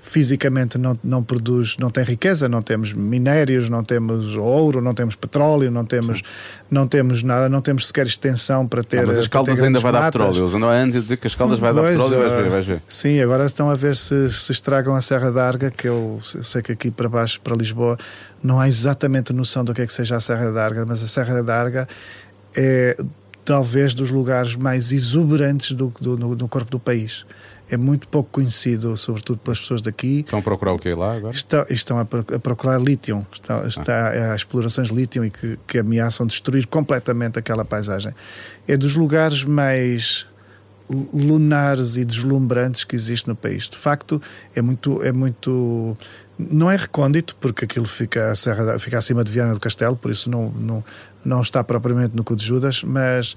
fisicamente 0.00 0.78
não, 0.78 0.94
não 1.02 1.22
produz, 1.22 1.76
não 1.78 1.90
tem 1.90 2.04
riqueza, 2.04 2.48
não 2.48 2.62
temos 2.62 2.92
minérios, 2.92 3.68
não 3.68 3.82
temos 3.82 4.36
ouro, 4.36 4.80
não 4.80 4.94
temos 4.94 5.16
petróleo, 5.16 5.68
não 5.68 5.84
temos, 5.84 6.22
não 6.70 6.86
temos 6.86 7.24
nada, 7.24 7.48
não 7.48 7.60
temos 7.60 7.88
sequer 7.88 8.06
extensão 8.06 8.68
para 8.68 8.84
ter. 8.84 9.00
Não, 9.00 9.06
mas 9.08 9.18
as 9.18 9.26
caldas 9.26 9.60
ainda 9.62 9.80
vai 9.80 9.90
dar 9.90 10.04
petróleo. 10.04 10.42
Eles 10.42 10.54
andam 10.54 10.70
antes 10.70 10.96
a 10.96 11.00
dizer 11.00 11.16
que 11.16 11.26
as 11.26 11.34
caldas 11.34 11.58
vai 11.58 11.74
dar 11.74 11.82
petróleo, 11.82 12.18
vais 12.18 12.32
ver, 12.32 12.50
vais 12.50 12.66
ver. 12.66 12.82
Sim, 12.88 13.20
agora 13.20 13.44
estão 13.44 13.68
a 13.68 13.74
ver 13.74 13.96
se, 13.96 14.30
se 14.30 14.52
estragam 14.52 14.94
a 14.94 15.00
Serra 15.00 15.32
d'Arga, 15.32 15.72
que 15.72 15.88
eu, 15.88 16.20
eu 16.36 16.42
sei 16.44 16.62
que 16.62 16.70
aqui 16.70 16.90
para 16.92 17.08
baixo, 17.08 17.40
para 17.40 17.56
Lisboa, 17.56 17.98
não 18.40 18.60
há 18.60 18.68
exatamente 18.68 19.32
noção 19.32 19.64
do 19.64 19.74
que 19.74 19.82
é 19.82 19.86
que 19.86 19.92
seja 19.92 20.16
a 20.16 20.20
Serra 20.20 20.52
d'Arga, 20.52 20.86
mas 20.86 21.02
a 21.02 21.06
Serra 21.08 21.42
d'Arga 21.42 21.88
é 22.56 22.96
talvez 23.44 23.94
dos 23.94 24.10
lugares 24.10 24.54
mais 24.54 24.92
exuberantes 24.92 25.72
do, 25.72 25.92
do, 26.00 26.36
do, 26.36 26.48
corpo 26.48 26.70
do 26.70 26.78
país. 26.78 27.24
É 27.70 27.76
muito 27.76 28.06
pouco 28.06 28.28
conhecido, 28.30 28.96
sobretudo 28.96 29.38
pelas 29.38 29.60
pessoas 29.60 29.80
daqui. 29.80 30.20
Estão 30.20 30.38
a 30.38 30.42
procurar 30.42 30.72
o 30.74 30.78
que 30.78 30.92
lá 30.92 31.16
agora? 31.16 31.34
Estão, 31.34 31.64
estão 31.70 31.98
a, 31.98 32.04
procurar 32.04 32.78
lítio. 32.78 33.26
Está, 33.32 33.66
está 33.66 34.32
ah. 34.32 34.36
explorações 34.36 34.88
de 34.88 34.94
lítio 34.94 35.24
e 35.24 35.30
que, 35.30 35.58
que 35.66 35.78
ameaçam 35.78 36.26
destruir 36.26 36.66
completamente 36.66 37.38
aquela 37.38 37.64
paisagem. 37.64 38.12
É 38.68 38.76
dos 38.76 38.94
lugares 38.94 39.44
mais 39.44 40.26
lunares 41.12 41.96
e 41.96 42.04
deslumbrantes 42.04 42.84
que 42.84 42.94
existe 42.94 43.26
no 43.26 43.34
país. 43.34 43.70
De 43.70 43.76
facto, 43.76 44.20
é 44.54 44.60
muito, 44.60 45.02
é 45.02 45.12
muito 45.12 45.96
não 46.38 46.70
é 46.70 46.76
recôndito, 46.76 47.36
porque 47.40 47.64
aquilo 47.64 47.86
fica, 47.86 48.34
serra, 48.34 48.78
fica 48.78 48.98
acima 48.98 49.22
de 49.22 49.30
Viana 49.30 49.54
do 49.54 49.60
Castelo, 49.60 49.96
por 49.96 50.10
isso 50.10 50.30
não, 50.30 50.50
não, 50.50 50.84
não 51.24 51.40
está 51.40 51.62
propriamente 51.62 52.14
no 52.16 52.24
cu 52.24 52.36
de 52.36 52.44
Judas, 52.44 52.82
mas, 52.82 53.34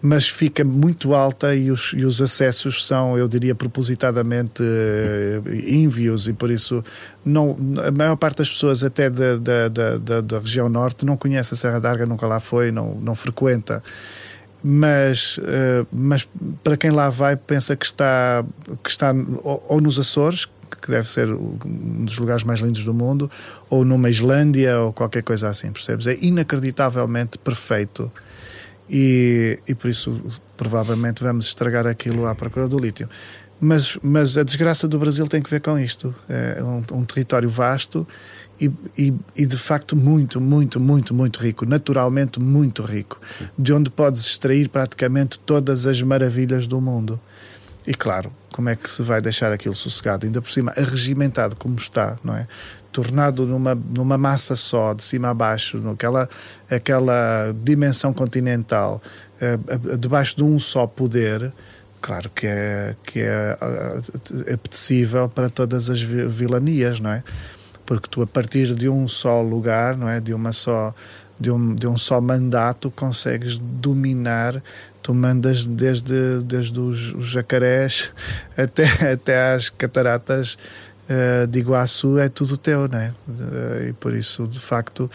mas 0.00 0.28
fica 0.28 0.64
muito 0.64 1.14
alta 1.14 1.54
e 1.54 1.70
os, 1.70 1.92
e 1.96 2.04
os 2.04 2.20
acessos 2.20 2.86
são, 2.86 3.16
eu 3.16 3.28
diria, 3.28 3.54
propositadamente 3.54 4.62
uh, 4.62 5.54
ínvios 5.54 6.28
e 6.28 6.32
por 6.32 6.50
isso 6.50 6.84
não, 7.24 7.56
a 7.86 7.90
maior 7.90 8.16
parte 8.16 8.38
das 8.38 8.50
pessoas 8.50 8.82
até 8.82 9.08
da, 9.08 9.36
da, 9.36 9.68
da, 9.98 10.20
da 10.20 10.38
região 10.38 10.68
norte 10.68 11.04
não 11.04 11.16
conhece 11.16 11.54
a 11.54 11.56
Serra 11.56 11.80
d'Arga, 11.80 12.06
nunca 12.06 12.26
lá 12.26 12.40
foi, 12.40 12.70
não, 12.70 12.94
não 12.96 13.14
frequenta. 13.14 13.82
Mas, 14.68 15.38
uh, 15.38 15.86
mas 15.92 16.28
para 16.64 16.76
quem 16.76 16.90
lá 16.90 17.08
vai 17.08 17.36
pensa 17.36 17.76
que 17.76 17.86
está, 17.86 18.44
que 18.82 18.90
está 18.90 19.14
ou 19.68 19.80
nos 19.80 19.98
Açores, 19.98 20.48
que 20.66 20.90
deve 20.90 21.10
ser 21.10 21.28
um 21.28 22.04
dos 22.04 22.18
lugares 22.18 22.42
mais 22.42 22.60
lindos 22.60 22.84
do 22.84 22.92
mundo, 22.92 23.30
ou 23.70 23.84
numa 23.84 24.10
Islândia 24.10 24.80
ou 24.80 24.92
qualquer 24.92 25.22
coisa 25.22 25.48
assim, 25.48 25.70
percebes? 25.70 26.06
É 26.06 26.16
inacreditavelmente 26.20 27.38
perfeito. 27.38 28.10
E, 28.88 29.58
e 29.66 29.74
por 29.74 29.90
isso 29.90 30.22
provavelmente 30.56 31.22
vamos 31.22 31.46
estragar 31.46 31.86
aquilo 31.86 32.26
à 32.26 32.34
procura 32.34 32.68
do 32.68 32.78
lítio. 32.78 33.08
Mas, 33.60 33.98
mas 34.02 34.36
a 34.36 34.42
desgraça 34.42 34.86
do 34.86 34.98
Brasil 34.98 35.26
tem 35.26 35.42
que 35.42 35.48
ver 35.48 35.60
com 35.60 35.78
isto. 35.78 36.14
É 36.28 36.62
um, 36.62 36.82
um 36.98 37.04
território 37.04 37.48
vasto 37.48 38.06
e, 38.60 38.70
e, 38.96 39.14
e, 39.36 39.46
de 39.46 39.58
facto 39.58 39.96
muito, 39.96 40.40
muito, 40.40 40.80
muito, 40.80 41.14
muito 41.14 41.40
rico, 41.40 41.66
naturalmente 41.66 42.40
muito 42.40 42.82
rico, 42.82 43.20
de 43.58 43.72
onde 43.72 43.90
podes 43.90 44.22
extrair 44.22 44.68
praticamente 44.68 45.38
todas 45.38 45.86
as 45.86 46.00
maravilhas 46.00 46.66
do 46.66 46.80
mundo. 46.80 47.20
E 47.86 47.94
claro, 47.94 48.32
como 48.56 48.70
é 48.70 48.74
que 48.74 48.90
se 48.90 49.02
vai 49.02 49.20
deixar 49.20 49.52
aquilo 49.52 49.74
sossegado? 49.74 50.24
Ainda 50.24 50.40
por 50.40 50.50
cima, 50.50 50.72
arregimentado 50.78 51.54
como 51.56 51.76
está, 51.76 52.16
não 52.24 52.34
é? 52.34 52.48
Tornado 52.90 53.44
numa, 53.44 53.74
numa 53.74 54.16
massa 54.16 54.56
só, 54.56 54.94
de 54.94 55.04
cima 55.04 55.28
a 55.28 55.34
baixo, 55.34 55.76
naquela 55.76 56.26
aquela 56.70 57.54
dimensão 57.62 58.14
continental, 58.14 59.02
eh, 59.38 59.58
debaixo 59.98 60.36
de 60.36 60.42
um 60.42 60.58
só 60.58 60.86
poder, 60.86 61.52
claro 62.00 62.30
que 62.30 62.46
é, 62.46 62.96
que 63.02 63.20
é 63.20 63.58
eh, 63.60 64.54
apetecível 64.54 65.28
para 65.28 65.50
todas 65.50 65.90
as 65.90 66.00
vilanias, 66.00 66.98
não 66.98 67.10
é? 67.10 67.22
Porque 67.84 68.08
tu, 68.10 68.22
a 68.22 68.26
partir 68.26 68.74
de 68.74 68.88
um 68.88 69.06
só 69.06 69.42
lugar, 69.42 69.98
não 69.98 70.08
é? 70.08 70.18
De 70.18 70.32
uma 70.32 70.52
só 70.52 70.94
de 71.38 71.50
um, 71.50 71.74
de 71.74 71.86
um 71.86 71.98
só 71.98 72.22
mandato 72.22 72.90
consegues 72.90 73.58
dominar 73.58 74.62
tu 75.06 75.14
mandas 75.14 75.64
desde, 75.64 76.40
desde 76.42 76.80
os, 76.80 77.14
os 77.14 77.26
jacarés 77.28 78.12
até, 78.58 78.82
até 79.12 79.54
às 79.54 79.68
cataratas 79.68 80.58
uh, 81.08 81.46
de 81.46 81.60
Iguaçu, 81.60 82.18
é 82.18 82.28
tudo 82.28 82.56
teu, 82.56 82.88
não 82.88 82.98
é? 82.98 83.14
Uh, 83.28 83.88
e 83.90 83.92
por 83.92 84.12
isso, 84.12 84.48
de 84.48 84.58
facto, 84.58 85.08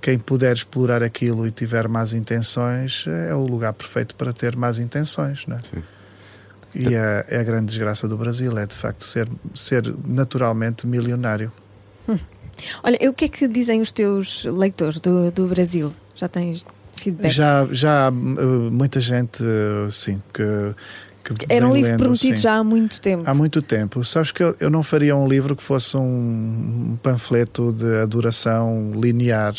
quem 0.00 0.18
puder 0.18 0.56
explorar 0.56 1.02
aquilo 1.02 1.46
e 1.46 1.50
tiver 1.50 1.88
más 1.88 2.14
intenções 2.14 3.04
é 3.06 3.34
o 3.34 3.44
lugar 3.44 3.74
perfeito 3.74 4.14
para 4.14 4.32
ter 4.32 4.56
más 4.56 4.78
intenções, 4.78 5.46
não 5.46 5.56
é? 5.56 5.60
Sim. 5.60 5.82
E 6.74 6.94
é, 6.94 7.26
é 7.28 7.38
a 7.38 7.42
grande 7.42 7.66
desgraça 7.66 8.08
do 8.08 8.16
Brasil, 8.16 8.56
é 8.56 8.64
de 8.64 8.74
facto 8.74 9.04
ser, 9.04 9.28
ser 9.54 9.94
naturalmente 10.06 10.86
milionário. 10.86 11.52
Hum. 12.08 12.16
Olha, 12.82 13.10
o 13.10 13.12
que 13.12 13.26
é 13.26 13.28
que 13.28 13.46
dizem 13.46 13.82
os 13.82 13.92
teus 13.92 14.46
leitores 14.46 15.00
do, 15.00 15.30
do 15.30 15.46
Brasil? 15.46 15.94
Já 16.14 16.28
tens 16.28 16.64
feedback? 17.04 17.30
Já, 17.30 17.66
já 17.70 18.10
uh, 18.10 18.12
muita 18.12 19.00
gente, 19.00 19.42
uh, 19.42 19.90
sim, 19.90 20.22
que. 20.32 21.34
que 21.34 21.46
Era 21.48 21.66
um 21.68 21.72
livro 21.72 21.90
lendo, 21.90 21.98
prometido 21.98 22.36
sim. 22.36 22.42
já 22.42 22.54
há 22.56 22.64
muito 22.64 23.00
tempo. 23.00 23.24
Há 23.26 23.34
muito 23.34 23.62
tempo. 23.62 24.04
Sabes 24.04 24.32
que 24.32 24.42
eu, 24.42 24.56
eu 24.58 24.70
não 24.70 24.82
faria 24.82 25.14
um 25.16 25.28
livro 25.28 25.54
que 25.54 25.62
fosse 25.62 25.96
um 25.96 26.98
panfleto 27.02 27.72
de 27.72 27.96
adoração 28.02 28.92
linear. 28.94 29.54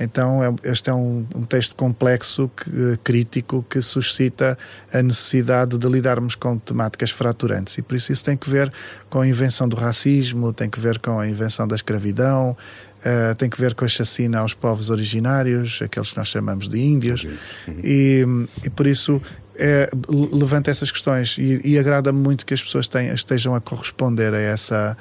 Então, 0.00 0.42
é, 0.42 0.54
este 0.70 0.90
é 0.90 0.94
um, 0.94 1.26
um 1.34 1.42
texto 1.42 1.74
complexo, 1.74 2.48
que, 2.56 2.96
crítico, 3.02 3.64
que 3.68 3.82
suscita 3.82 4.56
a 4.92 5.02
necessidade 5.02 5.76
de 5.76 5.88
lidarmos 5.88 6.36
com 6.36 6.56
temáticas 6.56 7.10
fraturantes. 7.10 7.78
E 7.78 7.82
por 7.82 7.96
isso 7.96 8.12
isso 8.12 8.24
tem 8.24 8.36
que 8.36 8.48
ver 8.48 8.72
com 9.10 9.20
a 9.20 9.26
invenção 9.26 9.68
do 9.68 9.76
racismo, 9.76 10.52
tem 10.52 10.70
que 10.70 10.78
ver 10.78 11.00
com 11.00 11.18
a 11.18 11.28
invenção 11.28 11.66
da 11.66 11.74
escravidão, 11.74 12.56
Uh, 12.98 13.34
tem 13.36 13.48
que 13.48 13.60
ver 13.60 13.74
com 13.74 13.84
a 13.84 13.88
chacina 13.88 14.40
aos 14.40 14.54
povos 14.54 14.90
originários, 14.90 15.78
aqueles 15.80 16.10
que 16.10 16.18
nós 16.18 16.26
chamamos 16.26 16.68
de 16.68 16.80
índios, 16.80 17.24
uhum. 17.24 17.80
e, 17.82 18.26
e, 18.64 18.70
por 18.70 18.88
isso 18.88 19.22
é, 19.58 19.90
levanta 20.32 20.70
essas 20.70 20.90
questões. 20.90 21.36
E, 21.38 21.60
e 21.64 21.78
agrada-me 21.78 22.18
muito 22.18 22.46
que 22.46 22.54
as 22.54 22.62
pessoas 22.62 22.88
tenham, 22.88 23.14
estejam 23.14 23.54
a 23.54 23.60
corresponder 23.60 24.32
a 24.34 24.40
essa, 24.40 24.96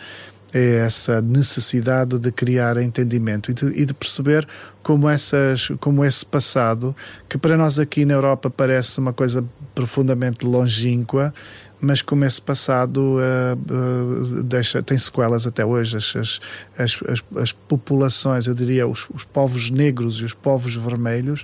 a 0.54 0.58
essa 0.58 1.22
necessidade 1.22 2.18
de 2.18 2.32
criar 2.32 2.78
entendimento 2.78 3.52
e 3.52 3.54
de, 3.54 3.66
e 3.82 3.86
de, 3.86 3.94
perceber 3.94 4.48
como, 4.82 5.08
essas, 5.08 5.70
como 5.80 6.04
esse 6.04 6.26
passado, 6.26 6.96
que 7.30 7.38
para 7.38 7.58
nós 7.58 7.80
aqui 7.80 8.06
na 8.06 8.14
Europa 8.14 8.50
parece 8.50 9.00
uma 9.00 9.14
coisa 9.14 9.44
profundamente 9.76 10.46
longínqua, 10.46 11.34
mas 11.80 12.02
como 12.02 12.26
esse 12.26 12.42
passado 12.42 13.18
uh, 13.18 14.40
uh, 14.40 14.44
deixa, 14.44 14.82
tem 14.82 14.98
sequelas 14.98 15.46
até 15.46 15.66
hoje. 15.66 15.98
As, 15.98 16.16
as, 16.16 17.00
as, 17.08 17.24
as 17.36 17.52
populações, 17.52 18.48
eu 18.48 18.54
diria, 18.54 18.88
os, 18.88 19.08
os, 19.14 19.24
povos 19.24 19.70
negros 19.70 20.16
e 20.16 20.26
os 20.26 20.34
povos 20.34 20.76
vermelhos, 20.76 21.42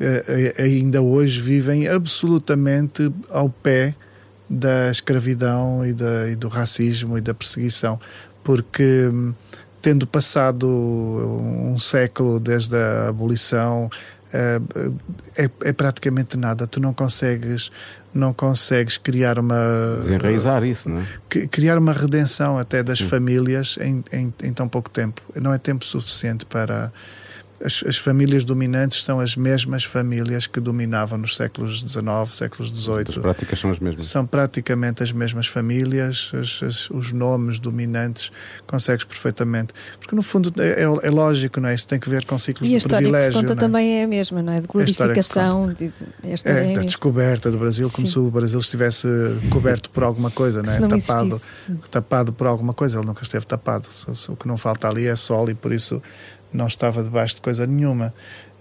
uh, 0.00 0.62
ainda 0.62 1.02
hoje 1.02 1.40
vivem 1.40 1.88
absolutamente 1.88 3.12
ao 3.28 3.48
pé 3.48 3.94
da 4.48 4.90
escravidão 4.90 5.84
e, 5.84 5.92
da, 5.92 6.28
e 6.30 6.36
do 6.36 6.48
racismo 6.48 7.18
e 7.18 7.20
da 7.20 7.34
perseguição, 7.34 7.98
porque 8.44 9.08
hum, 9.12 9.34
tendo 9.82 10.06
passado 10.06 10.68
um 10.68 11.78
século 11.78 12.38
desde 12.38 12.76
a 12.76 13.08
abolição, 13.08 13.90
é, 14.34 14.60
é, 15.62 15.72
praticamente 15.72 16.36
nada. 16.36 16.66
Tu 16.66 16.80
não 16.80 16.92
consegues 16.92 17.70
não 18.14 18.32
consegues 18.32 18.96
criar 18.96 19.38
uma. 19.38 19.56
Desenraizar 20.00 20.62
isso, 20.64 20.88
não 20.88 21.00
é? 21.00 21.46
Criar 21.48 21.76
uma 21.76 21.92
redenção 21.92 22.56
até 22.56 22.82
das 22.82 22.98
Sim. 22.98 23.08
famílias 23.08 23.76
em, 23.80 24.02
em, 24.12 24.32
em, 24.42 24.52
tão 24.52 24.68
pouco 24.68 24.88
tempo. 24.88 25.20
Não 25.34 25.52
é 25.52 25.58
tempo 25.58 25.84
suficiente 25.84 26.46
para 26.46 26.92
as, 27.64 27.82
as, 27.86 27.96
famílias 27.96 28.44
dominantes 28.44 29.02
são 29.02 29.18
as 29.18 29.36
mesmas 29.36 29.84
famílias 29.84 30.46
que 30.46 30.60
dominavam 30.60 31.16
nos 31.16 31.34
séculos 31.34 31.80
XIX, 31.80 32.04
séculos 32.30 32.68
XVIII. 32.68 33.04
As 33.08 33.16
práticas 33.16 33.58
são 33.58 33.70
as 33.70 33.78
mesmas. 33.78 34.06
São 34.06 34.26
praticamente 34.26 35.02
as 35.02 35.10
mesmas 35.12 35.46
famílias, 35.46 36.30
as, 36.34 36.62
as, 36.62 36.90
os 36.90 37.12
nomes 37.12 37.58
dominantes 37.58 38.30
consegues 38.66 39.04
perfeitamente. 39.04 39.72
Porque 39.98 40.14
no 40.14 40.22
fundo 40.22 40.52
é, 40.60 40.82
é, 40.82 40.82
é, 40.82 41.10
lógico, 41.10 41.58
não 41.58 41.70
é? 41.70 41.74
Isso 41.74 41.88
tem 41.88 41.98
que 41.98 42.08
ver 42.10 42.24
com 42.26 42.36
ciclos 42.36 42.68
de 42.68 42.76
privilégio. 42.76 42.90
E 42.90 43.06
a 43.06 43.10
história 43.10 43.18
que 43.18 43.32
se 43.32 43.40
conta 43.40 43.52
é? 43.54 43.56
também 43.56 44.00
é 44.00 44.04
a 44.04 44.08
mesma, 44.08 44.42
não 44.42 44.52
é? 44.52 44.60
De 44.60 44.66
glorificação. 44.66 45.72
De, 45.72 45.88
de, 45.88 45.92
é, 46.22 46.72
é 46.72 46.74
da 46.74 46.82
descoberta 46.82 47.50
do 47.50 47.56
Brasil, 47.56 47.88
como 47.90 48.06
Sim. 48.06 48.12
se 48.12 48.18
o 48.18 48.30
Brasil 48.30 48.58
estivesse 48.58 49.08
coberto 49.48 49.88
por 49.88 50.02
alguma 50.02 50.30
coisa, 50.30 50.62
não 50.62 50.70
é? 50.70 50.80
Não 50.80 50.88
tapado, 50.88 51.40
tapado 51.90 52.32
por 52.32 52.46
alguma 52.46 52.74
coisa. 52.74 52.98
Ele 52.98 53.06
nunca 53.06 53.22
esteve 53.22 53.46
tapado. 53.46 53.88
O 54.28 54.36
que 54.36 54.46
não 54.46 54.58
falta 54.58 54.86
ali 54.86 55.06
é 55.06 55.16
sol 55.16 55.48
e 55.48 55.54
por 55.54 55.72
isso 55.72 56.02
não 56.54 56.68
estava 56.68 57.02
debaixo 57.02 57.36
de 57.36 57.42
coisa 57.42 57.66
nenhuma. 57.66 58.14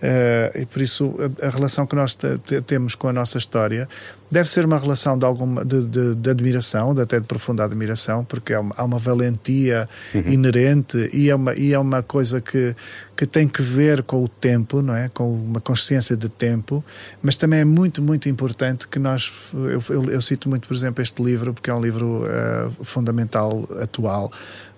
Uh, 0.03 0.59
e 0.59 0.65
por 0.65 0.81
isso 0.81 1.13
a, 1.41 1.47
a 1.47 1.49
relação 1.49 1.87
que 1.87 1.95
nós 1.95 2.17
temos 2.65 2.93
com 2.93 3.07
a 3.07 3.13
nossa 3.13 3.37
história 3.37 3.87
deve 4.29 4.49
ser 4.49 4.65
uma 4.65 4.77
relação 4.77 5.17
de 5.17 5.23
alguma 5.23 5.63
de, 5.63 5.81
de, 5.85 6.15
de 6.15 6.29
admiração, 6.29 6.93
de 6.93 7.01
até 7.01 7.21
de 7.21 7.25
profunda 7.25 7.63
admiração, 7.63 8.25
porque 8.25 8.53
há 8.53 8.59
uma, 8.59 8.75
há 8.75 8.83
uma 8.83 8.99
valentia 8.99 9.87
uhum. 10.13 10.21
inerente 10.27 11.09
e 11.13 11.29
é 11.29 11.35
uma, 11.35 11.53
e 11.53 11.71
é 11.71 11.79
uma 11.79 12.03
coisa 12.03 12.41
que, 12.41 12.75
que 13.15 13.25
tem 13.25 13.47
que 13.47 13.61
ver 13.61 14.03
com 14.03 14.21
o 14.21 14.27
tempo, 14.27 14.81
não 14.81 14.93
é? 14.93 15.07
Com 15.07 15.31
uma 15.31 15.61
consciência 15.61 16.17
de 16.17 16.27
tempo, 16.27 16.83
mas 17.21 17.37
também 17.37 17.61
é 17.61 17.65
muito, 17.65 18.01
muito 18.01 18.27
importante 18.27 18.89
que 18.89 18.99
nós. 18.99 19.31
Eu, 19.53 19.81
eu, 19.89 20.11
eu 20.11 20.21
cito 20.21 20.49
muito, 20.49 20.67
por 20.67 20.73
exemplo, 20.73 21.01
este 21.01 21.23
livro, 21.23 21.53
porque 21.53 21.69
é 21.69 21.73
um 21.73 21.81
livro 21.81 22.23
uh, 22.23 22.83
fundamental, 22.83 23.69
atual 23.79 24.33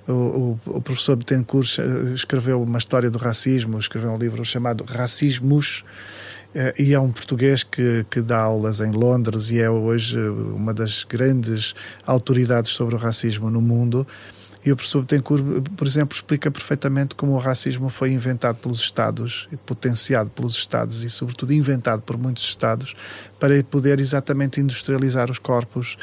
o, 0.07 0.59
o, 0.65 0.81
professor 0.81 1.15
Betancourt 1.15 1.79
escreveu 2.13 2.61
uma 2.61 2.77
história 2.77 3.09
do 3.09 3.17
racismo, 3.17 3.79
escreveu 3.79 4.11
um 4.11 4.17
livro 4.17 4.45
chamado 4.45 4.83
Racismos, 4.83 5.83
eh, 6.55 6.73
e 6.79 6.93
é 6.93 6.99
um 6.99 7.11
português 7.11 7.63
que, 7.63 8.05
que 8.09 8.21
dá 8.21 8.39
aulas 8.39 8.79
em 8.79 8.91
Londres 8.91 9.51
e 9.51 9.59
é 9.59 9.69
hoje 9.69 10.17
uma 10.17 10.73
das 10.73 11.03
grandes 11.03 11.75
autoridades 12.05 12.71
sobre 12.71 12.95
o 12.95 12.97
racismo 12.97 13.49
no 13.49 13.61
mundo. 13.61 14.07
E 14.65 14.71
o 14.71 14.75
professor 14.75 15.01
Betancourt, 15.01 15.43
por 15.75 15.85
exemplo, 15.85 16.15
explica 16.15 16.49
perfeitamente 16.49 17.13
como 17.13 17.33
o 17.33 17.37
racismo 17.37 17.87
foi 17.87 18.11
inventado 18.11 18.55
pelos 18.55 18.79
Estados, 18.79 19.47
potenciado 19.63 20.31
pelos 20.31 20.55
Estados 20.55 21.03
e, 21.03 21.09
sobretudo, 21.09 21.53
inventado 21.53 22.01
por 22.01 22.17
muitos 22.17 22.43
Estados 22.43 22.95
para 23.39 23.63
poder 23.65 23.99
exatamente 23.99 24.59
industrializar 24.59 25.29
os 25.29 25.37
corpos 25.37 25.97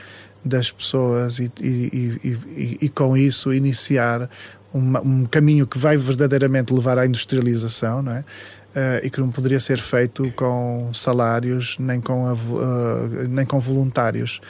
das 0.44 0.70
pessoas 0.70 1.38
e, 1.38 1.50
e, 1.60 2.20
e, 2.24 2.78
e 2.82 2.88
com 2.88 3.16
isso 3.16 3.52
iniciar 3.52 4.28
uma, 4.72 5.00
um 5.00 5.24
caminho 5.26 5.66
que 5.66 5.78
vai 5.78 5.96
verdadeiramente 5.96 6.72
levar 6.72 6.98
à 6.98 7.06
industrialização, 7.06 8.02
não 8.02 8.12
é? 8.12 8.24
Uh, 8.74 9.06
e 9.06 9.10
que 9.10 9.20
não 9.20 9.30
poderia 9.30 9.60
ser 9.60 9.78
feito 9.78 10.32
com 10.32 10.90
salários 10.94 11.76
nem 11.78 12.00
com, 12.00 12.32
uh, 12.32 13.28
nem 13.28 13.44
com 13.44 13.60
voluntários. 13.60 14.40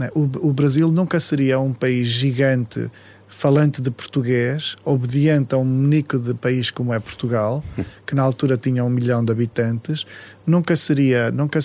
É? 0.00 0.10
O, 0.14 0.48
o 0.48 0.52
Brasil 0.52 0.90
nunca 0.90 1.20
seria 1.20 1.60
um 1.60 1.72
país 1.72 2.08
gigante 2.08 2.90
falante 3.38 3.80
de 3.80 3.88
português, 3.88 4.74
obediente 4.84 5.54
a 5.54 5.58
um 5.58 5.62
único 5.62 6.18
de 6.18 6.34
país 6.34 6.72
como 6.72 6.92
é 6.92 6.98
Portugal, 6.98 7.62
que 8.04 8.12
na 8.12 8.20
altura 8.24 8.56
tinha 8.56 8.84
um 8.84 8.90
milhão 8.90 9.24
de 9.24 9.30
habitantes, 9.30 10.04
nunca 10.44 10.74
seria, 10.74 11.30
nunca, 11.30 11.60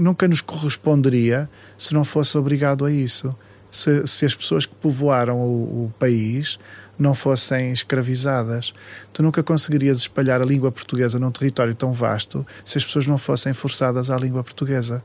nunca 0.00 0.26
nos 0.26 0.40
corresponderia 0.40 1.46
se 1.76 1.92
não 1.92 2.02
fosse 2.02 2.38
obrigado 2.38 2.86
a 2.86 2.90
isso. 2.90 3.36
Se, 3.70 4.06
se 4.06 4.24
as 4.24 4.34
pessoas 4.34 4.64
que 4.64 4.74
povoaram 4.76 5.38
o, 5.38 5.84
o 5.84 5.94
país 5.98 6.58
não 6.98 7.14
fossem 7.14 7.72
escravizadas. 7.72 8.72
Tu 9.12 9.22
nunca 9.22 9.42
conseguirias 9.42 9.98
espalhar 9.98 10.40
a 10.40 10.46
língua 10.46 10.72
portuguesa 10.72 11.18
num 11.18 11.30
território 11.30 11.74
tão 11.74 11.92
vasto 11.92 12.44
se 12.64 12.78
as 12.78 12.84
pessoas 12.86 13.06
não 13.06 13.18
fossem 13.18 13.52
forçadas 13.52 14.08
à 14.10 14.16
língua 14.16 14.42
portuguesa. 14.42 15.04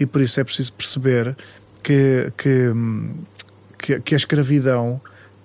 E 0.00 0.06
por 0.06 0.22
isso 0.22 0.40
é 0.40 0.44
preciso 0.44 0.72
perceber 0.72 1.36
que, 1.82 2.32
que, 2.38 2.72
que, 3.78 4.00
que 4.00 4.14
a 4.14 4.16
escravidão 4.16 4.98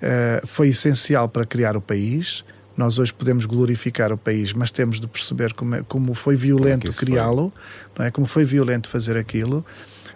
uh, 0.03 0.45
foi 0.45 0.69
essencial 0.69 1.29
para 1.29 1.45
criar 1.45 1.77
o 1.77 1.81
país. 1.81 2.43
Nós 2.75 2.97
hoje 2.97 3.13
podemos 3.13 3.45
glorificar 3.45 4.11
o 4.11 4.17
país, 4.17 4.51
mas 4.51 4.71
temos 4.71 4.99
de 4.99 5.07
perceber 5.07 5.53
como, 5.53 5.75
é, 5.75 5.83
como 5.83 6.13
foi 6.13 6.35
violento 6.35 6.89
é 6.89 6.93
criá-lo, 6.93 7.53
não 7.97 8.05
é? 8.05 8.11
Como 8.11 8.27
foi 8.27 8.43
violento 8.45 8.89
fazer 8.89 9.15
aquilo. 9.15 9.63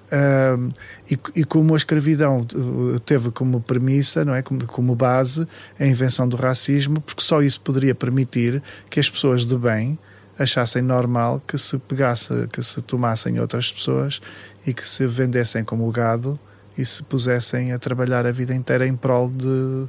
Uh, 0.07 0.71
e, 1.09 1.19
e, 1.41 1.43
como 1.43 1.73
a 1.73 1.77
escravidão 1.77 2.47
uh, 2.55 2.99
teve 3.01 3.29
como 3.29 3.59
premissa, 3.59 4.23
não 4.23 4.33
é, 4.33 4.41
como, 4.41 4.65
como, 4.65 4.95
base 4.95 5.45
a 5.77 5.85
invenção 5.85 6.27
do 6.27 6.37
racismo, 6.37 7.01
porque 7.01 7.21
só 7.21 7.41
isso 7.41 7.59
poderia 7.59 7.93
permitir 7.93 8.63
que 8.89 9.01
as 9.01 9.09
pessoas 9.09 9.45
de 9.45 9.57
bem 9.57 9.99
achassem 10.39 10.81
normal 10.81 11.41
que 11.45 11.57
se 11.57 11.77
pegasse, 11.77 12.47
que 12.53 12.63
se 12.63 12.81
tomassem 12.81 13.39
outras 13.39 13.71
pessoas 13.71 14.21
e 14.65 14.73
que 14.73 14.87
se 14.87 15.05
vendessem 15.05 15.63
como 15.63 15.91
gado 15.91 16.39
e 16.77 16.85
se 16.85 17.01
pusessem 17.03 17.73
a 17.73 17.79
trabalhar 17.79 18.25
a 18.25 18.31
vida 18.31 18.53
inteira 18.53 18.85
em 18.85 18.95
prol 18.95 19.29
de, 19.29 19.87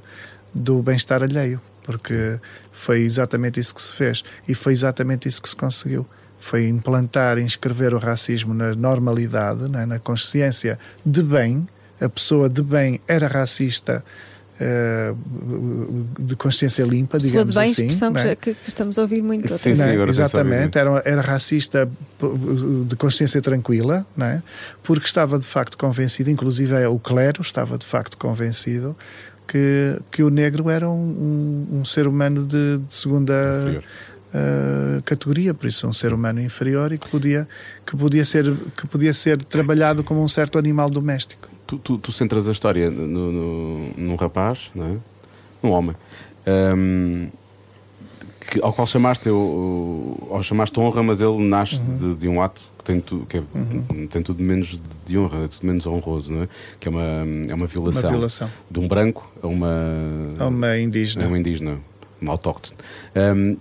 do 0.54 0.82
bem-estar 0.82 1.22
alheio, 1.22 1.60
porque 1.82 2.40
foi 2.72 3.00
exatamente 3.00 3.60
isso 3.60 3.74
que 3.74 3.82
se 3.82 3.92
fez 3.92 4.24
e 4.48 4.54
foi 4.54 4.72
exatamente 4.72 5.28
isso 5.28 5.42
que 5.42 5.48
se 5.48 5.56
conseguiu. 5.56 6.06
Foi 6.40 6.68
implantar, 6.68 7.38
inscrever 7.38 7.92
o 7.92 7.98
racismo 7.98 8.54
na 8.54 8.74
normalidade, 8.74 9.70
né, 9.70 9.84
na 9.84 9.98
consciência 9.98 10.78
de 11.04 11.22
bem. 11.22 11.66
A 12.00 12.08
pessoa 12.08 12.48
de 12.48 12.62
bem 12.62 13.00
era 13.08 13.26
racista 13.26 14.04
Uh, 14.60 15.16
de 16.18 16.34
consciência 16.34 16.82
limpa, 16.82 17.16
digamos 17.16 17.54
bem, 17.54 17.70
assim. 17.70 17.86
expressão 17.86 18.12
é? 18.16 18.34
que, 18.34 18.54
que, 18.54 18.68
estamos 18.68 18.98
a 18.98 19.02
ouvir 19.02 19.22
muito. 19.22 19.46
Sim, 19.56 19.76
sim, 19.76 19.82
é? 19.82 19.94
Exatamente, 20.08 20.76
era, 20.76 21.00
era 21.04 21.20
racista 21.20 21.88
de 22.88 22.96
consciência 22.96 23.40
tranquila, 23.40 24.04
não 24.16 24.26
é? 24.26 24.42
porque 24.82 25.06
estava 25.06 25.38
de 25.38 25.46
facto 25.46 25.78
convencido, 25.78 26.28
inclusive 26.28 26.74
é 26.74 26.88
o 26.88 26.98
clero 26.98 27.40
estava 27.40 27.78
de 27.78 27.86
facto 27.86 28.16
convencido 28.16 28.96
que, 29.46 29.98
que 30.10 30.22
o 30.22 30.28
negro 30.28 30.68
era 30.68 30.88
um, 30.88 31.66
um, 31.70 31.78
um 31.78 31.84
ser 31.84 32.06
humano 32.06 32.46
de, 32.46 32.78
de 32.78 32.94
segunda 32.94 33.34
uh, 34.34 35.02
categoria, 35.02 35.54
por 35.54 35.66
isso 35.66 35.86
um 35.86 35.92
ser 35.92 36.12
humano 36.12 36.40
inferior 36.40 36.92
e 36.92 36.98
que 36.98 37.08
podia, 37.08 37.48
que, 37.84 37.96
podia 37.96 38.24
ser, 38.24 38.54
que 38.76 38.86
podia 38.86 39.12
ser 39.12 39.42
trabalhado 39.42 40.02
como 40.04 40.22
um 40.22 40.28
certo 40.28 40.58
animal 40.58 40.90
doméstico 40.90 41.48
tu, 41.68 41.78
tu, 41.78 41.98
tu 41.98 42.10
centras 42.10 42.48
a 42.48 42.52
história 42.52 42.90
no, 42.90 43.30
no, 43.30 43.90
num 43.96 44.16
rapaz, 44.16 44.70
não 44.74 44.86
é? 44.86 44.96
num 45.62 45.70
homem, 45.70 45.94
um, 46.76 47.28
que, 48.40 48.60
ao 48.62 48.72
qual 48.72 48.86
chamaste, 48.86 49.28
eu, 49.28 50.28
ao 50.30 50.42
chamaste 50.42 50.80
honra, 50.80 51.02
mas 51.02 51.20
ele 51.20 51.36
nasce 51.38 51.76
uhum. 51.76 51.96
de, 51.96 52.14
de, 52.14 52.28
um 52.28 52.40
ato 52.40 52.62
que 52.78 52.84
tem, 52.84 53.00
tu, 53.00 53.26
que 53.28 53.36
é, 53.36 53.40
uhum. 53.40 54.06
tem 54.06 54.22
tudo 54.22 54.42
menos 54.42 54.80
de 55.04 55.18
honra, 55.18 55.44
é 55.44 55.48
tudo 55.48 55.66
menos 55.66 55.86
honroso, 55.86 56.32
não 56.32 56.42
é? 56.44 56.48
Que 56.80 56.88
é 56.88 56.90
uma, 56.90 57.02
é 57.48 57.54
uma 57.54 57.66
violação, 57.66 58.04
uma 58.04 58.10
violação. 58.10 58.50
de 58.70 58.80
um 58.80 58.88
branco 58.88 59.30
a 59.42 59.46
uma, 59.46 59.68
a 60.38 60.46
uma 60.46 60.78
indígena. 60.78 61.26
A 61.26 61.28
uma 61.28 61.38
indígena, 61.38 61.78
uma 62.20 62.32
autóctone. 62.32 62.76
Um, 63.14 63.56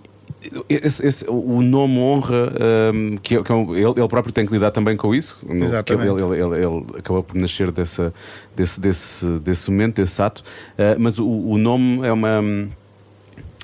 esse, 0.68 1.04
esse, 1.04 1.24
o 1.28 1.60
nome 1.62 1.98
honra, 1.98 2.52
um, 2.94 3.16
que, 3.16 3.36
é, 3.36 3.42
que 3.42 3.50
é 3.50 3.54
um, 3.54 3.74
ele, 3.74 3.90
ele, 3.96 4.08
próprio 4.08 4.32
tem 4.32 4.46
que 4.46 4.52
lidar 4.52 4.70
também 4.70 4.96
com 4.96 5.14
isso. 5.14 5.38
Exatamente. 5.48 6.22
Ele, 6.22 6.40
ele, 6.40 6.64
ele, 6.64 6.84
acabou 6.96 7.22
por 7.22 7.36
nascer 7.36 7.72
dessa, 7.72 8.12
desse, 8.54 8.80
desse, 8.80 9.26
desse 9.40 9.70
momento, 9.70 9.96
desse 9.96 10.22
ato. 10.22 10.42
Uh, 10.78 10.98
mas 10.98 11.18
o, 11.18 11.26
o, 11.26 11.58
nome 11.58 12.06
é 12.06 12.12
uma. 12.12 12.40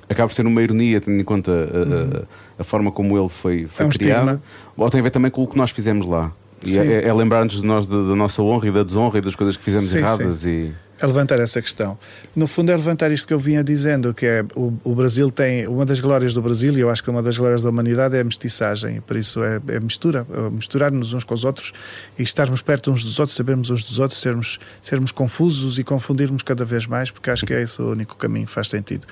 acaba 0.09 0.29
por 0.29 0.35
ser 0.35 0.47
uma 0.47 0.63
ironia, 0.63 1.01
tendo 1.01 1.21
em 1.21 1.25
conta 1.25 1.53
a, 1.53 1.55
uhum. 1.55 2.25
a, 2.59 2.61
a 2.63 2.65
forma 2.65 2.91
como 2.91 3.17
ele 3.17 3.29
foi, 3.29 3.67
foi 3.69 3.85
é 3.85 3.89
um 3.89 3.91
criado. 3.91 4.31
Estigma. 4.31 4.43
Ou 4.77 4.91
tem 4.91 5.01
a 5.01 5.03
ver 5.03 5.11
também 5.11 5.31
com 5.31 5.45
o 5.45 5.47
que 5.47 5.57
nós 5.57 5.71
fizemos 5.71 6.07
lá. 6.07 6.33
E 6.65 6.79
é, 6.79 7.07
é 7.07 7.13
lembrar-nos 7.13 7.61
de 7.61 7.65
nós 7.65 7.87
da, 7.87 7.97
da, 7.97 8.17
nossa 8.17 8.43
honra 8.43 8.69
e 8.69 8.73
da 8.73 8.83
desonra 8.83 9.19
e 9.19 9.21
das 9.21 9.37
coisas 9.37 9.57
que 9.57 9.63
fizemos 9.63 9.87
sim, 9.87 9.99
erradas. 9.99 10.39
Sim. 10.39 10.49
E... 10.49 10.75
É 11.01 11.07
levantar 11.07 11.41
essa 11.41 11.61
questão. 11.61 11.99
No 12.37 12.47
fundo, 12.47 12.71
é 12.71 12.77
levantar 12.77 13.11
isto 13.11 13.27
que 13.27 13.35
eu 13.35 13.39
vinha 13.39 13.65
dizendo, 13.65 14.15
que 14.15 14.25
é 14.25 14.45
o, 14.55 14.73
o 14.85 14.95
Brasil 14.95 15.31
tem. 15.31 15.67
Uma 15.67 15.85
das 15.85 15.99
glórias 15.99 16.35
do 16.35 16.41
Brasil, 16.41 16.73
e 16.75 16.81
eu 16.81 16.89
acho 16.89 17.03
que 17.03 17.11
uma 17.11 17.23
das 17.23 17.37
glórias 17.37 17.63
da 17.63 17.71
humanidade 17.71 18.17
é 18.17 18.21
a 18.21 18.25
mestiçagem, 18.25 19.01
por 19.01 19.17
isso 19.17 19.43
é, 19.43 19.61
é 19.69 19.81
mistura, 19.81 20.25
é 20.33 20.51
misturar-nos 20.51 21.13
uns 21.13 21.25
com 21.25 21.35
os 21.35 21.45
outros 21.45 21.73
e 22.17 22.23
estarmos 22.23 22.63
perto 22.63 22.93
uns 22.93 23.03
dos 23.03 23.19
outros, 23.19 23.37
sabermos 23.37 23.71
uns 23.71 23.83
dos 23.83 23.99
outros, 23.99 24.21
sermos, 24.21 24.61
sermos 24.81 25.11
confusos 25.11 25.79
e 25.79 25.85
confundirmos 25.85 26.43
cada 26.43 26.65
vez 26.65 26.87
mais, 26.87 27.11
porque 27.11 27.29
acho 27.29 27.45
que 27.45 27.53
é 27.53 27.63
esse 27.63 27.83
o 27.83 27.91
único 27.91 28.17
caminho 28.17 28.47
que 28.47 28.53
faz 28.53 28.69
sentido. 28.69 29.07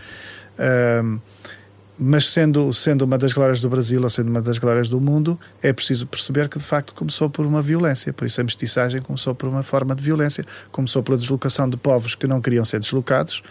Mas 1.99 2.27
sendo, 2.27 2.73
sendo 2.73 3.03
uma 3.03 3.19
das 3.19 3.33
glórias 3.33 3.61
do 3.61 3.69
Brasil 3.69 4.03
ou 4.03 4.11
sendo 4.11 4.29
uma 4.29 4.41
das 4.41 4.59
glórias 4.59 4.89
do 4.89 5.01
mundo, 5.01 5.39
é 5.63 5.73
preciso 5.73 6.07
perceber 6.07 6.49
que 6.49 6.59
de 6.59 6.65
facto 6.65 6.95
começou 6.95 7.29
por 7.29 7.45
uma 7.45 7.61
violência. 7.61 8.13
Por 8.13 8.27
isso 8.27 8.41
a 8.41 8.45
mestiçagem 8.45 9.01
começou 9.01 9.35
por 9.35 9.49
uma 9.49 9.63
forma 9.63 9.95
de 9.95 10.03
violência, 10.03 10.45
começou 10.71 11.03
pela 11.03 11.19
deslocação 11.19 11.69
de 11.69 11.77
povos 11.77 12.15
que 12.15 12.27
não 12.27 12.41
queriam 12.41 12.65
ser 12.65 12.81
deslocados 12.81 13.43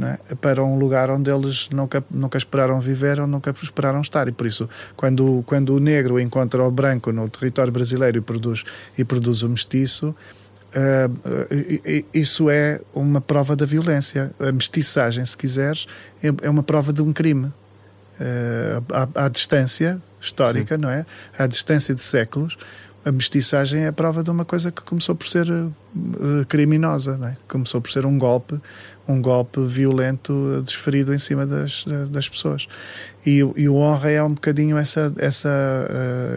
é? 0.00 0.34
para 0.36 0.62
um 0.62 0.78
lugar 0.78 1.10
onde 1.10 1.30
eles 1.30 1.68
nunca, 1.72 2.04
nunca 2.10 2.38
esperaram 2.38 2.80
viver 2.80 3.18
ou 3.20 3.26
nunca 3.26 3.54
esperaram 3.62 4.00
estar. 4.00 4.28
E 4.28 4.32
por 4.32 4.46
isso, 4.46 4.68
quando, 4.94 5.42
quando 5.46 5.74
o 5.74 5.80
negro 5.80 6.20
encontra 6.20 6.62
o 6.62 6.70
branco 6.70 7.10
no 7.10 7.28
território 7.28 7.72
brasileiro 7.72 8.18
e 8.18 8.20
produz, 8.20 8.64
e 8.96 9.04
produz 9.04 9.42
o 9.42 9.48
mestiço, 9.48 10.14
Uh, 10.68 12.04
isso 12.12 12.50
é 12.50 12.78
uma 12.94 13.22
prova 13.22 13.56
da 13.56 13.64
violência. 13.64 14.30
A 14.38 14.52
mestiçagem, 14.52 15.24
se 15.24 15.34
quiseres, 15.34 15.86
é, 16.22 16.28
é 16.42 16.50
uma 16.50 16.62
prova 16.62 16.92
de 16.92 17.00
um 17.00 17.10
crime 17.10 17.50
à, 18.92 19.26
à, 19.26 19.28
distância 19.28 20.00
histórica, 20.20 20.76
Sim. 20.76 20.82
não 20.82 20.90
é? 20.90 21.06
À 21.38 21.46
distância 21.46 21.94
de 21.94 22.02
séculos, 22.02 22.56
a 23.04 23.12
mestiçagem 23.12 23.84
é 23.84 23.86
a 23.86 23.92
prova 23.92 24.22
de 24.22 24.30
uma 24.30 24.44
coisa 24.44 24.70
que 24.70 24.82
começou 24.82 25.14
por 25.14 25.26
ser 25.26 25.48
uh, 25.50 25.72
criminosa, 26.48 27.16
não 27.16 27.28
é? 27.28 27.36
Começou 27.46 27.80
por 27.80 27.90
ser 27.90 28.04
um 28.04 28.18
golpe, 28.18 28.60
um 29.06 29.22
golpe 29.22 29.60
violento 29.64 30.62
desferido 30.64 31.14
em 31.14 31.18
cima 31.18 31.46
das, 31.46 31.84
das 32.10 32.28
pessoas. 32.28 32.66
E, 33.24 33.38
e 33.56 33.68
o 33.68 33.76
honra 33.76 34.10
é 34.10 34.22
um 34.22 34.34
bocadinho 34.34 34.76
essa, 34.76 35.12
essa, 35.16 35.48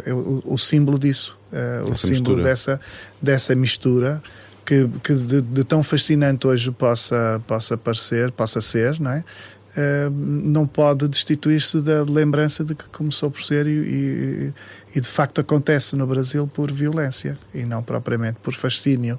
uh, 0.08 0.14
o, 0.46 0.54
o, 0.54 0.58
símbolo 0.58 0.98
disso, 0.98 1.38
uh, 1.52 1.92
o 1.92 1.96
símbolo 1.96 2.38
mistura. 2.38 2.44
dessa, 2.44 2.82
dessa 3.22 3.56
mistura 3.56 4.24
que, 4.66 4.88
que 5.04 5.14
de, 5.14 5.42
de, 5.42 5.64
tão 5.64 5.84
fascinante 5.84 6.48
hoje 6.48 6.72
possa, 6.72 7.42
possa 7.46 7.78
parecer, 7.78 8.32
possa 8.32 8.62
ser, 8.62 9.00
não 9.00 9.12
é? 9.12 9.24
Uh, 9.72 10.10
não 10.12 10.68
pode 10.68 11.08
destituir-se 11.08 11.80
da 11.80 12.04
lembrança 12.04 12.62
de 12.62 12.76
que 12.76 12.84
começou 12.90 13.32
por 13.32 13.42
ser 13.42 13.66
e, 13.68 14.54
e, 14.94 15.00
de 15.00 15.08
facto 15.08 15.40
acontece 15.40 15.96
no 15.96 16.06
Brasil 16.06 16.46
por 16.46 16.70
violência 16.70 17.38
e 17.54 17.64
não 17.64 17.82
propriamente 17.82 18.38
por 18.44 18.54
fascínio. 18.54 19.18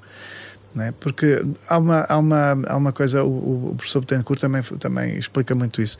Né? 0.74 0.92
Porque 1.00 1.42
há 1.66 1.78
uma, 1.78 2.00
há, 2.06 2.18
uma, 2.18 2.62
há 2.66 2.76
uma 2.76 2.92
coisa, 2.92 3.24
o, 3.24 3.70
o 3.70 3.74
professor 3.76 4.00
Betancourt 4.00 4.40
também, 4.40 4.62
também 4.78 5.16
explica 5.16 5.54
muito 5.54 5.80
isso 5.80 5.96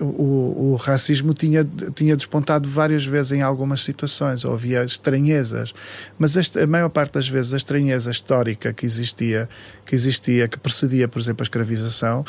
o, 0.00 0.72
o, 0.72 0.74
racismo 0.76 1.34
tinha, 1.34 1.66
tinha 1.94 2.16
despontado 2.16 2.68
várias 2.68 3.04
vezes 3.04 3.32
em 3.32 3.42
algumas 3.42 3.82
situações, 3.82 4.44
ou 4.44 4.54
havia 4.54 4.82
estranhezas, 4.82 5.74
mas 6.18 6.36
a 6.56 6.66
maior 6.66 6.88
parte 6.88 7.14
das 7.14 7.28
vezes 7.28 7.52
a 7.52 7.56
estranheza 7.56 8.10
histórica 8.10 8.72
que 8.72 8.86
existia, 8.86 9.48
que 9.84 9.94
existia, 9.94 10.48
que 10.48 10.58
precedia, 10.58 11.06
por 11.06 11.20
exemplo, 11.20 11.42
a 11.42 11.44
escravização, 11.44 12.24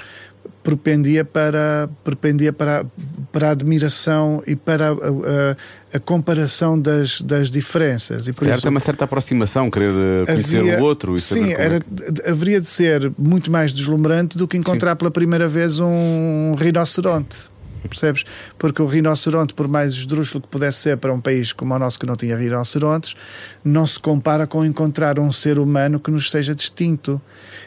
propendia 0.64 1.26
para, 1.26 1.90
propendia 2.04 2.54
para, 2.54 2.86
para 3.32 3.50
a 3.50 3.52
admiração 3.52 4.44
e 4.46 4.56
para 4.56 4.90
a, 4.90 4.92
a, 4.92 5.98
a 5.98 6.00
comparação 6.00 6.80
das, 6.80 7.22
das 7.22 7.50
diferenças. 7.50 8.28
E 8.28 8.34
por 8.34 8.48
isso, 8.48 8.62
tem 8.62 8.70
uma 8.70 8.80
certa 8.80 9.06
aproximação, 9.06 9.70
querer 9.70 9.92
eh, 9.92 10.26
conhecer 10.26 10.60
havia, 10.60 10.80
o 10.80 10.84
outro. 10.84 11.16
E 11.16 11.20
sim, 11.20 11.54
era, 11.54 11.78
é. 11.78 12.30
haveria 12.30 12.62
de 12.62 12.68
ser 12.68 13.12
muito 13.18 13.52
mais 13.52 13.74
deslumbrante 13.74 14.38
do 14.38 14.48
que 14.48 14.58
encontrar 14.58 14.92
sim. 14.92 14.98
pela 14.98 15.12
primeira 15.12 15.48
vez 15.48 15.80
um 15.80 16.56
rinoceronte 16.58 17.51
percebes? 17.88 18.24
Porque 18.58 18.82
o 18.82 18.86
rinoceronte, 18.86 19.54
por 19.54 19.68
mais 19.68 19.94
esdrúxulo 19.94 20.42
que 20.42 20.48
pudesse 20.48 20.80
ser 20.80 20.98
para 20.98 21.14
um 21.14 21.22
país 21.22 21.54
como 21.54 21.74
o 21.74 21.80
nosso 21.80 22.00
que 22.00 22.06
não 22.06 22.16
tinha 22.16 22.36
rinocerontes, 22.36 23.16
não 23.64 23.86
se 23.86 24.00
compara 24.00 24.48
com 24.48 24.66
encontrar 24.66 25.20
um 25.20 25.32
ser 25.32 25.60
humano 25.60 26.00
que 26.00 26.12
nos 26.12 26.30
seja 26.30 26.54
distinto. 26.56 27.22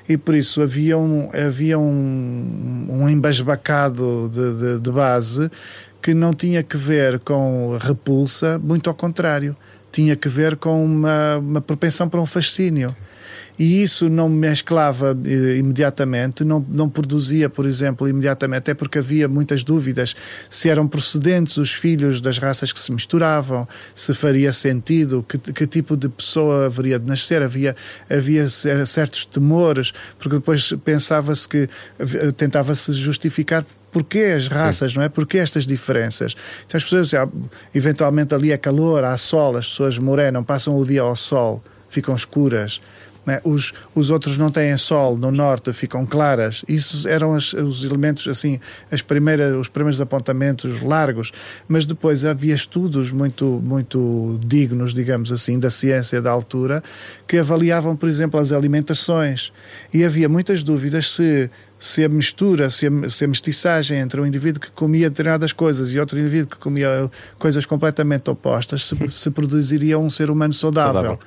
E 0.08 0.16
por 0.16 0.34
isso 0.34 0.62
havia 0.62 0.98
um, 0.98 1.30
havia 1.32 1.78
um, 1.78 2.86
um 2.90 3.08
embasbacado 3.08 4.30
de, 4.32 4.54
de, 4.58 4.80
de 4.80 4.90
base 4.90 5.50
que 6.00 6.12
não 6.12 6.34
tinha 6.34 6.62
que 6.62 6.76
ver 6.76 7.18
com 7.20 7.78
repulsa, 7.80 8.60
muito 8.62 8.90
ao 8.90 8.94
contrário, 8.94 9.56
tinha 9.90 10.14
que 10.14 10.28
ver 10.28 10.56
com 10.56 10.84
uma, 10.84 11.38
uma 11.38 11.60
propensão 11.62 12.08
para 12.08 12.20
um 12.20 12.26
fascínio 12.26 12.94
e 13.58 13.82
isso 13.82 14.08
não 14.08 14.28
mesclava 14.28 15.16
eh, 15.24 15.56
imediatamente, 15.56 16.44
não, 16.44 16.64
não 16.68 16.88
produzia, 16.88 17.48
por 17.48 17.66
exemplo, 17.66 18.08
imediatamente, 18.08 18.58
até 18.58 18.74
porque 18.74 18.98
havia 18.98 19.28
muitas 19.28 19.62
dúvidas 19.62 20.14
se 20.50 20.68
eram 20.68 20.88
procedentes 20.88 21.56
os 21.56 21.72
filhos 21.72 22.20
das 22.20 22.38
raças 22.38 22.72
que 22.72 22.80
se 22.80 22.92
misturavam, 22.92 23.66
se 23.94 24.12
faria 24.12 24.52
sentido, 24.52 25.24
que, 25.28 25.38
que 25.38 25.66
tipo 25.66 25.96
de 25.96 26.08
pessoa 26.08 26.66
haveria 26.66 26.98
de 26.98 27.06
nascer, 27.06 27.42
havia, 27.42 27.76
havia 28.10 28.48
certos 28.48 29.24
temores, 29.24 29.92
porque 30.18 30.36
depois 30.36 30.72
pensava-se 30.84 31.48
que 31.48 31.68
tentava-se 32.36 32.92
justificar 32.92 33.64
Porquê 33.94 34.34
as 34.36 34.48
raças, 34.48 34.90
Sim. 34.90 34.98
não 34.98 35.04
é? 35.04 35.08
Porquê 35.08 35.38
estas 35.38 35.64
diferenças? 35.64 36.34
Então 36.66 36.76
as 36.76 36.82
pessoas, 36.82 37.12
eventualmente 37.72 38.34
ali 38.34 38.50
é 38.50 38.56
calor, 38.56 39.04
há 39.04 39.16
sol, 39.16 39.56
as 39.56 39.68
pessoas 39.68 39.98
morenam, 39.98 40.42
passam 40.42 40.76
o 40.76 40.84
dia 40.84 41.02
ao 41.02 41.14
sol, 41.14 41.62
ficam 41.88 42.12
escuras. 42.12 42.80
Né? 43.26 43.40
Os, 43.44 43.72
os 43.94 44.10
outros 44.10 44.36
não 44.36 44.50
têm 44.50 44.76
sol 44.76 45.16
no 45.16 45.30
norte, 45.30 45.72
ficam 45.72 46.04
claras. 46.04 46.64
Isso 46.68 47.08
eram 47.08 47.34
as, 47.34 47.52
os 47.52 47.84
elementos, 47.84 48.26
assim, 48.28 48.60
as 48.90 49.02
primeiras, 49.02 49.54
os 49.54 49.68
primeiros 49.68 50.00
apontamentos 50.00 50.80
largos. 50.82 51.32
Mas 51.66 51.86
depois 51.86 52.24
havia 52.24 52.54
estudos 52.54 53.10
muito, 53.10 53.60
muito 53.64 54.38
dignos, 54.44 54.92
digamos 54.92 55.32
assim, 55.32 55.58
da 55.58 55.70
ciência 55.70 56.20
da 56.20 56.30
altura, 56.30 56.82
que 57.26 57.38
avaliavam, 57.38 57.96
por 57.96 58.08
exemplo, 58.08 58.38
as 58.38 58.52
alimentações. 58.52 59.52
E 59.92 60.04
havia 60.04 60.28
muitas 60.28 60.62
dúvidas 60.62 61.10
se 61.10 61.50
se 61.84 62.02
a 62.02 62.08
mistura, 62.08 62.70
se 62.70 62.86
a, 62.86 63.10
se 63.10 63.26
a 63.26 63.28
mestiçagem 63.28 63.98
entre 63.98 64.18
um 64.18 64.24
indivíduo 64.24 64.58
que 64.58 64.70
comia 64.70 65.10
determinadas 65.10 65.52
coisas 65.52 65.92
e 65.92 66.00
outro 66.00 66.18
indivíduo 66.18 66.48
que 66.48 66.56
comia 66.56 67.10
coisas 67.38 67.66
completamente 67.66 68.30
opostas, 68.30 68.86
se, 68.86 68.96
se 69.10 69.30
produziria 69.30 69.98
um 69.98 70.08
ser 70.08 70.30
humano 70.30 70.54
saudável. 70.54 70.92
saudável. 70.94 71.18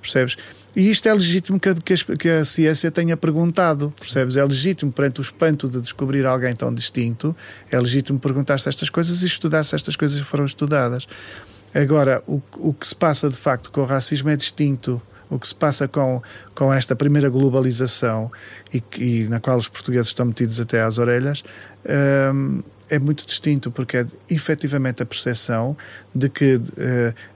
Percebes? 0.00 0.36
E 0.76 0.90
isto 0.90 1.08
é 1.08 1.14
legítimo 1.14 1.58
que 1.58 1.70
a, 1.70 1.74
que 1.74 2.28
a, 2.28 2.44
ciência 2.44 2.90
tenha 2.90 3.16
perguntado, 3.16 3.94
percebes? 3.98 4.36
É 4.36 4.44
legítimo 4.44 4.92
perante 4.92 5.20
o 5.20 5.22
espanto 5.22 5.70
de 5.70 5.80
descobrir 5.80 6.26
alguém 6.26 6.54
tão 6.54 6.72
distinto, 6.72 7.34
é 7.70 7.80
legítimo 7.80 8.18
perguntar-se 8.18 8.68
estas 8.68 8.90
coisas 8.90 9.22
e 9.22 9.26
estudar 9.26 9.64
se 9.64 9.74
estas 9.74 9.96
coisas 9.96 10.20
foram 10.20 10.44
estudadas. 10.44 11.08
Agora, 11.74 12.22
o, 12.26 12.42
o 12.58 12.74
que 12.74 12.86
se 12.86 12.94
passa 12.94 13.30
de 13.30 13.36
facto 13.36 13.70
com 13.70 13.80
o 13.80 13.84
racismo 13.86 14.28
é 14.28 14.36
distinto. 14.36 15.00
O 15.30 15.38
que 15.38 15.48
se 15.48 15.54
passa 15.54 15.88
com, 15.88 16.22
com 16.54 16.72
esta 16.72 16.94
primeira 16.94 17.30
globalização 17.30 18.30
e, 18.72 18.82
e 18.98 19.24
na 19.24 19.40
qual 19.40 19.56
os 19.56 19.68
portugueses 19.68 20.08
estão 20.08 20.26
metidos 20.26 20.60
até 20.60 20.82
às 20.82 20.98
orelhas. 20.98 21.42
Hum, 22.34 22.62
é 22.88 22.98
muito 22.98 23.26
distinto, 23.26 23.70
porque 23.70 23.98
é 23.98 24.06
efetivamente 24.30 25.02
a 25.02 25.06
percepção 25.06 25.76
de 26.14 26.28
que 26.28 26.56
uh, 26.56 26.62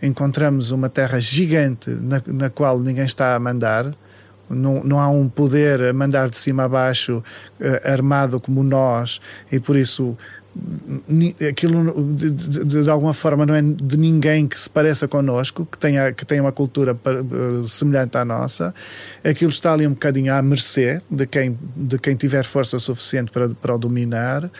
encontramos 0.02 0.70
uma 0.70 0.88
terra 0.88 1.20
gigante 1.20 1.90
na, 1.90 2.22
na 2.26 2.50
qual 2.50 2.78
ninguém 2.78 3.04
está 3.04 3.34
a 3.34 3.40
mandar, 3.40 3.94
não, 4.48 4.82
não 4.82 4.98
há 4.98 5.08
um 5.08 5.28
poder 5.28 5.82
a 5.82 5.92
mandar 5.92 6.28
de 6.28 6.36
cima 6.36 6.64
a 6.64 6.68
baixo 6.68 7.18
uh, 7.18 7.90
armado 7.90 8.40
como 8.40 8.62
nós, 8.62 9.20
e 9.50 9.58
por 9.58 9.76
isso 9.76 10.16
aquilo 11.48 12.14
de, 12.14 12.30
de, 12.30 12.82
de, 12.82 12.90
alguma 12.90 13.14
forma 13.14 13.46
não 13.46 13.54
é 13.54 13.62
de 13.62 13.96
ninguém 13.96 14.48
que 14.48 14.58
se 14.58 14.68
pareça 14.68 15.06
connosco, 15.06 15.64
que 15.64 15.78
tenha, 15.78 16.12
que 16.12 16.26
tenha 16.26 16.42
uma 16.42 16.50
cultura 16.50 16.92
uh, 16.92 17.68
semelhante 17.68 18.18
à 18.18 18.24
nossa, 18.24 18.74
aquilo 19.24 19.50
está 19.50 19.72
ali 19.72 19.86
um 19.86 19.90
bocadinho 19.90 20.34
à 20.34 20.42
mercê 20.42 21.00
de 21.08 21.26
quem, 21.26 21.56
de 21.76 21.98
quem 21.98 22.16
tiver 22.16 22.44
força 22.44 22.78
suficiente 22.80 23.30
para, 23.30 23.48
para 23.50 23.74
o 23.74 23.78
dominar. 23.78 24.50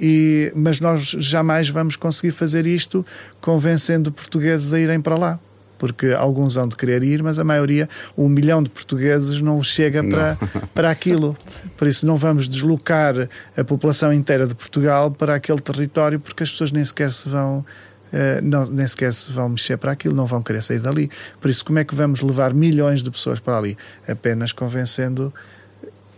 E, 0.00 0.52
mas 0.54 0.80
nós 0.80 1.02
jamais 1.18 1.68
vamos 1.68 1.96
conseguir 1.96 2.32
fazer 2.32 2.66
isto 2.66 3.04
convencendo 3.40 4.10
portugueses 4.10 4.72
a 4.72 4.80
irem 4.80 5.00
para 5.00 5.16
lá. 5.16 5.40
Porque 5.78 6.12
alguns 6.12 6.54
vão 6.54 6.68
de 6.68 6.76
querer 6.76 7.02
ir, 7.02 7.24
mas 7.24 7.40
a 7.40 7.44
maioria, 7.44 7.88
um 8.16 8.28
milhão 8.28 8.62
de 8.62 8.70
portugueses, 8.70 9.42
não 9.42 9.60
chega 9.64 10.02
para, 10.02 10.38
não. 10.40 10.60
para 10.72 10.90
aquilo. 10.90 11.36
Por 11.76 11.88
isso, 11.88 12.06
não 12.06 12.16
vamos 12.16 12.48
deslocar 12.48 13.28
a 13.56 13.64
população 13.64 14.12
inteira 14.12 14.46
de 14.46 14.54
Portugal 14.54 15.10
para 15.10 15.34
aquele 15.34 15.60
território, 15.60 16.20
porque 16.20 16.44
as 16.44 16.52
pessoas 16.52 16.70
nem 16.70 16.84
sequer 16.84 17.12
se 17.12 17.28
vão. 17.28 17.64
Uh, 18.12 18.42
não, 18.42 18.66
nem 18.66 18.86
sequer 18.86 19.12
se 19.14 19.32
vão 19.32 19.48
mexer 19.48 19.78
para 19.78 19.90
aquilo, 19.90 20.14
não 20.14 20.26
vão 20.26 20.42
querer 20.42 20.62
sair 20.62 20.78
dali. 20.78 21.10
Por 21.40 21.50
isso, 21.50 21.64
como 21.64 21.78
é 21.78 21.84
que 21.84 21.94
vamos 21.94 22.20
levar 22.20 22.52
milhões 22.52 23.02
de 23.02 23.10
pessoas 23.10 23.40
para 23.40 23.56
ali? 23.56 23.76
Apenas 24.06 24.52
convencendo 24.52 25.32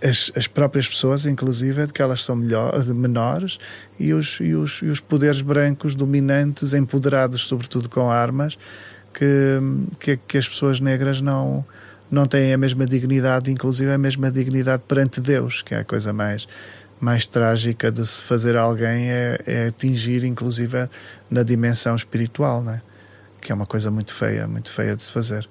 as, 0.05 0.31
as 0.37 0.47
próprias 0.47 0.87
pessoas, 0.87 1.25
inclusive, 1.25 1.87
de 1.87 1.93
que 1.93 2.03
elas 2.03 2.23
são 2.23 2.37
melhor, 2.37 2.85
menores 2.87 3.59
e 3.99 4.13
os, 4.13 4.39
e, 4.39 4.55
os, 4.55 4.83
e 4.83 4.87
os 4.87 5.01
poderes 5.01 5.41
brancos 5.41 5.95
dominantes, 5.95 6.75
empoderados, 6.75 7.47
sobretudo 7.47 7.89
com 7.89 8.11
armas, 8.11 8.59
que, 9.15 9.59
que, 9.99 10.17
que 10.19 10.39
as 10.39 10.47
pessoas 10.47 10.79
negras 10.79 11.23
não, 11.23 11.65
não 12.11 12.27
têm 12.27 12.53
a 12.53 12.59
mesma 12.59 12.85
dignidade, 12.85 13.51
inclusive 13.51 13.91
a 13.91 13.99
mesma 13.99 14.31
dignidade 14.31 14.83
perante 14.87 15.23
Deus, 15.23 15.63
que 15.63 15.75
é 15.75 15.79
a 15.79 15.85
coisa 15.85 16.13
mais, 16.13 16.47
mais 17.01 17.27
trágica 17.27 17.91
de 17.91 18.07
se 18.07 18.21
fazer 18.21 18.57
alguém, 18.57 19.11
é, 19.11 19.41
é 19.47 19.67
atingir, 19.69 20.23
inclusive, 20.25 20.89
na 21.31 21.43
dimensão 21.43 21.97
espiritual, 21.97 22.63
né? 22.63 22.83
que 23.41 23.53
é 23.53 23.55
uma 23.55 23.67
coisa 23.67 23.91
muito 23.91 24.13
feia, 24.13 24.47
muito 24.47 24.71
feia 24.71 24.95
de 24.95 25.03
se 25.03 25.13
fazer. 25.13 25.49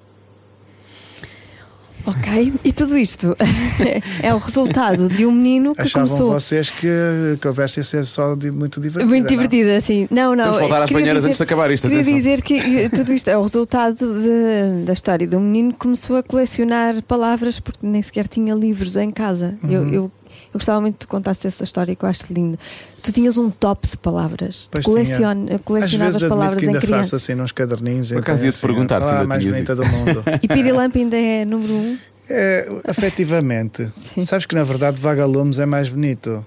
Ok, 2.06 2.52
e 2.62 2.70
tudo 2.72 2.98
isto 2.98 3.34
é 4.22 4.34
o 4.34 4.38
resultado 4.38 5.08
de 5.08 5.24
um 5.24 5.32
menino 5.32 5.74
que 5.74 5.80
Achavam 5.82 6.06
começou. 6.06 6.32
vocês 6.32 6.68
que 6.68 6.86
a 6.86 7.42
conversa 7.42 7.80
ia 7.80 7.84
ser 7.84 8.04
só 8.04 8.34
de- 8.34 8.50
muito 8.50 8.78
divertida. 8.80 9.06
Muito 9.08 9.22
não? 9.22 9.28
divertida, 9.28 9.76
assim. 9.76 10.06
Não, 10.10 10.34
não. 10.36 10.44
Vamos 10.44 10.60
voltar 10.60 10.82
às 10.82 10.88
queria 10.88 11.00
banheiras 11.00 11.22
dizer- 11.22 11.28
antes 11.28 11.38
de 11.38 11.42
acabar 11.42 11.70
isto. 11.70 11.84
Queria 11.88 12.00
atenção. 12.02 12.18
dizer 12.18 12.42
que 12.42 12.54
eh, 12.58 12.88
tudo 12.90 13.12
isto 13.12 13.28
é 13.28 13.38
o 13.38 13.42
resultado 13.42 13.96
de- 13.96 14.84
da 14.84 14.92
história 14.92 15.26
de 15.26 15.34
um 15.34 15.40
menino 15.40 15.72
que 15.72 15.78
começou 15.78 16.16
a 16.16 16.22
colecionar 16.22 17.02
palavras 17.04 17.58
porque 17.58 17.78
nem 17.86 18.02
sequer 18.02 18.28
tinha 18.28 18.54
livros 18.54 18.96
em 18.96 19.10
casa. 19.10 19.54
Uhum. 19.62 19.70
eu, 19.70 19.88
eu 19.94 20.12
gostava 20.58 20.80
muito 20.80 21.00
de 21.00 21.06
contasse 21.06 21.46
essa 21.46 21.64
história 21.64 21.94
que 21.94 22.04
eu 22.04 22.08
acho 22.08 22.32
linda. 22.32 22.58
Tu 23.02 23.12
tinhas 23.12 23.36
um 23.38 23.50
top 23.50 23.88
de 23.88 23.96
palavras. 23.98 24.68
Pois 24.70 24.84
colecion, 24.84 25.46
Às 25.54 25.60
colecionavas 25.62 26.22
palavras 26.22 26.56
que 26.60 26.64
em 26.64 26.68
ainda 26.68 26.80
criança. 26.80 27.02
faço 27.02 27.16
assim 27.16 27.34
nos 27.34 27.52
caderninhos. 27.52 28.10
Por 28.10 28.18
acaso 28.18 28.42
então, 28.42 28.46
ia-te 28.46 28.56
assim, 28.56 28.66
perguntar 28.66 29.02
se 29.02 29.08
a 29.10 29.12
ainda 29.12 29.26
mais 29.26 29.40
tinhas 29.42 29.54
bonita 29.56 29.72
isso. 29.72 29.82
do 29.82 29.88
mundo. 29.88 30.24
E 30.42 30.48
Pirilampo 30.48 30.98
ainda 30.98 31.16
é 31.16 31.44
número 31.44 31.72
um. 31.72 31.98
É, 32.28 32.68
afetivamente. 32.88 33.90
Sim. 33.96 34.22
Sabes 34.22 34.46
que 34.46 34.54
na 34.54 34.64
verdade 34.64 35.00
Vagalumes 35.00 35.58
é 35.58 35.66
mais 35.66 35.88
bonito. 35.88 36.44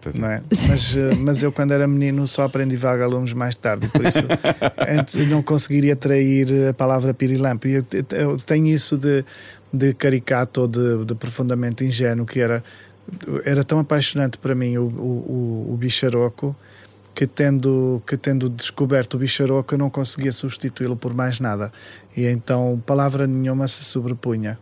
Pois 0.00 0.16
é. 0.16 0.18
Não 0.18 0.28
é? 0.28 0.42
mas, 0.68 0.96
eh, 0.96 1.14
mas 1.16 1.42
eu, 1.44 1.52
quando 1.52 1.70
era 1.70 1.86
menino, 1.86 2.26
só 2.26 2.42
aprendi 2.42 2.74
vagalumes 2.74 3.32
mais 3.32 3.54
tarde, 3.54 3.86
por 3.86 4.04
isso 4.04 4.18
não 5.30 5.42
conseguiria 5.44 5.94
trair 5.94 6.48
a 6.70 6.74
palavra 6.74 7.14
pirilampo. 7.14 7.68
E 7.68 7.74
eu, 7.74 7.82
te- 7.84 8.04
eu 8.10 8.36
tenho 8.38 8.66
isso 8.66 8.96
de, 8.98 9.24
de 9.72 9.94
caricato 9.94 10.62
ou 10.62 10.66
de, 10.66 11.04
de 11.04 11.14
profundamente 11.14 11.84
ingênuo, 11.84 12.26
que 12.26 12.40
era, 12.40 12.64
era 13.44 13.62
tão 13.64 13.78
apaixonante 13.78 14.38
para 14.38 14.54
mim 14.54 14.76
o, 14.78 14.84
o, 14.86 14.86
o, 15.68 15.74
o 15.74 15.76
bicharoco. 15.76 16.54
Que 17.14 17.26
tendo, 17.26 18.02
que 18.06 18.16
tendo 18.16 18.48
descoberto 18.48 19.14
o 19.14 19.18
bicharoco, 19.18 19.74
eu 19.74 19.78
não 19.78 19.90
conseguia 19.90 20.32
substituí-lo 20.32 20.96
por 20.96 21.12
mais 21.12 21.40
nada. 21.40 21.70
E 22.16 22.24
então, 22.26 22.82
palavra 22.86 23.26
nenhuma 23.26 23.68
se 23.68 23.84
sobrepunha 23.84 24.58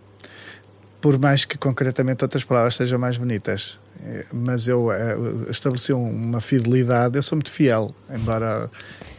por 1.01 1.19
mais 1.19 1.47
que 1.47 1.57
concretamente 1.57 2.23
outras 2.25 2.45
palavras 2.45 2.77
sejam 2.77 2.99
mais 2.99 3.17
bonitas. 3.17 3.79
Eh, 4.05 4.27
Mas 4.33 4.69
eu 4.69 4.93
eh, 4.93 5.17
estabeleci 5.49 5.95
um- 5.95 6.11
uma 6.11 6.41
fidelidade, 6.43 7.17
eu 7.17 7.23
sou 7.23 7.37
muito 7.37 7.51
fiel, 7.51 7.95
embora, 8.15 8.71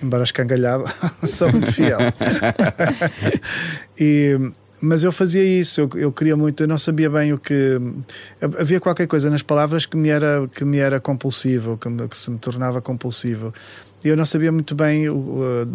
embora 0.04 0.24
escangalhado, 0.24 0.84
sou 1.28 1.52
muito 1.52 1.72
fiel. 1.72 1.98
e, 4.00 4.38
mas 4.82 5.04
eu 5.04 5.12
fazia 5.12 5.44
isso, 5.44 5.82
eu, 5.82 5.90
eu 5.96 6.12
queria 6.12 6.36
muito, 6.36 6.64
eu 6.64 6.68
não 6.68 6.78
sabia 6.78 7.10
bem 7.10 7.32
o 7.34 7.38
que. 7.38 7.80
Havia 8.60 8.80
qualquer 8.80 9.08
coisa 9.08 9.30
nas 9.30 9.42
palavras 9.44 9.86
que 9.86 9.96
me 9.96 10.10
era, 10.10 10.48
que 10.54 10.66
me 10.66 10.78
era 10.78 11.00
compulsivo, 11.00 11.78
que, 11.78 11.88
me- 11.88 12.08
que 12.08 12.18
se 12.18 12.32
me 12.32 12.38
tornava 12.40 12.82
compulsivo. 12.82 13.54
E 14.04 14.08
eu 14.08 14.18
não 14.18 14.26
sabia 14.26 14.52
muito 14.52 14.74
bem 14.74 15.06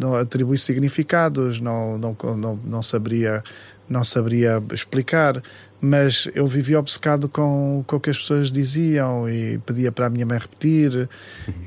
não 0.00 0.16
atribuir 0.16 0.58
significados, 0.58 1.60
não, 1.60 1.96
não, 1.96 2.16
não, 2.36 2.60
não 2.64 2.82
saberia 2.82 3.42
não 3.88 4.02
saberia 4.02 4.60
explicar, 4.72 5.40
mas 5.80 6.28
eu 6.34 6.46
vivia 6.46 6.78
obcecado 6.78 7.28
com, 7.28 7.84
com 7.86 7.96
o 7.96 8.00
que 8.00 8.10
as 8.10 8.18
pessoas 8.18 8.50
diziam 8.50 9.28
e 9.28 9.58
pedia 9.58 9.92
para 9.92 10.06
a 10.06 10.10
minha 10.10 10.24
mãe 10.24 10.38
repetir. 10.38 11.08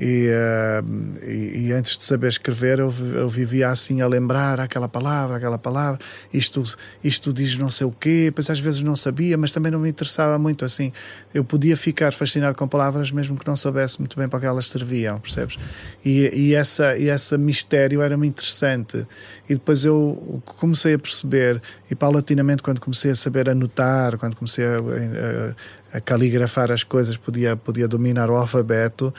E, 0.00 0.28
eh, 0.28 0.82
e, 1.26 1.66
e 1.66 1.72
antes 1.72 1.96
de 1.96 2.04
saber 2.04 2.28
escrever, 2.28 2.80
eu, 2.80 2.92
eu 3.14 3.28
vivia 3.28 3.68
assim 3.68 4.00
a 4.00 4.06
lembrar 4.06 4.58
aquela 4.58 4.88
palavra, 4.88 5.36
aquela 5.36 5.58
palavra. 5.58 6.00
Isto, 6.32 6.64
isto 7.02 7.32
diz 7.32 7.56
não 7.56 7.70
sei 7.70 7.86
o 7.86 7.92
quê, 7.92 8.32
pois 8.34 8.50
às 8.50 8.58
vezes 8.58 8.82
não 8.82 8.96
sabia, 8.96 9.36
mas 9.38 9.52
também 9.52 9.70
não 9.70 9.78
me 9.78 9.88
interessava 9.88 10.38
muito 10.38 10.64
assim. 10.64 10.92
Eu 11.32 11.44
podia 11.44 11.76
ficar 11.76 12.12
fascinado 12.12 12.56
com 12.56 12.66
palavras 12.66 13.12
mesmo 13.12 13.38
que 13.38 13.46
não 13.46 13.54
soubesse 13.54 13.98
muito 14.00 14.18
bem 14.18 14.28
para 14.28 14.40
que 14.40 14.46
elas 14.46 14.66
serviam, 14.66 15.20
percebes? 15.20 15.56
E, 16.04 16.30
e, 16.34 16.54
essa, 16.54 16.96
e 16.96 17.08
esse 17.08 17.38
mistério 17.38 18.02
era-me 18.02 18.26
interessante. 18.26 19.06
E 19.48 19.54
depois 19.54 19.84
eu 19.84 20.42
comecei 20.44 20.94
a 20.94 20.98
perceber, 20.98 21.60
e 21.90 21.94
paulatinamente, 21.94 22.62
quando 22.62 22.80
comecei 22.80 23.10
a 23.10 23.16
saber 23.16 23.48
anotar, 23.48 23.99
quando 24.18 24.36
comecei 24.36 24.64
a, 24.64 24.76
a- 24.78 25.98
a 25.98 26.00
caligrafar 26.00 26.70
as 26.70 26.84
coisas, 26.84 27.16
podia, 27.16 27.56
podia 27.56 27.88
dominar 27.88 28.30
o 28.30 28.36
alfabeto, 28.36 29.12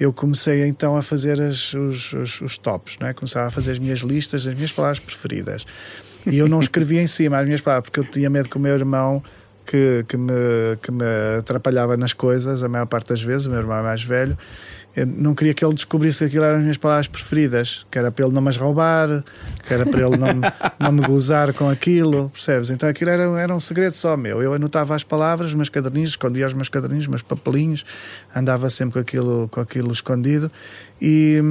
eu 0.00 0.12
comecei 0.12 0.66
então 0.66 0.96
a 0.96 1.02
fazer 1.02 1.40
as- 1.40 1.72
os, 1.74 2.12
os, 2.12 2.40
os 2.40 2.58
tops, 2.58 2.96
é? 3.00 3.12
começava 3.12 3.46
a 3.46 3.50
fazer 3.50 3.70
as 3.72 3.78
minhas 3.78 4.00
listas 4.00 4.44
das 4.44 4.54
minhas 4.54 4.72
palavras 4.72 4.98
preferidas. 4.98 5.64
E 6.26 6.36
eu 6.38 6.48
não 6.48 6.58
escrevia 6.58 7.00
em 7.00 7.06
cima 7.06 7.38
as 7.38 7.44
minhas 7.44 7.60
palavras, 7.60 7.88
porque 7.88 8.00
eu 8.00 8.04
tinha 8.04 8.28
medo 8.28 8.48
que 8.48 8.56
o 8.56 8.60
meu 8.60 8.74
irmão 8.74 9.22
que, 9.64 10.04
que, 10.08 10.16
me, 10.16 10.32
que 10.82 10.90
me 10.92 11.04
atrapalhava 11.38 11.96
nas 11.96 12.12
coisas, 12.12 12.62
a 12.62 12.68
maior 12.68 12.86
parte 12.86 13.08
das 13.10 13.22
vezes, 13.22 13.46
o 13.46 13.50
meu 13.50 13.58
irmão 13.60 13.76
é 13.78 13.82
mais 13.82 14.02
velho, 14.02 14.36
eu 14.96 15.06
não 15.06 15.34
queria 15.34 15.52
que 15.52 15.62
ele 15.64 15.74
descobrisse 15.74 16.20
que 16.20 16.24
aquilo 16.24 16.44
eram 16.44 16.56
as 16.56 16.62
minhas 16.62 16.78
palavras 16.78 17.06
preferidas, 17.06 17.84
que 17.90 17.98
era 17.98 18.10
para 18.10 18.24
ele 18.24 18.34
não 18.34 18.40
me 18.40 18.48
as 18.48 18.56
roubar, 18.56 19.22
que 19.66 19.74
era 19.74 19.84
para 19.84 20.00
ele 20.06 20.16
não, 20.16 20.28
me- 20.34 20.52
não 20.80 20.90
me 20.92 21.02
gozar 21.02 21.52
com 21.52 21.68
aquilo, 21.68 22.30
percebes? 22.30 22.70
Então 22.70 22.88
aquilo 22.88 23.10
era, 23.10 23.24
era 23.38 23.54
um 23.54 23.60
segredo 23.60 23.92
só 23.92 24.16
meu. 24.16 24.42
Eu 24.42 24.54
anotava 24.54 24.96
as 24.96 25.04
palavras, 25.04 25.50
os 25.50 25.54
meus 25.54 25.68
caderninhos, 25.68 26.10
escondia 26.10 26.46
os 26.46 26.54
meus 26.54 26.70
caderninhos, 26.70 27.04
os 27.04 27.08
meus 27.08 27.22
papelinhos, 27.22 27.84
andava 28.34 28.70
sempre 28.70 28.94
com 28.94 28.98
aquilo, 29.00 29.48
com 29.50 29.60
aquilo 29.60 29.92
escondido 29.92 30.50
e. 31.00 31.42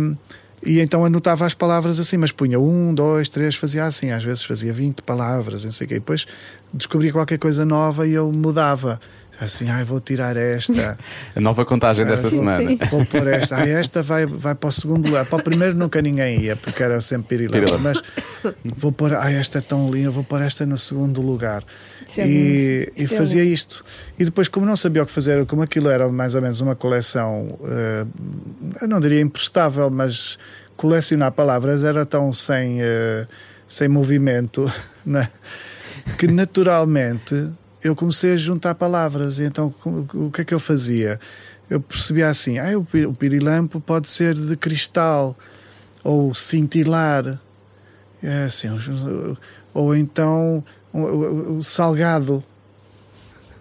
E 0.65 0.79
então 0.79 1.05
anotava 1.05 1.45
as 1.45 1.53
palavras 1.53 1.99
assim, 1.99 2.17
mas 2.17 2.31
punha 2.31 2.59
um, 2.59 2.91
dois, 2.91 3.29
três, 3.29 3.53
fazia 3.55 3.85
assim, 3.85 4.09
às 4.09 4.23
vezes 4.23 4.43
fazia 4.43 4.73
20 4.73 5.03
palavras, 5.03 5.63
não 5.63 5.71
sei 5.71 5.85
o 5.85 5.87
quê. 5.87 5.95
E 5.95 5.99
depois 5.99 6.25
descobria 6.73 7.11
qualquer 7.11 7.37
coisa 7.37 7.63
nova 7.63 8.07
e 8.07 8.13
eu 8.13 8.31
mudava. 8.35 8.99
Assim, 9.39 9.69
ai, 9.69 9.83
vou 9.83 9.99
tirar 9.99 10.37
esta. 10.37 10.97
A 11.35 11.41
nova 11.41 11.65
contagem 11.65 12.05
desta 12.05 12.29
sim, 12.29 12.37
semana. 12.37 12.69
sim. 12.69 12.77
Vou 12.89 13.05
pôr 13.05 13.27
esta. 13.27 13.57
Ah, 13.57 13.67
esta 13.67 14.01
vai, 14.01 14.25
vai 14.25 14.55
para 14.55 14.69
o 14.69 14.71
segundo 14.71 15.07
lugar. 15.07 15.25
Para 15.25 15.39
o 15.39 15.43
primeiro 15.43 15.75
nunca 15.75 16.01
ninguém 16.01 16.41
ia, 16.41 16.55
porque 16.55 16.81
era 16.81 16.99
sempre 17.01 17.37
pirilampo. 17.37 17.65
Pirilampo. 17.65 17.83
Mas 17.83 18.53
vou 18.77 18.91
pôr. 18.91 19.13
Ah, 19.13 19.31
esta 19.31 19.57
é 19.57 19.61
tão 19.61 19.91
linda, 19.91 20.09
vou 20.09 20.23
pôr 20.23 20.41
esta 20.41 20.65
no 20.65 20.77
segundo 20.77 21.21
lugar. 21.21 21.63
Isso 22.07 22.21
é 22.21 22.27
e 22.27 22.91
e 22.97 23.03
é 23.03 23.07
fazia 23.07 23.43
isto. 23.43 23.83
E 24.17 24.23
depois, 24.23 24.47
como 24.47 24.65
não 24.65 24.75
sabia 24.75 25.03
o 25.03 25.05
que 25.05 25.11
fazer, 25.11 25.45
como 25.45 25.61
aquilo 25.61 25.89
era 25.89 26.07
mais 26.07 26.35
ou 26.35 26.41
menos 26.41 26.61
uma 26.61 26.75
coleção, 26.75 27.47
eh, 27.63 28.05
eu 28.81 28.87
não 28.87 28.99
diria 28.99 29.21
imprestável, 29.21 29.89
mas 29.89 30.37
colecionar 30.77 31.31
palavras 31.31 31.83
era 31.83 32.05
tão 32.05 32.31
sem, 32.31 32.81
eh, 32.81 33.25
sem 33.67 33.87
movimento, 33.87 34.71
né? 35.05 35.29
que 36.17 36.27
naturalmente 36.27 37.49
eu 37.85 37.95
comecei 37.95 38.33
a 38.33 38.37
juntar 38.37 38.73
palavras. 38.75 39.39
Então, 39.39 39.73
o 40.13 40.31
que 40.31 40.41
é 40.41 40.45
que 40.45 40.53
eu 40.53 40.59
fazia? 40.59 41.19
Eu 41.69 41.79
percebia 41.79 42.29
assim: 42.29 42.57
ah, 42.57 42.77
o 42.77 42.83
pi- 42.83 43.05
o 43.05 43.13
pirilampo 43.13 43.79
pode 43.79 44.09
ser 44.09 44.33
de 44.33 44.55
cristal 44.55 45.37
ou 46.03 46.33
cintilar, 46.33 47.39
é 48.21 48.43
assim, 48.43 48.67
ou 49.73 49.95
então 49.95 50.63
o 50.93 51.61
salgado. 51.61 52.43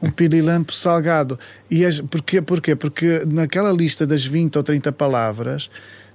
Um 0.02 0.10
pirilampo 0.10 0.72
salgado. 0.72 1.38
E 1.70 1.84
as, 1.84 2.00
porquê? 2.00 2.42
porquê? 2.42 2.76
Porque 2.76 3.22
naquela 3.26 3.72
lista 3.72 4.06
das 4.06 4.24
20 4.24 4.56
ou 4.56 4.62
30 4.62 4.92
palavras, 4.92 5.70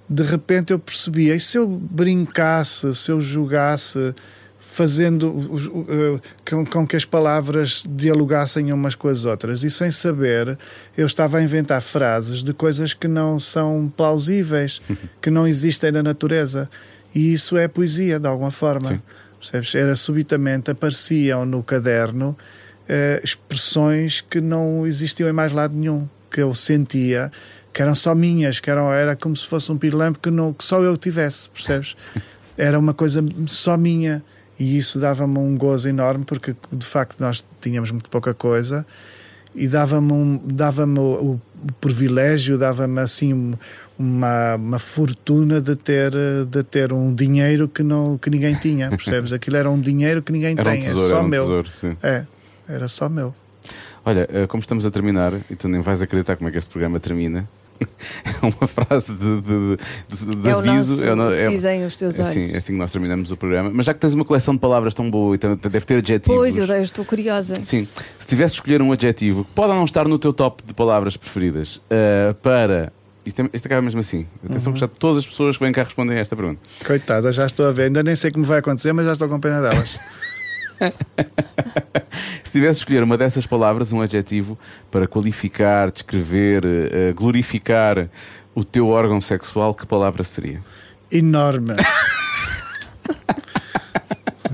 de 0.08 0.24
repente 0.24 0.72
eu 0.72 0.78
percebia, 0.78 1.36
e 1.36 1.40
se 1.40 1.58
eu 1.58 1.68
brincasse, 1.68 2.94
se 2.94 3.12
eu 3.12 3.20
jogasse, 3.20 4.14
fazendo 4.72 5.36
eh, 5.90 6.20
com, 6.50 6.66
com 6.66 6.88
que 6.88 6.96
as 6.96 7.04
palavras 7.04 7.84
dialogassem 7.90 8.72
umas 8.72 8.96
com 8.96 9.08
as 9.08 9.26
outras, 9.26 9.64
e 9.64 9.70
sem 9.70 9.92
saber, 9.92 10.58
eu 10.96 11.08
estava 11.08 11.40
a 11.40 11.44
inventar 11.44 11.82
frases 11.82 12.44
de 12.44 12.54
coisas 12.54 12.94
que 12.94 13.08
não 13.08 13.40
são 13.40 13.92
plausíveis, 13.98 14.80
que 15.22 15.30
não 15.30 15.48
existem 15.48 15.92
na 15.92 16.04
natureza. 16.04 16.70
E 17.14 17.34
isso 17.34 17.58
é 17.58 17.68
poesia, 17.68 18.20
de 18.20 18.28
alguma 18.28 18.52
forma. 18.52 18.88
Sim. 18.88 19.02
Percebes? 19.40 19.76
Era 19.76 19.96
subitamente 19.96 20.70
apareciam 20.70 21.46
no 21.46 21.64
caderno 21.64 22.38
eh, 22.88 23.20
expressões 23.24 24.22
que 24.22 24.40
não 24.40 24.86
existiam 24.86 25.28
em 25.28 25.34
mais 25.34 25.52
lado 25.52 25.76
nenhum, 25.76 26.08
que 26.30 26.42
eu 26.42 26.54
sentia 26.54 27.32
que 27.74 27.82
eram 27.82 27.96
só 27.96 28.14
minhas, 28.14 28.60
que 28.60 28.70
eram, 28.70 28.92
era 28.92 29.16
como 29.16 29.36
se 29.36 29.48
fosse 29.48 29.72
um 29.72 29.78
pirilampo 29.78 30.20
que, 30.20 30.30
não, 30.30 30.52
que 30.54 30.64
só 30.64 30.82
eu 30.82 30.98
tivesse, 30.98 31.50
percebes? 31.50 31.96
Era 32.58 32.78
uma 32.78 32.94
coisa 32.94 33.24
só 33.46 33.78
minha 33.78 34.22
e 34.60 34.78
isso 34.78 35.00
dava-me 35.00 35.38
um 35.40 35.56
gozo 35.58 35.88
enorme 35.88 36.26
porque 36.26 36.56
de 36.72 36.86
facto 36.86 37.20
nós 37.20 37.44
tínhamos 37.62 37.92
muito 37.92 38.10
pouca 38.10 38.34
coisa 38.34 38.86
e 39.56 39.68
dava-me 39.68 40.12
um, 40.12 40.40
dava 40.46 40.86
o, 40.86 41.34
o- 41.34 41.42
privilégio, 41.82 42.58
dava-me 42.58 43.00
assim 43.00 43.34
um- 43.34 43.54
uma, 43.98 44.56
uma 44.56 44.80
fortuna 44.80 45.60
de 45.60 45.76
ter, 45.76 46.12
de 46.50 46.64
ter 46.64 46.94
um 46.94 47.14
dinheiro 47.14 47.68
que, 47.68 47.84
não, 47.84 48.18
que 48.18 48.30
ninguém 48.30 48.56
tinha, 48.56 48.90
percebes? 48.96 49.34
Aquilo 49.34 49.58
era 49.58 49.70
um 49.70 49.80
dinheiro 49.80 50.22
que 50.22 50.32
ninguém 50.32 50.56
Era 50.58 50.70
um 50.70 50.74
tem, 50.74 50.82
tesouro, 50.82 51.06
é 51.06 51.10
só 51.10 51.16
era 51.18 51.24
um 51.26 51.28
meu. 51.28 51.44
tesouro. 51.64 51.98
É, 52.04 52.26
era 52.68 52.88
só 52.88 53.10
meu. 53.10 53.34
Olha, 54.06 54.28
eh, 54.32 54.48
como 54.48 54.62
estamos 54.62 54.86
a 54.86 54.92
terminar, 54.92 55.34
e 55.50 55.56
tu 55.56 55.68
nem 55.68 55.82
vais 55.82 56.02
acreditar 56.02 56.38
como 56.38 56.48
é 56.48 56.52
que 56.52 56.58
este 56.58 56.70
programa 56.70 57.00
termina, 57.00 57.48
é 57.82 58.46
uma 58.60 58.68
frase 58.68 59.14
de, 59.16 59.42
de, 59.42 59.78
de- 60.10 60.36
de 60.42 60.50
É 60.50 60.56
o 60.56 60.60
aviso. 60.60 60.94
nosso 60.94 61.04
é 61.06 61.14
o 61.14 61.38
que 61.38 61.44
é- 61.44 61.48
dizem 61.50 61.86
os 61.86 61.98
teus 61.98 62.20
é 62.20 62.22
assim, 62.22 62.40
olhos. 62.42 62.54
é 62.54 62.58
assim 62.58 62.74
que 62.74 62.80
nós 62.80 62.92
terminamos 62.92 63.32
o 63.32 63.38
programa. 63.38 63.72
Mas 63.74 63.86
já 63.86 63.94
que 63.94 64.00
tens 64.00 64.14
uma 64.14 64.26
coleção 64.26 64.54
de 64.54 64.60
palavras 64.60 64.94
tão 64.94 65.10
boa 65.10 65.36
e 65.36 65.38
deve 65.38 65.86
ter 65.86 65.98
adjetivos. 65.98 66.38
Pois, 66.38 66.58
eu, 66.58 66.66
estou 66.82 67.06
curiosa. 67.06 67.56
Sim, 67.64 67.88
se 68.18 68.28
tivesse 68.28 68.56
de 68.56 68.62
escolher 68.62 68.82
um 68.82 68.92
adjetivo, 68.92 69.44
que 69.46 69.52
pode 69.52 69.70
ou 69.70 69.76
não 69.76 69.86
estar 69.86 70.08
no 70.08 70.18
teu 70.20 70.34
top 70.34 70.64
de 70.66 70.74
palavras 70.74 71.16
preferidas, 71.18 71.82
eh, 71.90 72.34
para. 72.42 72.92
Isto, 73.26 73.42
é- 73.44 73.50
isto 73.54 73.66
acaba 73.68 73.82
mesmo 73.82 74.00
assim. 74.00 74.26
Atenção, 74.44 74.74
que 74.74 74.80
já 74.80 74.88
todas 74.88 75.20
as 75.20 75.28
pessoas 75.28 75.56
que 75.58 75.64
vêm 75.64 75.72
cá 75.72 75.84
respondem 75.84 76.18
a 76.18 76.20
esta 76.22 76.36
pergunta. 76.36 76.60
Coitada, 76.86 77.32
já 77.32 77.46
estou 77.46 77.68
a 77.68 77.72
ver. 77.72 77.84
Ainda 77.84 78.02
nem 78.02 78.16
sei 78.16 78.32
como 78.32 78.46
vai 78.46 78.60
acontecer, 78.60 78.92
mas 78.94 79.06
já 79.06 79.14
estou 79.14 79.28
com 79.30 79.40
pena 79.40 79.62
delas. 79.62 80.00
Se 82.44 82.54
tivesse 82.54 82.80
de 82.80 82.84
escolher 82.84 83.04
uma 83.04 83.18
dessas 83.18 83.46
palavras, 83.46 83.94
um 83.94 84.02
adjetivo, 84.02 84.58
para 84.90 85.08
qualificar, 85.08 85.92
descrever, 85.92 86.64
eh, 86.66 87.14
glorificar 87.14 88.10
o 88.56 88.64
teu 88.64 88.88
órgão 88.88 89.22
sexual, 89.22 89.74
que 89.74 89.86
palavra 89.86 90.24
seria? 90.24 90.64
Enorme. 91.12 91.76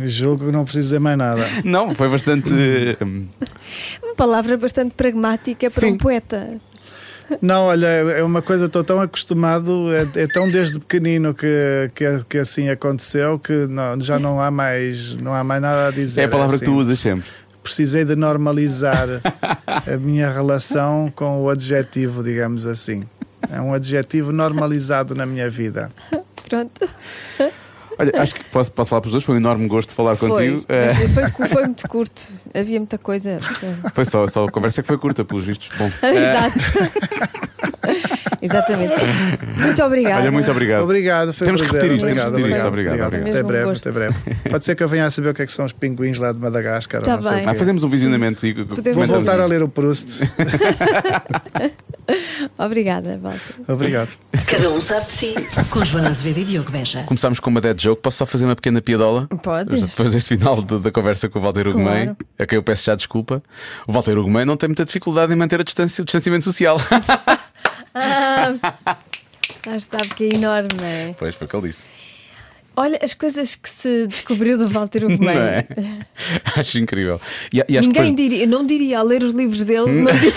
Julgo 0.06 0.46
que 0.48 0.52
não 0.52 0.64
preciso 0.64 0.88
dizer 0.88 1.00
mais 1.00 1.18
nada. 1.18 1.46
Não, 1.64 1.92
foi 1.96 2.10
bastante. 2.10 2.50
hum, 3.02 3.28
Uma 4.04 4.16
palavra 4.16 4.58
bastante 4.58 4.94
pragmática 4.94 5.70
para 5.70 5.80
Sim. 5.80 5.94
um 5.94 5.98
poeta. 5.98 6.60
Não, 7.42 7.66
olha, 7.66 7.88
é 7.88 8.24
uma 8.24 8.42
coisa, 8.42 8.66
estou 8.66 8.84
tão 8.84 9.02
acostumado, 9.02 9.88
é, 9.94 10.24
é 10.24 10.28
tão 10.28 10.50
desde 10.50 10.80
pequenino 10.80 11.34
que, 11.34 11.92
que, 11.94 12.06
que 12.30 12.38
assim 12.38 12.70
aconteceu 12.70 13.40
que 13.40 13.68
não, 13.68 14.00
já 14.00 14.20
não 14.20 14.40
há 14.40 14.52
mais, 14.52 15.16
não 15.16 15.34
há 15.34 15.44
mais 15.44 15.62
nada 15.62 15.88
a 15.88 15.92
dizer. 15.92 16.22
é 16.22 16.24
a 16.26 16.30
palavra 16.30 16.58
que 16.58 16.66
tu 16.66 16.72
assim. 16.72 16.80
usas 16.80 17.00
sempre. 17.00 17.30
Precisei 17.64 18.06
de 18.06 18.16
normalizar 18.16 19.08
a 19.66 19.98
minha 19.98 20.32
relação 20.32 21.12
com 21.16 21.42
o 21.42 21.50
adjetivo, 21.50 22.24
digamos 22.24 22.66
assim. 22.66 23.04
É 23.52 23.60
um 23.60 23.74
adjetivo 23.74 24.32
normalizado 24.32 25.16
na 25.16 25.26
minha 25.26 25.50
vida. 25.50 25.92
Pronto. 26.48 26.88
Olha, 27.98 28.12
acho 28.22 28.36
que 28.36 28.44
posso, 28.46 28.72
posso 28.72 28.90
falar 28.90 29.02
para 29.02 29.08
os 29.08 29.12
dois. 29.14 29.24
Foi 29.24 29.36
um 29.36 29.38
enorme 29.38 29.68
gosto 29.68 29.90
de 29.90 29.96
falar 29.96 30.16
Foi, 30.16 30.30
contigo. 30.30 30.64
Mas 30.68 31.32
foi, 31.36 31.48
foi 31.48 31.64
muito 31.64 31.88
curto. 31.88 32.22
Havia 32.54 32.80
muita 32.80 32.98
coisa. 32.98 33.40
foi 33.94 34.06
só, 34.06 34.28
só 34.28 34.46
a 34.46 34.52
conversa 34.52 34.82
que 34.82 34.88
foi 34.88 34.98
curta, 34.98 35.24
pelos 35.24 35.46
vistos. 35.46 35.70
Bom, 35.78 35.90
Exato. 36.08 36.60
Exatamente. 38.42 38.94
Muito 39.60 39.84
obrigada. 39.84 40.22
olha, 40.22 40.32
muito 40.32 40.52
obrigado. 40.52 40.84
Obrigado, 40.84 41.34
foi 41.34 41.46
um 41.46 41.48
Temos 41.48 41.62
que 41.62 41.68
prazer. 41.70 41.90
repetir 41.92 42.06
isto, 42.06 42.16
temos 42.16 42.24
que 42.24 42.40
Obrigado, 42.40 42.58
isto. 42.58 42.68
Obrigado, 42.68 43.08
obrigado. 43.08 43.30
Até 43.36 43.44
um 43.44 43.48
breve, 43.48 43.66
gosto. 43.66 43.90
até 43.90 43.98
breve. 43.98 44.16
Pode 44.50 44.66
ser 44.66 44.76
que 44.76 44.84
eu 44.84 44.88
venha 44.90 45.06
a 45.06 45.12
saber 45.12 45.30
o 45.30 45.34
que 45.34 45.42
é 45.42 45.46
que 45.46 45.52
são 45.52 45.66
os 45.66 45.72
pinguins 45.74 46.18
lá 46.20 46.32
de 46.32 46.40
Madagascar. 46.40 47.00
ou 47.02 47.06
Tá 47.06 47.16
não 47.16 47.22
sei 47.24 47.32
o 47.32 47.36
bem. 47.36 47.44
quê. 47.44 47.50
Ah, 47.50 47.54
fazemos 47.56 47.84
um 47.84 47.88
visionamento 47.88 48.46
e 48.46 48.54
Vou 48.54 48.66
Podemos 48.68 49.08
voltar 49.08 49.40
a 49.40 49.46
ler 49.46 49.64
o 49.64 49.70
Proust. 49.70 50.20
Obrigada, 52.58 53.18
Walter. 53.22 53.56
Obrigado. 53.68 54.10
Cada 54.48 54.70
um 54.70 54.80
sabe 54.80 55.08
de 55.08 55.14
si. 55.14 55.36
Com 55.72 55.84
Joana 55.84 56.10
Azevedo 56.10 56.40
e 56.40 56.44
Diogo 56.44 56.72
Beja. 56.72 57.04
Começámos 57.04 57.40
com 57.40 57.50
uma 57.50 57.60
dead 57.62 57.80
joke. 57.82 58.02
Posso 58.02 58.18
só 58.20 58.26
fazer 58.26 58.46
uma 58.46 58.56
pequena 58.56 58.82
piadola? 58.82 59.28
Podes. 59.42 59.84
Depois 59.96 60.12
deste 60.14 60.36
final 60.36 60.62
de- 60.62 60.80
da 60.80 60.92
conversa 60.92 61.28
com 61.30 61.40
o 61.40 61.42
Walter 61.42 61.68
Ugumem, 61.68 62.06
Claro. 62.06 62.18
a 62.40 62.46
quem 62.46 62.56
eu 62.58 62.64
peço 62.64 62.84
já 62.86 62.96
desculpa. 62.96 63.42
O 63.88 63.92
Walter 63.92 64.18
Ugumem 64.18 64.46
não 64.46 64.56
tem 64.58 64.70
muita 64.70 64.86
dificuldade 64.86 65.34
em 65.34 65.36
manter 65.36 65.60
a 65.60 65.64
distância, 65.64 66.02
o 66.02 66.06
distanciamento 66.06 66.44
social. 66.44 66.78
Ah, 69.68 69.76
está, 69.78 69.98
porque 70.00 70.26
é 70.26 70.36
enorme. 70.36 70.68
não 70.78 70.86
é? 70.86 71.16
pois 71.18 71.34
foi 71.36 71.48
o 71.48 71.50
que 71.50 71.56
ele 71.56 71.68
disse. 71.70 71.88
Olha, 72.76 73.00
as 73.02 73.14
coisas 73.14 73.56
que 73.56 73.70
se 73.70 74.06
descobriu 74.08 74.58
do 74.58 74.68
Walter 74.68 75.06
Ugumem. 75.06 75.30
é? 75.38 75.66
Acho 76.58 76.78
incrível. 76.78 77.22
E, 77.54 77.64
e 77.70 77.78
acho 77.78 77.88
Ninguém 77.88 78.14
depois 78.14 78.16
diria, 78.16 78.44
eu 78.44 78.48
não 78.50 78.66
diria, 78.66 79.00
a 79.00 79.04
ler 79.04 79.24
os 79.24 79.34
livros 79.34 79.64
dele, 79.64 79.86
não 80.04 80.12
diria, 80.12 80.34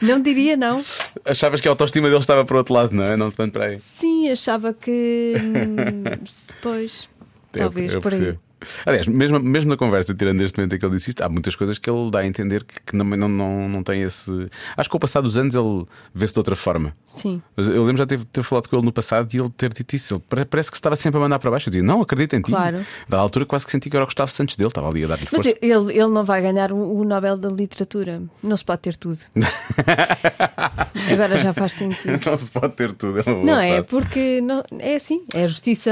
não 0.00 0.20
diria, 0.20 0.56
não. 0.56 0.82
achavas 1.24 1.60
que 1.60 1.68
a 1.68 1.70
autoestima 1.70 2.08
dele 2.08 2.20
estava 2.20 2.44
para 2.44 2.54
o 2.54 2.58
outro 2.58 2.74
lado, 2.74 2.94
não 2.94 3.04
é? 3.04 3.16
Não 3.16 3.30
tanto 3.30 3.52
para 3.52 3.66
aí. 3.66 3.78
Sim, 3.78 4.28
achava 4.30 4.72
que. 4.72 5.34
hum, 5.38 6.24
Pois, 6.62 7.08
Eu- 7.54 7.60
talvez 7.60 7.94
eu 7.94 8.00
por 8.00 8.12
aí. 8.14 8.36
Aliás, 8.84 9.06
mesmo, 9.06 9.40
mesmo 9.40 9.70
na 9.70 9.76
conversa, 9.76 10.14
tirando 10.14 10.40
este 10.42 10.56
momento 10.58 10.74
em 10.74 10.78
que 10.78 10.84
ele 10.84 10.96
disse 10.96 11.10
isto, 11.10 11.22
há 11.22 11.28
muitas 11.28 11.56
coisas 11.56 11.78
que 11.78 11.88
ele 11.90 12.10
dá 12.10 12.20
a 12.20 12.26
entender 12.26 12.64
que, 12.64 12.80
que 12.86 12.96
não, 12.96 13.04
não, 13.04 13.28
não, 13.28 13.68
não 13.68 13.82
tem 13.82 14.02
esse. 14.02 14.30
Acho 14.76 14.88
que 14.88 14.92
com 14.92 14.96
o 14.98 15.00
passar 15.00 15.20
dos 15.20 15.38
anos 15.38 15.54
ele 15.54 15.84
vê-se 16.14 16.32
de 16.32 16.38
outra 16.38 16.54
forma. 16.56 16.94
Sim. 17.06 17.40
Mas 17.56 17.68
Eu 17.68 17.82
lembro 17.82 17.98
já 17.98 18.04
de 18.04 18.16
ter, 18.18 18.24
ter 18.26 18.42
falado 18.42 18.68
com 18.68 18.76
ele 18.76 18.84
no 18.84 18.92
passado 18.92 19.28
e 19.34 19.38
ele 19.38 19.50
ter 19.56 19.72
dito 19.72 19.94
isso. 19.96 20.14
Ele 20.14 20.22
pare- 20.28 20.44
parece 20.44 20.70
que 20.70 20.76
estava 20.76 20.96
sempre 20.96 21.18
a 21.18 21.20
mandar 21.22 21.38
para 21.38 21.50
baixo. 21.50 21.68
Eu 21.68 21.72
dizia, 21.72 21.86
não, 21.86 22.02
acredito 22.02 22.34
em 22.36 22.40
ti. 22.42 22.50
Claro. 22.50 22.84
Da 23.08 23.18
altura 23.18 23.46
quase 23.46 23.64
que 23.64 23.72
senti 23.72 23.88
que 23.90 23.96
era 23.96 24.04
o 24.04 24.06
Gustavo 24.06 24.30
Santos 24.30 24.56
dele, 24.56 24.68
estava 24.68 24.88
ali 24.88 25.04
a 25.04 25.08
dar-lhe 25.08 25.22
Mas 25.30 25.42
força. 25.42 25.48
ele, 25.62 25.92
ele 25.92 26.06
não 26.08 26.24
vai 26.24 26.42
ganhar 26.42 26.72
o, 26.72 27.04
Nobel 27.04 27.36
da 27.36 27.48
Literatura. 27.48 28.22
Não 28.42 28.56
se 28.56 28.64
pode 28.64 28.80
ter 28.82 28.96
tudo. 28.96 29.18
Agora 31.12 31.38
já 31.38 31.52
faz 31.52 31.72
sentido. 31.72 32.20
Não 32.24 32.38
se 32.38 32.50
pode 32.50 32.74
ter 32.74 32.92
tudo. 32.92 33.20
É 33.20 33.24
Não 33.44 33.58
é, 33.58 33.82
porque 33.82 34.40
não, 34.40 34.62
é 34.78 34.96
assim. 34.96 35.22
É 35.34 35.44
a 35.44 35.46
justiça, 35.46 35.90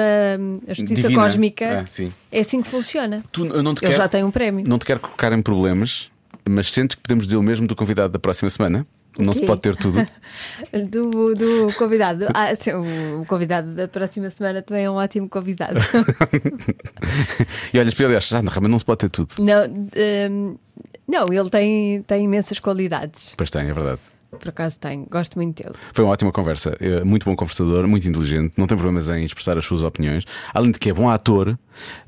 a 0.67 0.75
justiça 0.75 1.03
Divina. 1.03 1.23
cósmica. 1.23 1.81
Ah, 1.81 1.87
sim. 1.87 2.13
É 2.31 2.41
assim 2.41 2.58
que 2.63 2.69
funciona. 2.69 3.25
Tu, 3.33 3.47
eu 3.47 3.63
não 3.63 3.75
te 3.75 3.85
Ele 3.85 3.93
quero, 3.93 4.03
já 4.03 4.09
tem 4.09 4.25
um 4.25 4.31
prémio. 4.31 4.67
não 4.67 4.79
te 4.79 4.85
quero 4.85 5.01
colocar 5.01 5.33
em 5.33 5.43
problemas, 5.43 6.11
mas 6.49 6.71
sentes 6.71 6.95
que 6.95 7.03
podemos 7.03 7.25
dizer 7.27 7.37
o 7.37 7.43
mesmo 7.43 7.67
do 7.67 7.75
convidado 7.77 8.13
da 8.13 8.19
próxima 8.19 8.51
semana? 8.51 8.87
Não 9.19 9.33
se 9.33 9.45
pode 9.45 9.61
ter 9.63 9.75
tudo. 9.75 10.07
Do, 10.89 11.35
do 11.35 11.73
convidado. 11.77 12.27
Ah, 12.33 12.55
sim, 12.55 12.71
o 12.73 13.25
convidado 13.27 13.73
da 13.73 13.89
próxima 13.89 14.31
semana 14.31 14.63
também 14.63 14.85
é 14.85 14.91
um 14.91 14.95
ótimo 14.95 15.29
convidado. 15.29 15.81
e 17.73 17.79
olhas 17.79 17.95
para 17.95 18.05
ele 18.05 18.15
e 18.15 18.17
achas, 18.17 18.33
ah, 18.35 18.43
não, 18.43 18.53
realmente 18.53 18.71
não 18.71 18.79
se 18.79 18.85
pode 18.85 18.99
ter 18.99 19.09
tudo. 19.11 19.35
não, 19.39 19.67
hum, 20.31 20.57
não, 21.07 21.25
ele 21.33 21.51
tem, 21.51 22.03
tem 22.03 22.25
imensas 22.25 22.61
qualidades. 22.61 23.35
Pois 23.37 23.51
tem, 23.51 23.69
é 23.69 23.73
verdade. 23.73 24.01
Por 24.31 24.49
acaso 24.51 24.79
tem. 24.79 25.07
Gosto 25.11 25.37
muito 25.37 25.63
dele. 25.63 25.75
Foi 25.93 26.05
uma 26.05 26.13
ótima 26.13 26.31
conversa. 26.31 26.77
É 26.81 27.03
muito 27.03 27.25
bom 27.25 27.35
conversador, 27.35 27.89
muito 27.89 28.07
inteligente, 28.07 28.53
não 28.57 28.67
tem 28.67 28.77
problemas 28.77 29.09
em 29.09 29.25
expressar 29.25 29.57
as 29.57 29.65
suas 29.65 29.83
opiniões. 29.83 30.25
Além 30.53 30.71
de 30.71 30.79
que 30.79 30.91
é 30.91 30.93
bom 30.93 31.09
ator 31.09 31.59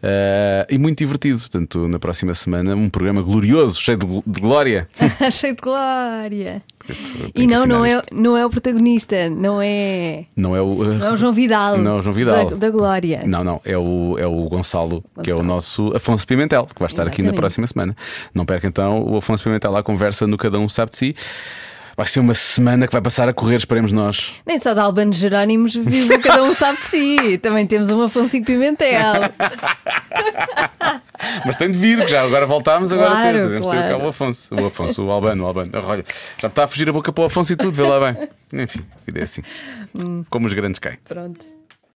eh, 0.03 0.67
e 0.69 0.79
muito 0.79 0.99
divertido. 0.99 1.39
Portanto, 1.41 1.89
na 1.89 1.99
próxima 1.99 2.35
semana, 2.35 2.75
um 2.77 2.89
programa 2.91 3.23
glorioso, 3.23 3.81
cheio 3.81 3.97
de, 3.99 4.07
de 4.27 4.41
glória. 4.41 4.87
Cheio 5.33 5.55
de 5.55 5.63
glória. 5.63 6.63
Este, 6.89 7.13
tenho 7.15 7.33
E 7.35 7.47
não, 7.47 7.67
não 7.67 7.85
é, 7.85 8.03
não 8.13 8.37
é 8.37 8.45
o 8.45 8.51
protagonista, 8.51 9.29
não 9.31 9.61
é, 9.63 10.25
Não 10.37 10.57
é 10.57 10.61
o. 10.63 10.85
eh, 10.85 10.95
não 10.95 11.07
é 11.07 11.13
o 11.13 11.17
João 11.17 11.33
Vidal. 11.33 11.79
Não 11.79 11.99
é 11.99 12.03
João 12.03 12.15
Vidal. 12.15 12.51
Da, 12.51 12.57
da 12.57 12.71
Glória. 12.71 13.23
Não, 13.27 13.41
não, 13.41 13.61
é 13.65 13.77
o, 13.79 14.17
é 14.19 14.27
o 14.27 14.45
Gonçalo, 14.49 15.03
que 15.23 15.31
é 15.31 15.35
o 15.35 15.37
Gonçalo. 15.39 15.43
nosso 15.55 15.97
Afonso 15.97 16.27
Pimentel, 16.27 16.67
que 16.67 16.79
vai 16.79 16.89
estar 16.89 17.03
aqui 17.03 17.23
na 17.23 17.29
Exatamente. 17.29 17.37
próxima 17.37 17.67
semana. 17.67 17.97
Não 18.35 18.45
perca 18.45 18.67
então 18.67 19.03
o 19.05 19.17
Afonso 19.17 19.43
Pimentel 19.45 19.75
à 19.77 19.83
conversa 19.83 20.27
no 20.27 20.37
Cada 20.37 20.59
Um 20.59 20.69
Sabe 20.69 20.91
de 20.93 20.99
Si. 20.99 21.15
Vai 22.01 22.07
ser 22.07 22.21
uma 22.21 22.33
semana 22.33 22.87
que 22.87 22.93
vai 22.95 23.03
passar 23.03 23.29
a 23.29 23.33
correr, 23.35 23.57
esperemos 23.57 23.93
nós. 23.93 24.33
Nem 24.47 24.59
só 24.59 24.73
de 24.73 24.81
Albano 24.81 25.13
Jerónimos 25.13 25.77
vive 25.77 26.17
cada 26.17 26.43
um 26.43 26.55
sabe 26.55 26.79
de 26.79 26.87
si. 26.87 27.37
Também 27.37 27.67
temos 27.67 27.91
um 27.91 28.01
Afonso 28.01 28.43
Pimentel. 28.43 29.29
Mas 31.45 31.57
tem 31.57 31.71
de 31.71 31.77
vir, 31.77 32.01
que 32.01 32.09
já 32.09 32.23
agora 32.23 32.47
voltámos, 32.47 32.91
agora 32.91 33.11
Claro, 33.11 33.37
temos, 33.37 33.53
temos 33.53 33.67
de 33.67 33.73
ter 33.75 33.83
cá 33.83 33.89
claro. 33.89 34.05
o 34.07 34.09
Afonso. 34.09 34.55
O 34.55 34.67
Afonso, 34.67 35.05
o 35.05 35.11
Albano, 35.11 35.45
o 35.45 35.47
Albano. 35.47 35.71
Olha, 35.75 36.03
já 36.41 36.49
está 36.49 36.65
a 36.65 36.69
fugir 36.69 36.89
a 36.89 36.93
boca 36.95 37.13
para 37.13 37.23
o 37.23 37.27
Afonso 37.27 37.53
e 37.53 37.57
tudo, 37.57 37.73
vê 37.73 37.83
lá 37.83 38.13
bem. 38.13 38.29
Enfim, 38.63 38.81
a 38.81 39.05
vida 39.05 39.21
é 39.21 39.25
assim. 39.25 39.43
Como 40.31 40.47
os 40.47 40.55
grandes 40.55 40.79
caem. 40.79 40.97
Pronto. 41.07 41.60